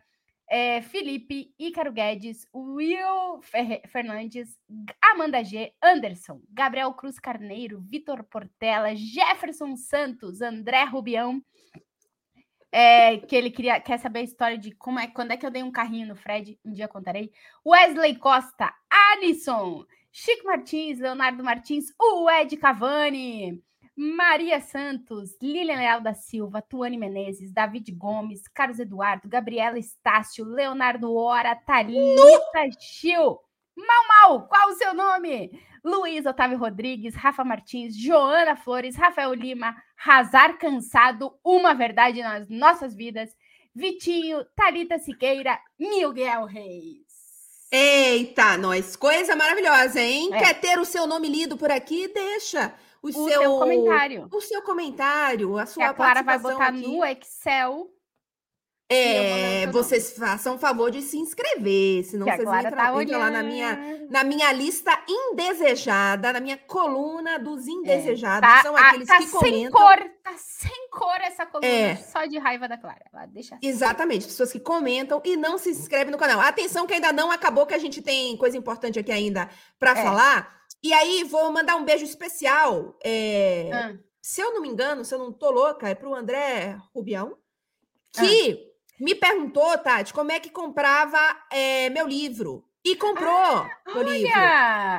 é, 0.53 0.83
Felipe, 0.83 1.51
Ícaro 1.59 1.91
Guedes, 1.91 2.47
Will 2.55 3.41
Fernandes, 3.89 4.61
Amanda 5.01 5.43
G, 5.43 5.73
Anderson, 5.83 6.43
Gabriel 6.51 6.93
Cruz 6.93 7.19
Carneiro, 7.19 7.81
Vitor 7.81 8.23
Portela, 8.25 8.95
Jefferson 8.95 9.75
Santos, 9.77 10.43
André 10.43 10.85
Rubião, 10.85 11.43
é, 12.71 13.17
que 13.17 13.35
ele 13.35 13.51
queria, 13.51 13.81
quer 13.81 13.99
saber 13.99 14.19
a 14.19 14.25
história 14.25 14.59
de 14.59 14.73
como 14.73 14.99
é, 14.99 15.07
quando 15.07 15.31
é 15.31 15.39
que 15.39 15.47
eu 15.47 15.51
dei 15.51 15.63
um 15.63 15.73
carrinho 15.73 16.07
no 16.07 16.17
Fred, 16.17 16.61
um 16.63 16.71
dia 16.71 16.87
contarei. 16.87 17.33
Wesley 17.67 18.17
Costa, 18.17 18.75
Alisson, 18.91 19.87
Chico 20.13 20.45
Martins, 20.45 20.99
Leonardo 20.99 21.43
Martins, 21.43 21.87
o 21.99 22.31
Ed 22.31 22.55
Cavani, 22.59 23.59
Maria 23.97 24.61
Santos, 24.61 25.37
Lilian 25.41 25.77
Leal 25.77 26.01
da 26.01 26.15
Silva, 26.15 26.63
Tuane 26.63 26.97
Menezes, 26.97 27.53
David 27.53 27.93
Gomes, 27.93 28.49
Carlos 28.49 28.79
Eduardo, 28.79 29.29
Gabriela 29.29 29.79
Estácio, 29.79 30.45
Leonardo 30.45 31.15
Ora, 31.15 31.55
Thalita 31.55 32.71
Chiu, 32.81 33.39
Mal 33.77 34.09
Mal, 34.09 34.49
qual 34.49 34.71
o 34.71 34.75
seu 34.75 34.95
nome? 34.95 35.51
Luiz 35.85 36.25
Otávio 36.25 36.59
Rodrigues, 36.59 37.15
Rafa 37.15 37.45
Martins, 37.45 37.97
Joana 37.97 38.57
Flores, 38.57 38.97
Rafael 38.97 39.35
Lima, 39.35 39.77
Razar 39.97 40.57
Cansado, 40.57 41.35
Uma 41.45 41.75
Verdade 41.75 42.23
nas 42.23 42.49
Nossas 42.49 42.95
Vidas, 42.95 43.31
Vitinho, 43.75 44.45
Talita 44.57 44.99
Siqueira, 44.99 45.59
Miguel 45.79 46.47
Reis. 46.47 47.03
Eita, 47.71 48.57
nós, 48.59 48.97
coisa 48.97 49.35
maravilhosa, 49.35 50.01
hein? 50.01 50.31
É. 50.33 50.39
Quer 50.39 50.61
ter 50.61 50.79
o 50.79 50.85
seu 50.85 51.07
nome 51.07 51.29
lido 51.29 51.57
por 51.57 51.71
aqui? 51.71 52.07
Deixa 52.07 52.73
o, 53.03 53.09
o 53.09 53.13
seu, 53.13 53.25
seu, 53.25 53.59
comentário. 53.59 54.29
O 54.33 54.41
seu 54.41 54.63
comentário, 54.63 55.59
a 55.59 55.67
sua 55.67 55.85
que 55.85 55.91
a 55.91 55.95
Clara 55.95 56.23
vai 56.23 56.39
botar 56.39 56.69
aqui. 56.69 56.87
no 56.87 57.05
Excel 57.05 57.91
é, 58.93 59.67
vocês 59.69 60.13
façam 60.19 60.57
o 60.57 60.59
favor 60.59 60.91
de 60.91 61.01
se 61.01 61.17
inscrever, 61.17 62.05
senão 62.05 62.27
vocês 62.27 62.41
entram, 62.41 62.71
tá 62.71 63.03
entram 63.03 63.19
lá 63.19 63.31
na 63.31 63.43
minha, 63.43 64.07
na 64.11 64.23
minha 64.23 64.53
lista 64.53 64.93
indesejada, 65.09 66.31
na 66.31 66.41
minha 66.41 66.59
coluna 66.59 67.39
dos 67.39 67.67
é, 67.67 67.71
indesejados, 67.71 68.49
é, 68.49 68.53
tá, 68.53 68.63
são 68.63 68.77
aqueles 68.77 69.09
tá 69.09 69.17
que 69.17 69.27
sem 69.29 69.31
comentam. 69.31 69.81
Cor, 69.81 70.11
tá 70.23 70.35
sem 70.37 70.91
cor 70.91 71.21
essa 71.23 71.47
coluna, 71.47 71.67
é. 71.67 71.97
só 71.97 72.27
de 72.27 72.37
raiva 72.39 72.69
da 72.69 72.77
Clara. 72.77 73.01
Ela 73.11 73.27
deixa 73.27 73.55
assim. 73.55 73.67
Exatamente, 73.67 74.27
pessoas 74.27 74.53
que 74.53 74.61
comentam 74.61 75.23
e 75.25 75.37
não 75.39 75.57
se 75.57 75.71
inscrevem 75.71 76.13
no 76.13 76.19
canal. 76.19 76.41
Atenção 76.41 76.87
que 76.87 76.93
ainda 76.93 77.13
não 77.13 77.31
acabou, 77.31 77.65
que 77.65 77.75
a 77.75 77.79
gente 77.79 78.03
tem 78.03 78.37
coisa 78.37 78.59
importante 78.59 78.99
aqui 78.99 79.11
ainda 79.11 79.49
para 79.79 79.93
é. 79.93 80.03
falar. 80.03 80.62
E 80.83 80.93
aí, 80.93 81.25
vou 81.25 81.53
mandar 81.53 81.77
um 81.77 81.85
beijo 81.85 82.05
especial. 82.05 82.99
É, 83.05 83.71
ah. 83.73 83.97
Se 84.21 84.41
eu 84.41 84.53
não 84.53 84.63
me 84.63 84.69
engano, 84.69 85.05
se 85.05 85.15
eu 85.15 85.19
não 85.19 85.33
tô 85.33 85.51
louca, 85.51 85.89
é 85.89 85.95
pro 85.95 86.15
André 86.15 86.77
Rubião, 86.95 87.37
que... 88.13 88.69
Ah 88.69 88.73
me 89.03 89.17
perguntou, 89.17 89.77
Tati, 89.79 90.15
como 90.15 90.31
é 90.31 90.39
que 90.39 90.49
comprava 90.49 91.19
é, 91.51 91.91
meu 91.91 92.07
livro. 92.07 92.65
E 92.85 92.95
comprou 92.97 93.29
ah, 93.29 93.69
meu 93.87 93.99
olha! 93.99 94.13
livro. 94.13 94.39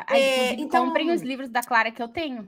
É, 0.10 0.54
então, 0.54 0.88
comprem 0.88 1.12
os 1.12 1.22
livros 1.22 1.50
da 1.50 1.62
Clara 1.62 1.92
que 1.92 2.02
eu 2.02 2.08
tenho. 2.08 2.48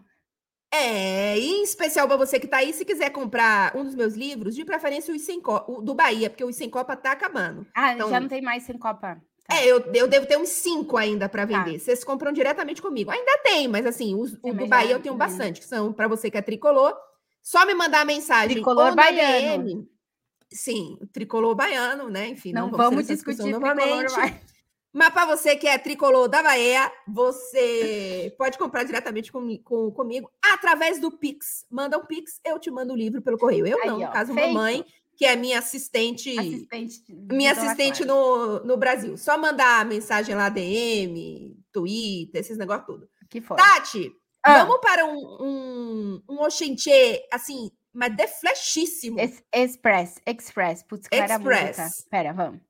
É, 0.74 1.38
em 1.38 1.64
especial 1.64 2.08
para 2.08 2.18
você 2.18 2.40
que 2.40 2.46
está 2.46 2.58
aí, 2.58 2.74
se 2.74 2.84
quiser 2.84 3.10
comprar 3.10 3.76
um 3.76 3.84
dos 3.84 3.96
meus 3.96 4.16
livros, 4.16 4.54
de 4.54 4.66
preferência 4.66 5.14
o, 5.14 5.20
Sem 5.20 5.40
Copa, 5.40 5.72
o 5.72 5.82
do 5.82 5.94
Bahia, 5.94 6.30
porque 6.30 6.44
o 6.44 6.52
Sem 6.52 6.70
Copa 6.70 6.96
tá 6.96 7.14
acabando. 7.14 7.66
Ah, 7.74 7.94
então, 7.94 8.10
já 8.10 8.20
não 8.20 8.28
tem 8.28 8.42
mais 8.42 8.64
Sem 8.64 8.78
Copa. 8.78 9.22
Tá. 9.48 9.56
É, 9.56 9.66
eu, 9.66 9.80
eu 9.94 10.08
devo 10.08 10.26
ter 10.26 10.38
uns 10.38 10.50
cinco 10.50 10.98
ainda 10.98 11.30
para 11.30 11.46
tá. 11.46 11.64
vender. 11.64 11.78
Tá. 11.78 11.86
Vocês 11.86 12.04
compram 12.04 12.32
diretamente 12.32 12.82
comigo. 12.82 13.12
Ainda 13.12 13.38
tem, 13.40 13.68
mas 13.68 13.86
assim, 13.86 14.16
os, 14.16 14.34
o 14.42 14.54
do 14.54 14.68
Bahia 14.68 14.94
eu 14.94 15.00
tenho 15.00 15.16
bastante, 15.16 15.62
que 15.62 15.68
são 15.68 15.94
para 15.94 16.08
você 16.08 16.32
que 16.32 16.38
é 16.38 16.42
tricolor. 16.42 16.96
Só 17.42 17.66
me 17.66 17.76
mandar 17.76 18.02
a 18.02 18.06
mensagem. 18.06 18.56
Tricolor 18.56 18.96
baiano. 18.96 19.64
DM, 19.64 19.88
Sim, 20.52 20.98
tricolor 21.12 21.54
baiano, 21.54 22.10
né? 22.10 22.30
Enfim, 22.30 22.54
não, 22.54 22.70
não 22.70 22.78
vamos 22.78 23.08
discutir 23.08 23.52
novamente. 23.52 24.14
Mas 24.94 25.10
para 25.10 25.26
você 25.26 25.58
que 25.58 25.68
é 25.68 25.78
tricolor 25.78 26.30
da 26.30 26.42
Bahia, 26.42 26.90
você 27.06 28.34
pode 28.38 28.58
comprar 28.58 28.84
diretamente 28.84 29.30
com, 29.30 29.58
com, 29.58 29.92
comigo 29.92 30.32
através 30.42 31.02
do 31.02 31.12
Pix. 31.12 31.66
Manda 31.70 31.98
um 31.98 32.06
Pix, 32.06 32.40
eu 32.46 32.58
te 32.58 32.72
mando 32.72 32.94
o 32.94 32.96
livro 32.96 33.22
pelo 33.22 33.38
correio. 33.38 33.68
Eu 33.68 33.78
Aí, 33.82 33.90
não, 33.90 34.00
no 34.00 34.10
caso, 34.10 34.34
feito. 34.34 34.54
mamãe, 34.54 34.86
que 35.16 35.26
é 35.26 35.36
minha 35.36 35.60
assistente. 35.60 36.38
assistente 36.38 37.04
minha 37.10 37.52
assistente 37.52 38.06
no, 38.06 38.64
no 38.64 38.78
Brasil. 38.78 39.18
Só 39.18 39.38
mandar 39.38 39.86
mensagem 39.86 40.36
lá, 40.36 40.50
DM, 40.50 41.58
Twitter, 41.72 42.42
esses 42.42 42.58
negócios 42.58 42.86
tudo. 42.86 43.10
Que 43.30 43.42
foi. 43.42 43.58
Tati, 43.58 44.12
ah. 44.44 44.64
vamos 44.66 44.80
para 44.82 45.06
um, 45.06 45.38
um, 45.42 46.24
um 46.30 46.42
Oxentê, 46.42 47.26
assim, 47.32 47.72
mas 47.94 48.16
de 48.16 48.28
flechíssimo. 48.28 49.20
Es 49.20 49.42
Express, 49.54 50.22
Express. 50.26 50.84
Putz, 50.84 51.08
cara 51.08 51.36
Express. 51.36 51.78
música. 51.78 52.10
Pera, 52.10 52.34
vamos. 52.34 52.62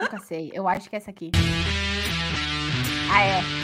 Nunca 0.00 0.18
sei. 0.20 0.50
Eu 0.52 0.68
acho 0.68 0.88
que 0.90 0.96
é 0.96 0.98
essa 0.98 1.10
aqui. 1.10 1.30
Ah, 3.10 3.22
é. 3.22 3.63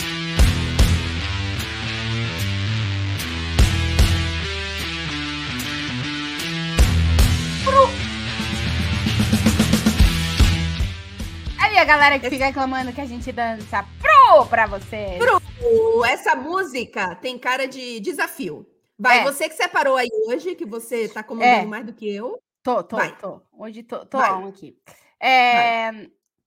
A 11.81 11.85
galera 11.85 12.19
que 12.19 12.29
fica 12.29 12.45
reclamando 12.45 12.93
que 12.93 13.01
a 13.01 13.07
gente 13.07 13.33
dança 13.33 13.83
pro 13.99 14.47
pra 14.47 14.67
vocês. 14.67 15.17
Pro! 15.17 16.05
Essa 16.05 16.37
música 16.37 17.15
tem 17.15 17.39
cara 17.39 17.67
de 17.67 17.99
desafio. 18.01 18.67
Vai, 18.99 19.21
é. 19.21 19.25
você 19.25 19.49
que 19.49 19.55
separou 19.55 19.97
aí 19.97 20.11
hoje, 20.27 20.55
que 20.55 20.67
você 20.67 21.09
tá 21.09 21.23
comandando 21.23 21.63
é. 21.63 21.65
mais 21.65 21.87
do 21.87 21.95
que 21.95 22.07
eu. 22.15 22.39
Tô, 22.63 22.85
tô, 22.85 22.97
Vai. 22.97 23.17
tô. 23.17 23.41
Hoje 23.51 23.83
tô, 23.83 24.05
tô 24.05 24.19
on 24.19 24.49
aqui. 24.49 24.77
É, 25.19 25.91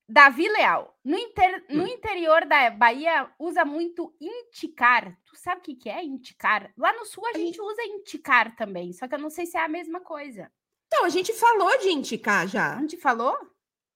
Davi 0.08 0.48
Leal. 0.48 0.96
No, 1.04 1.18
inter, 1.18 1.66
no 1.68 1.84
hum. 1.84 1.88
interior 1.88 2.46
da 2.46 2.70
Bahia 2.70 3.28
usa 3.40 3.66
muito 3.66 4.14
indicar. 4.22 5.18
Tu 5.26 5.36
sabe 5.36 5.62
o 5.62 5.64
que, 5.64 5.74
que 5.74 5.90
é 5.90 6.04
indicar? 6.04 6.72
Lá 6.78 6.94
no 6.94 7.06
sul 7.06 7.26
a 7.26 7.36
gente 7.36 7.60
usa 7.60 7.82
indicar 7.86 8.56
também, 8.56 8.94
só 8.94 9.08
que 9.08 9.16
eu 9.16 9.20
não 9.20 9.32
sei 9.32 9.48
se 9.48 9.58
é 9.58 9.62
a 9.62 9.68
mesma 9.68 10.00
coisa. 10.00 10.52
Então, 10.86 11.06
a 11.06 11.10
gente 11.10 11.34
falou 11.34 11.76
de 11.80 11.90
indicar 11.90 12.48
já. 12.48 12.76
A 12.76 12.82
gente 12.82 12.98
falou? 12.98 13.36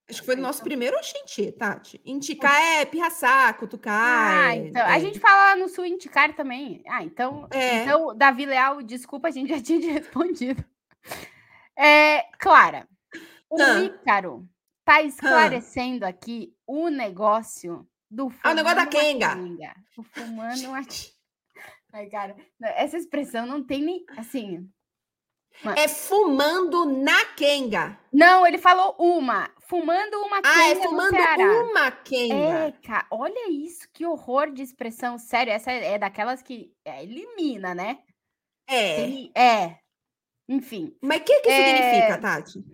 Acho 0.08 0.20
que 0.20 0.26
foi 0.26 0.36
no 0.36 0.42
nosso 0.42 0.62
primeiro 0.62 0.96
Oxente, 0.96 1.52
Tati. 1.52 2.00
Indicar 2.04 2.60
é 2.62 2.86
pirraçar, 2.86 3.54
cutucar. 3.58 4.48
Ah, 4.48 4.56
então. 4.56 4.82
É. 4.82 4.94
A 4.94 4.98
gente 4.98 5.20
fala 5.20 5.56
no 5.56 5.68
sul 5.68 5.84
indicar 5.84 6.34
também. 6.34 6.82
Ah, 6.88 7.02
então. 7.02 7.46
É. 7.50 7.82
Então, 7.82 8.16
Davi 8.16 8.46
Leal, 8.46 8.82
desculpa, 8.82 9.28
a 9.28 9.30
gente 9.30 9.50
já 9.50 9.60
tinha 9.62 9.92
respondido. 9.92 10.64
É, 11.76 12.22
Clara, 12.38 12.88
o 13.50 13.60
ah. 13.60 13.80
Ícaro 13.80 14.48
tá 14.82 15.02
esclarecendo 15.02 16.06
ah. 16.06 16.08
aqui 16.08 16.54
o 16.66 16.88
negócio 16.88 17.86
do 18.10 18.32
Ah, 18.42 18.52
o 18.52 18.54
negócio 18.54 18.76
da 18.78 18.86
Kenga. 18.86 19.36
O 19.96 20.02
fumando 20.02 20.68
uma... 20.68 20.80
Ai, 21.92 22.06
cara, 22.06 22.36
essa 22.62 22.96
expressão 22.96 23.46
não 23.46 23.62
tem 23.62 23.82
nem. 23.82 24.04
Assim, 24.16 24.68
é 25.76 25.88
fumando 25.88 26.84
na 26.84 27.24
Kenga. 27.36 27.98
Não, 28.12 28.46
ele 28.46 28.58
falou 28.58 28.94
uma. 28.98 29.50
Fumando 29.66 30.18
uma 30.20 30.40
Kenga. 30.40 30.54
Ah, 30.56 30.68
é 30.68 30.74
fumando 30.76 31.70
uma 31.70 31.90
Kenga. 31.90 32.34
É, 32.34 32.72
cara, 32.82 33.06
olha 33.10 33.50
isso, 33.50 33.88
que 33.92 34.06
horror 34.06 34.50
de 34.50 34.62
expressão. 34.62 35.18
Sério, 35.18 35.52
essa 35.52 35.70
é 35.70 35.98
daquelas 35.98 36.42
que 36.42 36.72
é, 36.84 37.02
elimina, 37.02 37.74
né? 37.74 37.98
É. 38.66 38.96
Tem, 38.96 39.32
é. 39.34 39.78
Enfim. 40.48 40.96
Mas 41.02 41.20
o 41.20 41.24
que, 41.24 41.40
que 41.40 41.48
é... 41.48 41.76
significa, 41.76 42.18
Tati? 42.18 42.64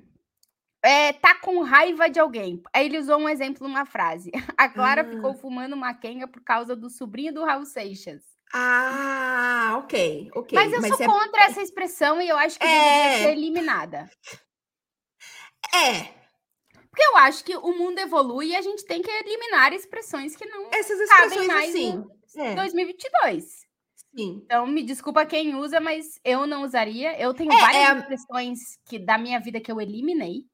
É, 0.85 1.14
tá 1.14 1.35
com 1.37 1.62
raiva 1.62 2.11
de 2.11 2.20
alguém. 2.20 2.62
Aí 2.70 2.85
ele 2.85 2.99
usou 2.99 3.18
um 3.18 3.28
exemplo 3.28 3.66
numa 3.66 3.87
frase. 3.87 4.30
A 4.57 4.68
Clara 4.68 5.01
ah. 5.01 5.05
ficou 5.05 5.32
fumando 5.35 5.72
uma 5.72 5.95
Kenga 5.95 6.28
por 6.28 6.43
causa 6.43 6.76
do 6.76 6.91
sobrinho 6.91 7.32
do 7.32 7.45
Raul 7.45 7.64
Seixas. 7.64 8.34
Ah, 8.57 9.75
ok, 9.79 10.31
ok. 10.33 10.57
Mas 10.57 10.73
eu 10.73 10.81
Mas 10.81 10.97
sou 10.97 11.03
é... 11.03 11.07
contra 11.07 11.43
essa 11.47 11.61
expressão 11.61 12.23
e 12.23 12.29
eu 12.29 12.37
acho 12.37 12.57
que 12.57 12.65
é... 12.65 12.69
deveria 12.69 13.19
ser 13.19 13.33
eliminada. 13.33 14.11
É. 15.75 16.05
Porque 16.89 17.03
eu 17.03 17.17
acho 17.17 17.45
que 17.45 17.57
o 17.57 17.77
mundo 17.77 17.99
evolui 17.99 18.51
e 18.51 18.57
a 18.57 18.63
gente 18.63 18.85
tem 18.85 19.03
que 19.03 19.11
eliminar 19.11 19.73
expressões 19.73 20.37
que 20.37 20.47
não 20.47 20.69
Essas 20.73 21.01
expressões 21.01 21.49
mais 21.49 21.71
assim. 21.71 22.05
em 22.37 22.55
2022. 22.55 23.45
É. 23.45 23.49
Sim. 24.17 24.43
Então, 24.45 24.65
me 24.69 24.85
desculpa 24.85 25.27
quem 25.27 25.57
usa, 25.57 25.81
mas 25.81 26.21
eu 26.25 26.47
não 26.47 26.63
usaria. 26.63 27.21
Eu 27.21 27.35
tenho 27.35 27.53
é, 27.53 27.59
várias 27.59 27.89
é... 27.89 27.99
expressões 27.99 28.59
que 28.85 29.01
da 29.01 29.19
minha 29.19 29.41
vida 29.41 29.61
que 29.61 29.73
eu 29.73 29.81
eliminei. 29.81 30.45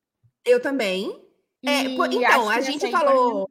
Eu 0.46 0.62
também. 0.62 1.22
É, 1.62 1.82
então, 1.82 2.48
a 2.48 2.62
gente 2.62 2.90
falou. 2.90 3.46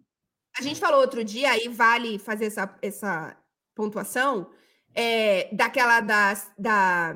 A 0.58 0.64
gente 0.64 0.80
falou 0.80 1.02
outro 1.02 1.24
dia, 1.24 1.52
aí 1.52 1.68
vale 1.68 2.18
fazer 2.18 2.48
essa, 2.48 2.76
essa 2.82 3.39
pontuação 3.80 4.52
é, 4.94 5.48
daquela 5.56 6.02
da, 6.02 6.34
da. 6.58 7.16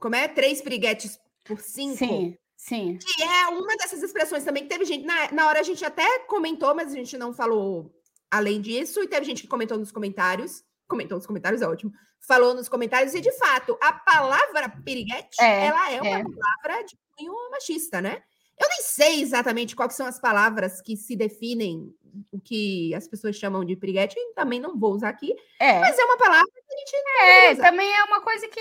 Como 0.00 0.14
é? 0.14 0.26
Três 0.26 0.62
piriguetes 0.62 1.20
por 1.44 1.60
cinco. 1.60 1.98
Sim, 1.98 2.38
sim. 2.56 2.98
Que 2.98 3.22
é 3.22 3.48
uma 3.48 3.76
dessas 3.76 4.02
expressões 4.02 4.44
também 4.44 4.62
que 4.62 4.70
teve 4.70 4.86
gente. 4.86 5.04
Na, 5.04 5.30
na 5.30 5.46
hora 5.46 5.60
a 5.60 5.62
gente 5.62 5.84
até 5.84 6.20
comentou, 6.20 6.74
mas 6.74 6.90
a 6.90 6.96
gente 6.96 7.18
não 7.18 7.34
falou 7.34 7.94
além 8.30 8.62
disso, 8.62 9.02
e 9.02 9.06
teve 9.06 9.26
gente 9.26 9.42
que 9.42 9.48
comentou 9.48 9.76
nos 9.76 9.92
comentários. 9.92 10.64
Comentou 10.88 11.18
nos 11.18 11.26
comentários, 11.26 11.60
é 11.60 11.68
ótimo. 11.68 11.92
Falou 12.26 12.54
nos 12.54 12.68
comentários, 12.68 13.14
e 13.14 13.20
de 13.20 13.32
fato, 13.32 13.76
a 13.82 13.92
palavra 13.92 14.70
piriguete, 14.82 15.36
é, 15.38 15.66
ela 15.66 15.92
é 15.92 16.00
uma 16.00 16.18
é. 16.18 16.24
palavra 16.24 16.86
de 16.86 16.96
cunho 17.14 17.50
machista, 17.50 18.00
né? 18.00 18.22
Eu 18.58 18.68
nem 18.68 18.80
sei 18.80 19.20
exatamente 19.20 19.76
quais 19.76 19.94
são 19.94 20.06
as 20.06 20.18
palavras 20.18 20.80
que 20.80 20.96
se 20.96 21.14
definem 21.14 21.94
o 22.32 22.40
que 22.40 22.94
as 22.94 23.06
pessoas 23.06 23.36
chamam 23.36 23.64
de 23.64 23.76
piriguete, 23.76 24.16
também 24.34 24.60
não 24.60 24.78
vou 24.78 24.92
usar 24.92 25.08
aqui, 25.08 25.34
é. 25.60 25.80
mas 25.80 25.98
é 25.98 26.04
uma 26.04 26.16
palavra 26.16 26.46
que 26.52 26.74
a 26.74 26.78
gente 26.78 27.04
não 27.04 27.22
É, 27.22 27.54
também 27.56 27.92
é 27.92 28.04
uma 28.04 28.20
coisa 28.20 28.48
que 28.48 28.60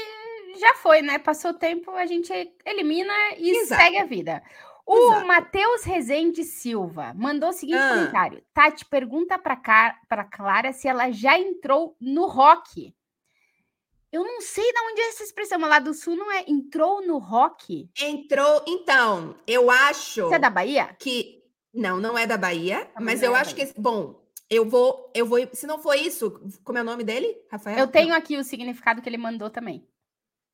já 0.59 0.73
foi, 0.75 1.01
né? 1.01 1.19
Passou 1.19 1.51
o 1.51 1.55
tempo, 1.55 1.91
a 1.91 2.05
gente 2.05 2.31
elimina 2.65 3.13
e 3.37 3.49
Exato. 3.57 3.81
segue 3.81 3.97
a 3.97 4.05
vida. 4.05 4.43
O 4.85 5.21
Matheus 5.21 5.83
Rezende 5.83 6.43
Silva 6.43 7.13
mandou 7.15 7.49
o 7.49 7.53
seguinte 7.53 7.77
ah. 7.79 7.89
comentário. 7.89 8.43
Tati, 8.53 8.85
pergunta 8.85 9.39
para 9.39 10.25
Clara 10.25 10.73
se 10.73 10.87
ela 10.87 11.09
já 11.09 11.39
entrou 11.39 11.95
no 11.99 12.27
rock. 12.27 12.93
Eu 14.11 14.23
não 14.23 14.41
sei 14.41 14.71
de 14.71 14.79
onde 14.91 15.01
é 15.01 15.09
essa 15.09 15.23
expressão, 15.23 15.57
mas 15.57 15.69
lá 15.69 15.79
do 15.79 15.93
sul 15.93 16.15
não 16.15 16.31
é 16.31 16.43
entrou 16.47 17.01
no 17.05 17.17
rock? 17.17 17.89
Entrou, 17.99 18.63
então, 18.67 19.35
eu 19.47 19.71
acho. 19.71 20.21
Você 20.27 20.35
é 20.35 20.39
da 20.39 20.51
Bahia? 20.51 20.95
Que 20.99 21.42
não, 21.73 21.99
não 21.99 22.17
é 22.17 22.27
da 22.27 22.37
Bahia, 22.37 22.85
Também 22.85 23.15
mas 23.15 23.23
eu 23.23 23.35
é 23.35 23.39
acho 23.39 23.55
que 23.55 23.73
bom, 23.77 24.21
Eu 24.49 24.69
vou, 24.69 25.11
eu 25.15 25.25
vou. 25.25 25.39
Se 25.53 25.65
não 25.65 25.79
for 25.79 25.95
isso, 25.95 26.39
como 26.63 26.77
é 26.77 26.81
o 26.81 26.85
nome 26.85 27.03
dele, 27.03 27.35
Rafael? 27.49 27.79
Eu 27.79 27.87
tenho 27.87 28.13
aqui 28.13 28.37
o 28.37 28.43
significado 28.43 29.01
que 29.01 29.09
ele 29.09 29.17
mandou 29.17 29.49
também. 29.49 29.87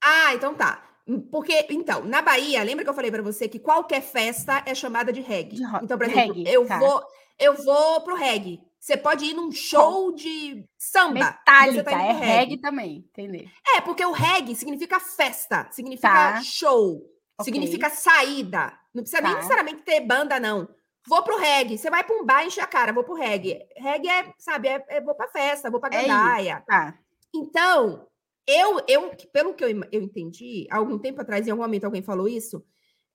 Ah, 0.01 0.33
então 0.33 0.53
tá. 0.53 0.85
Porque, 1.31 1.65
então, 1.71 2.05
na 2.05 2.21
Bahia, 2.21 2.63
lembra 2.63 2.83
que 2.83 2.89
eu 2.89 2.93
falei 2.93 3.09
para 3.09 3.23
você 3.23 3.47
que 3.47 3.59
qualquer 3.59 4.01
festa 4.01 4.63
é 4.65 4.75
chamada 4.75 5.11
de 5.11 5.21
reggae? 5.21 5.55
De 5.55 5.63
então, 5.63 5.97
por 5.97 6.05
exemplo, 6.05 6.35
reggae, 6.35 6.53
eu 6.53 6.65
tá. 6.67 6.77
vou, 6.77 7.03
eu 7.39 7.55
vou 7.63 8.01
pro 8.01 8.15
reggae. 8.15 8.61
Você 8.79 8.95
pode 8.95 9.25
ir 9.25 9.33
num 9.33 9.51
show 9.51 10.13
de 10.15 10.63
samba. 10.77 11.13
Metálica, 11.13 11.83
tá 11.83 11.91
é 11.91 12.11
reggae. 12.11 12.25
reggae. 12.25 12.57
também, 12.57 12.97
entendeu? 13.09 13.45
É, 13.75 13.81
porque 13.81 14.05
o 14.05 14.11
reggae 14.11 14.55
significa 14.55 14.99
festa, 14.99 15.67
significa 15.71 16.07
tá. 16.07 16.41
show, 16.41 17.01
okay. 17.37 17.51
significa 17.51 17.89
saída. 17.89 18.71
Não 18.93 19.03
precisa 19.03 19.21
tá. 19.21 19.27
nem 19.27 19.35
necessariamente 19.37 19.81
ter 19.81 20.01
banda, 20.01 20.39
não. 20.39 20.67
Vou 21.09 21.23
pro 21.23 21.39
reggae. 21.39 21.75
Você 21.75 21.89
vai 21.89 22.03
para 22.03 22.15
um 22.15 22.23
bar, 22.23 22.45
enche 22.45 22.61
a 22.61 22.67
cara, 22.67 22.93
vou 22.93 23.03
pro 23.03 23.15
reggae. 23.15 23.67
Reggae 23.75 24.07
é, 24.07 24.33
sabe, 24.37 24.67
é, 24.67 24.85
é 24.89 25.01
vou 25.01 25.15
pra 25.15 25.27
festa, 25.27 25.71
vou 25.71 25.79
pra 25.79 25.89
é 25.91 26.03
gandaia. 26.03 26.57
É 26.57 26.71
tá. 26.71 26.99
Então, 27.33 28.07
eu, 28.45 28.79
eu, 28.87 29.11
pelo 29.33 29.55
que 29.55 29.63
eu, 29.63 29.69
eu 29.91 30.01
entendi, 30.03 30.67
há 30.69 30.77
algum 30.77 30.99
tempo 30.99 31.19
atrás, 31.19 31.47
em 31.47 31.51
algum 31.51 31.63
momento 31.63 31.85
alguém 31.85 32.03
falou 32.03 32.27
isso, 32.27 32.63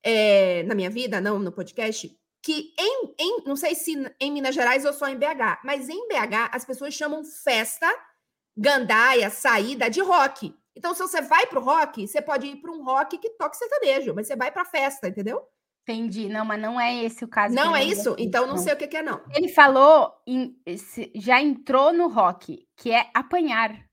é, 0.02 0.64
na 0.64 0.74
minha 0.74 0.90
vida, 0.90 1.20
não 1.20 1.38
no 1.38 1.52
podcast, 1.52 2.10
que 2.42 2.74
em, 2.76 3.14
em, 3.16 3.44
não 3.46 3.54
sei 3.54 3.76
se 3.76 3.94
em 4.20 4.32
Minas 4.32 4.56
Gerais 4.56 4.84
ou 4.84 4.92
só 4.92 5.08
em 5.08 5.16
BH, 5.16 5.60
mas 5.64 5.88
em 5.88 6.08
BH 6.08 6.50
as 6.52 6.64
pessoas 6.64 6.94
chamam 6.94 7.24
festa, 7.24 7.88
gandaia, 8.56 9.30
saída 9.30 9.88
de 9.88 10.00
rock. 10.00 10.52
Então, 10.76 10.94
se 10.94 11.00
você 11.00 11.22
vai 11.22 11.46
pro 11.46 11.62
rock, 11.62 12.08
você 12.08 12.20
pode 12.20 12.48
ir 12.48 12.56
para 12.56 12.72
um 12.72 12.82
rock 12.84 13.18
que 13.18 13.30
toque 13.30 13.56
sertanejo, 13.56 14.12
mas 14.14 14.26
você 14.26 14.34
vai 14.34 14.50
pra 14.50 14.64
festa, 14.64 15.06
entendeu? 15.06 15.46
Entendi. 15.86 16.30
Não, 16.30 16.46
mas 16.46 16.60
não 16.60 16.80
é 16.80 17.04
esse 17.04 17.24
o 17.24 17.28
caso. 17.28 17.54
Não 17.54 17.76
é 17.76 17.84
isso? 17.84 18.12
Aqui, 18.12 18.24
então 18.24 18.46
não, 18.46 18.56
não, 18.56 18.62
sei 18.62 18.72
o 18.72 18.76
que, 18.76 18.88
que 18.88 18.96
é, 18.96 19.02
não. 19.02 19.20
Ele 19.34 19.48
falou, 19.48 20.12
em, 20.26 20.56
já 21.14 21.42
entrou 21.42 21.92
no 21.92 22.08
rock, 22.08 22.66
que 22.74 22.90
é 22.90 23.10
apanhar. 23.12 23.84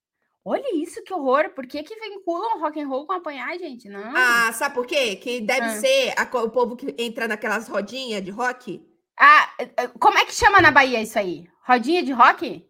Olha 0.44 0.76
isso, 0.76 1.04
que 1.04 1.14
horror. 1.14 1.50
Por 1.50 1.68
que, 1.68 1.84
que 1.84 2.00
vinculam 2.00 2.60
rock 2.62 2.82
and 2.82 2.88
roll 2.88 3.06
com 3.06 3.14
apanhar, 3.14 3.56
gente? 3.60 3.90
Não. 3.90 4.16
Ah, 4.16 4.52
sabe 4.54 4.74
por 4.74 4.88
quê? 4.88 5.18
Que 5.18 5.42
deve 5.42 5.66
ah. 5.66 5.80
ser 5.80 6.14
a, 6.18 6.24
o 6.40 6.50
povo 6.50 6.76
que 6.78 6.96
entra 6.98 7.28
naquelas 7.28 7.68
rodinhas 7.68 8.24
de 8.24 8.32
rock. 8.32 8.82
Ah, 9.20 9.54
eh, 9.60 9.70
eh, 9.78 9.88
como 10.00 10.18
é 10.18 10.26
que 10.26 10.34
chama 10.34 10.62
na 10.62 10.72
Bahia 10.72 11.02
isso 11.02 11.20
aí? 11.20 11.48
Rodinha 11.68 12.02
de 12.02 12.12
rock? 12.12 12.66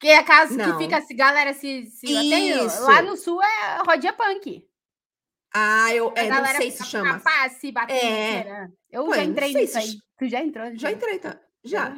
Que 0.00 0.08
é 0.08 0.18
a 0.18 0.24
casa 0.24 0.56
não. 0.56 0.78
que 0.78 0.84
fica 0.84 0.96
a 0.96 1.14
galera 1.14 1.52
se, 1.52 1.86
se 1.86 2.06
isso. 2.06 2.82
lá 2.84 3.02
no 3.02 3.16
sul 3.16 3.42
é 3.42 3.82
rodinha 3.86 4.12
punk. 4.12 4.66
Ah, 5.54 5.94
eu 5.94 6.12
é, 6.16 6.28
não 6.28 6.46
sei 6.46 6.70
se 6.70 6.84
chama. 6.84 7.14
Capaz, 7.14 7.52
se 7.54 7.70
bater 7.70 7.94
é. 7.94 8.68
Eu 8.90 9.04
Pô, 9.04 9.14
já 9.14 9.24
entrei 9.24 9.52
nisso 9.52 9.72
se... 9.72 9.78
aí. 9.78 9.98
Tu 10.18 10.28
já 10.28 10.40
entrou? 10.40 10.66
Já, 10.70 10.76
já 10.76 10.92
entrei, 10.92 11.18
tá? 11.18 11.38
Já. 11.64 11.94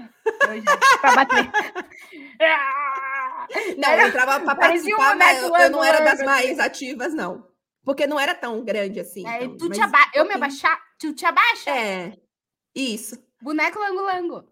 Eu, 0.46 0.54
eu 0.54 0.62
já. 0.62 0.76
pra 1.00 1.14
bater. 1.14 1.50
Não, 3.78 3.92
eu 3.92 4.08
entrava 4.08 4.40
para 4.40 4.54
participar, 4.54 5.16
mas 5.16 5.42
eu, 5.42 5.54
eu, 5.54 5.70
não 5.70 5.84
era 5.84 6.00
das 6.00 6.24
mais 6.24 6.58
ativas, 6.58 7.12
não. 7.12 7.46
Porque 7.84 8.06
não 8.06 8.18
era 8.18 8.34
tão 8.34 8.64
grande 8.64 9.00
assim. 9.00 9.28
É, 9.28 9.44
então, 9.44 9.58
tu 9.58 9.70
te 9.70 9.80
aba... 9.80 9.98
Eu 10.14 10.24
me 10.24 10.32
abaixar, 10.32 10.80
tu 10.98 11.12
te 11.12 11.26
abaixa? 11.26 11.70
É, 11.70 12.16
isso. 12.74 13.22
Boneco 13.42 13.78
lango-lango. 13.78 14.48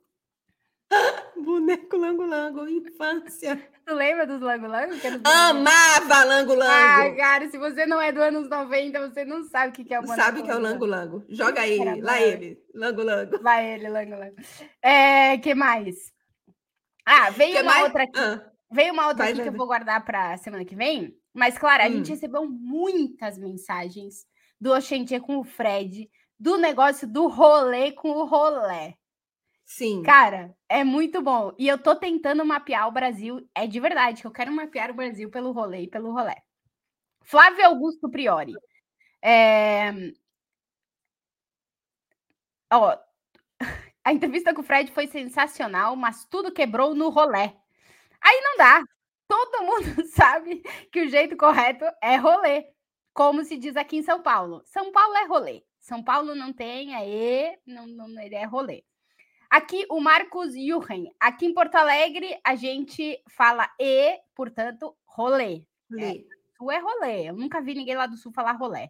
Boneco 1.52 1.98
lango-lango, 1.98 2.66
infância. 2.66 3.60
Tu 3.84 3.92
lembra 3.92 4.26
dos 4.26 4.40
lango-lango? 4.40 4.94
Amava 5.22 6.24
lango-lango. 6.24 7.12
Ah, 7.12 7.14
cara, 7.14 7.50
se 7.50 7.58
você 7.58 7.84
não 7.84 8.00
é 8.00 8.10
do 8.10 8.22
anos 8.22 8.48
90, 8.48 9.10
você 9.10 9.24
não 9.24 9.44
sabe 9.44 9.68
o 9.68 9.84
que 9.84 9.92
é 9.92 9.98
o 9.98 10.02
boneco. 10.02 10.22
Sabe 10.22 10.40
o 10.40 10.44
que 10.44 10.50
é 10.50 10.54
o 10.54 10.60
lango-lango. 10.60 11.24
Joga 11.28 11.60
aí, 11.60 12.00
lá 12.00 12.22
ele, 12.22 12.58
lango-lango. 12.74 13.42
Lá 13.42 13.62
ele, 13.62 13.88
lango-lango. 13.88 14.36
É, 14.80 15.36
que 15.38 15.54
mais? 15.54 16.12
Ah, 17.04 17.28
veio 17.30 17.56
que 17.56 17.62
uma 17.62 17.72
mais? 17.72 17.84
outra 17.84 18.04
aqui. 18.04 18.18
Ah. 18.18 18.50
Veio 18.72 18.92
uma 18.94 19.08
outra 19.08 19.24
Vai, 19.24 19.32
aqui 19.32 19.42
que 19.42 19.48
eu 19.48 19.52
vou 19.52 19.66
guardar 19.66 20.02
para 20.04 20.38
semana 20.38 20.64
que 20.64 20.74
vem. 20.74 21.14
Mas, 21.34 21.58
claro, 21.58 21.82
a 21.82 21.86
hum. 21.86 21.92
gente 21.96 22.10
recebeu 22.10 22.48
muitas 22.48 23.36
mensagens 23.36 24.24
do 24.58 24.72
Oxentia 24.72 25.20
com 25.20 25.36
o 25.36 25.44
Fred, 25.44 26.08
do 26.38 26.56
negócio 26.56 27.06
do 27.06 27.26
rolê 27.26 27.92
com 27.92 28.08
o 28.08 28.24
rolê. 28.24 28.94
Sim. 29.76 30.02
Cara, 30.02 30.54
é 30.68 30.84
muito 30.84 31.22
bom. 31.22 31.54
E 31.58 31.66
eu 31.66 31.78
tô 31.78 31.96
tentando 31.96 32.44
mapear 32.44 32.86
o 32.88 32.92
Brasil. 32.92 33.48
É 33.54 33.66
de 33.66 33.80
verdade 33.80 34.20
que 34.20 34.26
eu 34.26 34.30
quero 34.30 34.52
mapear 34.52 34.90
o 34.90 34.94
Brasil 34.94 35.30
pelo 35.30 35.50
rolê 35.50 35.82
e 35.82 35.88
pelo 35.88 36.12
rolê. 36.12 36.34
Flávio 37.24 37.64
Augusto 37.66 38.10
Priori. 38.10 38.52
É... 39.22 39.92
Ó, 42.72 42.98
a 44.04 44.12
entrevista 44.12 44.54
com 44.54 44.60
o 44.60 44.64
Fred 44.64 44.92
foi 44.92 45.06
sensacional, 45.06 45.96
mas 45.96 46.26
tudo 46.26 46.52
quebrou 46.52 46.94
no 46.94 47.08
rolê. 47.08 47.52
Aí 48.20 48.40
não 48.42 48.56
dá. 48.58 48.82
Todo 49.28 49.64
mundo 49.64 50.06
sabe 50.12 50.62
que 50.92 51.02
o 51.02 51.08
jeito 51.08 51.36
correto 51.36 51.84
é 52.02 52.16
rolê. 52.16 52.66
Como 53.14 53.44
se 53.44 53.56
diz 53.56 53.76
aqui 53.76 53.96
em 53.96 54.02
São 54.02 54.22
Paulo. 54.22 54.62
São 54.66 54.92
Paulo 54.92 55.16
é 55.16 55.26
rolê. 55.26 55.64
São 55.80 56.04
Paulo 56.04 56.34
não 56.34 56.52
tem 56.52 56.94
aí, 56.94 57.58
não, 57.66 57.86
não, 57.86 58.20
ele 58.20 58.34
é 58.34 58.44
rolê. 58.44 58.84
Aqui 59.52 59.84
o 59.90 60.00
Marcos 60.00 60.54
Juchen. 60.54 61.14
Aqui 61.20 61.44
em 61.44 61.52
Porto 61.52 61.74
Alegre 61.74 62.40
a 62.42 62.54
gente 62.54 63.22
fala 63.28 63.70
e, 63.78 64.18
portanto, 64.34 64.96
rolê. 65.04 65.62
É, 66.00 66.24
sul 66.56 66.70
é 66.70 66.78
rolê. 66.78 67.28
Eu 67.28 67.34
nunca 67.34 67.60
vi 67.60 67.74
ninguém 67.74 67.94
lá 67.94 68.06
do 68.06 68.16
sul 68.16 68.32
falar 68.32 68.52
rolê. 68.52 68.88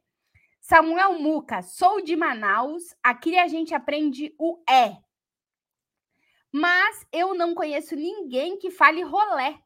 Samuel 0.61 1.19
Muca, 1.19 1.63
sou 1.63 2.01
de 2.01 2.15
Manaus. 2.15 2.95
Aqui 3.03 3.37
a 3.37 3.49
gente 3.49 3.75
aprende 3.75 4.33
o 4.39 4.63
é. 4.71 4.99
Mas 6.53 7.05
eu 7.11 7.35
não 7.35 7.57
conheço 7.57 7.97
ninguém 7.97 8.57
que 8.57 8.71
fale 8.71 9.03
rolé. 9.03 9.59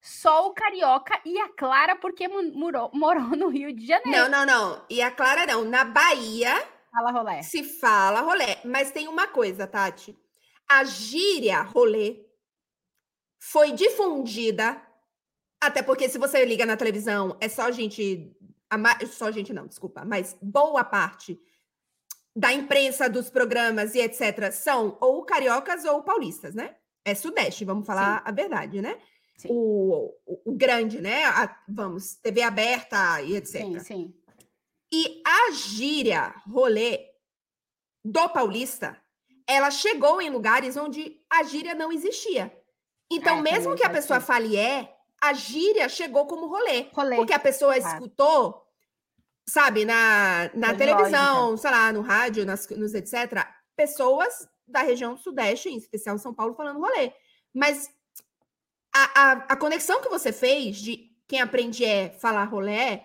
Só 0.00 0.46
o 0.46 0.54
Carioca 0.54 1.20
e 1.26 1.38
a 1.38 1.50
Clara, 1.50 1.94
porque 1.94 2.26
morou, 2.26 2.90
morou 2.96 3.36
no 3.36 3.48
Rio 3.48 3.70
de 3.70 3.86
Janeiro. 3.86 4.30
Não, 4.30 4.46
não, 4.46 4.46
não. 4.46 4.86
E 4.88 5.02
a 5.02 5.10
Clara 5.10 5.44
não. 5.44 5.62
Na 5.62 5.84
Bahia. 5.84 6.54
Fala 6.90 7.10
rolé. 7.10 7.42
Se 7.42 7.62
fala 7.62 8.22
rolé. 8.22 8.62
Mas 8.64 8.90
tem 8.90 9.08
uma 9.08 9.26
coisa, 9.26 9.66
Tati. 9.66 10.16
A 10.70 10.84
gíria 10.84 11.62
rolê 11.62 12.24
foi 13.40 13.72
difundida. 13.72 14.82
Até 15.60 15.82
porque 15.82 16.08
se 16.08 16.18
você 16.18 16.44
liga 16.44 16.66
na 16.66 16.76
televisão, 16.76 17.36
é 17.40 17.48
só 17.48 17.70
gente. 17.70 18.36
Só 19.10 19.30
gente 19.30 19.52
não, 19.52 19.66
desculpa. 19.66 20.04
Mas 20.04 20.36
boa 20.42 20.84
parte 20.84 21.40
da 22.36 22.52
imprensa, 22.52 23.08
dos 23.08 23.30
programas 23.30 23.94
e 23.94 24.00
etc., 24.00 24.52
são 24.52 24.96
ou 25.00 25.24
cariocas 25.24 25.84
ou 25.84 26.02
paulistas, 26.02 26.54
né? 26.54 26.76
É 27.04 27.14
Sudeste, 27.14 27.64
vamos 27.64 27.86
falar 27.86 28.18
Sim. 28.18 28.22
a 28.26 28.30
verdade, 28.30 28.82
né? 28.82 28.96
O, 29.46 30.14
o, 30.26 30.42
o, 30.50 30.52
grande, 30.52 31.00
né? 31.00 31.24
A, 31.24 31.56
vamos, 31.68 32.14
TV 32.16 32.42
aberta 32.42 33.22
e 33.22 33.36
etc. 33.36 33.62
Sim, 33.62 33.80
sim. 33.80 34.14
E 34.92 35.22
a 35.24 35.50
gíria 35.52 36.34
rolê 36.46 37.08
do 38.04 38.28
paulista, 38.28 39.00
ela 39.48 39.70
chegou 39.70 40.20
em 40.20 40.30
lugares 40.30 40.76
onde 40.76 41.20
a 41.30 41.42
gíria 41.42 41.74
não 41.74 41.90
existia. 41.90 42.52
Então, 43.10 43.38
é, 43.38 43.42
mesmo 43.42 43.74
que 43.74 43.84
a 43.84 43.90
pessoa 43.90 44.20
fale 44.20 44.56
é, 44.56 44.94
a 45.20 45.32
gíria 45.32 45.88
chegou 45.88 46.26
como 46.26 46.46
rolê. 46.46 46.88
rolê. 46.92 47.16
Porque 47.16 47.32
a 47.32 47.38
pessoa 47.38 47.76
escutou 47.76 48.68
sabe, 49.48 49.84
na, 49.84 50.50
na 50.54 50.74
televisão, 50.74 51.50
lógica. 51.50 51.62
sei 51.62 51.70
lá, 51.70 51.92
no 51.92 52.02
rádio, 52.02 52.44
nas, 52.44 52.68
nos 52.68 52.94
etc., 52.94 53.46
pessoas 53.74 54.46
da 54.66 54.82
região 54.82 55.16
sudeste, 55.16 55.70
em 55.70 55.78
especial 55.78 56.18
São 56.18 56.34
Paulo, 56.34 56.54
falando 56.54 56.80
rolê. 56.80 57.12
Mas 57.54 57.90
a, 58.94 59.22
a, 59.22 59.32
a 59.32 59.56
conexão 59.56 60.02
que 60.02 60.08
você 60.08 60.32
fez 60.32 60.76
de 60.76 61.10
quem 61.26 61.40
aprende 61.40 61.84
é 61.84 62.10
falar 62.10 62.44
rolê 62.44 63.00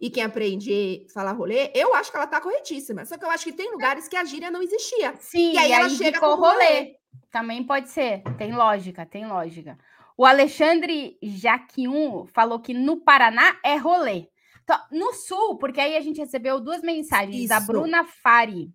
e 0.00 0.10
quem 0.10 0.22
aprende 0.22 1.06
falar 1.12 1.32
rolê, 1.32 1.70
eu 1.74 1.94
acho 1.94 2.10
que 2.10 2.16
ela 2.16 2.26
tá 2.26 2.40
corretíssima. 2.40 3.04
Só 3.04 3.16
que 3.16 3.24
eu 3.24 3.30
acho 3.30 3.44
que 3.44 3.52
tem 3.52 3.70
lugares 3.70 4.08
que 4.08 4.16
a 4.16 4.24
gíria 4.24 4.50
não 4.50 4.62
existia. 4.62 5.14
Sim, 5.18 5.54
e 5.54 5.58
aí, 5.58 5.70
e 5.70 5.72
ela 5.72 5.86
aí 5.86 5.90
chega 5.90 6.20
com 6.20 6.34
rolê. 6.34 6.64
rolê. 6.64 6.96
Também 7.30 7.64
pode 7.64 7.88
ser. 7.88 8.22
Tem 8.36 8.54
lógica, 8.54 9.06
tem 9.06 9.26
lógica. 9.26 9.78
O 10.16 10.24
Alexandre 10.24 11.18
Jaquium 11.22 12.26
falou 12.26 12.60
que 12.60 12.74
no 12.74 12.98
Paraná 12.98 13.58
é 13.64 13.76
rolê. 13.76 14.28
Então, 14.64 14.78
no 14.90 15.12
sul, 15.14 15.56
porque 15.58 15.80
aí 15.80 15.96
a 15.96 16.00
gente 16.00 16.18
recebeu 16.18 16.60
duas 16.60 16.82
mensagens 16.82 17.36
Isso. 17.36 17.48
da 17.48 17.60
Bruna 17.60 18.04
Fari 18.04 18.70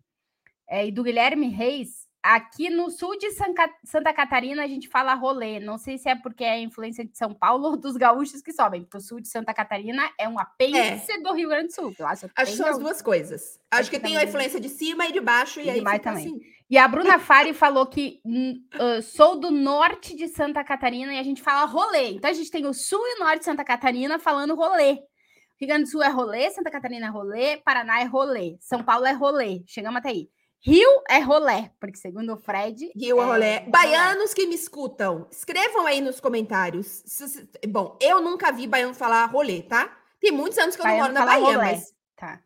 é, 0.67 0.87
e 0.87 0.91
do 0.91 1.03
Guilherme 1.03 1.49
Reis. 1.49 2.07
Aqui 2.23 2.69
no 2.69 2.91
sul 2.91 3.17
de 3.17 3.31
Santa 3.31 4.13
Catarina 4.13 4.63
a 4.63 4.67
gente 4.67 4.87
fala 4.87 5.15
rolê. 5.15 5.59
Não 5.59 5.77
sei 5.77 5.97
se 5.97 6.07
é 6.07 6.15
porque 6.15 6.43
é 6.43 6.51
a 6.51 6.59
influência 6.59 7.03
de 7.03 7.17
São 7.17 7.33
Paulo 7.33 7.65
ou 7.71 7.77
dos 7.77 7.97
gaúchos 7.97 8.41
que 8.41 8.53
sobem, 8.53 8.81
porque 8.83 8.97
o 8.97 9.01
sul 9.01 9.19
de 9.19 9.27
Santa 9.27 9.53
Catarina 9.53 10.09
é 10.19 10.27
um 10.27 10.37
apêndice 10.37 11.11
é. 11.13 11.19
do 11.19 11.33
Rio 11.33 11.49
Grande 11.49 11.67
do 11.67 11.73
Sul. 11.73 11.95
Acho, 12.01 12.29
acho 12.35 12.51
que 12.51 12.57
são 12.57 12.67
as 12.67 12.77
duas 12.77 13.01
coisas. 13.01 13.59
Acho, 13.71 13.89
que, 13.89 13.97
que 13.97 14.03
tem 14.03 14.17
a 14.17 14.23
influência 14.23 14.59
de 14.59 14.69
cima 14.69 15.07
e 15.07 15.11
de 15.11 15.19
baixo, 15.19 15.59
e, 15.59 15.65
e 15.65 15.69
aí 15.69 15.99
também. 15.99 16.27
Assim. 16.27 16.41
E 16.69 16.77
a 16.77 16.87
Bruna 16.87 17.19
Fari 17.19 17.53
falou 17.53 17.85
que 17.85 18.21
uh, 18.25 19.01
sou 19.01 19.37
do 19.37 19.51
norte 19.51 20.15
de 20.15 20.27
Santa 20.29 20.63
Catarina 20.63 21.13
e 21.13 21.19
a 21.19 21.23
gente 21.23 21.41
fala 21.41 21.65
rolê. 21.65 22.11
Então 22.11 22.29
a 22.29 22.33
gente 22.33 22.49
tem 22.49 22.65
o 22.65 22.73
sul 22.73 23.01
e 23.05 23.15
o 23.17 23.19
norte 23.19 23.39
de 23.39 23.45
Santa 23.45 23.63
Catarina 23.63 24.17
falando 24.19 24.55
rolê. 24.55 24.99
Rio 25.59 25.67
Grande 25.67 25.83
do 25.83 25.89
Sul 25.89 26.01
é 26.01 26.09
rolê, 26.09 26.49
Santa 26.49 26.71
Catarina 26.71 27.05
é 27.05 27.09
rolê, 27.09 27.57
Paraná 27.57 28.01
é 28.01 28.05
rolê, 28.05 28.57
São 28.59 28.81
Paulo 28.81 29.05
é 29.05 29.11
rolê. 29.11 29.63
Chegamos 29.67 29.97
até 29.99 30.09
aí. 30.09 30.29
Rio 30.63 30.89
é 31.09 31.19
rolé, 31.19 31.71
porque 31.79 31.97
segundo 31.97 32.33
o 32.33 32.37
Fred. 32.37 32.91
Rio 32.95 33.19
é, 33.19 33.23
é 33.23 33.25
rolé. 33.25 33.59
Baianos 33.67 34.33
que 34.33 34.45
me 34.45 34.53
escutam, 34.53 35.27
escrevam 35.31 35.87
aí 35.87 36.01
nos 36.01 36.19
comentários. 36.19 37.03
Bom, 37.67 37.97
eu 37.99 38.21
nunca 38.21 38.51
vi 38.51 38.67
baiano 38.67 38.93
falar 38.93 39.25
rolê, 39.25 39.63
tá? 39.63 39.97
Tem 40.19 40.31
muitos 40.31 40.59
anos 40.59 40.75
que 40.75 40.81
eu 40.81 40.85
baiano 40.85 41.13
não 41.13 41.21
moro 41.21 41.25
na 41.25 41.25
Bahia, 41.25 41.57
rolé. 41.57 41.71
mas. 41.71 41.93
Tá. 42.15 42.39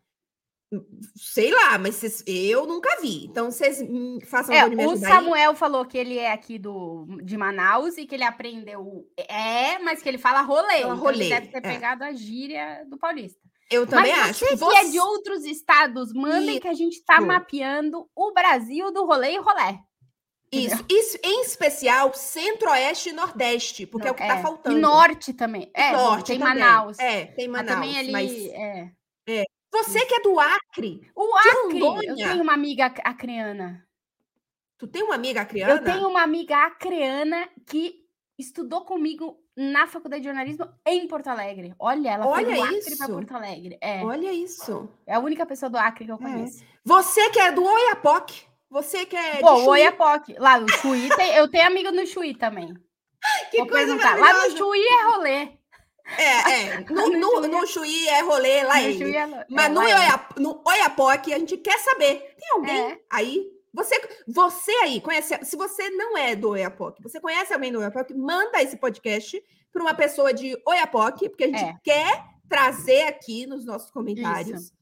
Sei 1.16 1.52
lá, 1.52 1.78
mas 1.78 1.96
cês, 1.96 2.24
eu 2.26 2.66
nunca 2.66 3.02
vi. 3.02 3.26
Então 3.26 3.52
vocês 3.52 3.80
façam 4.26 4.56
é, 4.56 4.66
O 4.66 4.98
Samuel 4.98 5.52
aí. 5.52 5.56
falou 5.56 5.86
que 5.86 5.98
ele 5.98 6.18
é 6.18 6.32
aqui 6.32 6.58
do, 6.58 7.06
de 7.22 7.38
Manaus 7.38 7.98
e 7.98 8.06
que 8.06 8.16
ele 8.16 8.24
aprendeu 8.24 9.06
é, 9.18 9.78
mas 9.80 10.02
que 10.02 10.08
ele 10.08 10.18
fala 10.18 10.42
rolê. 10.42 10.82
Fala 10.82 10.96
então 10.96 10.98
rolê. 10.98 11.30
deve 11.30 11.48
ter 11.48 11.58
é. 11.58 11.62
pegado 11.62 12.04
a 12.04 12.14
gíria 12.14 12.86
do 12.90 12.98
paulista. 12.98 13.40
Eu 13.70 13.88
também 13.88 14.12
mas 14.12 14.30
acho. 14.30 14.58
Você 14.58 14.58
que 14.58 14.76
é 14.76 14.90
de 14.90 15.00
outros 15.00 15.44
estados, 15.44 16.14
mandem 16.14 16.60
que 16.60 16.68
a 16.68 16.74
gente 16.74 16.98
está 16.98 17.20
mapeando 17.20 18.08
o 18.16 18.32
Brasil 18.32 18.92
do 18.92 19.06
rolê 19.06 19.34
e 19.34 19.40
rolé. 19.40 19.80
Isso, 20.52 20.86
isso 20.90 21.18
em 21.24 21.42
especial 21.42 22.14
centro-oeste 22.14 23.10
e 23.10 23.14
nordeste, 23.14 23.86
porque 23.86 24.06
Não, 24.06 24.10
é 24.10 24.12
o 24.12 24.16
que 24.16 24.22
está 24.22 24.38
é. 24.38 24.42
faltando. 24.42 24.78
E 24.78 24.82
norte 24.82 25.34
também. 25.34 25.70
É, 25.74 25.92
norte 25.92 26.28
tem 26.28 26.40
também. 26.40 26.60
Manaus. 26.60 27.00
É, 27.00 27.26
tem 27.26 27.48
Manaus. 27.48 27.80
Mas 27.80 27.88
também 27.88 28.00
ali, 28.00 28.12
mas... 28.12 28.32
é. 28.32 28.92
é. 29.28 29.44
Você 29.72 30.06
que 30.06 30.16
é 30.16 30.22
do 30.22 30.40
Acre. 30.40 31.02
O 31.14 31.36
Acre. 31.36 31.80
Eu 31.80 32.16
tenho 32.16 32.44
uma 32.44 32.54
amiga 32.54 32.86
acreana. 32.86 33.86
Tu 34.78 34.88
tem 34.88 35.04
uma 35.04 35.16
amiga 35.16 35.42
acreana? 35.42 35.74
Eu 35.74 35.84
tenho 35.84 36.08
uma 36.08 36.22
amiga 36.22 36.66
acreana 36.66 37.50
que 37.66 38.06
estudou 38.38 38.86
comigo 38.86 39.38
na 39.56 39.88
faculdade 39.88 40.22
de 40.22 40.28
jornalismo 40.28 40.68
em 40.86 41.08
Porto 41.08 41.28
Alegre. 41.28 41.74
Olha, 41.80 42.10
ela 42.10 42.28
Olha 42.28 42.46
foi 42.46 42.56
do 42.56 42.64
Acre 42.64 42.98
para 42.98 43.08
Porto 43.08 43.36
Alegre. 43.36 43.78
É. 43.80 44.04
Olha 44.04 44.32
isso. 44.34 44.90
É 45.08 45.16
a 45.16 45.20
única 45.20 45.46
pessoa 45.46 45.70
do 45.70 45.78
Acre 45.78 46.06
que 46.06 46.12
eu 46.12 46.16
é. 46.16 46.20
conheço. 46.20 46.64
É. 46.64 46.68
Você 46.84 47.30
que 47.30 47.40
é 47.40 47.52
do 47.52 47.64
Oiapoque. 47.64 48.44
Você 48.70 49.06
que 49.06 49.16
é. 49.16 49.38
Pô, 49.38 49.54
o 49.54 49.70
Oiapoque. 49.70 50.36
Lá 50.38 50.60
no 50.60 50.70
Chuí, 50.70 51.08
tem, 51.16 51.36
eu 51.36 51.50
tenho 51.50 51.68
amigo 51.68 51.92
no 51.92 52.06
Chuí 52.06 52.36
também. 52.36 52.74
Que 53.50 53.58
Vou 53.58 53.68
coisa 53.68 53.98
perguntar. 53.98 54.20
Lá 54.20 54.34
no 54.34 54.56
Chuí 54.56 54.86
é 54.86 55.04
rolê. 55.06 55.50
É, 56.18 56.52
é. 56.52 56.86
No, 56.92 57.10
no, 57.10 57.48
no 57.48 57.66
Chuí 57.66 58.08
é 58.08 58.22
rolê 58.22 58.64
lá 58.64 58.76
no 58.76 58.82
ele. 58.82 59.16
É, 59.16 59.46
Mas 59.50 59.66
é, 59.66 59.70
no, 59.70 60.52
no 60.52 60.62
Oiapoque 60.64 61.34
a 61.34 61.40
gente 61.40 61.58
quer 61.58 61.80
saber. 61.80 62.36
Tem 62.38 62.52
alguém 62.52 62.92
é. 62.92 63.00
aí? 63.10 63.55
Você, 63.76 64.24
você 64.26 64.72
aí 64.84 65.02
conhece. 65.02 65.38
Se 65.44 65.58
você 65.58 65.90
não 65.90 66.18
é 66.18 66.34
do 66.34 66.52
Oiapoque, 66.52 67.04
você 67.04 67.20
conhece 67.20 67.54
alguém 67.54 67.74
do 67.74 67.80
Oiapoque, 67.80 68.14
manda 68.14 68.62
esse 68.62 68.78
podcast 68.78 69.44
para 69.72 69.82
uma 69.82 69.94
pessoa 69.94 70.34
de 70.34 70.58
Oiapoque, 70.66 71.28
porque 71.28 71.44
a 71.44 71.48
gente 71.48 71.64
é. 71.64 71.78
quer 71.84 72.26
trazer 72.48 73.04
aqui 73.04 73.46
nos 73.46 73.66
nossos 73.66 73.92
comentários 73.92 74.64
Isso. 74.64 74.74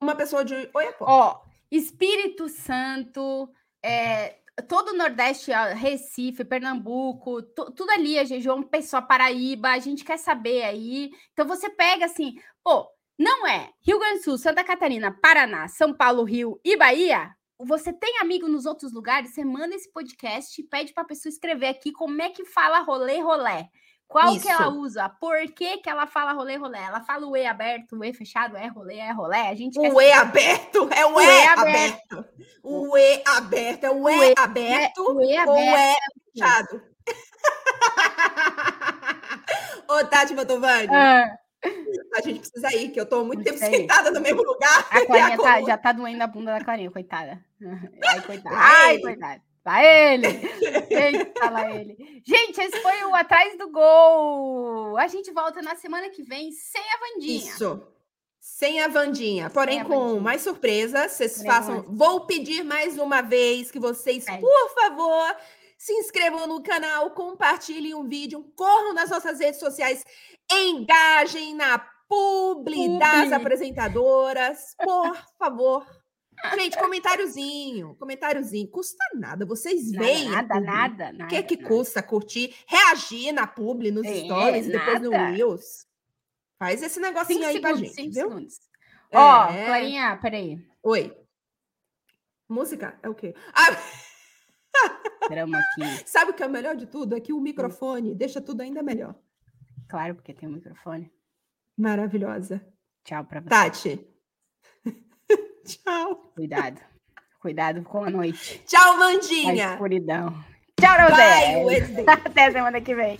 uma 0.00 0.14
pessoa 0.14 0.44
de 0.44 0.54
Oiapoque. 0.72 1.10
Ó, 1.10 1.40
Espírito 1.68 2.48
Santo, 2.48 3.50
é, 3.82 4.36
todo 4.68 4.90
o 4.90 4.96
Nordeste, 4.96 5.50
Recife, 5.74 6.44
Pernambuco, 6.44 7.42
tudo 7.42 7.90
ali, 7.90 8.18
a 8.18 8.24
região 8.24 8.62
Pessoa, 8.62 9.02
Paraíba, 9.02 9.70
a 9.70 9.78
gente 9.80 10.04
quer 10.04 10.18
saber 10.18 10.62
aí. 10.62 11.10
Então 11.32 11.44
você 11.44 11.68
pega 11.68 12.04
assim, 12.04 12.36
pô, 12.62 12.88
não 13.18 13.48
é 13.48 13.70
Rio 13.80 13.98
Grande 13.98 14.18
do 14.18 14.24
Sul, 14.24 14.38
Santa 14.38 14.62
Catarina, 14.62 15.10
Paraná, 15.20 15.66
São 15.66 15.92
Paulo, 15.92 16.22
Rio 16.22 16.60
e 16.64 16.76
Bahia? 16.76 17.34
Você 17.64 17.92
tem 17.92 18.18
amigo 18.20 18.48
nos 18.48 18.66
outros 18.66 18.92
lugares? 18.92 19.32
Você 19.32 19.44
manda 19.44 19.74
esse 19.74 19.90
podcast 19.92 20.60
e 20.60 20.64
pede 20.64 20.92
para 20.92 21.04
a 21.04 21.06
pessoa 21.06 21.30
escrever 21.30 21.68
aqui 21.68 21.92
como 21.92 22.20
é 22.20 22.28
que 22.30 22.44
fala 22.44 22.80
rolê, 22.80 23.20
rolé. 23.20 23.68
Qual 24.08 24.34
Isso. 24.34 24.44
que 24.44 24.50
ela 24.50 24.68
usa? 24.68 25.08
Por 25.08 25.38
que, 25.54 25.78
que 25.78 25.88
ela 25.88 26.06
fala 26.06 26.32
rolê, 26.32 26.56
rolé? 26.56 26.82
Ela 26.82 27.00
fala 27.02 27.26
o 27.26 27.34
E 27.36 27.46
aberto, 27.46 27.96
o 27.96 28.04
E 28.04 28.12
fechado, 28.12 28.56
é 28.56 28.66
rolê, 28.66 28.98
é 28.98 29.10
rolé? 29.10 29.48
A 29.48 29.54
gente 29.54 29.78
o 29.78 30.00
E 30.02 30.12
aberto 30.12 30.88
é 30.92 31.06
o, 31.06 31.14
o 31.14 31.20
E 31.20 31.46
aberto. 31.46 31.60
aberto. 31.60 32.24
O 32.62 32.96
E 32.98 33.22
aberto 33.26 33.84
é 33.84 33.90
o 33.90 34.10
E, 34.10 34.18
o 34.18 34.22
e 34.24 34.34
aberto 34.36 34.98
o 34.98 35.22
E 35.22 35.36
aberto. 35.36 35.48
ou 35.48 35.56
o 35.56 35.76
E 35.78 35.96
fechado. 36.34 36.82
Ô, 39.88 40.04
Tati 40.06 40.34
Mantovani. 40.34 40.88
Ah. 40.94 41.38
A 42.16 42.20
gente 42.20 42.40
precisa 42.40 42.74
ir, 42.74 42.90
que 42.90 43.00
eu 43.00 43.06
tô 43.06 43.24
muito 43.24 43.44
tempo 43.44 43.56
sentada 43.58 44.10
no 44.10 44.20
mesmo 44.20 44.42
lugar. 44.42 44.86
A 44.90 45.00
Clarinha 45.06 45.38
tá, 45.38 45.62
já 45.62 45.78
tá 45.78 45.92
doendo 45.92 46.22
a 46.22 46.26
bunda 46.26 46.52
da 46.58 46.64
Clarinha, 46.64 46.90
coitada. 46.90 47.42
Ai, 48.04 48.22
coitada. 48.22 48.56
Ai, 48.56 48.98
coitada. 48.98 49.42
Vai 49.64 50.14
ele! 50.14 50.26
Eita, 50.90 51.50
lá 51.50 51.70
ele. 51.70 52.22
Gente, 52.26 52.60
esse 52.60 52.80
foi 52.80 53.04
o 53.04 53.14
Atrás 53.14 53.56
do 53.56 53.70
Gol. 53.70 54.96
A 54.98 55.06
gente 55.06 55.30
volta 55.30 55.62
na 55.62 55.76
semana 55.76 56.10
que 56.10 56.22
vem 56.22 56.50
sem 56.50 56.82
a 56.82 56.98
Vandinha. 56.98 57.38
Isso. 57.38 57.86
Sem 58.40 58.80
a 58.80 58.88
Vandinha. 58.88 59.50
Porém, 59.50 59.80
a 59.80 59.84
com 59.84 59.98
Vandinha. 59.98 60.20
mais 60.20 60.42
surpresas. 60.42 61.12
Vocês 61.12 61.36
Porém, 61.36 61.50
façam. 61.50 61.84
Vou 61.88 62.26
pedir 62.26 62.64
mais 62.64 62.98
uma 62.98 63.22
vez 63.22 63.70
que 63.70 63.78
vocês, 63.78 64.26
é. 64.26 64.36
por 64.38 64.74
favor, 64.74 65.36
se 65.78 65.92
inscrevam 65.92 66.48
no 66.48 66.60
canal, 66.60 67.12
compartilhem 67.12 67.94
o 67.94 68.02
vídeo, 68.02 68.44
corram 68.56 68.92
nas 68.94 69.10
nossas 69.10 69.38
redes 69.38 69.60
sociais, 69.60 70.04
engajem 70.50 71.54
na 71.54 71.78
publi, 72.08 72.98
das 72.98 73.30
apresentadoras, 73.32 74.74
por 74.76 75.16
favor. 75.38 76.01
Gente, 76.54 76.78
comentáriozinho, 76.78 77.94
comentáriozinho, 77.96 78.68
custa 78.68 79.04
nada. 79.14 79.46
Vocês 79.46 79.90
veem. 79.92 80.28
Nada, 80.28 80.60
nada, 80.60 81.12
nada. 81.12 81.24
O 81.24 81.28
que 81.28 81.36
é 81.36 81.42
que 81.42 81.56
nada. 81.56 81.68
custa 81.68 82.02
curtir, 82.02 82.54
reagir 82.66 83.32
na 83.32 83.46
publi, 83.46 83.90
nos 83.90 84.06
é, 84.06 84.24
stories, 84.24 84.66
nada. 84.66 84.78
depois 84.78 85.00
no 85.02 85.10
Reels? 85.10 85.86
Faz 86.58 86.82
esse 86.82 87.00
negocinho 87.00 87.38
cinco 87.38 87.48
aí 87.48 87.54
segundos, 87.54 87.78
pra 87.80 87.88
gente, 87.88 87.94
cinco 87.94 88.14
viu? 88.14 88.28
Segundos. 88.28 88.60
Ó, 89.12 89.44
é... 89.50 89.66
Clarinha, 89.66 90.18
peraí. 90.20 90.58
Oi. 90.82 91.16
Música? 92.48 92.98
É 93.02 93.08
o 93.08 93.14
quê? 93.14 93.34
Ah... 93.52 93.70
aqui. 95.24 96.06
Sabe 96.06 96.30
o 96.30 96.34
que 96.34 96.42
é 96.42 96.46
o 96.46 96.50
melhor 96.50 96.76
de 96.76 96.86
tudo? 96.86 97.16
É 97.16 97.20
que 97.20 97.32
o 97.32 97.38
hum. 97.38 97.40
microfone 97.40 98.14
deixa 98.14 98.40
tudo 98.40 98.62
ainda 98.62 98.82
melhor. 98.82 99.14
Claro, 99.88 100.14
porque 100.14 100.32
tem 100.32 100.48
um 100.48 100.52
microfone. 100.52 101.12
Maravilhosa. 101.76 102.64
Tchau 103.04 103.24
pra 103.24 103.40
você. 103.40 103.48
Tati. 103.48 104.08
Tchau. 105.64 106.32
Cuidado. 106.34 106.80
Cuidado 107.40 107.82
com 107.82 108.04
a 108.04 108.10
noite. 108.10 108.62
Tchau, 108.66 108.98
Mandinha. 108.98 109.70
A 109.70 109.72
escuridão. 109.72 110.44
Tchau, 110.80 111.08
Rosé. 111.08 112.04
Até 112.06 112.50
semana 112.52 112.80
que 112.80 112.94
vem. 112.94 113.18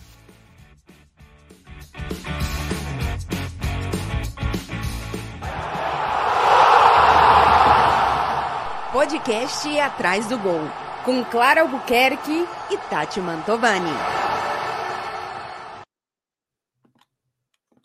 Podcast 8.93 9.81
Atrás 9.81 10.27
do 10.27 10.39
Gol, 10.39 10.69
com 11.05 11.24
Clara 11.24 11.62
Albuquerque 11.62 12.47
e 12.70 12.77
Tati 12.90 13.20
Mantovani. 13.20 14.21